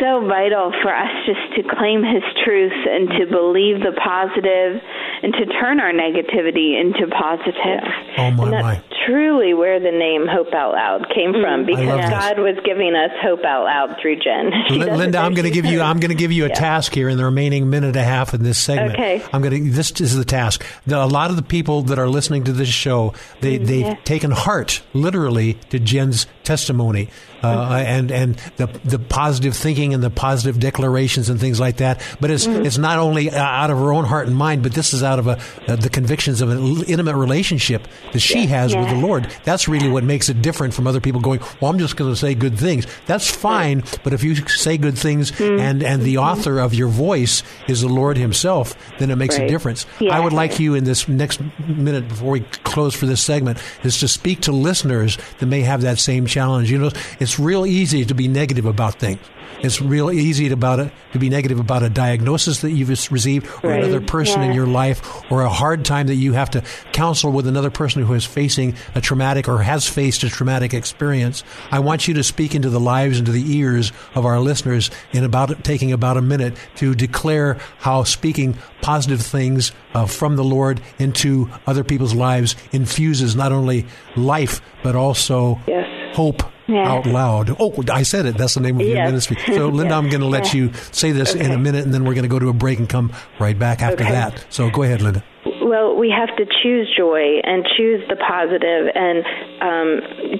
so 0.00 0.26
vital 0.26 0.72
for 0.82 0.90
us 0.94 1.12
just 1.26 1.54
to 1.54 1.62
claim 1.76 2.02
his 2.02 2.24
truth 2.44 2.74
and 2.74 3.08
to 3.14 3.26
believe 3.30 3.78
the 3.78 3.94
positive 3.94 4.82
and 5.24 5.32
to 5.34 5.46
turn 5.58 5.80
our 5.80 5.90
negativity 5.92 6.78
into 6.78 7.06
positive. 7.08 7.82
Oh, 8.18 8.30
my, 8.30 8.44
and 8.44 8.52
that's 8.52 8.62
my. 8.62 8.82
truly 9.06 9.54
where 9.54 9.80
the 9.80 9.90
name 9.90 10.26
Hope 10.28 10.52
Out 10.52 10.72
Loud 10.74 11.06
came 11.14 11.32
from 11.32 11.64
because 11.66 11.86
love 11.86 12.00
this. 12.02 12.10
God 12.10 12.38
was 12.38 12.56
giving 12.64 12.94
us 12.94 13.10
hope 13.22 13.42
out 13.44 13.64
loud 13.64 13.96
through 14.00 14.16
Jen. 14.20 14.52
She 14.68 14.78
Linda, 14.78 15.18
I'm 15.18 15.34
going 15.34 15.44
to 15.46 15.50
give 15.50 15.64
you. 15.64 15.80
I'm 15.80 15.98
going 15.98 16.10
to 16.10 16.14
give 16.14 16.30
you 16.32 16.44
a 16.44 16.48
Yeah. 16.48 16.54
task 16.54 16.94
here 16.94 17.08
in 17.08 17.16
the 17.16 17.24
remaining 17.24 17.70
minute 17.70 17.88
and 17.88 17.96
a 17.96 18.04
half 18.04 18.34
in 18.34 18.42
this 18.42 18.58
segment. 18.58 18.92
Okay. 18.94 19.24
I'm 19.32 19.40
going 19.42 19.64
to. 19.64 19.70
This 19.70 19.98
is 20.00 20.16
the 20.16 20.24
task. 20.24 20.64
The, 20.86 21.02
a 21.02 21.06
lot 21.06 21.30
of 21.30 21.36
the 21.36 21.42
people 21.42 21.82
that 21.82 21.98
are 21.98 22.08
listening 22.08 22.44
to 22.44 22.52
this 22.52 22.68
show, 22.68 23.14
they 23.40 23.58
Mm, 23.58 23.66
they've 23.66 24.04
taken 24.04 24.30
heart 24.30 24.82
literally 24.92 25.54
to 25.70 25.78
Jen's 25.78 26.26
testimony 26.44 27.08
uh, 27.42 27.44
Mm-hmm. 27.44 27.72
and 27.74 28.10
and 28.10 28.34
the 28.56 28.66
the 28.84 28.98
positive 28.98 29.54
thinking 29.54 29.92
and 29.92 30.02
the 30.02 30.08
positive 30.10 30.58
declarations 30.58 31.28
and 31.28 31.38
things 31.38 31.60
like 31.60 31.76
that. 31.78 32.00
But 32.20 32.30
it's 32.30 32.46
Mm-hmm. 32.46 32.64
it's 32.66 32.78
not 32.78 32.98
only 32.98 33.30
uh, 33.30 33.42
out 33.42 33.70
of 33.70 33.78
her 33.78 33.92
own 33.92 34.04
heart 34.04 34.26
and 34.28 34.36
mind, 34.36 34.62
but 34.62 34.72
this 34.72 34.94
is 34.94 35.02
out 35.02 35.18
of 35.18 35.26
a, 35.26 35.38
uh, 35.68 35.76
the 35.76 35.90
convictions 35.90 36.40
of 36.40 36.48
an 36.50 36.84
intimate 36.84 37.16
relationship 37.16 37.86
that 38.12 38.20
she 38.20 38.46
has 38.46 38.74
with 38.74 38.88
the 38.88 38.94
Lord. 38.96 39.30
That's 39.44 39.68
really 39.68 39.88
what 39.90 40.04
makes 40.04 40.28
it 40.28 40.40
different 40.42 40.72
from 40.74 40.86
other 40.86 41.00
people 41.00 41.20
going. 41.20 41.40
Well, 41.60 41.70
I'm 41.70 41.78
just 41.78 41.96
going 41.96 42.10
to 42.10 42.16
say 42.16 42.34
good 42.34 42.58
things. 42.58 42.86
That's 43.06 43.28
fine, 43.28 43.82
but 44.02 44.12
if 44.12 44.22
you 44.24 44.34
say 44.48 44.78
good 44.78 44.96
things 44.96 45.32
Mm-hmm. 45.32 45.60
and 45.60 45.82
and 45.82 46.02
the 46.02 46.18
author 46.18 46.58
of 46.60 46.72
your 46.74 46.88
voice 46.88 47.42
is 47.68 47.80
the 47.82 47.88
Lord 47.88 48.16
Himself, 48.16 48.74
then 48.98 49.10
it 49.10 49.16
makes 49.16 49.36
a 49.36 49.46
difference. 49.48 49.84
Yeah. 50.00 50.16
I 50.16 50.20
would 50.20 50.32
like 50.32 50.58
you 50.60 50.74
in 50.74 50.84
this 50.84 51.08
next 51.08 51.40
minute 51.66 52.08
before 52.08 52.30
we 52.32 52.40
close 52.64 52.94
for 52.94 53.06
this 53.06 53.22
segment 53.22 53.58
is 53.82 53.98
to 54.00 54.08
speak 54.08 54.40
to 54.42 54.52
listeners 54.52 55.18
that 55.38 55.46
may 55.46 55.60
have 55.62 55.82
that 55.82 55.98
same 55.98 56.26
challenge. 56.34 56.70
You 56.70 56.78
know, 56.78 56.90
it's 57.20 57.38
real 57.38 57.64
easy 57.66 58.04
to 58.04 58.14
be 58.14 58.26
negative 58.28 58.66
about 58.66 58.94
things. 58.98 59.20
it's 59.62 59.80
real 59.80 60.10
easy 60.10 60.48
to 60.48 60.54
about 60.54 60.78
it 60.84 60.90
to 61.12 61.18
be 61.18 61.28
negative 61.30 61.58
about 61.58 61.82
a 61.82 61.88
diagnosis 61.88 62.60
that 62.62 62.72
you've 62.72 62.90
received 63.18 63.46
or 63.62 63.70
Right. 63.70 63.78
another 63.82 64.00
person 64.00 64.42
in 64.42 64.52
your 64.52 64.66
life 64.66 64.98
or 65.30 65.40
a 65.42 65.48
hard 65.48 65.84
time 65.86 66.06
that 66.08 66.16
you 66.24 66.34
have 66.34 66.50
to 66.50 66.60
counsel 66.92 67.30
with 67.32 67.46
another 67.46 67.70
person 67.70 68.02
who 68.04 68.12
is 68.14 68.26
facing 68.26 68.74
a 68.94 69.00
traumatic 69.00 69.48
or 69.48 69.58
has 69.62 69.88
faced 69.88 70.22
a 70.24 70.28
traumatic 70.28 70.74
experience. 70.74 71.44
I 71.70 71.78
want 71.78 72.06
you 72.08 72.14
to 72.14 72.22
speak 72.22 72.54
into 72.54 72.68
the 72.68 72.80
lives 72.80 73.16
and 73.18 73.24
to 73.26 73.32
the 73.32 73.46
ears 73.56 73.90
of 74.14 74.26
our 74.26 74.38
listeners 74.40 74.90
in 75.12 75.24
about 75.24 75.64
taking 75.64 75.92
about 75.92 76.18
a 76.18 76.22
minute 76.22 76.54
to 76.80 76.94
declare 76.94 77.56
how 77.78 78.04
speaking 78.04 78.56
positive 78.82 79.22
things 79.22 79.72
uh, 79.94 80.04
from 80.04 80.36
the 80.36 80.44
Lord 80.44 80.80
into 80.98 81.48
other 81.66 81.84
people's 81.84 82.14
lives 82.14 82.54
infuses 82.72 83.34
not 83.34 83.52
only 83.52 83.86
life 84.16 84.60
but 84.82 84.94
also 84.94 85.58
Yes. 85.66 85.86
Hope 86.14 86.42
Yes. 86.66 86.86
out 86.88 87.06
loud. 87.06 87.54
Oh, 87.58 87.74
I 87.92 88.02
said 88.04 88.24
it. 88.24 88.38
That's 88.38 88.54
the 88.54 88.60
name 88.60 88.80
of 88.80 88.86
your 88.86 88.96
Yes. 88.96 89.08
ministry. 89.08 89.36
So, 89.54 89.68
Linda, 89.78 89.94
I'm 89.94 90.08
going 90.08 90.22
to 90.22 90.26
let 90.26 90.44
Yes. 90.44 90.54
you 90.54 90.72
say 90.92 91.12
this 91.12 91.34
in 91.34 91.52
a 91.52 91.58
minute, 91.58 91.84
and 91.84 91.92
then 91.92 92.04
we're 92.04 92.14
going 92.14 92.22
to 92.22 92.28
go 92.28 92.38
to 92.38 92.48
a 92.48 92.54
break 92.54 92.78
and 92.78 92.88
come 92.88 93.12
right 93.38 93.58
back 93.58 93.82
after 93.82 94.02
Okay. 94.04 94.12
that. 94.12 94.46
So, 94.48 94.70
go 94.70 94.82
ahead, 94.82 95.02
Linda. 95.02 95.22
Well, 95.44 95.96
we 95.96 96.08
have 96.08 96.32
to 96.36 96.44
choose 96.62 96.88
joy 96.96 97.40
and 97.44 97.68
choose 97.76 98.00
the 98.08 98.16
positive. 98.16 98.88
And 98.96 99.20
um, 99.60 99.88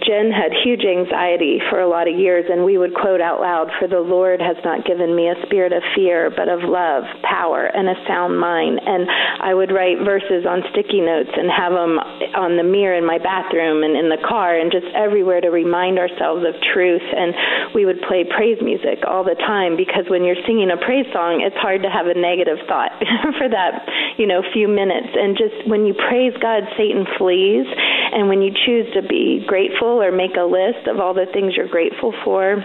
Jen 0.01 0.33
had 0.33 0.57
huge 0.65 0.81
anxiety 0.81 1.61
for 1.69 1.81
a 1.81 1.89
lot 1.89 2.09
of 2.09 2.17
years, 2.17 2.49
and 2.49 2.65
we 2.65 2.79
would 2.79 2.95
quote 2.95 3.21
out 3.21 3.41
loud, 3.41 3.69
For 3.79 3.87
the 3.87 4.01
Lord 4.01 4.41
has 4.41 4.57
not 4.65 4.87
given 4.89 5.15
me 5.15 5.29
a 5.29 5.37
spirit 5.45 5.73
of 5.73 5.83
fear, 5.95 6.33
but 6.33 6.49
of 6.49 6.65
love, 6.65 7.05
power, 7.21 7.69
and 7.69 7.89
a 7.89 7.97
sound 8.09 8.41
mind. 8.41 8.81
And 8.81 9.05
I 9.45 9.53
would 9.53 9.73
write 9.73 10.01
verses 10.01 10.49
on 10.49 10.65
sticky 10.73 11.05
notes 11.05 11.31
and 11.37 11.53
have 11.53 11.77
them 11.77 12.01
on 12.41 12.57
the 12.57 12.65
mirror 12.65 12.97
in 12.97 13.05
my 13.05 13.21
bathroom 13.21 13.85
and 13.85 13.97
in 13.97 14.09
the 14.09 14.21
car 14.25 14.57
and 14.57 14.73
just 14.73 14.89
everywhere 14.97 15.41
to 15.45 15.53
remind 15.53 16.01
ourselves 16.01 16.49
of 16.49 16.57
truth. 16.73 17.05
And 17.05 17.75
we 17.77 17.85
would 17.85 18.01
play 18.09 18.25
praise 18.25 18.57
music 18.65 19.05
all 19.05 19.25
the 19.25 19.37
time 19.37 19.77
because 19.77 20.09
when 20.09 20.25
you're 20.25 20.41
singing 20.49 20.73
a 20.73 20.81
praise 20.81 21.07
song, 21.13 21.45
it's 21.45 21.57
hard 21.61 21.85
to 21.85 21.93
have 21.93 22.09
a 22.09 22.17
negative 22.17 22.57
thought 22.65 22.97
for 23.39 23.53
that, 23.53 23.85
you 24.17 24.25
know, 24.25 24.41
few 24.53 24.65
minutes. 24.65 24.94
And 24.95 25.37
just 25.37 25.66
when 25.69 25.87
you 25.87 25.95
praise 25.95 26.33
God, 26.41 26.65
Satan 26.77 27.07
flees. 27.19 27.66
And 28.12 28.29
when 28.29 28.43
you 28.43 28.53
choose 28.55 28.87
to 28.95 29.03
be 29.03 29.45
grateful 29.47 30.01
or 30.01 30.12
make 30.12 30.37
a 30.39 30.45
list 30.47 30.87
of 30.87 31.01
all 31.01 31.15
the 31.15 31.27
things 31.33 31.55
you're 31.57 31.69
grateful 31.69 32.15
for, 32.25 32.65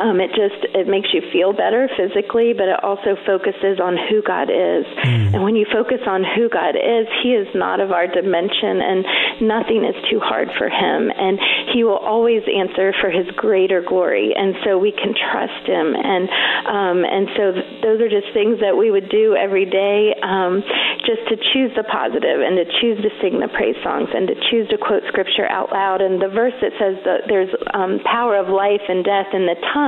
um, 0.00 0.20
it 0.20 0.30
just 0.36 0.60
it 0.74 0.86
makes 0.86 1.08
you 1.12 1.22
feel 1.32 1.52
better 1.52 1.88
physically, 1.96 2.52
but 2.52 2.68
it 2.68 2.82
also 2.84 3.16
focuses 3.24 3.80
on 3.80 3.96
who 3.96 4.22
God 4.22 4.50
is. 4.52 4.84
And 5.32 5.42
when 5.42 5.56
you 5.56 5.66
focus 5.72 6.00
on 6.06 6.24
who 6.24 6.48
God 6.48 6.76
is, 6.76 7.06
He 7.22 7.32
is 7.32 7.48
not 7.54 7.80
of 7.80 7.92
our 7.92 8.06
dimension, 8.06 8.80
and 8.80 9.04
nothing 9.40 9.84
is 9.84 9.96
too 10.10 10.20
hard 10.20 10.48
for 10.58 10.68
Him. 10.68 11.10
And 11.10 11.40
He 11.72 11.84
will 11.84 12.00
always 12.00 12.42
answer 12.44 12.92
for 13.00 13.10
His 13.10 13.26
greater 13.36 13.80
glory, 13.80 14.32
and 14.36 14.54
so 14.64 14.76
we 14.78 14.92
can 14.92 15.14
trust 15.16 15.64
Him. 15.64 15.94
And 15.96 16.28
um, 16.66 16.98
and 17.04 17.24
so 17.36 17.44
th- 17.52 17.70
those 17.82 18.00
are 18.00 18.10
just 18.10 18.32
things 18.34 18.60
that 18.60 18.76
we 18.76 18.90
would 18.90 19.08
do 19.08 19.36
every 19.36 19.64
day, 19.64 20.12
um, 20.22 20.62
just 21.06 21.24
to 21.30 21.36
choose 21.52 21.72
the 21.76 21.84
positive 21.86 22.42
and 22.42 22.58
to 22.58 22.66
choose 22.80 22.98
to 23.00 23.10
sing 23.22 23.38
the 23.38 23.48
praise 23.48 23.78
songs 23.82 24.10
and 24.12 24.26
to 24.28 24.36
choose 24.50 24.68
to 24.68 24.78
quote 24.78 25.02
Scripture 25.08 25.48
out 25.48 25.72
loud. 25.72 26.02
And 26.02 26.20
the 26.20 26.28
verse 26.28 26.54
that 26.60 26.72
says 26.76 26.98
that 27.04 27.28
there's 27.28 27.52
um, 27.72 28.00
power 28.04 28.36
of 28.36 28.48
life 28.48 28.82
and 28.88 29.04
death 29.04 29.30
in 29.32 29.46
the 29.46 29.54
tongue, 29.72 29.85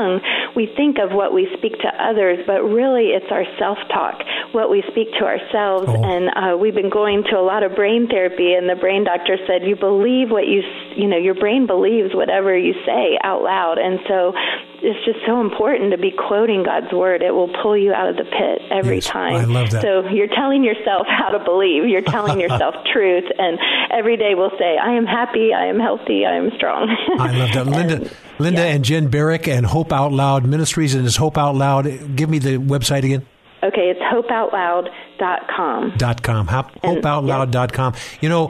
we 0.56 0.66
think 0.76 0.98
of 0.98 1.12
what 1.12 1.32
we 1.32 1.48
speak 1.56 1.78
to 1.80 1.90
others, 1.98 2.38
but 2.46 2.62
really 2.62 3.14
it's 3.16 3.30
our 3.30 3.44
self-talk, 3.58 4.22
what 4.52 4.70
we 4.70 4.82
speak 4.90 5.08
to 5.18 5.24
ourselves. 5.24 5.88
Oh. 5.88 6.02
And 6.02 6.30
uh, 6.34 6.56
we've 6.56 6.74
been 6.74 6.90
going 6.90 7.24
to 7.30 7.36
a 7.36 7.44
lot 7.44 7.62
of 7.62 7.74
brain 7.74 8.08
therapy, 8.08 8.54
and 8.54 8.68
the 8.68 8.76
brain 8.76 9.04
doctor 9.04 9.36
said 9.46 9.66
you 9.66 9.76
believe 9.76 10.30
what 10.30 10.46
you, 10.46 10.60
s- 10.60 10.94
you 10.96 11.06
know, 11.06 11.18
your 11.18 11.34
brain 11.34 11.66
believes 11.66 12.14
whatever 12.14 12.56
you 12.56 12.74
say 12.86 13.18
out 13.22 13.42
loud, 13.42 13.78
and 13.78 14.00
so. 14.08 14.32
It's 14.80 15.05
just 15.05 15.18
so 15.26 15.40
important 15.40 15.90
to 15.90 15.98
be 15.98 16.10
quoting 16.12 16.62
God's 16.62 16.92
word. 16.92 17.22
It 17.22 17.32
will 17.34 17.48
pull 17.62 17.76
you 17.76 17.92
out 17.92 18.09
of 18.09 18.16
the 18.16 18.24
pit 18.24 18.62
every 18.70 18.96
Yes, 18.96 19.06
time. 19.06 19.34
I 19.34 19.44
love 19.44 19.70
that. 19.72 19.82
So 19.82 20.06
you're 20.09 20.28
telling 20.28 20.62
yourself 20.62 21.06
how 21.09 21.30
to 21.30 21.40
believe. 21.44 21.86
You're 21.88 22.00
telling 22.02 22.38
yourself 22.40 22.74
truth, 22.92 23.24
and 23.38 23.59
every 23.90 24.16
day 24.16 24.34
we'll 24.36 24.56
say, 24.59 24.78
"I 24.78 24.92
am 24.92 25.05
happy. 25.06 25.52
I 25.52 25.66
am 25.66 25.80
healthy. 25.80 26.24
I 26.24 26.36
am 26.36 26.50
strong." 26.56 26.88
I 27.18 27.32
love 27.36 27.52
that. 27.55 27.66
Linda, 27.76 27.94
And- 27.96 28.10
Linda 28.38 28.60
yeah. 28.62 28.66
and 28.74 28.84
Jen 28.84 29.09
Barrick 29.09 29.48
and 29.48 29.66
Hope 29.66 29.92
Out 29.92 30.12
Loud 30.12 30.46
Ministries, 30.46 30.94
and 30.94 31.05
is 31.05 31.16
Hope 31.16 31.36
Out 31.36 31.56
Loud. 31.56 32.14
Give 32.14 32.30
me 32.30 32.38
the 32.38 32.59
website 32.59 33.02
again. 33.05 33.26
Okay, 33.62 33.90
it's 33.90 34.01
hopeoutloud.com. 34.01 35.94
Dot 35.97 36.22
com, 36.22 36.47
Hop- 36.47 36.70
And- 36.82 37.02
hopeoutloud.com. 37.02 37.94
You 38.20 38.28
know, 38.28 38.48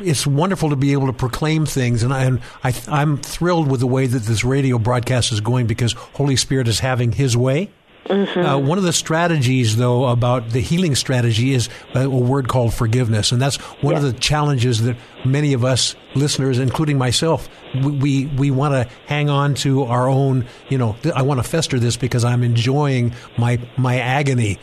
it's 0.00 0.26
wonderful 0.26 0.70
to 0.70 0.76
be 0.76 0.92
able 0.92 1.06
to 1.08 1.12
proclaim 1.12 1.66
things, 1.66 2.02
and, 2.02 2.12
I, 2.14 2.24
and 2.24 2.40
I, 2.64 2.72
I'm 2.88 3.18
thrilled 3.18 3.70
with 3.70 3.80
the 3.80 3.86
way 3.86 4.06
that 4.06 4.22
this 4.22 4.42
radio 4.44 4.78
broadcast 4.78 5.32
is 5.32 5.40
going 5.40 5.66
because 5.66 5.92
Holy 5.92 6.36
Spirit 6.36 6.66
is 6.68 6.80
having 6.80 7.12
His 7.12 7.36
way. 7.36 7.70
Uh, 8.08 8.58
one 8.58 8.78
of 8.78 8.84
the 8.84 8.92
strategies, 8.92 9.76
though, 9.76 10.06
about 10.06 10.50
the 10.50 10.60
healing 10.60 10.94
strategy 10.94 11.54
is 11.54 11.68
a, 11.94 12.08
word 12.08 12.48
called 12.48 12.74
forgiveness, 12.74 13.32
and 13.32 13.40
that's 13.40 13.56
one 13.80 13.94
of 13.94 14.02
the 14.02 14.12
challenges 14.12 14.82
that 14.82 14.96
many 15.24 15.52
of 15.52 15.64
us 15.64 15.94
listeners, 16.14 16.58
including 16.58 16.98
myself, 16.98 17.48
we 17.74 17.92
we, 17.92 18.26
we 18.26 18.50
want 18.50 18.74
to 18.74 18.94
hang 19.06 19.30
on 19.30 19.54
to 19.54 19.84
our 19.84 20.08
own. 20.08 20.46
You 20.68 20.78
know, 20.78 20.96
th- 21.02 21.14
I 21.14 21.22
want 21.22 21.38
to 21.38 21.48
fester 21.48 21.78
this 21.78 21.96
because 21.96 22.24
I'm 22.24 22.42
enjoying 22.42 23.14
my 23.38 23.60
my 23.76 23.98
agony. 23.98 24.58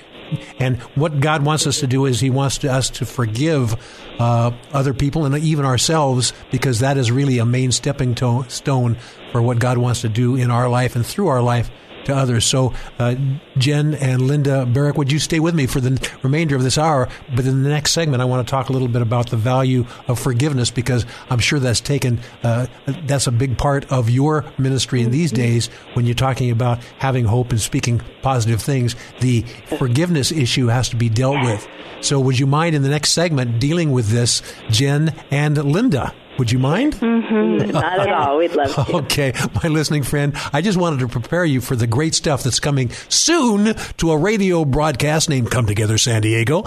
And 0.60 0.78
what 0.94 1.20
God 1.20 1.44
wants 1.44 1.66
us 1.66 1.80
to 1.80 1.88
do 1.88 2.06
is 2.06 2.20
He 2.20 2.30
wants 2.30 2.60
to, 2.60 2.72
us 2.72 2.90
to 2.92 3.06
forgive 3.06 3.76
uh, 4.20 4.52
other 4.72 4.94
people 4.94 5.26
and 5.26 5.36
even 5.40 5.66
ourselves 5.66 6.34
because 6.52 6.82
that 6.82 6.98
is 6.98 7.10
really 7.12 7.40
a 7.40 7.46
main 7.46 7.72
stepping 7.72 8.14
to- 8.16 8.46
stone 8.48 8.98
for 9.32 9.42
what 9.42 9.60
God 9.60 9.78
wants 9.80 10.02
to 10.02 10.10
do 10.10 10.36
in 10.36 10.52
our 10.52 10.70
life 10.70 10.96
and 10.96 11.06
through 11.06 11.30
our 11.30 11.42
life 11.42 11.72
to 12.06 12.16
others. 12.16 12.46
So, 12.46 12.74
uh, 13.00 13.16
Jen 13.60 13.94
and 13.96 14.22
Linda 14.22 14.66
Barrick, 14.66 14.98
would 14.98 15.12
you 15.12 15.20
stay 15.20 15.40
with 15.40 15.54
me 15.54 15.68
for 15.68 15.80
the 15.80 16.10
remainder 16.24 16.56
of 16.56 16.64
this 16.64 16.78
hour? 16.78 17.10
But 17.36 17.46
in 17.46 17.64
the 17.64 17.70
next 17.70 17.92
segment, 17.92 18.22
I 18.22 18.26
want 18.26 18.48
to 18.48 18.50
talk 18.50 18.70
a 18.70 18.74
little 18.74 18.88
bit 18.88 19.02
about 19.02 19.30
the 19.30 19.38
value 19.38 19.86
of 20.08 20.20
forgiveness 20.20 20.72
because 20.72 21.06
I'm 21.30 21.40
sure 21.40 21.60
that's 21.60 21.82
taken, 21.82 22.20
uh, 22.44 22.68
that's 23.06 23.28
a 23.28 23.32
big 23.32 23.58
part 23.58 23.92
of 23.92 24.10
your 24.10 24.46
ministry 24.58 25.02
in 25.02 25.12
these 25.12 25.32
days 25.32 25.68
when 25.94 26.06
you're 26.06 26.16
talking 26.16 26.52
about 26.52 26.80
having 26.98 27.26
hope 27.26 27.52
and 27.52 27.60
speaking 27.60 28.02
positive 28.22 28.62
things. 28.62 28.96
The 29.20 29.42
forgiveness 29.78 30.32
issue 30.32 30.68
has 30.68 30.90
to 30.90 30.96
be 30.96 31.10
dealt 31.10 31.44
with. 31.44 31.68
So, 32.02 32.20
would 32.20 32.40
you 32.40 32.48
mind 32.48 32.76
in 32.76 32.82
the 32.82 32.90
next 32.90 33.12
segment 33.12 33.60
dealing 33.60 33.92
with 33.92 34.08
this, 34.08 34.42
Jen 34.70 35.14
and 35.32 35.58
Linda? 35.58 36.14
Would 36.40 36.54
you 36.54 36.60
mind? 36.60 36.94
Mm-hmm. 36.94 37.72
Not 37.72 38.00
at 38.00 38.14
all. 38.14 38.38
We'd 38.38 38.54
love 38.54 38.74
to. 38.74 38.96
Okay, 39.10 39.34
my 39.62 39.68
listening 39.68 40.04
friend, 40.04 40.34
I 40.54 40.62
just 40.62 40.78
wanted 40.78 41.00
to 41.02 41.10
prepare 41.10 41.44
you 41.44 41.60
for 41.60 41.76
the 41.76 41.88
great 41.88 42.16
stuff 42.16 42.44
that's 42.44 42.62
coming 42.62 42.92
soon 43.10 43.49
to 43.50 44.12
a 44.12 44.18
radio 44.18 44.64
broadcast 44.64 45.28
named 45.28 45.50
Come 45.50 45.66
Together 45.66 45.98
San 45.98 46.22
Diego. 46.22 46.66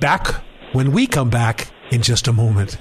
Back 0.00 0.42
when 0.72 0.92
we 0.92 1.06
come 1.06 1.30
back 1.30 1.68
in 1.90 2.02
just 2.02 2.28
a 2.28 2.32
moment. 2.32 2.76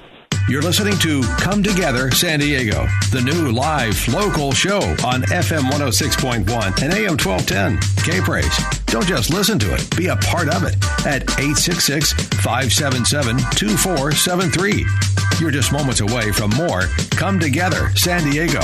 You're 0.49 0.61
listening 0.61 0.97
to 0.99 1.23
Come 1.39 1.63
Together 1.63 2.11
San 2.11 2.39
Diego, 2.39 2.85
the 3.11 3.21
new 3.21 3.53
live 3.53 4.05
local 4.09 4.51
show 4.51 4.79
on 5.05 5.21
FM 5.21 5.69
106.1 5.71 6.83
and 6.83 6.93
AM 6.93 7.17
1210. 7.17 7.79
K 8.03 8.19
Praise. 8.19 8.57
Don't 8.87 9.07
just 9.07 9.33
listen 9.33 9.57
to 9.59 9.73
it, 9.73 9.95
be 9.95 10.07
a 10.07 10.17
part 10.17 10.49
of 10.49 10.63
it 10.63 10.75
at 11.05 11.23
866 11.39 12.11
577 12.43 13.37
2473. 13.55 14.85
You're 15.39 15.51
just 15.51 15.71
moments 15.71 16.01
away 16.01 16.33
from 16.33 16.49
more 16.51 16.81
Come 17.11 17.39
Together 17.39 17.95
San 17.95 18.29
Diego 18.29 18.59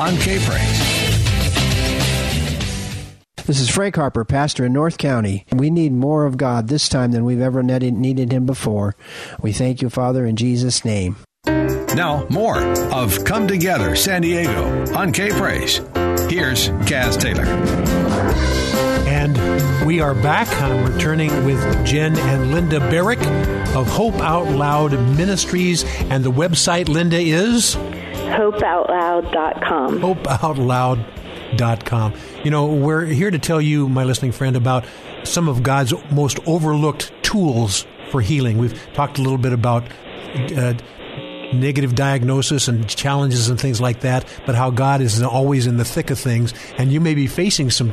on 0.00 0.16
K 0.16 0.38
Praise. 0.46 1.21
This 3.46 3.58
is 3.58 3.68
Frank 3.68 3.96
Harper, 3.96 4.24
pastor 4.24 4.64
in 4.66 4.72
North 4.72 4.98
County. 4.98 5.44
We 5.52 5.68
need 5.68 5.92
more 5.92 6.26
of 6.26 6.36
God 6.36 6.68
this 6.68 6.88
time 6.88 7.10
than 7.10 7.24
we've 7.24 7.40
ever 7.40 7.60
needed 7.62 7.94
needed 7.94 8.32
Him 8.32 8.46
before. 8.46 8.94
We 9.40 9.52
thank 9.52 9.82
you, 9.82 9.90
Father, 9.90 10.24
in 10.24 10.36
Jesus' 10.36 10.84
name. 10.84 11.16
Now, 11.46 12.24
more 12.30 12.58
of 12.92 13.24
Come 13.24 13.48
Together 13.48 13.96
San 13.96 14.22
Diego 14.22 14.94
on 14.94 15.10
K 15.12 15.30
Praise. 15.30 15.78
Here's 16.30 16.68
Kaz 16.86 17.20
Taylor. 17.20 17.44
And 19.08 19.36
we 19.84 20.00
are 20.00 20.14
back. 20.14 20.48
I'm 20.62 20.92
returning 20.92 21.44
with 21.44 21.60
Jen 21.84 22.16
and 22.16 22.52
Linda 22.52 22.78
Barrick 22.78 23.20
of 23.74 23.88
Hope 23.88 24.14
Out 24.20 24.46
Loud 24.46 24.92
Ministries. 25.16 25.84
And 26.10 26.22
the 26.24 26.30
website, 26.32 26.88
Linda, 26.88 27.18
is 27.18 27.74
Hopeoutloud.com. 27.74 29.98
hopeoutloud.com. 30.00 31.21
You 32.44 32.50
know, 32.50 32.66
we're 32.66 33.04
here 33.04 33.30
to 33.30 33.38
tell 33.38 33.60
you, 33.60 33.88
my 33.88 34.04
listening 34.04 34.32
friend, 34.32 34.56
about 34.56 34.84
some 35.24 35.48
of 35.48 35.62
God's 35.62 35.94
most 36.10 36.38
overlooked 36.46 37.12
tools 37.22 37.86
for 38.10 38.20
healing. 38.20 38.58
We've 38.58 38.78
talked 38.92 39.18
a 39.18 39.22
little 39.22 39.38
bit 39.38 39.52
about 39.52 39.84
uh, 40.56 40.74
negative 41.52 41.94
diagnosis 41.94 42.68
and 42.68 42.88
challenges 42.88 43.48
and 43.48 43.60
things 43.60 43.80
like 43.80 44.00
that, 44.00 44.24
but 44.46 44.54
how 44.54 44.70
God 44.70 45.00
is 45.00 45.22
always 45.22 45.66
in 45.66 45.76
the 45.76 45.84
thick 45.84 46.10
of 46.10 46.18
things. 46.18 46.54
And 46.78 46.92
you 46.92 47.00
may 47.00 47.14
be 47.14 47.26
facing 47.26 47.70
some 47.70 47.90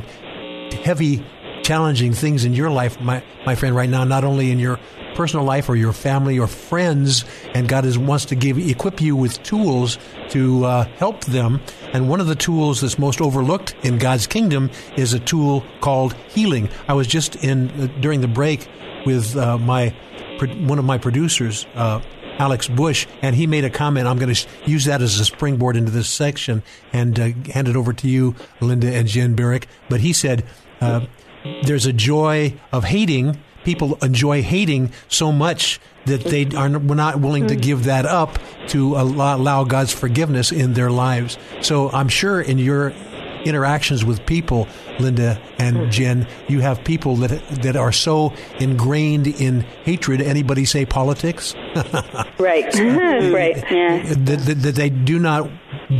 heavy, 0.82 1.24
challenging 1.62 2.12
things 2.12 2.44
in 2.44 2.54
your 2.54 2.70
life, 2.70 3.00
my, 3.00 3.22
my 3.46 3.54
friend, 3.54 3.74
right 3.74 3.88
now, 3.88 4.04
not 4.04 4.24
only 4.24 4.50
in 4.50 4.58
your 4.58 4.78
personal 5.14 5.44
life 5.44 5.68
or 5.68 5.76
your 5.76 5.92
family 5.92 6.38
or 6.38 6.46
friends, 6.46 7.24
and 7.54 7.68
God 7.68 7.84
is, 7.84 7.98
wants 7.98 8.26
to 8.26 8.34
give 8.34 8.58
equip 8.58 9.00
you 9.00 9.16
with 9.16 9.42
tools 9.42 9.98
to 10.30 10.64
uh, 10.64 10.84
help 10.96 11.24
them. 11.24 11.60
And 11.92 12.08
one 12.08 12.20
of 12.20 12.26
the 12.26 12.34
tools 12.34 12.80
that's 12.80 12.98
most 12.98 13.20
overlooked 13.20 13.74
in 13.82 13.98
God's 13.98 14.26
kingdom 14.26 14.70
is 14.96 15.12
a 15.12 15.20
tool 15.20 15.64
called 15.80 16.14
healing. 16.28 16.68
I 16.88 16.94
was 16.94 17.06
just 17.06 17.36
in 17.36 17.70
uh, 17.70 17.86
during 18.00 18.20
the 18.20 18.28
break 18.28 18.68
with 19.04 19.36
uh, 19.36 19.58
my 19.58 19.94
one 20.40 20.78
of 20.78 20.84
my 20.84 20.98
producers. 20.98 21.66
Uh, 21.74 22.00
Alex 22.38 22.68
Bush, 22.68 23.06
and 23.20 23.36
he 23.36 23.46
made 23.46 23.66
a 23.66 23.70
comment. 23.70 24.06
I'm 24.06 24.18
going 24.18 24.34
to 24.34 24.48
use 24.64 24.86
that 24.86 25.02
as 25.02 25.20
a 25.20 25.26
springboard 25.26 25.76
into 25.76 25.90
this 25.90 26.08
section 26.08 26.62
and 26.90 27.20
uh, 27.20 27.32
hand 27.52 27.68
it 27.68 27.76
over 27.76 27.92
to 27.92 28.08
you, 28.08 28.34
Linda 28.62 28.90
and 28.90 29.06
Jen 29.06 29.34
Barrick. 29.34 29.66
But 29.90 30.00
he 30.00 30.14
said, 30.14 30.46
uh, 30.80 31.04
there's 31.62 31.86
a 31.86 31.92
joy 31.92 32.54
of 32.72 32.84
hating. 32.84 33.38
People 33.64 33.96
enjoy 34.02 34.42
hating 34.42 34.92
so 35.08 35.30
much 35.32 35.80
that 36.06 36.24
they 36.24 36.46
are 36.56 36.68
not 36.68 37.20
willing 37.20 37.46
to 37.48 37.56
give 37.56 37.84
that 37.84 38.06
up 38.06 38.38
to 38.68 38.96
allow 38.96 39.64
God's 39.64 39.92
forgiveness 39.92 40.50
in 40.50 40.72
their 40.72 40.90
lives. 40.90 41.38
So 41.60 41.90
I'm 41.90 42.08
sure 42.08 42.40
in 42.40 42.58
your 42.58 42.92
interactions 43.44 44.04
with 44.04 44.24
people, 44.26 44.68
Linda 44.98 45.40
and 45.58 45.76
hmm. 45.76 45.90
Jen, 45.90 46.26
you 46.48 46.60
have 46.60 46.82
people 46.84 47.16
that 47.16 47.46
that 47.62 47.76
are 47.76 47.92
so 47.92 48.32
ingrained 48.58 49.26
in 49.26 49.62
hatred. 49.84 50.20
Anybody 50.20 50.64
say 50.64 50.84
politics? 50.84 51.54
right, 52.38 52.64
right, 52.74 53.56
yeah. 53.70 54.02
That, 54.14 54.40
that, 54.46 54.62
that, 54.62 54.74
they 54.74 54.90
do 54.90 55.18
not 55.18 55.50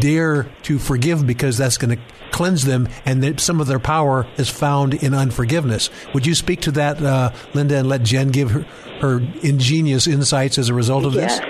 dare 0.00 0.44
to 0.62 0.78
forgive 0.78 1.26
because 1.26 1.58
that's 1.58 1.76
going 1.76 1.96
to 1.96 2.02
cleanse 2.30 2.64
them, 2.64 2.88
and 3.04 3.22
that 3.22 3.40
some 3.40 3.60
of 3.60 3.66
their 3.66 3.78
power 3.78 4.26
is 4.36 4.48
found 4.48 4.94
in 4.94 5.14
unforgiveness. 5.14 5.90
Would 6.14 6.26
you 6.26 6.34
speak 6.34 6.62
to 6.62 6.72
that, 6.72 7.02
uh, 7.02 7.32
Linda, 7.54 7.76
and 7.76 7.88
let 7.88 8.02
Jen 8.02 8.28
give 8.28 8.50
her, 8.50 8.66
her 9.00 9.20
ingenious 9.42 10.06
insights 10.06 10.58
as 10.58 10.68
a 10.68 10.74
result 10.74 11.04
of 11.04 11.14
yes. 11.14 11.38
this? 11.38 11.46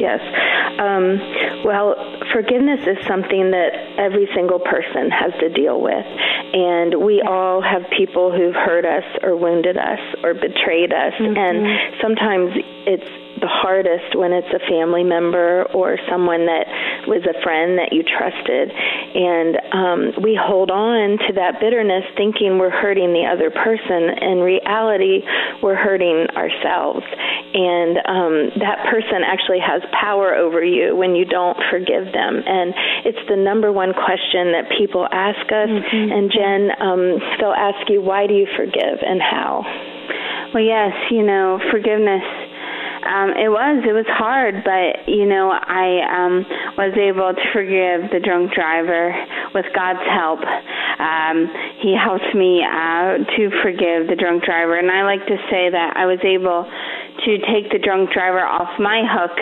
Yes. 0.00 0.20
Um, 0.78 1.18
well, 1.64 1.94
forgiveness 2.32 2.80
is 2.86 2.98
something 3.06 3.50
that 3.50 3.72
every 3.98 4.28
single 4.34 4.58
person 4.58 5.10
has 5.10 5.32
to 5.40 5.48
deal 5.48 5.80
with. 5.80 6.06
And 6.52 7.02
we 7.02 7.22
all 7.22 7.62
have 7.62 7.82
people 7.96 8.30
who've 8.30 8.54
hurt 8.54 8.84
us 8.84 9.04
or 9.22 9.36
wounded 9.36 9.76
us 9.76 9.98
or 10.22 10.34
betrayed 10.34 10.92
us. 10.92 11.12
Mm-hmm. 11.18 11.36
And 11.36 11.66
sometimes 12.00 12.52
it's 12.86 13.10
the 13.40 13.48
hardest 13.48 14.16
when 14.16 14.32
it's 14.32 14.48
a 14.48 14.62
family 14.68 15.04
member 15.04 15.64
or 15.74 15.98
someone 16.08 16.46
that 16.46 16.64
was 17.06 17.22
a 17.28 17.36
friend 17.44 17.78
that 17.78 17.92
you 17.92 18.02
trusted. 18.02 18.72
And 18.72 19.52
um, 19.72 20.00
we 20.22 20.38
hold 20.38 20.70
on 20.70 21.18
to 21.28 21.30
that 21.36 21.60
bitterness 21.60 22.04
thinking 22.16 22.58
we're 22.58 22.74
hurting 22.74 23.12
the 23.12 23.28
other 23.28 23.50
person. 23.50 24.16
In 24.20 24.40
reality, 24.40 25.20
we're 25.62 25.76
hurting 25.76 26.26
ourselves. 26.36 27.04
And 27.56 27.96
um, 28.04 28.34
that 28.60 28.88
person 28.90 29.24
actually 29.24 29.60
has 29.60 29.80
power 29.92 30.34
over 30.34 30.64
you 30.64 30.96
when 30.96 31.14
you 31.14 31.24
don't 31.24 31.56
forgive 31.70 32.12
them. 32.12 32.42
And 32.44 32.74
it's 33.04 33.22
the 33.28 33.36
number 33.36 33.72
one 33.72 33.92
question 33.92 34.52
that 34.52 34.68
people 34.76 35.06
ask 35.12 35.44
us. 35.52 35.70
Mm-hmm. 35.70 36.12
And 36.12 36.24
Jen, 36.32 36.62
um, 36.80 37.02
they'll 37.40 37.56
ask 37.56 37.88
you, 37.88 38.02
why 38.02 38.26
do 38.26 38.34
you 38.34 38.46
forgive 38.56 38.98
and 39.00 39.20
how? 39.20 39.64
Well, 40.52 40.62
yes, 40.62 40.92
you 41.10 41.22
know, 41.22 41.60
forgiveness 41.70 42.22
um, 43.06 43.30
it 43.38 43.48
was. 43.48 43.84
It 43.86 43.94
was 43.94 44.06
hard, 44.10 44.62
but 44.66 45.08
you 45.08 45.26
know, 45.26 45.50
I 45.50 46.02
um, 46.04 46.44
was 46.76 46.92
able 46.98 47.32
to 47.32 47.46
forgive 47.54 48.10
the 48.10 48.20
drunk 48.20 48.52
driver 48.52 49.14
with 49.54 49.66
God's 49.74 50.04
help. 50.10 50.42
Um, 50.42 51.46
he 51.80 51.94
helped 51.94 52.34
me 52.34 52.66
uh, 52.66 53.22
to 53.22 53.42
forgive 53.62 54.10
the 54.10 54.16
drunk 54.18 54.44
driver, 54.44 54.76
and 54.76 54.90
I 54.90 55.02
like 55.06 55.24
to 55.26 55.38
say 55.50 55.70
that 55.70 55.96
I 55.96 56.06
was 56.06 56.18
able 56.26 56.66
to 57.24 57.38
take 57.52 57.70
the 57.72 57.78
drunk 57.78 58.12
driver 58.12 58.44
off 58.44 58.78
my 58.78 59.02
hook 59.06 59.36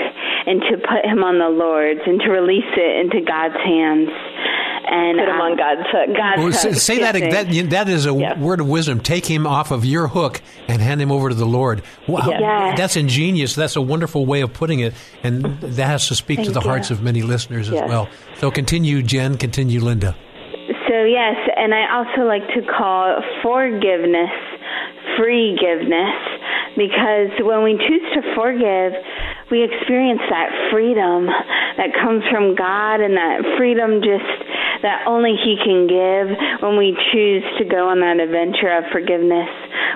and 0.47 0.61
to 0.71 0.77
put 0.79 1.05
him 1.05 1.25
on 1.25 1.39
the 1.39 1.49
Lord's 1.49 2.01
and 2.07 2.21
to 2.21 2.31
release 2.31 2.69
it 2.77 3.01
into 3.01 3.25
God's 3.25 3.57
hands 3.65 4.11
and 4.87 5.19
put 5.19 5.29
him 5.29 5.41
on 5.41 5.57
God's 5.57 5.89
hook. 5.91 6.17
God's 6.17 6.39
well, 6.39 6.73
hook. 6.73 6.81
Say 6.81 6.99
that, 7.01 7.13
that. 7.15 7.71
That 7.71 7.89
is 7.89 8.07
a 8.07 8.15
yeah. 8.15 8.39
word 8.39 8.61
of 8.61 8.69
wisdom. 8.69 9.01
Take 9.01 9.27
him 9.27 9.47
off 9.47 9.71
of 9.71 9.85
your 9.85 10.09
hook 10.09 10.43
and 10.69 10.81
hand 10.81 11.01
him 11.01 11.11
over 11.11 11.29
to 11.29 11.35
the 11.35 11.47
Lord. 11.47 11.83
Wow, 12.07 12.29
yes. 12.29 12.79
that's 12.79 12.97
ingenious. 12.97 13.55
That's 13.55 13.77
a 13.77 13.83
wonderful 13.83 14.27
way 14.27 14.43
of 14.43 14.53
putting 14.53 14.81
it, 14.81 14.95
and 15.23 15.61
that 15.61 15.87
has 15.87 16.09
to 16.09 16.15
speak 16.15 16.39
Thank 16.39 16.49
to 16.49 16.55
the 16.55 16.61
you. 16.61 16.69
hearts 16.69 16.91
of 16.91 17.03
many 17.03 17.23
listeners 17.23 17.69
yes. 17.69 17.83
as 17.83 17.89
well. 17.89 18.09
So 18.39 18.51
continue, 18.51 19.03
Jen. 19.03 19.37
Continue, 19.39 19.81
Linda. 19.81 20.15
So 20.89 21.05
yes, 21.05 21.37
and 21.57 21.75
I 21.75 21.97
also 21.97 22.27
like 22.29 22.47
to 22.55 22.63
call 22.71 23.21
forgiveness 23.43 24.31
forgiveness 25.17 26.34
because 26.77 27.31
when 27.41 27.63
we 27.63 27.79
choose 27.79 28.07
to 28.15 28.23
forgive 28.35 28.93
we 29.51 29.63
experience 29.63 30.23
that 30.31 30.51
freedom 30.73 31.27
that 31.77 31.93
comes 32.01 32.25
from 32.31 32.55
God 32.55 33.01
and 33.01 33.17
that 33.17 33.45
freedom 33.57 34.01
just 34.01 34.27
that 34.83 35.05
only 35.07 35.37
He 35.37 35.57
can 35.63 35.87
give 35.87 36.27
when 36.61 36.77
we 36.77 36.97
choose 37.13 37.45
to 37.59 37.65
go 37.65 37.89
on 37.89 38.01
that 38.01 38.21
adventure 38.21 38.73
of 38.73 38.85
forgiveness 38.93 39.49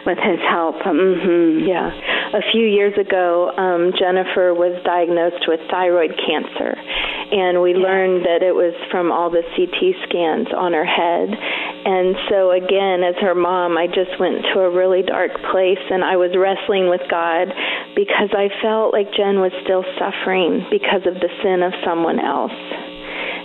with 0.04 0.18
His 0.18 0.40
help. 0.48 0.76
Mm-hmm. 0.84 1.66
Yeah. 1.66 1.90
A 2.28 2.42
few 2.52 2.66
years 2.66 2.92
ago, 3.00 3.48
um, 3.56 3.92
Jennifer 3.96 4.52
was 4.52 4.76
diagnosed 4.84 5.48
with 5.48 5.60
thyroid 5.72 6.12
cancer, 6.20 6.76
and 6.76 7.62
we 7.64 7.72
yeah. 7.72 7.80
learned 7.80 8.26
that 8.28 8.44
it 8.44 8.52
was 8.52 8.76
from 8.92 9.08
all 9.08 9.30
the 9.32 9.40
CT 9.56 9.96
scans 10.04 10.48
on 10.52 10.76
her 10.76 10.84
head. 10.84 11.32
And 11.32 12.16
so, 12.28 12.52
again, 12.52 13.00
as 13.00 13.16
her 13.24 13.34
mom, 13.34 13.80
I 13.80 13.86
just 13.88 14.12
went 14.20 14.44
to 14.52 14.60
a 14.60 14.68
really 14.68 15.00
dark 15.00 15.32
place, 15.48 15.80
and 15.88 16.04
I 16.04 16.20
was 16.20 16.36
wrestling 16.36 16.92
with 16.92 17.00
God 17.08 17.48
because 17.96 18.28
I 18.36 18.52
felt 18.60 18.92
like 18.92 19.08
Jen 19.16 19.40
was 19.40 19.52
still 19.64 19.84
suffering 19.96 20.68
because 20.68 21.08
of 21.08 21.16
the 21.24 21.32
sin 21.40 21.64
of 21.64 21.72
someone 21.80 22.20
else. 22.20 22.52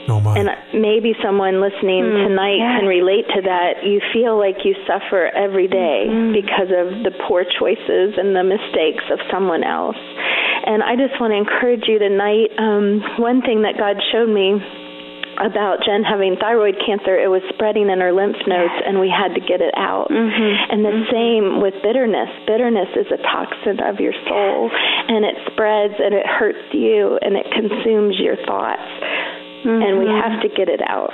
Oh 0.10 0.20
and 0.36 0.50
maybe 0.76 1.16
someone 1.24 1.62
listening 1.64 2.04
mm, 2.04 2.28
tonight 2.28 2.60
yeah. 2.60 2.80
can 2.80 2.88
relate 2.88 3.24
to 3.36 3.42
that. 3.42 3.88
You 3.88 4.02
feel 4.12 4.38
like 4.38 4.66
you 4.68 4.76
suffer 4.84 5.32
every 5.32 5.68
day 5.68 6.12
mm-hmm. 6.12 6.36
because 6.36 6.68
of 6.76 7.08
the 7.08 7.12
poor 7.28 7.48
choices 7.48 8.20
and 8.20 8.36
the 8.36 8.44
mistakes 8.44 9.08
of 9.08 9.20
someone 9.32 9.64
else. 9.64 10.00
And 10.66 10.84
I 10.84 10.96
just 10.96 11.16
want 11.20 11.32
to 11.32 11.40
encourage 11.40 11.88
you 11.88 12.00
tonight. 12.00 12.52
Um, 12.60 13.00
one 13.16 13.42
thing 13.42 13.64
that 13.64 13.80
God 13.80 13.96
showed 14.12 14.28
me 14.28 14.60
about 15.40 15.82
Jen 15.82 16.04
having 16.04 16.38
thyroid 16.38 16.78
cancer, 16.86 17.18
it 17.18 17.30
was 17.30 17.42
spreading 17.54 17.90
in 17.90 18.00
her 18.00 18.14
lymph 18.14 18.38
nodes, 18.46 18.78
and 18.86 19.00
we 19.00 19.10
had 19.10 19.34
to 19.34 19.42
get 19.42 19.62
it 19.62 19.74
out. 19.78 20.12
Mm-hmm. 20.12 20.54
And 20.70 20.86
the 20.86 20.94
mm-hmm. 20.94 21.10
same 21.10 21.46
with 21.62 21.74
bitterness. 21.82 22.30
Bitterness 22.46 22.92
is 22.94 23.10
a 23.10 23.20
toxin 23.24 23.82
of 23.82 23.98
your 24.00 24.14
soul, 24.28 24.70
and 24.70 25.26
it 25.26 25.36
spreads 25.52 25.96
and 25.98 26.14
it 26.14 26.28
hurts 26.28 26.64
you 26.72 27.18
and 27.22 27.36
it 27.36 27.48
consumes 27.50 28.20
your 28.20 28.38
thoughts. 28.46 28.86
Mm-hmm. 29.64 29.82
And 29.82 30.00
we 30.00 30.08
have 30.08 30.42
to 30.42 30.50
get 30.50 30.68
it 30.68 30.82
out. 30.88 31.14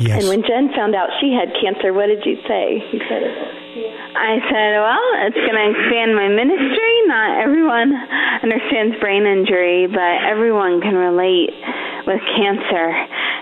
Yes. 0.00 0.22
And 0.22 0.28
when 0.28 0.42
Jen 0.42 0.72
found 0.74 0.94
out 0.94 1.10
she 1.20 1.36
had 1.36 1.52
cancer, 1.60 1.92
what 1.92 2.06
did 2.06 2.24
you 2.24 2.36
say? 2.48 2.80
You 2.92 3.00
said 3.08 3.22
it. 3.22 3.69
I 3.70 4.42
said, 4.50 4.70
well, 4.82 5.06
it's 5.26 5.38
going 5.38 5.58
to 5.58 5.66
expand 5.70 6.14
my 6.16 6.28
ministry. 6.28 6.94
Not 7.06 7.38
everyone 7.38 7.94
understands 8.42 8.98
brain 9.00 9.26
injury, 9.26 9.86
but 9.86 10.26
everyone 10.26 10.80
can 10.80 10.94
relate 10.94 11.54
with 12.06 12.20
cancer 12.36 12.90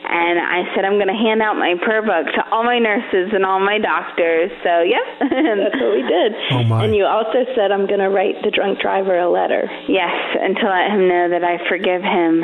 and 0.09 0.41
I 0.41 0.65
said 0.75 0.89
I'm 0.89 0.97
going 0.97 1.13
to 1.13 1.21
hand 1.21 1.43
out 1.43 1.61
my 1.61 1.77
prayer 1.85 2.01
book 2.01 2.33
to 2.33 2.41
all 2.51 2.65
my 2.65 2.79
nurses 2.79 3.29
and 3.37 3.45
all 3.45 3.61
my 3.61 3.77
doctors. 3.79 4.51
So, 4.65 4.81
yep, 4.81 5.05
that's 5.21 5.77
what 5.77 5.93
we 5.93 6.03
did. 6.03 6.33
Oh 6.51 6.65
my. 6.65 6.85
And 6.85 6.97
you 6.97 7.05
also 7.05 7.45
said 7.55 7.71
I'm 7.71 7.87
going 7.87 8.01
to 8.01 8.09
write 8.09 8.41
the 8.43 8.51
drunk 8.51 8.81
driver 8.81 9.19
a 9.19 9.29
letter. 9.29 9.69
Yes, 9.87 10.17
and 10.41 10.57
to 10.57 10.65
let 10.65 10.91
him 10.91 11.09
know 11.09 11.29
that 11.29 11.45
I 11.45 11.61
forgive 11.69 12.01
him. 12.01 12.41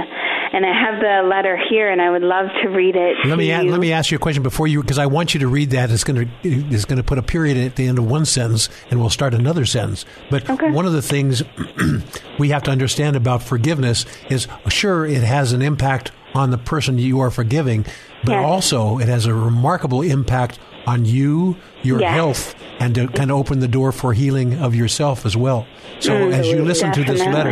And 0.55 0.65
I 0.65 0.71
have 0.71 1.01
the 1.01 1.27
letter 1.27 1.59
here, 1.71 1.91
and 1.91 2.01
I 2.01 2.11
would 2.11 2.23
love 2.23 2.47
to 2.63 2.69
read 2.69 2.95
it. 2.95 3.17
Let 3.25 3.39
me 3.39 3.51
let 3.51 3.81
me 3.81 3.93
ask 3.93 4.11
you 4.11 4.17
a 4.17 4.21
question 4.21 4.43
before 4.43 4.69
you, 4.69 4.83
because 4.83 4.99
I 4.99 5.07
want 5.07 5.35
you 5.35 5.41
to 5.41 5.49
read 5.49 5.71
that. 5.71 5.91
It's 5.91 6.05
going 6.05 6.29
to 6.29 6.31
it's 6.45 6.85
going 6.85 6.99
to 6.99 7.03
put 7.03 7.19
a 7.19 7.23
period 7.23 7.74
at 7.75 7.77
the 7.77 7.89
end 7.89 7.99
of 7.99 8.07
one 8.07 8.25
sentence, 8.25 8.69
and 8.89 9.01
we'll 9.01 9.11
start 9.11 9.35
another 9.35 9.67
sentence. 9.67 10.05
But 10.31 10.49
okay. 10.49 10.71
one 10.71 10.87
of 10.87 10.93
the 10.93 11.03
things 11.03 11.43
we 12.39 12.51
have 12.51 12.63
to 12.65 12.71
understand 12.71 13.17
about 13.17 13.43
forgiveness 13.43 14.07
is, 14.31 14.47
sure, 14.69 15.05
it 15.05 15.25
has 15.25 15.53
an 15.53 15.61
impact 15.61 16.13
on 16.35 16.51
the 16.51 16.59
person 16.59 16.99
you 16.99 17.19
are 17.19 17.33
forgiving, 17.33 17.85
but 18.23 18.33
yes. 18.33 18.45
also 18.45 18.99
it 18.99 19.09
has 19.09 19.27
a 19.27 19.35
remarkable 19.35 20.03
impact 20.03 20.61
on 20.87 21.05
you, 21.05 21.57
your 21.83 22.01
yes. 22.01 22.15
health, 22.15 22.55
and 22.79 22.95
to 22.95 23.09
kind 23.09 23.33
of 23.33 23.39
open 23.39 23.59
the 23.59 23.69
door 23.69 23.91
for 23.91 24.13
healing 24.13 24.55
of 24.61 24.75
yourself 24.75 25.27
as 25.27 25.37
well. 25.37 25.67
So 25.99 26.13
mm, 26.13 26.33
as 26.33 26.47
you 26.47 26.63
listen 26.63 26.91
definitely. 26.91 27.17
to 27.17 27.25
this 27.25 27.35
letter, 27.35 27.51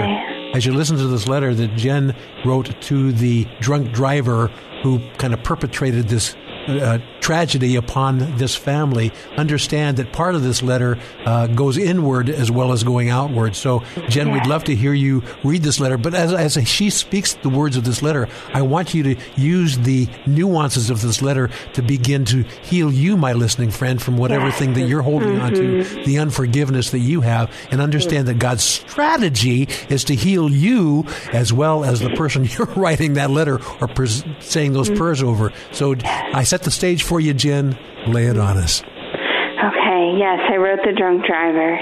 as 0.55 0.65
you 0.65 0.73
listen 0.73 0.99
to 0.99 1.09
this 1.09 1.27
letter 1.27 1.53
that 1.53 1.77
Jen 1.77 2.15
wrote 2.45 2.81
to 2.83 3.13
the 3.13 3.49
drunk 3.61 3.93
driver 3.93 4.49
who 4.85 5.01
kind 5.19 5.35
of 5.35 5.43
perpetrated 5.43 6.09
this 6.09 6.37
uh, 6.69 6.99
tragedy 7.21 7.77
upon 7.77 8.37
this 8.37 8.55
family, 8.55 9.13
understand 9.37 9.97
that 9.99 10.13
part 10.13 10.35
of 10.35 10.43
this 10.43 10.63
letter 10.63 10.99
uh, 11.25 11.47
goes 11.49 11.79
inward 11.79 12.29
as 12.29 12.51
well 12.51 12.73
as 12.73 12.83
going 12.85 13.09
outward. 13.11 13.55
So, 13.57 13.83
Jen, 14.09 14.33
we'd 14.33 14.47
love 14.47 14.65
to 14.65 14.75
hear 14.75 14.93
you 14.93 15.23
read 15.45 15.63
this 15.63 15.79
letter. 15.81 15.97
But 15.99 16.15
as, 16.15 16.33
as 16.57 16.69
she 16.69 16.91
speaks 16.91 17.35
the 17.35 17.49
words 17.49 17.77
of 17.77 17.85
this 17.85 18.03
letter, 18.03 18.29
I 18.53 18.63
want 18.63 18.95
you 18.95 19.03
to 19.05 19.17
use 19.37 19.79
the 19.79 20.09
nuances 20.27 20.91
of 20.91 21.01
this 21.01 21.23
letter 21.23 21.51
to 21.75 21.83
begin 21.83 22.25
to 22.27 22.43
heal 22.63 22.93
you, 22.93 23.17
my 23.17 23.33
listening 23.33 23.71
friend, 23.71 24.01
from 24.03 24.17
whatever 24.17 24.51
thing 24.51 24.75
that 24.75 24.89
you're 24.89 25.03
holding 25.03 25.41
on 25.41 25.53
to, 25.55 25.63
Mhm. 25.63 26.05
the 26.05 26.19
unforgiveness 26.19 26.91
that 26.91 26.99
you 27.01 27.21
have, 27.23 27.51
and 27.71 27.81
understand 27.81 28.29
that 28.29 28.39
God's 28.39 28.63
strategy 28.65 29.69
is 29.89 30.05
to 30.05 30.15
heal 30.15 30.51
you 30.51 31.05
as 31.33 31.53
well 31.53 31.85
as 31.85 32.01
the 32.01 32.11
person 32.11 32.45
you're 32.59 32.67
writing 32.77 33.15
that 33.15 33.31
letter 33.31 33.61
or 33.81 33.89
pres- 33.89 34.25
saying 34.41 34.73
those 34.73 34.91
prayers 34.91 35.23
over. 35.23 35.53
So 35.73 35.95
I 36.05 36.45
set 36.53 36.65
the 36.65 36.71
stage 36.71 37.03
for 37.03 37.19
you, 37.19 37.33
Jen. 37.33 37.79
Lay 38.07 38.27
it 38.27 38.37
on 38.37 38.59
us. 38.59 38.83
Okay, 38.83 40.03
yes, 40.21 40.37
I 40.53 40.57
wrote 40.61 40.81
The 40.85 40.93
Drunk 40.93 41.25
Driver. 41.25 41.81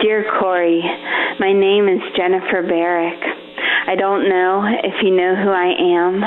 Dear 0.00 0.24
Corey, 0.40 0.80
my 1.38 1.52
name 1.52 1.86
is 1.86 2.00
Jennifer 2.16 2.64
Barrick. 2.64 3.20
I 3.86 3.94
don't 3.94 4.26
know 4.26 4.64
if 4.64 5.04
you 5.04 5.14
know 5.14 5.36
who 5.36 5.52
I 5.52 5.68
am, 6.00 6.24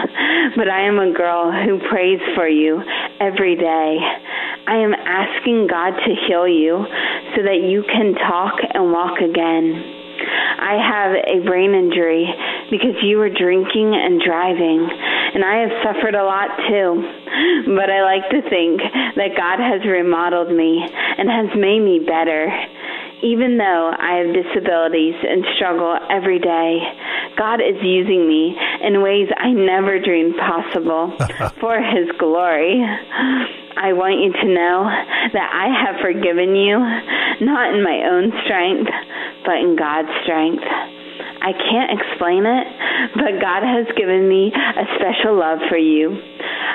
but 0.56 0.70
I 0.70 0.86
am 0.86 1.00
a 1.00 1.18
girl 1.18 1.50
who 1.50 1.82
prays 1.90 2.22
for 2.36 2.48
you 2.48 2.78
every 3.20 3.56
day. 3.56 3.98
I 4.68 4.78
am 4.78 4.94
asking 4.94 5.66
God 5.66 5.98
to 5.98 6.14
heal 6.28 6.48
you 6.48 6.86
so 7.34 7.42
that 7.42 7.66
you 7.66 7.82
can 7.90 8.14
talk 8.14 8.54
and 8.70 8.94
walk 8.94 9.18
again. 9.18 9.98
I 10.62 10.78
have 10.78 11.12
a 11.26 11.46
brain 11.48 11.74
injury 11.74 12.30
because 12.70 13.02
you 13.02 13.18
were 13.18 13.30
drinking 13.30 13.98
and 13.98 14.22
driving, 14.22 14.86
and 15.34 15.44
I 15.46 15.62
have 15.62 15.72
suffered 15.84 16.16
a 16.16 16.24
lot 16.24 16.50
too. 16.68 17.04
But 17.76 17.90
I 17.90 18.02
like 18.04 18.30
to 18.32 18.42
think 18.50 18.82
that 19.16 19.38
God 19.38 19.60
has 19.60 19.86
remodeled 19.86 20.52
me 20.52 20.82
and 21.18 21.30
has 21.30 21.56
made 21.56 21.80
me 21.80 22.00
better. 22.00 22.50
Even 23.22 23.58
though 23.58 23.92
I 24.00 24.24
have 24.24 24.34
disabilities 24.34 25.16
and 25.22 25.44
struggle 25.56 25.98
every 26.10 26.40
day, 26.40 26.80
God 27.38 27.60
is 27.60 27.76
using 27.84 28.28
me 28.28 28.56
in 28.82 29.02
ways 29.02 29.28
I 29.36 29.52
never 29.52 30.00
dreamed 30.00 30.36
possible 30.38 31.16
for 31.60 31.80
His 31.82 32.10
glory. 32.18 32.80
I 33.76 33.94
want 33.94 34.20
you 34.20 34.32
to 34.34 34.48
know 34.48 34.84
that 35.34 35.50
I 35.52 35.68
have 35.84 36.02
forgiven 36.02 36.56
you, 36.56 36.80
not 37.46 37.74
in 37.74 37.84
my 37.84 38.04
own 38.12 38.32
strength, 38.44 38.90
but 39.46 39.56
in 39.56 39.76
God's 39.76 40.10
strength. 40.24 40.64
I 41.42 41.54
can't 41.54 41.92
explain 42.00 42.46
it, 42.46 42.68
but 43.16 43.40
God 43.42 43.64
has 43.64 43.88
given 43.96 44.28
me 44.28 44.52
a 44.54 44.86
special 45.00 45.40
love 45.40 45.60
for 45.70 45.78
you. 45.78 46.20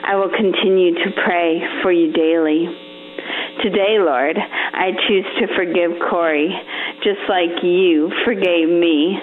I 0.04 0.16
will 0.16 0.30
continue 0.30 0.94
to 0.94 1.10
pray 1.24 1.60
for 1.82 1.92
you 1.92 2.12
daily. 2.12 2.66
Today, 3.62 3.96
Lord, 4.00 4.36
I 4.36 4.90
choose 5.08 5.26
to 5.40 5.54
forgive 5.56 5.92
Corey 6.10 6.50
just 7.02 7.20
like 7.28 7.62
you 7.62 8.10
forgave 8.24 8.68
me. 8.68 9.18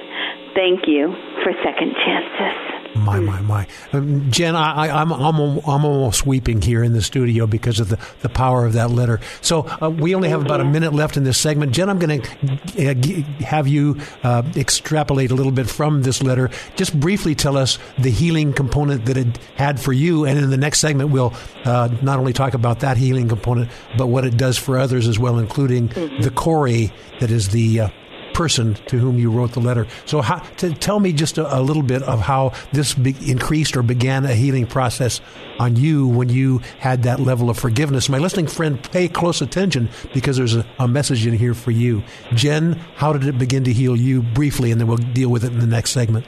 Thank 0.56 0.88
you 0.88 1.14
for 1.44 1.52
second 1.64 1.94
chances. 1.94 2.81
My, 2.96 3.20
my, 3.20 3.40
my. 3.42 3.68
Um, 3.94 4.30
Jen, 4.32 4.56
I, 4.56 4.88
I, 4.88 5.02
I'm, 5.02 5.12
I'm, 5.12 5.36
I'm 5.40 5.86
almost 5.86 6.26
weeping 6.26 6.62
here 6.62 6.84
in 6.84 6.94
the 6.94 7.02
studio 7.02 7.48
because 7.48 7.80
of 7.80 7.90
the, 7.90 7.98
the 8.22 8.30
power 8.30 8.66
of 8.66 8.74
that 8.74 8.92
letter. 8.92 9.20
So 9.42 9.66
uh, 9.82 9.90
we 9.90 10.14
only 10.14 10.30
have 10.30 10.44
about 10.44 10.60
a 10.60 10.66
minute 10.66 10.94
left 10.94 11.16
in 11.16 11.24
this 11.24 11.38
segment. 11.38 11.72
Jen, 11.72 11.90
I'm 11.90 12.00
going 12.00 12.22
to 12.22 12.90
uh, 12.90 12.94
g- 12.96 13.22
have 13.40 13.68
you 13.68 13.98
uh, 14.24 14.44
extrapolate 14.56 15.32
a 15.32 15.36
little 15.36 15.52
bit 15.54 15.70
from 15.70 16.02
this 16.02 16.22
letter. 16.22 16.50
Just 16.76 17.00
briefly 17.00 17.34
tell 17.34 17.56
us 17.58 17.80
the 17.98 18.12
healing 18.12 18.52
component 18.52 19.06
that 19.06 19.18
it 19.18 19.38
had 19.56 19.80
for 19.80 19.94
you. 19.94 20.26
And 20.26 20.38
in 20.38 20.50
the 20.50 20.58
next 20.58 20.80
segment, 20.80 21.12
we'll 21.12 21.34
uh, 21.64 21.90
not 22.02 22.20
only 22.20 22.34
talk 22.34 22.54
about 22.54 22.82
that 22.82 22.98
healing 22.98 23.30
component, 23.30 23.72
but 23.98 24.08
what 24.08 24.26
it 24.26 24.36
does 24.36 24.58
for 24.58 24.78
others 24.78 25.08
as 25.08 25.18
well, 25.18 25.40
including 25.40 25.88
the 25.88 26.32
Corey 26.36 26.92
that 27.20 27.32
is 27.32 27.50
the 27.50 27.82
uh, 27.82 27.90
person 28.34 28.76
to 28.88 28.98
whom 28.98 29.18
you 29.18 29.32
wrote 29.32 29.52
the 29.54 29.60
letter. 29.60 29.88
So, 30.06 30.22
how, 30.22 30.40
to 30.58 30.74
tell 30.74 31.00
me 31.00 31.14
just 31.14 31.38
a, 31.38 31.58
a 31.58 31.62
little 31.62 31.84
bit 31.84 32.04
of 32.04 32.20
how 32.20 32.54
this 32.72 32.94
be, 32.94 33.16
increased 33.30 33.78
or 33.78 33.84
began 33.84 34.26
a 34.26 34.34
healing 34.34 34.68
process 34.68 35.22
on 35.60 35.76
you 35.76 36.08
when 36.08 36.30
you 36.30 36.60
had 36.80 37.04
that 37.04 37.20
level 37.20 37.50
of 37.50 37.58
forgiveness. 37.58 38.10
My 38.10 38.18
listening 38.18 38.48
friend, 38.48 38.82
pay 38.92 39.08
close 39.08 39.42
attention 39.42 39.90
because 40.14 40.38
there's 40.38 40.56
a, 40.56 40.66
a 40.80 40.88
message 40.88 41.26
in 41.26 41.34
here 41.34 41.54
for 41.54 41.72
you. 41.72 42.04
Jen, 42.34 42.74
how 42.96 43.14
did 43.14 43.26
it 43.26 43.38
begin 43.38 43.64
to 43.66 43.74
heal 43.74 43.96
you 43.96 44.22
briefly, 44.22 44.72
and 44.72 44.80
then 44.80 44.88
we'll 44.88 44.98
deal 44.98 45.30
with 45.30 45.44
it 45.44 45.52
in 45.52 45.60
the 45.60 45.68
next 45.68 45.92
segment. 45.92 46.26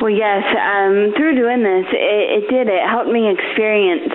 Well, 0.00 0.14
yes, 0.14 0.46
um, 0.54 1.12
through 1.16 1.34
doing 1.34 1.66
this, 1.66 1.86
it, 1.90 2.44
it 2.44 2.50
did. 2.50 2.68
It 2.68 2.86
helped 2.88 3.10
me 3.10 3.34
experience 3.34 4.14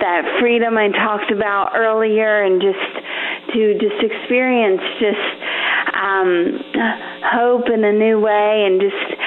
that 0.00 0.24
freedom 0.40 0.78
I 0.78 0.88
talked 0.88 1.30
about 1.30 1.76
earlier 1.76 2.44
and 2.44 2.62
just 2.62 3.04
to 3.54 3.74
just 3.78 3.98
experience 4.02 4.80
just 5.00 5.28
um, 5.94 6.60
hope 7.24 7.68
in 7.72 7.84
a 7.84 7.92
new 7.92 8.20
way 8.20 8.64
and 8.66 8.80
just 8.80 9.18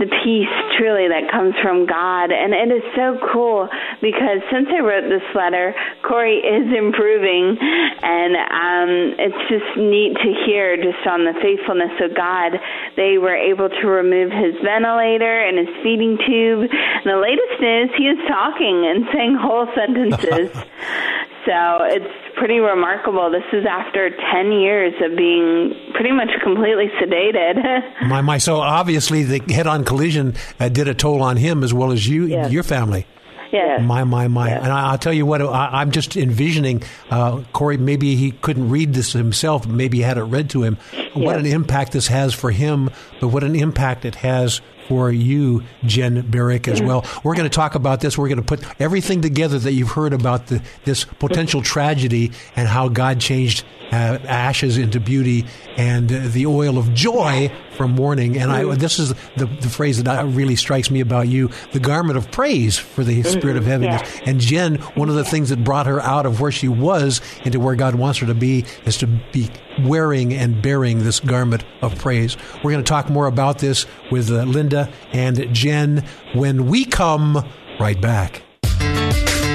the 0.00 0.08
peace 0.24 0.56
truly 0.80 1.12
that 1.12 1.28
comes 1.28 1.52
from 1.60 1.84
God. 1.84 2.32
And 2.32 2.56
it 2.56 2.72
is 2.72 2.82
so 2.96 3.20
cool 3.32 3.68
because 4.00 4.40
since 4.48 4.66
I 4.72 4.80
wrote 4.80 5.04
this 5.12 5.24
letter, 5.36 5.76
Corey 6.02 6.40
is 6.40 6.72
improving, 6.84 7.60
and 7.60 8.32
um, 8.40 8.90
it's 9.20 9.42
just 9.52 9.76
neat 9.76 10.16
to 10.24 10.30
hear 10.48 10.80
just 10.80 11.04
on 11.04 11.28
the 11.28 11.36
faithfulness 11.44 11.92
of 12.00 12.16
God. 12.16 12.56
They 12.96 13.20
were 13.20 13.36
able 13.36 13.68
to 13.68 13.84
remove 13.86 14.32
his 14.32 14.56
ventilator 14.64 15.44
and 15.44 15.60
his 15.60 15.72
feeding 15.84 16.16
tube. 16.16 16.64
And 16.72 17.06
the 17.06 17.20
latest 17.20 17.60
news, 17.60 17.92
he 18.00 18.08
is 18.08 18.18
talking 18.26 18.88
and 18.88 19.04
saying 19.12 19.36
whole 19.36 19.68
sentences. 19.76 20.48
so 21.44 21.84
it's 21.92 22.29
pretty 22.40 22.58
remarkable. 22.58 23.30
This 23.30 23.44
is 23.52 23.66
after 23.66 24.08
10 24.32 24.50
years 24.50 24.94
of 25.04 25.16
being 25.16 25.74
pretty 25.92 26.10
much 26.10 26.30
completely 26.42 26.86
sedated. 27.00 27.60
My, 28.08 28.22
my. 28.22 28.38
So 28.38 28.56
obviously, 28.56 29.24
the 29.24 29.52
head-on 29.52 29.84
collision 29.84 30.34
uh, 30.58 30.70
did 30.70 30.88
a 30.88 30.94
toll 30.94 31.22
on 31.22 31.36
him 31.36 31.62
as 31.62 31.74
well 31.74 31.92
as 31.92 32.08
you, 32.08 32.26
your 32.48 32.62
family. 32.62 33.06
Yes. 33.52 33.82
My, 33.82 34.04
my, 34.04 34.28
my. 34.28 34.48
And 34.48 34.72
I, 34.72 34.90
I'll 34.90 34.98
tell 34.98 35.12
you 35.12 35.26
what, 35.26 35.42
I, 35.42 35.80
I'm 35.80 35.90
just 35.90 36.16
envisioning 36.16 36.82
uh, 37.10 37.42
Corey, 37.52 37.76
maybe 37.76 38.16
he 38.16 38.30
couldn't 38.30 38.70
read 38.70 38.94
this 38.94 39.12
himself, 39.12 39.66
maybe 39.66 39.98
he 39.98 40.02
had 40.02 40.16
it 40.16 40.22
read 40.22 40.50
to 40.50 40.62
him. 40.62 40.78
What 41.14 41.36
an 41.36 41.46
impact 41.46 41.92
this 41.92 42.06
has 42.08 42.32
for 42.32 42.50
him, 42.50 42.90
but 43.20 43.28
what 43.28 43.44
an 43.44 43.54
impact 43.54 44.04
it 44.04 44.14
has 44.16 44.60
for 44.90 45.12
you, 45.12 45.62
Jen 45.84 46.28
Barrick, 46.28 46.66
as 46.66 46.82
well. 46.82 47.06
We're 47.22 47.36
going 47.36 47.48
to 47.48 47.54
talk 47.54 47.76
about 47.76 48.00
this. 48.00 48.18
We're 48.18 48.26
going 48.26 48.42
to 48.42 48.44
put 48.44 48.60
everything 48.80 49.20
together 49.20 49.56
that 49.60 49.72
you've 49.72 49.92
heard 49.92 50.12
about 50.12 50.48
the, 50.48 50.60
this 50.84 51.04
potential 51.04 51.62
tragedy 51.62 52.32
and 52.56 52.66
how 52.66 52.88
God 52.88 53.20
changed 53.20 53.64
uh, 53.92 54.18
ashes 54.24 54.78
into 54.78 55.00
beauty 55.00 55.46
and 55.76 56.12
uh, 56.12 56.20
the 56.28 56.46
oil 56.46 56.78
of 56.78 56.92
joy 56.94 57.52
from 57.76 57.92
mourning. 57.92 58.36
And 58.36 58.52
I, 58.52 58.74
this 58.74 58.98
is 58.98 59.14
the, 59.36 59.46
the 59.46 59.68
phrase 59.68 60.02
that 60.02 60.26
really 60.26 60.56
strikes 60.56 60.90
me 60.90 61.00
about 61.00 61.28
you 61.28 61.50
the 61.72 61.80
garment 61.80 62.16
of 62.16 62.30
praise 62.30 62.78
for 62.78 63.02
the 63.02 63.22
spirit 63.22 63.56
of 63.56 63.64
heaviness. 63.64 64.02
And 64.24 64.38
Jen, 64.38 64.76
one 64.94 65.08
of 65.08 65.14
the 65.14 65.24
things 65.24 65.48
that 65.48 65.64
brought 65.64 65.86
her 65.86 66.00
out 66.00 66.26
of 66.26 66.40
where 66.40 66.52
she 66.52 66.68
was 66.68 67.20
into 67.44 67.58
where 67.58 67.74
God 67.74 67.94
wants 67.94 68.18
her 68.18 68.26
to 68.26 68.34
be 68.34 68.64
is 68.84 68.96
to 68.98 69.06
be 69.06 69.50
wearing 69.82 70.34
and 70.34 70.60
bearing 70.62 71.02
this 71.02 71.20
garment 71.20 71.64
of 71.82 71.96
praise. 71.98 72.36
We're 72.62 72.72
going 72.72 72.84
to 72.84 72.88
talk 72.88 73.08
more 73.08 73.26
about 73.26 73.58
this 73.58 73.86
with 74.10 74.30
uh, 74.30 74.44
Linda 74.44 74.79
and 75.12 75.52
Jen 75.52 76.04
when 76.34 76.66
we 76.66 76.84
come 76.84 77.44
right 77.78 78.00
back. 78.00 78.42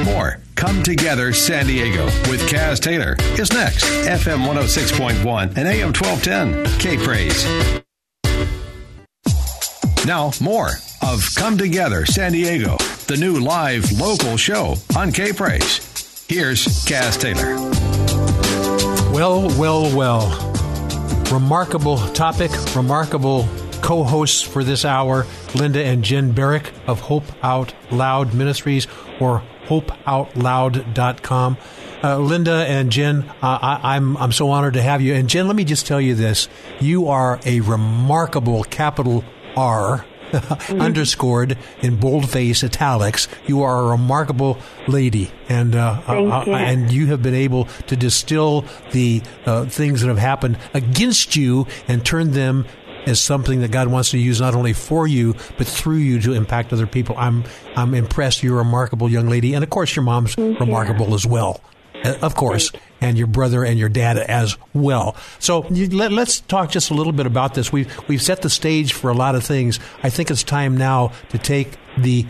More 0.05 0.41
Come 0.55 0.83
Together 0.83 1.33
San 1.33 1.67
Diego 1.67 2.05
with 2.29 2.41
Kaz 2.49 2.79
Taylor 2.79 3.15
is 3.39 3.51
next. 3.51 3.83
FM 3.83 4.45
106.1 4.47 5.57
and 5.57 5.67
AM 5.67 5.93
1210. 5.93 6.79
K 6.79 6.97
Praise. 6.97 7.45
Now, 10.05 10.31
more 10.39 10.69
of 11.01 11.27
Come 11.35 11.57
Together 11.57 12.05
San 12.05 12.31
Diego, 12.31 12.77
the 13.07 13.17
new 13.19 13.39
live 13.39 13.91
local 13.99 14.37
show 14.37 14.75
on 14.95 15.11
K 15.11 15.33
Praise. 15.33 16.25
Here's 16.29 16.65
Kaz 16.85 17.19
Taylor. 17.19 17.55
Well, 19.11 19.49
well, 19.59 19.95
well. 19.95 20.53
Remarkable 21.31 21.97
topic, 22.09 22.51
remarkable 22.75 23.47
co 23.81 24.03
hosts 24.03 24.41
for 24.41 24.63
this 24.63 24.85
hour 24.85 25.25
Linda 25.53 25.83
and 25.83 26.03
Jen 26.03 26.31
Barrick 26.31 26.71
of 26.87 27.01
Hope 27.01 27.25
Out 27.43 27.73
Loud 27.91 28.33
Ministries 28.33 28.87
or 29.19 29.43
hopeoutloud.com. 29.65 31.57
Uh, 32.03 32.17
Linda 32.19 32.65
and 32.67 32.91
Jen, 32.91 33.23
uh, 33.41 33.59
I, 33.61 33.95
I'm 33.95 34.15
I'm 34.17 34.31
so 34.31 34.49
honored 34.49 34.75
to 34.75 34.81
have 34.81 35.01
you. 35.01 35.15
And 35.15 35.27
Jen, 35.27 35.47
let 35.47 35.55
me 35.55 35.63
just 35.63 35.87
tell 35.87 35.99
you 35.99 36.13
this: 36.13 36.47
you 36.79 37.07
are 37.07 37.39
a 37.45 37.61
remarkable 37.61 38.63
capital 38.63 39.23
R. 39.55 40.05
underscored 40.69 41.57
in 41.81 41.95
boldface 41.97 42.63
italics. 42.63 43.27
You 43.45 43.61
are 43.63 43.83
a 43.83 43.85
remarkable 43.85 44.57
lady, 44.87 45.31
and 45.47 45.75
uh, 45.75 46.01
Thank 46.01 46.33
uh, 46.33 46.43
you. 46.45 46.53
and 46.53 46.91
you 46.91 47.07
have 47.07 47.21
been 47.21 47.35
able 47.35 47.65
to 47.87 47.95
distill 47.95 48.65
the 48.91 49.21
uh, 49.45 49.65
things 49.65 50.01
that 50.01 50.07
have 50.07 50.17
happened 50.17 50.57
against 50.73 51.35
you 51.35 51.67
and 51.87 52.05
turn 52.05 52.31
them 52.31 52.65
is 53.05 53.21
something 53.21 53.61
that 53.61 53.71
God 53.71 53.87
wants 53.87 54.11
to 54.11 54.17
use 54.17 54.41
not 54.41 54.55
only 54.55 54.73
for 54.73 55.07
you 55.07 55.35
but 55.57 55.67
through 55.67 55.97
you 55.97 56.19
to 56.21 56.33
impact 56.33 56.73
other 56.73 56.87
people. 56.87 57.15
I'm 57.17 57.43
I'm 57.75 57.93
impressed. 57.93 58.43
You're 58.43 58.59
a 58.59 58.63
remarkable 58.63 59.09
young 59.09 59.29
lady, 59.29 59.53
and 59.53 59.63
of 59.63 59.69
course, 59.69 59.95
your 59.95 60.03
mom's 60.03 60.37
remarkable 60.37 61.13
as 61.13 61.25
well. 61.25 61.61
Uh, 62.03 62.15
Of 62.21 62.35
course, 62.35 62.71
and 63.01 63.17
your 63.17 63.27
brother 63.27 63.63
and 63.63 63.79
your 63.79 63.89
dad 63.89 64.17
as 64.17 64.57
well. 64.73 65.15
So 65.39 65.61
let, 65.69 66.11
let's 66.11 66.41
talk 66.41 66.69
just 66.69 66.91
a 66.91 66.93
little 66.93 67.13
bit 67.13 67.25
about 67.25 67.53
this. 67.53 67.71
We've 67.71 67.91
we've 68.07 68.21
set 68.21 68.41
the 68.41 68.49
stage 68.49 68.93
for 68.93 69.09
a 69.09 69.13
lot 69.13 69.35
of 69.35 69.43
things. 69.43 69.79
I 70.03 70.09
think 70.09 70.29
it's 70.29 70.43
time 70.43 70.77
now 70.77 71.11
to 71.29 71.37
take 71.37 71.77
the 71.97 72.25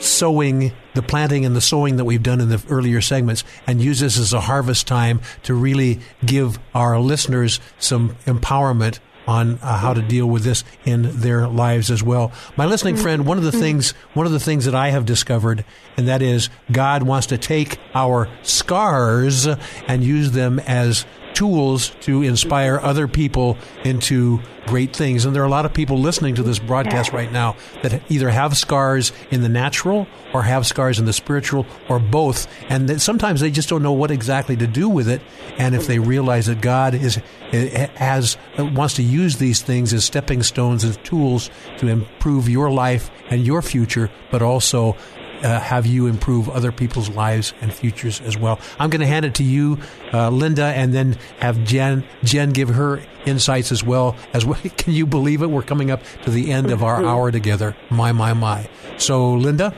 sowing, 0.00 0.72
the 0.94 1.02
planting 1.02 1.44
and 1.44 1.56
the 1.56 1.60
sowing 1.60 1.96
that 1.96 2.04
we've 2.04 2.22
done 2.22 2.40
in 2.40 2.48
the 2.48 2.62
earlier 2.68 3.00
segments 3.00 3.44
and 3.66 3.80
use 3.80 4.00
this 4.00 4.18
as 4.18 4.32
a 4.32 4.40
harvest 4.40 4.86
time 4.86 5.20
to 5.44 5.54
really 5.54 6.00
give 6.24 6.58
our 6.74 6.98
listeners 7.00 7.60
some 7.78 8.10
empowerment 8.26 8.98
on 9.28 9.58
uh, 9.60 9.76
how 9.76 9.92
to 9.92 10.00
deal 10.00 10.26
with 10.26 10.42
this 10.42 10.64
in 10.86 11.20
their 11.20 11.46
lives 11.46 11.90
as 11.90 12.02
well. 12.02 12.32
My 12.56 12.64
listening 12.64 12.96
friend, 12.96 13.26
one 13.26 13.36
of 13.36 13.44
the 13.44 13.52
things, 13.52 13.90
one 14.14 14.24
of 14.24 14.32
the 14.32 14.40
things 14.40 14.64
that 14.64 14.74
I 14.74 14.88
have 14.88 15.04
discovered, 15.04 15.66
and 15.98 16.08
that 16.08 16.22
is 16.22 16.48
God 16.72 17.02
wants 17.02 17.26
to 17.26 17.36
take 17.36 17.78
our 17.94 18.26
scars 18.42 19.46
and 19.86 20.02
use 20.02 20.32
them 20.32 20.58
as 20.60 21.04
tools 21.34 21.90
to 22.00 22.22
inspire 22.22 22.78
other 22.80 23.08
people 23.08 23.56
into 23.84 24.40
great 24.66 24.94
things. 24.94 25.24
And 25.24 25.34
there 25.34 25.42
are 25.42 25.46
a 25.46 25.50
lot 25.50 25.64
of 25.64 25.72
people 25.72 25.98
listening 25.98 26.34
to 26.36 26.42
this 26.42 26.58
broadcast 26.58 27.12
right 27.12 27.30
now 27.32 27.56
that 27.82 28.02
either 28.10 28.28
have 28.28 28.56
scars 28.56 29.12
in 29.30 29.42
the 29.42 29.48
natural 29.48 30.06
or 30.34 30.42
have 30.42 30.66
scars 30.66 30.98
in 30.98 31.06
the 31.06 31.12
spiritual 31.12 31.66
or 31.88 31.98
both. 31.98 32.46
And 32.68 32.88
that 32.88 33.00
sometimes 33.00 33.40
they 33.40 33.50
just 33.50 33.68
don't 33.68 33.82
know 33.82 33.92
what 33.92 34.10
exactly 34.10 34.56
to 34.56 34.66
do 34.66 34.88
with 34.88 35.08
it. 35.08 35.22
And 35.56 35.74
if 35.74 35.86
they 35.86 35.98
realize 35.98 36.46
that 36.46 36.60
God 36.60 36.94
is 36.94 37.16
eh, 37.16 37.22
eh, 37.52 37.86
has 37.96 38.36
eh, 38.56 38.62
wants 38.62 38.94
to 38.94 39.02
use 39.02 39.36
these 39.36 39.62
things 39.62 39.94
as 39.94 40.04
stepping 40.04 40.42
stones 40.42 40.84
as 40.84 40.96
tools 40.98 41.50
to 41.78 41.88
improve 41.88 42.48
your 42.48 42.70
life 42.70 43.10
and 43.30 43.46
your 43.46 43.62
future, 43.62 44.10
but 44.30 44.42
also 44.42 44.96
uh, 45.42 45.60
have 45.60 45.86
you 45.86 46.06
improve 46.06 46.48
other 46.48 46.72
people's 46.72 47.08
lives 47.10 47.54
and 47.60 47.72
futures 47.72 48.20
as 48.20 48.36
well. 48.36 48.58
I'm 48.78 48.90
going 48.90 49.00
to 49.00 49.06
hand 49.06 49.24
it 49.24 49.34
to 49.36 49.44
you, 49.44 49.78
uh, 50.12 50.30
Linda, 50.30 50.64
and 50.64 50.92
then 50.92 51.18
have 51.40 51.62
Jen 51.64 52.04
Jen 52.24 52.50
give 52.50 52.70
her 52.70 53.02
insights 53.26 53.72
as 53.72 53.84
well. 53.84 54.16
As 54.32 54.44
well, 54.44 54.60
can 54.76 54.92
you 54.92 55.06
believe 55.06 55.42
it? 55.42 55.50
We're 55.50 55.62
coming 55.62 55.90
up 55.90 56.02
to 56.24 56.30
the 56.30 56.52
end 56.52 56.70
of 56.70 56.82
our 56.82 57.04
hour 57.10 57.30
together. 57.30 57.76
My 57.90 58.12
my 58.12 58.32
my. 58.32 58.68
So, 58.96 59.32
Linda. 59.34 59.74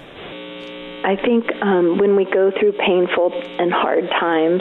I 1.03 1.17
think 1.17 1.47
um, 1.63 1.97
when 1.97 2.15
we 2.15 2.27
go 2.27 2.53
through 2.61 2.73
painful 2.73 3.33
and 3.33 3.73
hard 3.73 4.05
times, 4.21 4.61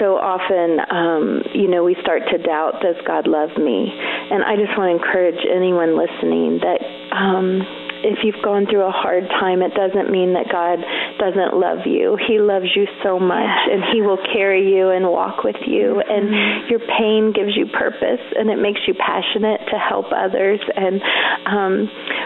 so 0.00 0.16
often, 0.16 0.80
um, 0.88 1.42
you 1.52 1.68
know, 1.68 1.84
we 1.84 1.96
start 2.00 2.22
to 2.32 2.38
doubt, 2.38 2.80
does 2.80 2.96
God 3.06 3.26
love 3.26 3.50
me? 3.56 3.92
And 3.92 4.42
I 4.42 4.56
just 4.56 4.76
want 4.76 4.88
to 4.88 4.96
encourage 4.96 5.40
anyone 5.44 5.96
listening 5.96 6.60
that 6.64 6.80
um, 7.12 7.60
if 8.06 8.22
you've 8.22 8.42
gone 8.42 8.66
through 8.70 8.86
a 8.86 8.94
hard 8.94 9.26
time, 9.28 9.62
it 9.62 9.74
doesn't 9.74 10.10
mean 10.14 10.34
that 10.38 10.46
God 10.46 10.78
doesn't 11.18 11.58
love 11.58 11.82
you. 11.86 12.14
He 12.16 12.38
loves 12.38 12.70
you 12.78 12.86
so 13.02 13.18
much, 13.18 13.58
and 13.66 13.82
He 13.92 14.00
will 14.00 14.22
carry 14.32 14.62
you 14.62 14.90
and 14.90 15.10
walk 15.10 15.42
with 15.42 15.58
you. 15.66 15.98
And 15.98 16.70
your 16.70 16.78
pain 16.78 17.34
gives 17.34 17.58
you 17.58 17.66
purpose, 17.66 18.22
and 18.38 18.48
it 18.48 18.62
makes 18.62 18.80
you 18.86 18.94
passionate 18.94 19.60
to 19.74 19.76
help 19.76 20.06
others. 20.14 20.60
And 20.76 21.02
um, 21.50 21.72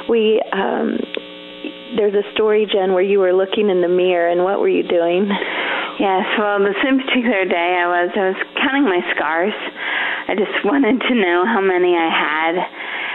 we, 0.09 0.43
um, 0.53 1.01
there's 1.97 2.15
a 2.15 2.29
story, 2.35 2.69
Jen, 2.69 2.93
where 2.93 3.03
you 3.03 3.19
were 3.19 3.33
looking 3.33 3.71
in 3.71 3.81
the 3.81 3.89
mirror, 3.89 4.29
and 4.29 4.45
what 4.45 4.61
were 4.61 4.69
you 4.69 4.85
doing? 4.85 5.33
Yes, 5.97 6.25
well, 6.39 6.61
the 6.61 6.77
same 6.85 7.01
particular 7.01 7.45
day 7.45 7.77
I 7.77 7.85
was 7.85 8.09
I 8.17 8.33
was 8.33 8.41
counting 8.57 8.85
my 8.85 9.01
scars. 9.13 9.53
I 10.29 10.35
just 10.37 10.65
wanted 10.65 11.01
to 11.09 11.15
know 11.15 11.45
how 11.45 11.61
many 11.61 11.93
I 11.93 12.09
had. 12.09 12.55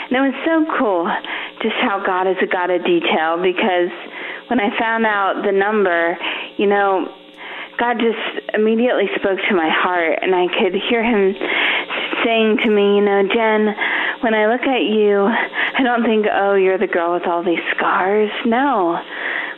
And 0.06 0.14
it 0.14 0.22
was 0.22 0.38
so 0.46 0.66
cool 0.78 1.10
just 1.61 1.76
how 1.82 2.03
God 2.06 2.27
is 2.27 2.38
a 2.41 2.48
God 2.48 2.69
of 2.69 2.84
detail 2.84 3.41
because 3.41 3.91
when 4.48 4.60
I 4.60 4.77
found 4.77 5.06
out 5.06 5.44
the 5.44 5.52
number, 5.52 6.18
you 6.57 6.68
know, 6.68 7.11
God 7.77 7.99
just 7.99 8.53
immediately 8.53 9.10
spoke 9.15 9.40
to 9.49 9.56
my 9.56 9.69
heart 9.69 10.19
and 10.22 10.34
I 10.34 10.48
could 10.48 10.73
hear 10.73 11.03
him 11.03 11.36
saying 12.23 12.57
to 12.64 12.69
me, 12.69 12.95
you 12.98 13.02
know, 13.02 13.27
Jen, 13.27 13.76
when 14.22 14.34
I 14.34 14.48
look 14.48 14.61
at 14.61 14.84
you, 14.84 15.26
I 15.26 15.84
don't 15.84 16.03
think, 16.03 16.26
oh, 16.32 16.56
you're 16.56 16.77
the 16.77 16.88
girl 16.88 17.14
with 17.14 17.27
all 17.27 17.44
these 17.44 17.60
scars. 17.76 18.32
No 18.45 19.02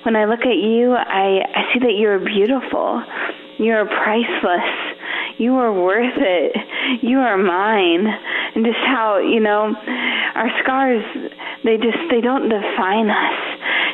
when 0.08 0.16
I 0.16 0.24
look 0.24 0.46
at 0.46 0.56
you, 0.56 0.96
I, 0.96 1.44
I 1.54 1.74
see 1.74 1.80
that 1.80 1.96
you're 2.00 2.18
beautiful. 2.18 3.04
You're 3.58 3.86
priceless. 3.86 4.97
You 5.38 5.56
are 5.56 5.72
worth 5.72 6.18
it. 6.18 6.56
You 7.04 7.20
are 7.20 7.38
mine. 7.38 8.08
And 8.56 8.66
just 8.66 8.80
how, 8.86 9.20
you 9.20 9.40
know, 9.40 9.76
our 10.36 10.50
scars, 10.64 11.04
they 11.64 11.78
just, 11.78 11.98
they 12.10 12.22
don't 12.22 12.50
define 12.50 13.10
us. 13.10 13.40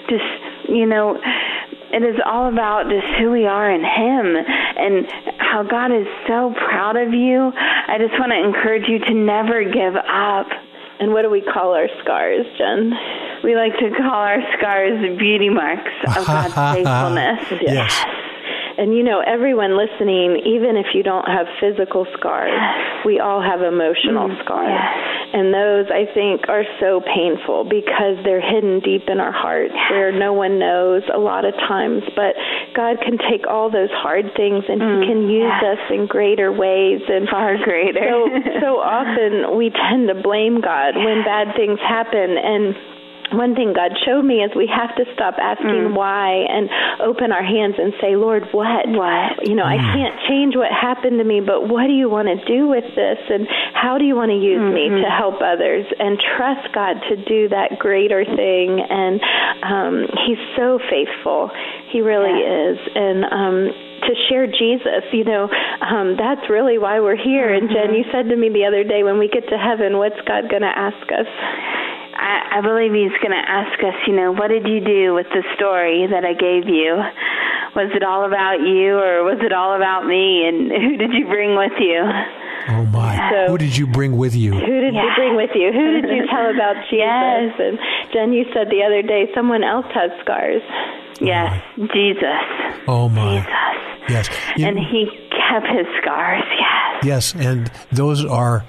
Just, 0.09 0.69
you 0.69 0.85
know, 0.85 1.19
it 1.91 2.01
is 2.01 2.19
all 2.25 2.49
about 2.51 2.89
just 2.89 3.05
who 3.19 3.31
we 3.31 3.45
are 3.45 3.69
in 3.69 3.81
Him 3.81 4.35
and 4.35 5.05
how 5.37 5.63
God 5.63 5.91
is 5.91 6.07
so 6.27 6.53
proud 6.55 6.95
of 6.95 7.13
you. 7.13 7.51
I 7.55 7.97
just 7.99 8.17
want 8.19 8.31
to 8.31 8.39
encourage 8.43 8.87
you 8.87 8.99
to 8.99 9.13
never 9.13 9.63
give 9.63 9.95
up. 9.95 10.47
And 10.99 11.11
what 11.11 11.23
do 11.23 11.29
we 11.29 11.41
call 11.41 11.73
our 11.75 11.87
scars, 12.01 12.45
Jen? 12.57 12.93
We 13.43 13.55
like 13.55 13.73
to 13.77 13.91
call 13.97 14.23
our 14.25 14.39
scars 14.57 14.99
beauty 15.19 15.49
marks 15.49 15.91
of 16.15 16.25
God's 16.25 16.53
faithfulness. 16.75 17.61
Yes. 17.61 18.05
And 18.77 18.93
you 18.93 19.03
know, 19.03 19.21
everyone 19.25 19.77
listening, 19.77 20.41
even 20.45 20.77
if 20.77 20.87
you 20.93 21.03
don't 21.03 21.25
have 21.27 21.45
physical 21.61 22.05
scars, 22.17 22.51
we 23.05 23.19
all 23.19 23.41
have 23.41 23.61
emotional 23.61 24.29
Mm, 24.29 24.43
scars. 24.43 24.79
And 25.33 25.53
those, 25.53 25.89
I 25.89 26.05
think, 26.13 26.47
are 26.47 26.63
so 26.79 27.01
painful 27.01 27.65
because 27.65 28.21
they're 28.23 28.41
hidden 28.41 28.79
deep 28.81 29.09
in 29.09 29.19
our 29.19 29.31
hearts 29.31 29.73
where 29.89 30.11
no 30.11 30.33
one 30.33 30.59
knows 30.59 31.01
a 31.13 31.17
lot 31.17 31.45
of 31.45 31.53
times. 31.55 32.03
But 32.15 32.35
God 32.75 32.97
can 33.01 33.17
take 33.17 33.47
all 33.49 33.69
those 33.71 33.89
hard 33.91 34.25
things 34.37 34.63
and 34.69 34.77
He 34.81 35.07
can 35.09 35.29
use 35.29 35.57
us 35.65 35.81
in 35.89 36.05
greater 36.07 36.51
ways 36.51 37.01
and 37.09 37.27
Mm, 37.27 37.31
far 37.31 37.57
greater. 37.63 38.01
So, 38.09 38.29
so 38.61 38.67
often 38.81 39.57
we 39.57 39.69
tend 39.69 40.07
to 40.09 40.15
blame 40.21 40.61
God 40.61 40.95
when 40.95 41.23
bad 41.25 41.55
things 41.55 41.79
happen 41.81 42.37
and 42.37 42.75
one 43.31 43.55
thing 43.55 43.73
God 43.73 43.91
showed 44.05 44.23
me 44.25 44.43
is 44.43 44.51
we 44.55 44.67
have 44.67 44.93
to 44.97 45.05
stop 45.13 45.35
asking 45.41 45.89
Mm. 45.89 45.95
why 45.95 46.45
and 46.49 46.69
open 47.01 47.31
our 47.31 47.41
hands 47.43 47.75
and 47.79 47.93
say, 48.01 48.15
Lord, 48.15 48.43
what? 48.51 48.87
What? 48.89 49.47
You 49.47 49.55
know, 49.55 49.63
I 49.65 49.77
can't 49.77 50.19
change 50.27 50.55
what 50.55 50.71
happened 50.71 51.17
to 51.19 51.23
me, 51.23 51.39
but 51.39 51.67
what 51.67 51.87
do 51.87 51.93
you 51.93 52.09
want 52.09 52.27
to 52.27 52.37
do 52.45 52.67
with 52.67 52.85
this? 52.95 53.19
And 53.29 53.47
how 53.73 53.97
do 53.97 54.05
you 54.05 54.15
want 54.15 54.29
to 54.31 54.37
use 54.37 54.61
me 54.61 54.89
Mm-hmm. 54.89 55.03
to 55.03 55.09
help 55.09 55.41
others? 55.41 55.85
And 55.97 56.19
trust 56.37 56.73
God 56.73 56.99
to 57.09 57.15
do 57.25 57.49
that 57.49 57.79
greater 57.79 58.25
thing. 58.25 58.79
And 58.81 59.21
um, 59.63 59.95
He's 60.27 60.41
so 60.57 60.77
faithful. 60.89 61.49
He 61.91 62.01
really 62.01 62.37
is. 62.41 62.77
And 62.95 63.25
um, 63.25 63.57
to 64.03 64.13
share 64.29 64.45
Jesus, 64.47 65.03
you 65.13 65.23
know, 65.23 65.47
um, 65.81 66.17
that's 66.17 66.49
really 66.49 66.77
why 66.77 66.99
we're 66.99 67.15
here. 67.15 67.53
And 67.53 67.69
Jen, 67.69 67.93
you 67.95 68.03
said 68.11 68.27
to 68.29 68.35
me 68.35 68.49
the 68.49 68.65
other 68.65 68.83
day, 68.83 69.03
when 69.03 69.17
we 69.17 69.27
get 69.29 69.47
to 69.49 69.57
heaven, 69.57 69.97
what's 69.97 70.19
God 70.27 70.49
going 70.49 70.61
to 70.63 70.73
ask 70.75 71.07
us? 71.11 71.29
I, 72.23 72.57
I 72.57 72.61
believe 72.61 72.93
he's 72.93 73.11
going 73.19 73.35
to 73.35 73.43
ask 73.45 73.75
us, 73.83 73.95
you 74.07 74.15
know, 74.15 74.31
what 74.31 74.47
did 74.47 74.65
you 74.67 74.79
do 74.79 75.13
with 75.13 75.27
the 75.35 75.43
story 75.55 76.07
that 76.07 76.23
I 76.23 76.33
gave 76.33 76.69
you? 76.71 76.95
Was 77.75 77.89
it 77.93 78.03
all 78.03 78.23
about 78.25 78.61
you 78.61 78.95
or 78.97 79.23
was 79.23 79.39
it 79.41 79.51
all 79.51 79.75
about 79.75 80.05
me? 80.07 80.47
And 80.47 80.71
who 80.83 80.95
did 80.97 81.11
you 81.13 81.25
bring 81.27 81.57
with 81.57 81.73
you? 81.79 81.99
Oh 82.69 82.85
my! 82.85 83.17
So- 83.29 83.51
Who 83.51 83.57
did 83.57 83.75
you 83.75 83.85
bring 83.87 84.15
with 84.15 84.35
you? 84.35 84.53
Who 84.53 84.79
did 84.81 84.93
you 84.95 85.09
bring 85.17 85.35
with 85.35 85.49
you? 85.53 85.73
Who 85.73 85.99
did 86.01 86.09
you 86.15 86.25
tell 86.31 86.47
about 86.49 86.75
Jesus? 86.89 87.03
Yes. 87.03 87.59
And 87.59 87.77
Jen, 88.13 88.31
you 88.31 88.45
said 88.53 88.69
the 88.69 88.83
other 88.87 89.01
day 89.01 89.27
someone 89.35 89.63
else 89.65 89.85
has 89.93 90.11
scars. 90.21 90.61
Oh, 90.69 91.25
yes, 91.25 91.61
Jesus. 91.93 92.41
Oh 92.87 93.09
my! 93.09 93.39
Jesus. 93.41 94.09
Yes. 94.09 94.29
You- 94.55 94.67
And 94.67 94.79
he 94.79 95.07
kept 95.49 95.67
his 95.67 95.87
scars, 96.01 96.43
yes. 96.57 97.03
Yes, 97.05 97.35
and 97.35 97.69
those 97.91 98.23
are 98.23 98.63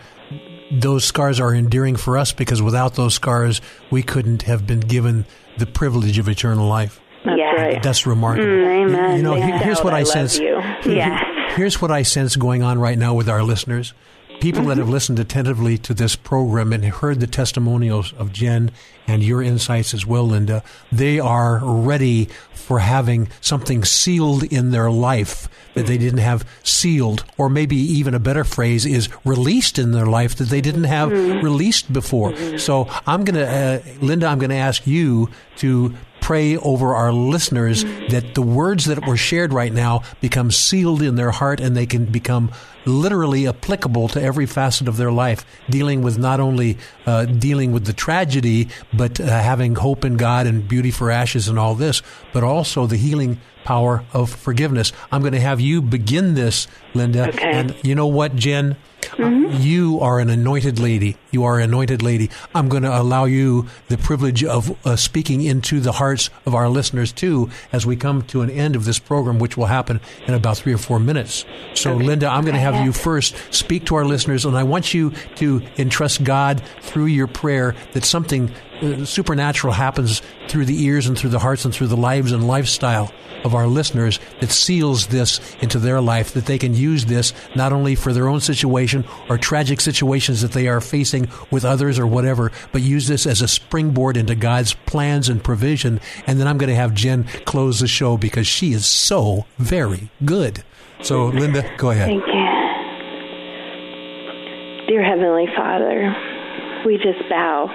those 0.71 1.05
scars 1.05 1.41
are 1.41 1.55
endearing 1.55 1.97
for 1.97 2.17
us 2.19 2.33
because 2.33 2.61
without 2.63 2.95
those 2.95 3.15
scars, 3.15 3.61
we 3.91 4.03
couldn't 4.03 4.43
have 4.43 4.67
been 4.67 4.81
given 4.81 5.25
the 5.59 5.67
privilege 5.67 6.19
of 6.19 6.29
eternal 6.29 6.67
life. 6.69 7.01
That's 7.25 7.39
Yes. 7.39 7.55
right. 7.59 7.83
That's 7.83 8.07
remarkable. 8.07 8.47
Mm, 8.49 8.87
amen. 8.89 9.17
You 9.17 9.23
know, 9.23 9.37
Yeah. 9.37 9.59
here's 9.59 9.83
what 9.83 9.95
I 9.95 9.99
I, 9.99 10.01
love 10.01 10.09
sense. 10.09 10.39
you. 10.39 10.61
Yes. 10.87 11.23
Here's 11.57 11.81
what 11.81 11.91
I 11.91 12.03
sense 12.03 12.37
going 12.37 12.63
on 12.63 12.79
right 12.79 12.99
now 12.99 13.15
with 13.15 13.29
our 13.29 13.43
listeners. 13.43 13.95
People 14.45 14.65
that 14.65 14.77
have 14.77 14.91
listened 14.91 15.19
attentively 15.19 15.79
to 15.79 15.95
this 15.95 16.17
program 16.17 16.75
and 16.75 16.85
heard 16.85 17.19
the 17.19 17.27
testimonials 17.27 18.13
of 18.13 18.31
Jen 18.31 18.73
and 19.07 19.23
your 19.23 19.43
insights 19.43 19.95
as 19.95 20.05
well, 20.05 20.25
Linda, 20.25 20.63
they 20.93 21.19
are 21.19 21.61
ready 21.65 22.29
for 22.53 22.81
having 22.81 23.31
something 23.41 23.85
sealed 23.85 24.43
in 24.43 24.71
their 24.71 24.91
life 24.91 25.49
that 25.73 25.87
they 25.87 25.97
didn't 25.97 26.19
have 26.19 26.47
sealed, 26.63 27.25
or 27.39 27.49
maybe 27.49 27.75
even 27.75 28.13
a 28.13 28.19
better 28.19 28.45
phrase 28.45 28.85
is 28.85 29.09
released 29.25 29.79
in 29.79 29.93
their 29.93 30.05
life 30.05 30.35
that 30.37 30.51
they 30.51 30.61
didn't 30.61 30.85
have 30.85 31.11
released 31.11 31.91
before. 31.91 32.37
So 32.59 32.87
I'm 33.07 33.25
going 33.25 33.37
to, 33.37 33.49
uh, 33.49 33.81
Linda, 34.03 34.27
I'm 34.27 34.39
going 34.39 34.51
to 34.51 34.57
ask 34.57 34.87
you 34.87 35.31
to 35.57 35.95
pray 36.25 36.57
over 36.57 36.95
our 36.95 37.13
listeners 37.13 37.85
that 38.09 38.35
the 38.35 38.41
words 38.41 38.87
that 38.87 39.07
were 39.07 39.17
shared 39.17 39.53
right 39.53 39.75
now 39.75 40.03
become 40.23 40.51
sealed 40.51 41.03
in 41.03 41.17
their 41.17 41.31
heart 41.31 41.61
and 41.61 41.77
they 41.77 41.85
can 41.85 42.07
become 42.07 42.51
literally 42.87 43.47
applicable 43.47 44.09
to 44.09 44.23
every 44.23 44.47
facet 44.47 44.89
of 44.89 44.97
their 44.97 45.13
life, 45.13 45.45
dealing 45.69 46.01
with 46.01 46.17
not 46.17 46.41
only 46.41 46.79
uh, 47.05 47.27
dealing 47.27 47.73
with 47.73 47.85
the 47.85 47.93
tragedy, 47.93 48.69
but 48.95 49.21
uh, 49.21 49.27
having 49.27 49.75
hope 49.75 50.03
in 50.03 50.17
God 50.17 50.47
and 50.47 50.67
beauty 50.67 50.91
for 50.91 51.11
ashes 51.11 51.47
and 51.47 51.59
all 51.59 51.75
this, 51.75 52.01
but 52.33 52.43
also 52.43 52.87
the 52.87 52.97
healing 52.97 53.39
power 53.65 54.05
of 54.13 54.31
forgiveness. 54.31 54.93
I'm 55.11 55.23
going 55.23 55.33
to 55.33 55.41
have 55.41 55.61
you 55.61 55.83
begin 55.83 56.35
this, 56.35 56.67
Linda. 56.95 57.29
Okay. 57.31 57.51
And 57.51 57.75
you 57.83 57.95
know 57.95 58.07
what, 58.07 58.37
Jen? 58.37 58.77
Uh, 59.19 59.29
you 59.59 60.01
are 60.01 60.19
an 60.19 60.31
anointed 60.31 60.79
lady. 60.79 61.17
You 61.31 61.45
are 61.45 61.59
an 61.59 61.65
anointed 61.65 62.03
lady. 62.03 62.31
I'm 62.55 62.69
going 62.69 62.85
to 62.85 63.01
allow 63.01 63.25
you 63.27 63.69
the 63.89 63.99
privilege 63.99 64.43
of 64.43 64.75
uh, 64.87 64.97
speaking 64.97 65.43
into 65.43 65.81
the 65.81 65.93
hearts 65.93 66.31
of 66.47 66.55
our 66.55 66.69
listeners 66.69 67.13
too 67.13 67.51
as 67.73 67.87
we 67.87 67.97
come 67.97 68.23
to 68.23 68.43
an 68.43 68.51
end 68.51 68.77
of 68.77 68.85
this 68.85 68.99
program, 68.99 69.39
which 69.39 69.57
will 69.57 69.67
happen 69.67 70.01
in 70.27 70.35
about 70.35 70.57
three 70.57 70.73
or 70.73 70.79
four 70.79 70.99
minutes. 70.99 71.45
So, 71.75 71.95
Linda, 71.95 72.29
I'm 72.29 72.45
going 72.45 72.55
to 72.55 72.61
have 72.61 72.85
you 72.85 72.93
first 72.93 73.37
speak 73.51 73.87
to 73.87 73.97
our 73.97 74.05
listeners, 74.05 74.45
and 74.45 74.57
I 74.57 74.63
want 74.63 74.95
you 74.95 75.13
to 75.37 75.63
entrust 75.77 76.25
God 76.25 76.63
through 76.81 77.07
your 77.07 77.27
prayer 77.27 77.75
that 77.93 78.05
something 78.05 78.53
uh, 78.85 79.05
supernatural 79.05 79.73
happens 79.73 80.23
through 80.49 80.67
the 80.67 80.85
ears 80.85 81.07
and 81.07 81.19
through 81.19 81.31
the 81.31 81.39
hearts 81.39 81.65
and 81.65 81.75
through 81.75 81.89
the 81.89 81.97
lives 81.97 82.33
and 82.33 82.47
lifestyle 82.47 83.13
of 83.45 83.55
our 83.55 83.67
listeners 83.67 84.19
that 84.41 84.51
seals 84.51 85.09
this 85.09 85.41
into 85.61 85.79
their 85.79 86.01
life, 86.01 86.33
that 86.33 86.47
they 86.47 86.59
can 86.59 86.75
use 86.75 87.05
this 87.05 87.33
not 87.55 87.73
only 87.73 87.95
for 87.95 88.13
their 88.13 88.29
own 88.29 88.41
situation 88.41 89.05
or 89.29 89.37
tragic 89.37 89.81
situations 89.81 90.41
that 90.41 90.53
they 90.53 90.67
are 90.67 90.81
facing 90.81 91.29
with 91.51 91.65
others 91.65 91.99
or 91.99 92.07
whatever, 92.07 92.51
but 92.73 92.83
use 92.83 93.07
this 93.07 93.27
as 93.27 93.43
a 93.43 93.49
springboard 93.49 94.17
into 94.17 94.35
God's 94.35 94.75
plans 94.87 95.29
and 95.29 95.45
provision. 95.45 96.01
And 96.27 96.41
then 96.41 96.49
I'm 96.49 96.59
going 96.59 96.71
to 96.71 96.77
have 96.77 96.95
Jen 96.95 97.25
close 97.45 97.81
the 97.81 97.89
show 97.89 98.17
because 98.17 98.47
she 98.47 98.73
is 98.73 98.87
so 98.87 99.47
very 99.59 100.11
good. 100.25 100.65
So, 101.03 101.27
Linda, 101.27 101.71
go 101.77 101.91
ahead. 101.91 102.09
Thank 102.09 102.27
you. 102.27 102.45
Dear 104.89 105.05
Heavenly 105.05 105.47
Father, 105.55 106.15
we 106.87 106.97
just 106.97 107.29
bow. 107.29 107.69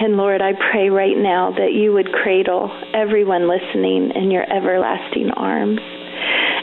And 0.00 0.16
Lord, 0.16 0.40
I 0.40 0.52
pray 0.70 0.90
right 0.90 1.16
now 1.16 1.50
that 1.50 1.72
you 1.72 1.92
would 1.92 2.12
cradle 2.12 2.70
everyone 2.94 3.48
listening 3.48 4.12
in 4.14 4.30
your 4.30 4.44
everlasting 4.46 5.30
arms. 5.36 5.80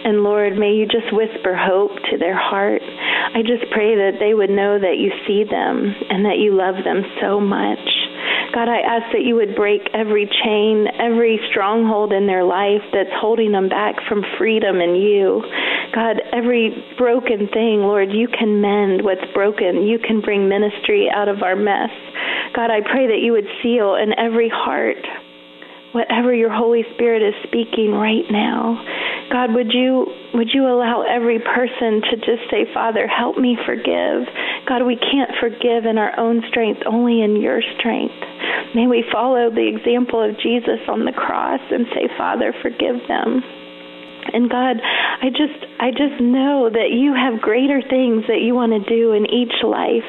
And 0.05 0.23
Lord, 0.23 0.57
may 0.57 0.71
you 0.71 0.85
just 0.85 1.11
whisper 1.11 1.55
hope 1.55 1.91
to 2.11 2.17
their 2.17 2.37
heart. 2.37 2.81
I 2.81 3.41
just 3.41 3.69
pray 3.71 3.95
that 3.95 4.19
they 4.19 4.33
would 4.33 4.49
know 4.49 4.79
that 4.79 4.97
you 4.99 5.11
see 5.27 5.43
them 5.43 5.95
and 6.09 6.23
that 6.25 6.37
you 6.37 6.55
love 6.55 6.83
them 6.85 7.03
so 7.19 7.39
much. 7.39 8.05
God, 8.53 8.69
I 8.69 8.80
ask 8.80 9.11
that 9.11 9.23
you 9.23 9.35
would 9.35 9.56
break 9.56 9.81
every 9.93 10.26
chain, 10.43 10.88
every 10.99 11.39
stronghold 11.52 12.14
in 12.14 12.27
their 12.27 12.43
life 12.43 12.84
that's 12.93 13.11
holding 13.19 13.52
them 13.52 13.69
back 13.69 13.95
from 14.07 14.23
freedom 14.38 14.81
in 14.81 14.95
you. 14.95 15.43
God, 15.93 16.22
every 16.31 16.72
broken 16.97 17.47
thing, 17.52 17.81
Lord, 17.81 18.11
you 18.11 18.27
can 18.27 18.61
mend 18.61 19.03
what's 19.03 19.26
broken. 19.34 19.84
You 19.84 19.99
can 19.99 20.22
bring 20.22 20.47
ministry 20.47 21.10
out 21.14 21.27
of 21.27 21.43
our 21.43 21.56
mess. 21.56 21.91
God, 22.56 22.72
I 22.72 22.81
pray 22.81 23.07
that 23.07 23.19
you 23.22 23.34
would 23.34 23.47
seal 23.61 23.95
in 23.95 24.18
every 24.18 24.49
heart 24.49 24.97
whatever 25.95 26.35
your 26.35 26.51
Holy 26.51 26.84
Spirit 26.93 27.23
is 27.23 27.34
speaking 27.47 27.95
right 27.95 28.27
now. 28.30 28.84
God, 29.31 29.55
would 29.55 29.72
you 29.72 30.05
would 30.35 30.49
you 30.53 30.67
allow 30.67 31.07
every 31.07 31.39
person 31.39 32.03
to 32.11 32.17
just 32.17 32.51
say, 32.51 32.67
Father, 32.73 33.07
help 33.07 33.38
me 33.38 33.57
forgive. 33.65 34.27
God, 34.67 34.84
we 34.84 34.99
can't 34.99 35.31
forgive 35.39 35.85
in 35.88 35.97
our 35.97 36.11
own 36.19 36.43
strength, 36.49 36.81
only 36.85 37.22
in 37.22 37.41
your 37.41 37.61
strength. 37.80 38.19
May 38.76 38.88
we 38.88 39.05
follow 39.09 39.49
the 39.49 39.65
example 39.65 40.22
of 40.22 40.38
Jesus 40.38 40.84
on 40.89 41.05
the 41.05 41.13
cross 41.15 41.61
and 41.72 41.88
say, 41.95 42.09
Father, 42.17 42.53
forgive 42.61 42.99
them. 43.07 43.41
And 44.35 44.49
God, 44.49 44.83
I 44.83 45.29
just 45.31 45.55
I 45.79 45.91
just 45.91 46.19
know 46.19 46.69
that 46.69 46.91
you 46.91 47.15
have 47.15 47.39
greater 47.39 47.81
things 47.81 48.27
that 48.27 48.43
you 48.43 48.53
want 48.53 48.75
to 48.75 48.83
do 48.83 49.13
in 49.13 49.25
each 49.31 49.63
life. 49.63 50.03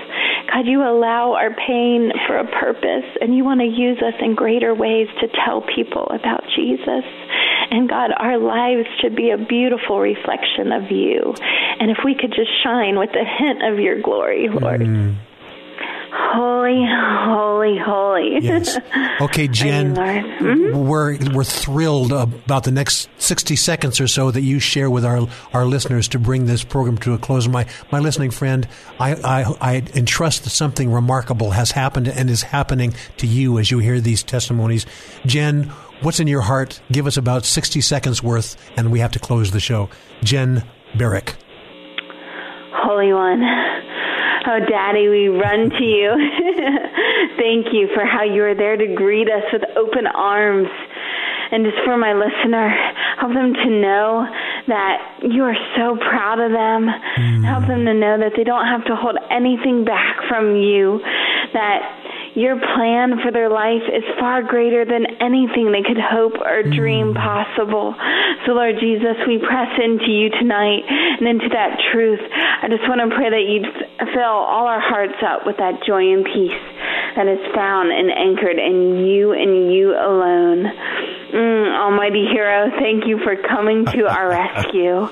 God, 0.50 0.66
you 0.66 0.82
allow 0.82 1.34
our 1.34 1.54
pain 1.54 2.10
for 2.26 2.36
a 2.38 2.46
purpose 2.58 3.06
and 3.20 3.36
you 3.36 3.44
want 3.44 3.60
to 3.60 3.70
use 3.70 4.02
us 4.02 4.14
in 4.20 4.34
greater 4.34 4.74
ways 4.74 5.06
to 5.20 5.28
tell 5.46 5.62
people 5.62 6.10
about 6.10 6.42
Jesus. 6.56 7.06
And 7.70 7.88
God, 7.88 8.10
our 8.18 8.38
lives 8.38 8.88
should 9.00 9.14
be 9.14 9.30
a 9.30 9.38
beautiful 9.38 10.00
reflection 10.00 10.72
of 10.72 10.90
you. 10.90 11.34
And 11.78 11.90
if 11.90 11.98
we 12.04 12.14
could 12.14 12.34
just 12.34 12.50
shine 12.62 12.98
with 12.98 13.10
a 13.10 13.24
hint 13.24 13.62
of 13.62 13.78
your 13.78 14.02
glory, 14.02 14.48
Lord. 14.48 14.80
Mm. 14.80 15.16
Holy, 16.18 16.82
holy, 16.82 17.55
holy. 17.74 18.38
Yes. 18.40 18.78
Okay, 19.18 19.48
Jen. 19.48 19.94
Mhm. 19.96 20.74
we're 20.86 21.16
we're 21.32 21.42
thrilled 21.42 22.12
about 22.12 22.64
the 22.64 22.70
next 22.70 23.08
sixty 23.16 23.56
seconds 23.56 23.98
or 23.98 24.06
so 24.06 24.30
that 24.30 24.42
you 24.42 24.58
share 24.58 24.90
with 24.90 25.06
our 25.06 25.26
our 25.54 25.64
listeners 25.64 26.06
to 26.08 26.18
bring 26.18 26.44
this 26.44 26.62
program 26.64 26.98
to 26.98 27.14
a 27.14 27.18
close. 27.18 27.48
My 27.48 27.64
my 27.90 27.98
listening 27.98 28.30
friend, 28.30 28.68
I 29.00 29.14
I, 29.14 29.54
I 29.60 29.76
entrust 29.94 30.44
that 30.44 30.50
something 30.50 30.92
remarkable 30.92 31.52
has 31.52 31.70
happened 31.70 32.08
and 32.08 32.28
is 32.28 32.42
happening 32.42 32.94
to 33.16 33.26
you 33.26 33.58
as 33.58 33.70
you 33.70 33.78
hear 33.78 33.98
these 34.00 34.22
testimonies. 34.22 34.84
Jen, 35.24 35.72
what's 36.02 36.20
in 36.20 36.26
your 36.26 36.42
heart? 36.42 36.78
Give 36.92 37.06
us 37.06 37.16
about 37.16 37.46
sixty 37.46 37.80
seconds 37.80 38.22
worth, 38.22 38.54
and 38.76 38.92
we 38.92 39.00
have 39.00 39.12
to 39.12 39.18
close 39.18 39.50
the 39.50 39.60
show. 39.60 39.88
Jen 40.22 40.62
Barrick. 40.94 41.34
Holy 42.84 43.14
One. 43.14 43.40
Oh, 44.48 44.60
Daddy, 44.60 45.08
we 45.08 45.26
run 45.26 45.70
to 45.70 45.84
you. 45.84 46.14
Thank 47.36 47.74
you 47.74 47.88
for 47.92 48.06
how 48.06 48.22
you 48.22 48.44
are 48.44 48.54
there 48.54 48.76
to 48.76 48.94
greet 48.94 49.28
us 49.28 49.42
with 49.52 49.62
open 49.76 50.06
arms. 50.06 50.68
And 51.50 51.64
just 51.64 51.78
for 51.84 51.96
my 51.96 52.12
listener, 52.12 52.70
help 53.18 53.34
them 53.34 53.54
to 53.54 53.66
know 53.66 54.26
that 54.68 55.18
you 55.22 55.42
are 55.42 55.56
so 55.76 55.96
proud 55.96 56.38
of 56.38 56.52
them. 56.52 56.86
Hmm. 57.16 57.42
Help 57.42 57.66
them 57.66 57.84
to 57.86 57.94
know 57.94 58.18
that 58.18 58.32
they 58.36 58.44
don't 58.44 58.66
have 58.66 58.84
to 58.86 58.94
hold 58.94 59.18
anything 59.30 59.84
back 59.84 60.16
from 60.28 60.54
you, 60.54 61.00
that 61.52 62.05
your 62.36 62.60
plan 62.76 63.16
for 63.24 63.32
their 63.32 63.48
life 63.48 63.82
is 63.88 64.04
far 64.20 64.44
greater 64.44 64.84
than 64.84 65.08
anything 65.24 65.72
they 65.72 65.80
could 65.80 65.96
hope 65.96 66.36
or 66.36 66.60
mm. 66.62 66.76
dream 66.76 67.14
possible. 67.16 67.96
So, 68.44 68.52
Lord 68.52 68.76
Jesus, 68.78 69.16
we 69.26 69.40
press 69.40 69.72
into 69.80 70.12
you 70.12 70.28
tonight 70.28 70.84
and 70.84 71.26
into 71.26 71.48
that 71.56 71.80
truth. 71.90 72.20
I 72.20 72.68
just 72.68 72.84
want 72.84 73.00
to 73.00 73.08
pray 73.16 73.32
that 73.32 73.44
you'd 73.48 73.66
fill 74.12 74.36
all 74.44 74.68
our 74.68 74.84
hearts 74.84 75.16
up 75.24 75.48
with 75.48 75.56
that 75.56 75.80
joy 75.88 76.12
and 76.12 76.28
peace 76.28 76.60
that 77.16 77.26
is 77.26 77.38
found 77.54 77.92
and 77.92 78.10
anchored 78.10 78.58
in 78.58 79.06
you 79.06 79.32
and 79.32 79.72
you 79.72 79.92
alone. 79.92 80.64
Mm, 81.32 81.76
Almighty 81.80 82.26
Hero, 82.32 82.70
thank 82.78 83.06
you 83.06 83.18
for 83.18 83.36
coming 83.48 83.84
to 83.86 84.06
our 84.06 84.28
rescue. 84.30 85.08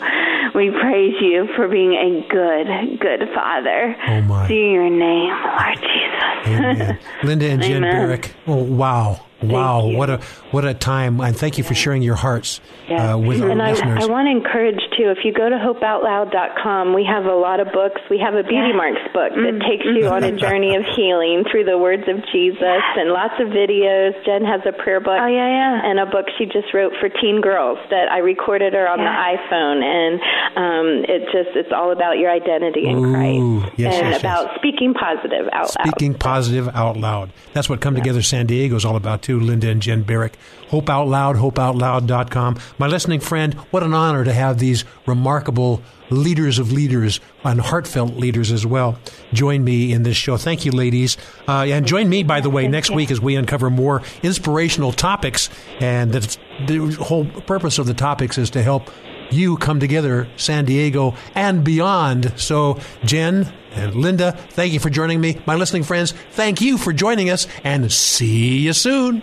We 0.55 0.71
praise 0.71 1.15
you 1.21 1.49
for 1.57 1.67
being 1.69 1.93
a 1.95 2.27
good, 2.29 3.01
good 3.01 3.29
Father. 3.35 3.97
Oh, 4.07 4.21
my. 4.23 4.47
Do 4.47 4.55
your 4.55 4.89
name, 4.89 5.33
Lord 5.33 5.79
Jesus. 5.79 6.25
Amen. 6.47 6.99
Linda 7.25 7.47
and 7.51 7.63
Jen 7.63 7.77
Amen. 7.79 7.93
Barrick. 7.93 8.35
Oh 8.47 8.63
wow. 8.63 9.25
Wow, 9.49 9.87
what 9.87 10.11
a 10.11 10.21
what 10.51 10.65
a 10.65 10.75
time! 10.75 11.21
And 11.21 11.37
thank 11.37 11.59
you 11.59 11.65
for 11.65 11.75
sharing 11.75 12.03
your 12.03 12.15
hearts 12.15 12.61
uh, 12.89 13.19
with 13.19 13.43
our 13.43 13.51
and 13.51 13.63
I, 13.63 13.73
listeners. 13.73 14.05
I 14.05 14.07
want 14.07 14.27
to 14.27 14.31
encourage 14.31 14.81
too. 14.97 15.11
If 15.11 15.25
you 15.25 15.33
go 15.33 15.49
to 15.49 15.57
hopeoutloud.com, 15.57 16.95
we 16.95 17.05
have 17.05 17.25
a 17.25 17.35
lot 17.35 17.61
of 17.61 17.73
books. 17.73 18.01
We 18.11 18.19
have 18.19 18.35
a 18.35 18.43
Beauty 18.43 18.73
Marks 18.73 19.03
book 19.13 19.33
that 19.35 19.57
takes 19.69 19.85
you 19.85 20.07
on 20.09 20.25
a 20.25 20.33
journey 20.45 20.77
of 20.77 20.85
healing 20.97 21.45
through 21.51 21.65
the 21.65 21.79
words 21.79 22.05
of 22.09 22.17
Jesus, 22.33 22.83
and 22.97 23.11
lots 23.11 23.35
of 23.41 23.49
videos. 23.49 24.13
Jen 24.25 24.45
has 24.45 24.61
a 24.67 24.73
prayer 24.73 25.01
book. 25.01 25.19
Oh, 25.21 25.27
yeah, 25.27 25.49
yeah. 25.49 25.81
And 25.85 25.99
a 25.99 26.07
book 26.07 26.27
she 26.39 26.47
just 26.47 26.73
wrote 26.73 26.93
for 27.01 27.09
teen 27.09 27.41
girls 27.41 27.79
that 27.91 28.11
I 28.11 28.19
recorded 28.19 28.75
her 28.75 28.89
on 28.89 28.99
the 28.99 29.13
iPhone, 29.13 29.83
and 29.83 30.15
um, 30.57 30.89
it 31.09 31.25
just 31.33 31.57
it's 31.57 31.73
all 31.73 31.93
about 31.93 32.19
your 32.19 32.31
identity 32.31 32.87
in 32.87 32.99
Ooh, 32.99 33.13
Christ 33.13 33.79
yes, 33.79 33.95
and 33.95 34.07
yes, 34.07 34.13
yes. 34.13 34.21
about 34.21 34.55
speaking 34.57 34.95
positive 34.95 35.49
out 35.53 35.75
loud. 35.79 35.89
Speaking 35.89 36.15
positive 36.15 36.69
out 36.75 36.97
loud. 36.97 37.33
That's 37.53 37.69
what 37.69 37.81
Come 37.81 37.95
Together 37.95 38.23
San 38.23 38.47
Diego 38.47 38.77
is 38.77 38.85
all 38.85 38.97
about, 38.97 39.23
too. 39.23 39.34
Linda 39.41 39.69
and 39.69 39.83
Jen 39.83 40.03
Barrick. 40.03 40.37
Hope 40.69 40.91
Out 40.91 41.09
Loud, 41.09 41.37
hopeoutloud.com. 41.37 42.59
My 42.79 42.87
listening 42.87 43.21
friend, 43.21 43.55
what 43.71 43.83
an 43.83 43.95
honor 43.95 44.25
to 44.25 44.33
have 44.33 44.59
these 44.59 44.85
remarkable 45.07 45.83
leaders 46.11 46.59
of 46.59 46.73
leaders 46.73 47.21
and 47.45 47.61
heartfelt 47.61 48.15
leaders 48.17 48.53
as 48.53 48.67
well 48.67 48.99
join 49.33 49.65
me 49.65 49.93
in 49.93 50.03
this 50.03 50.17
show. 50.17 50.37
Thank 50.37 50.65
you, 50.65 50.73
ladies. 50.73 51.17
Uh, 51.49 51.65
and 51.69 51.87
join 51.87 52.09
me, 52.09 52.23
by 52.23 52.41
the 52.41 52.51
way, 52.51 52.69
next 52.69 52.91
week 52.91 53.11
as 53.11 53.21
we 53.21 53.37
uncover 53.37 53.71
more 53.71 54.03
inspirational 54.23 54.93
topics. 54.93 55.51
And 55.81 56.13
the 56.13 56.97
whole 57.01 57.25
purpose 57.25 57.79
of 57.79 57.87
the 57.87 57.95
topics 57.95 58.39
is 58.39 58.51
to 58.51 58.63
help 58.63 58.91
you 59.33 59.57
come 59.57 59.81
together, 59.81 60.29
San 60.37 60.65
Diego 60.65 61.15
and 61.35 61.65
beyond. 61.65 62.33
So, 62.37 62.81
Jen 63.05 63.53
and 63.73 63.95
Linda, 63.95 64.33
thank 64.51 64.73
you 64.73 64.81
for 64.81 64.91
joining 64.91 65.21
me. 65.21 65.41
My 65.47 65.55
listening 65.55 65.83
friends, 65.83 66.13
thank 66.33 66.61
you 66.61 66.79
for 66.79 66.93
joining 66.93 67.31
us, 67.31 67.47
and 67.65 67.91
see 67.93 68.59
you 68.59 68.73
soon. 68.73 69.23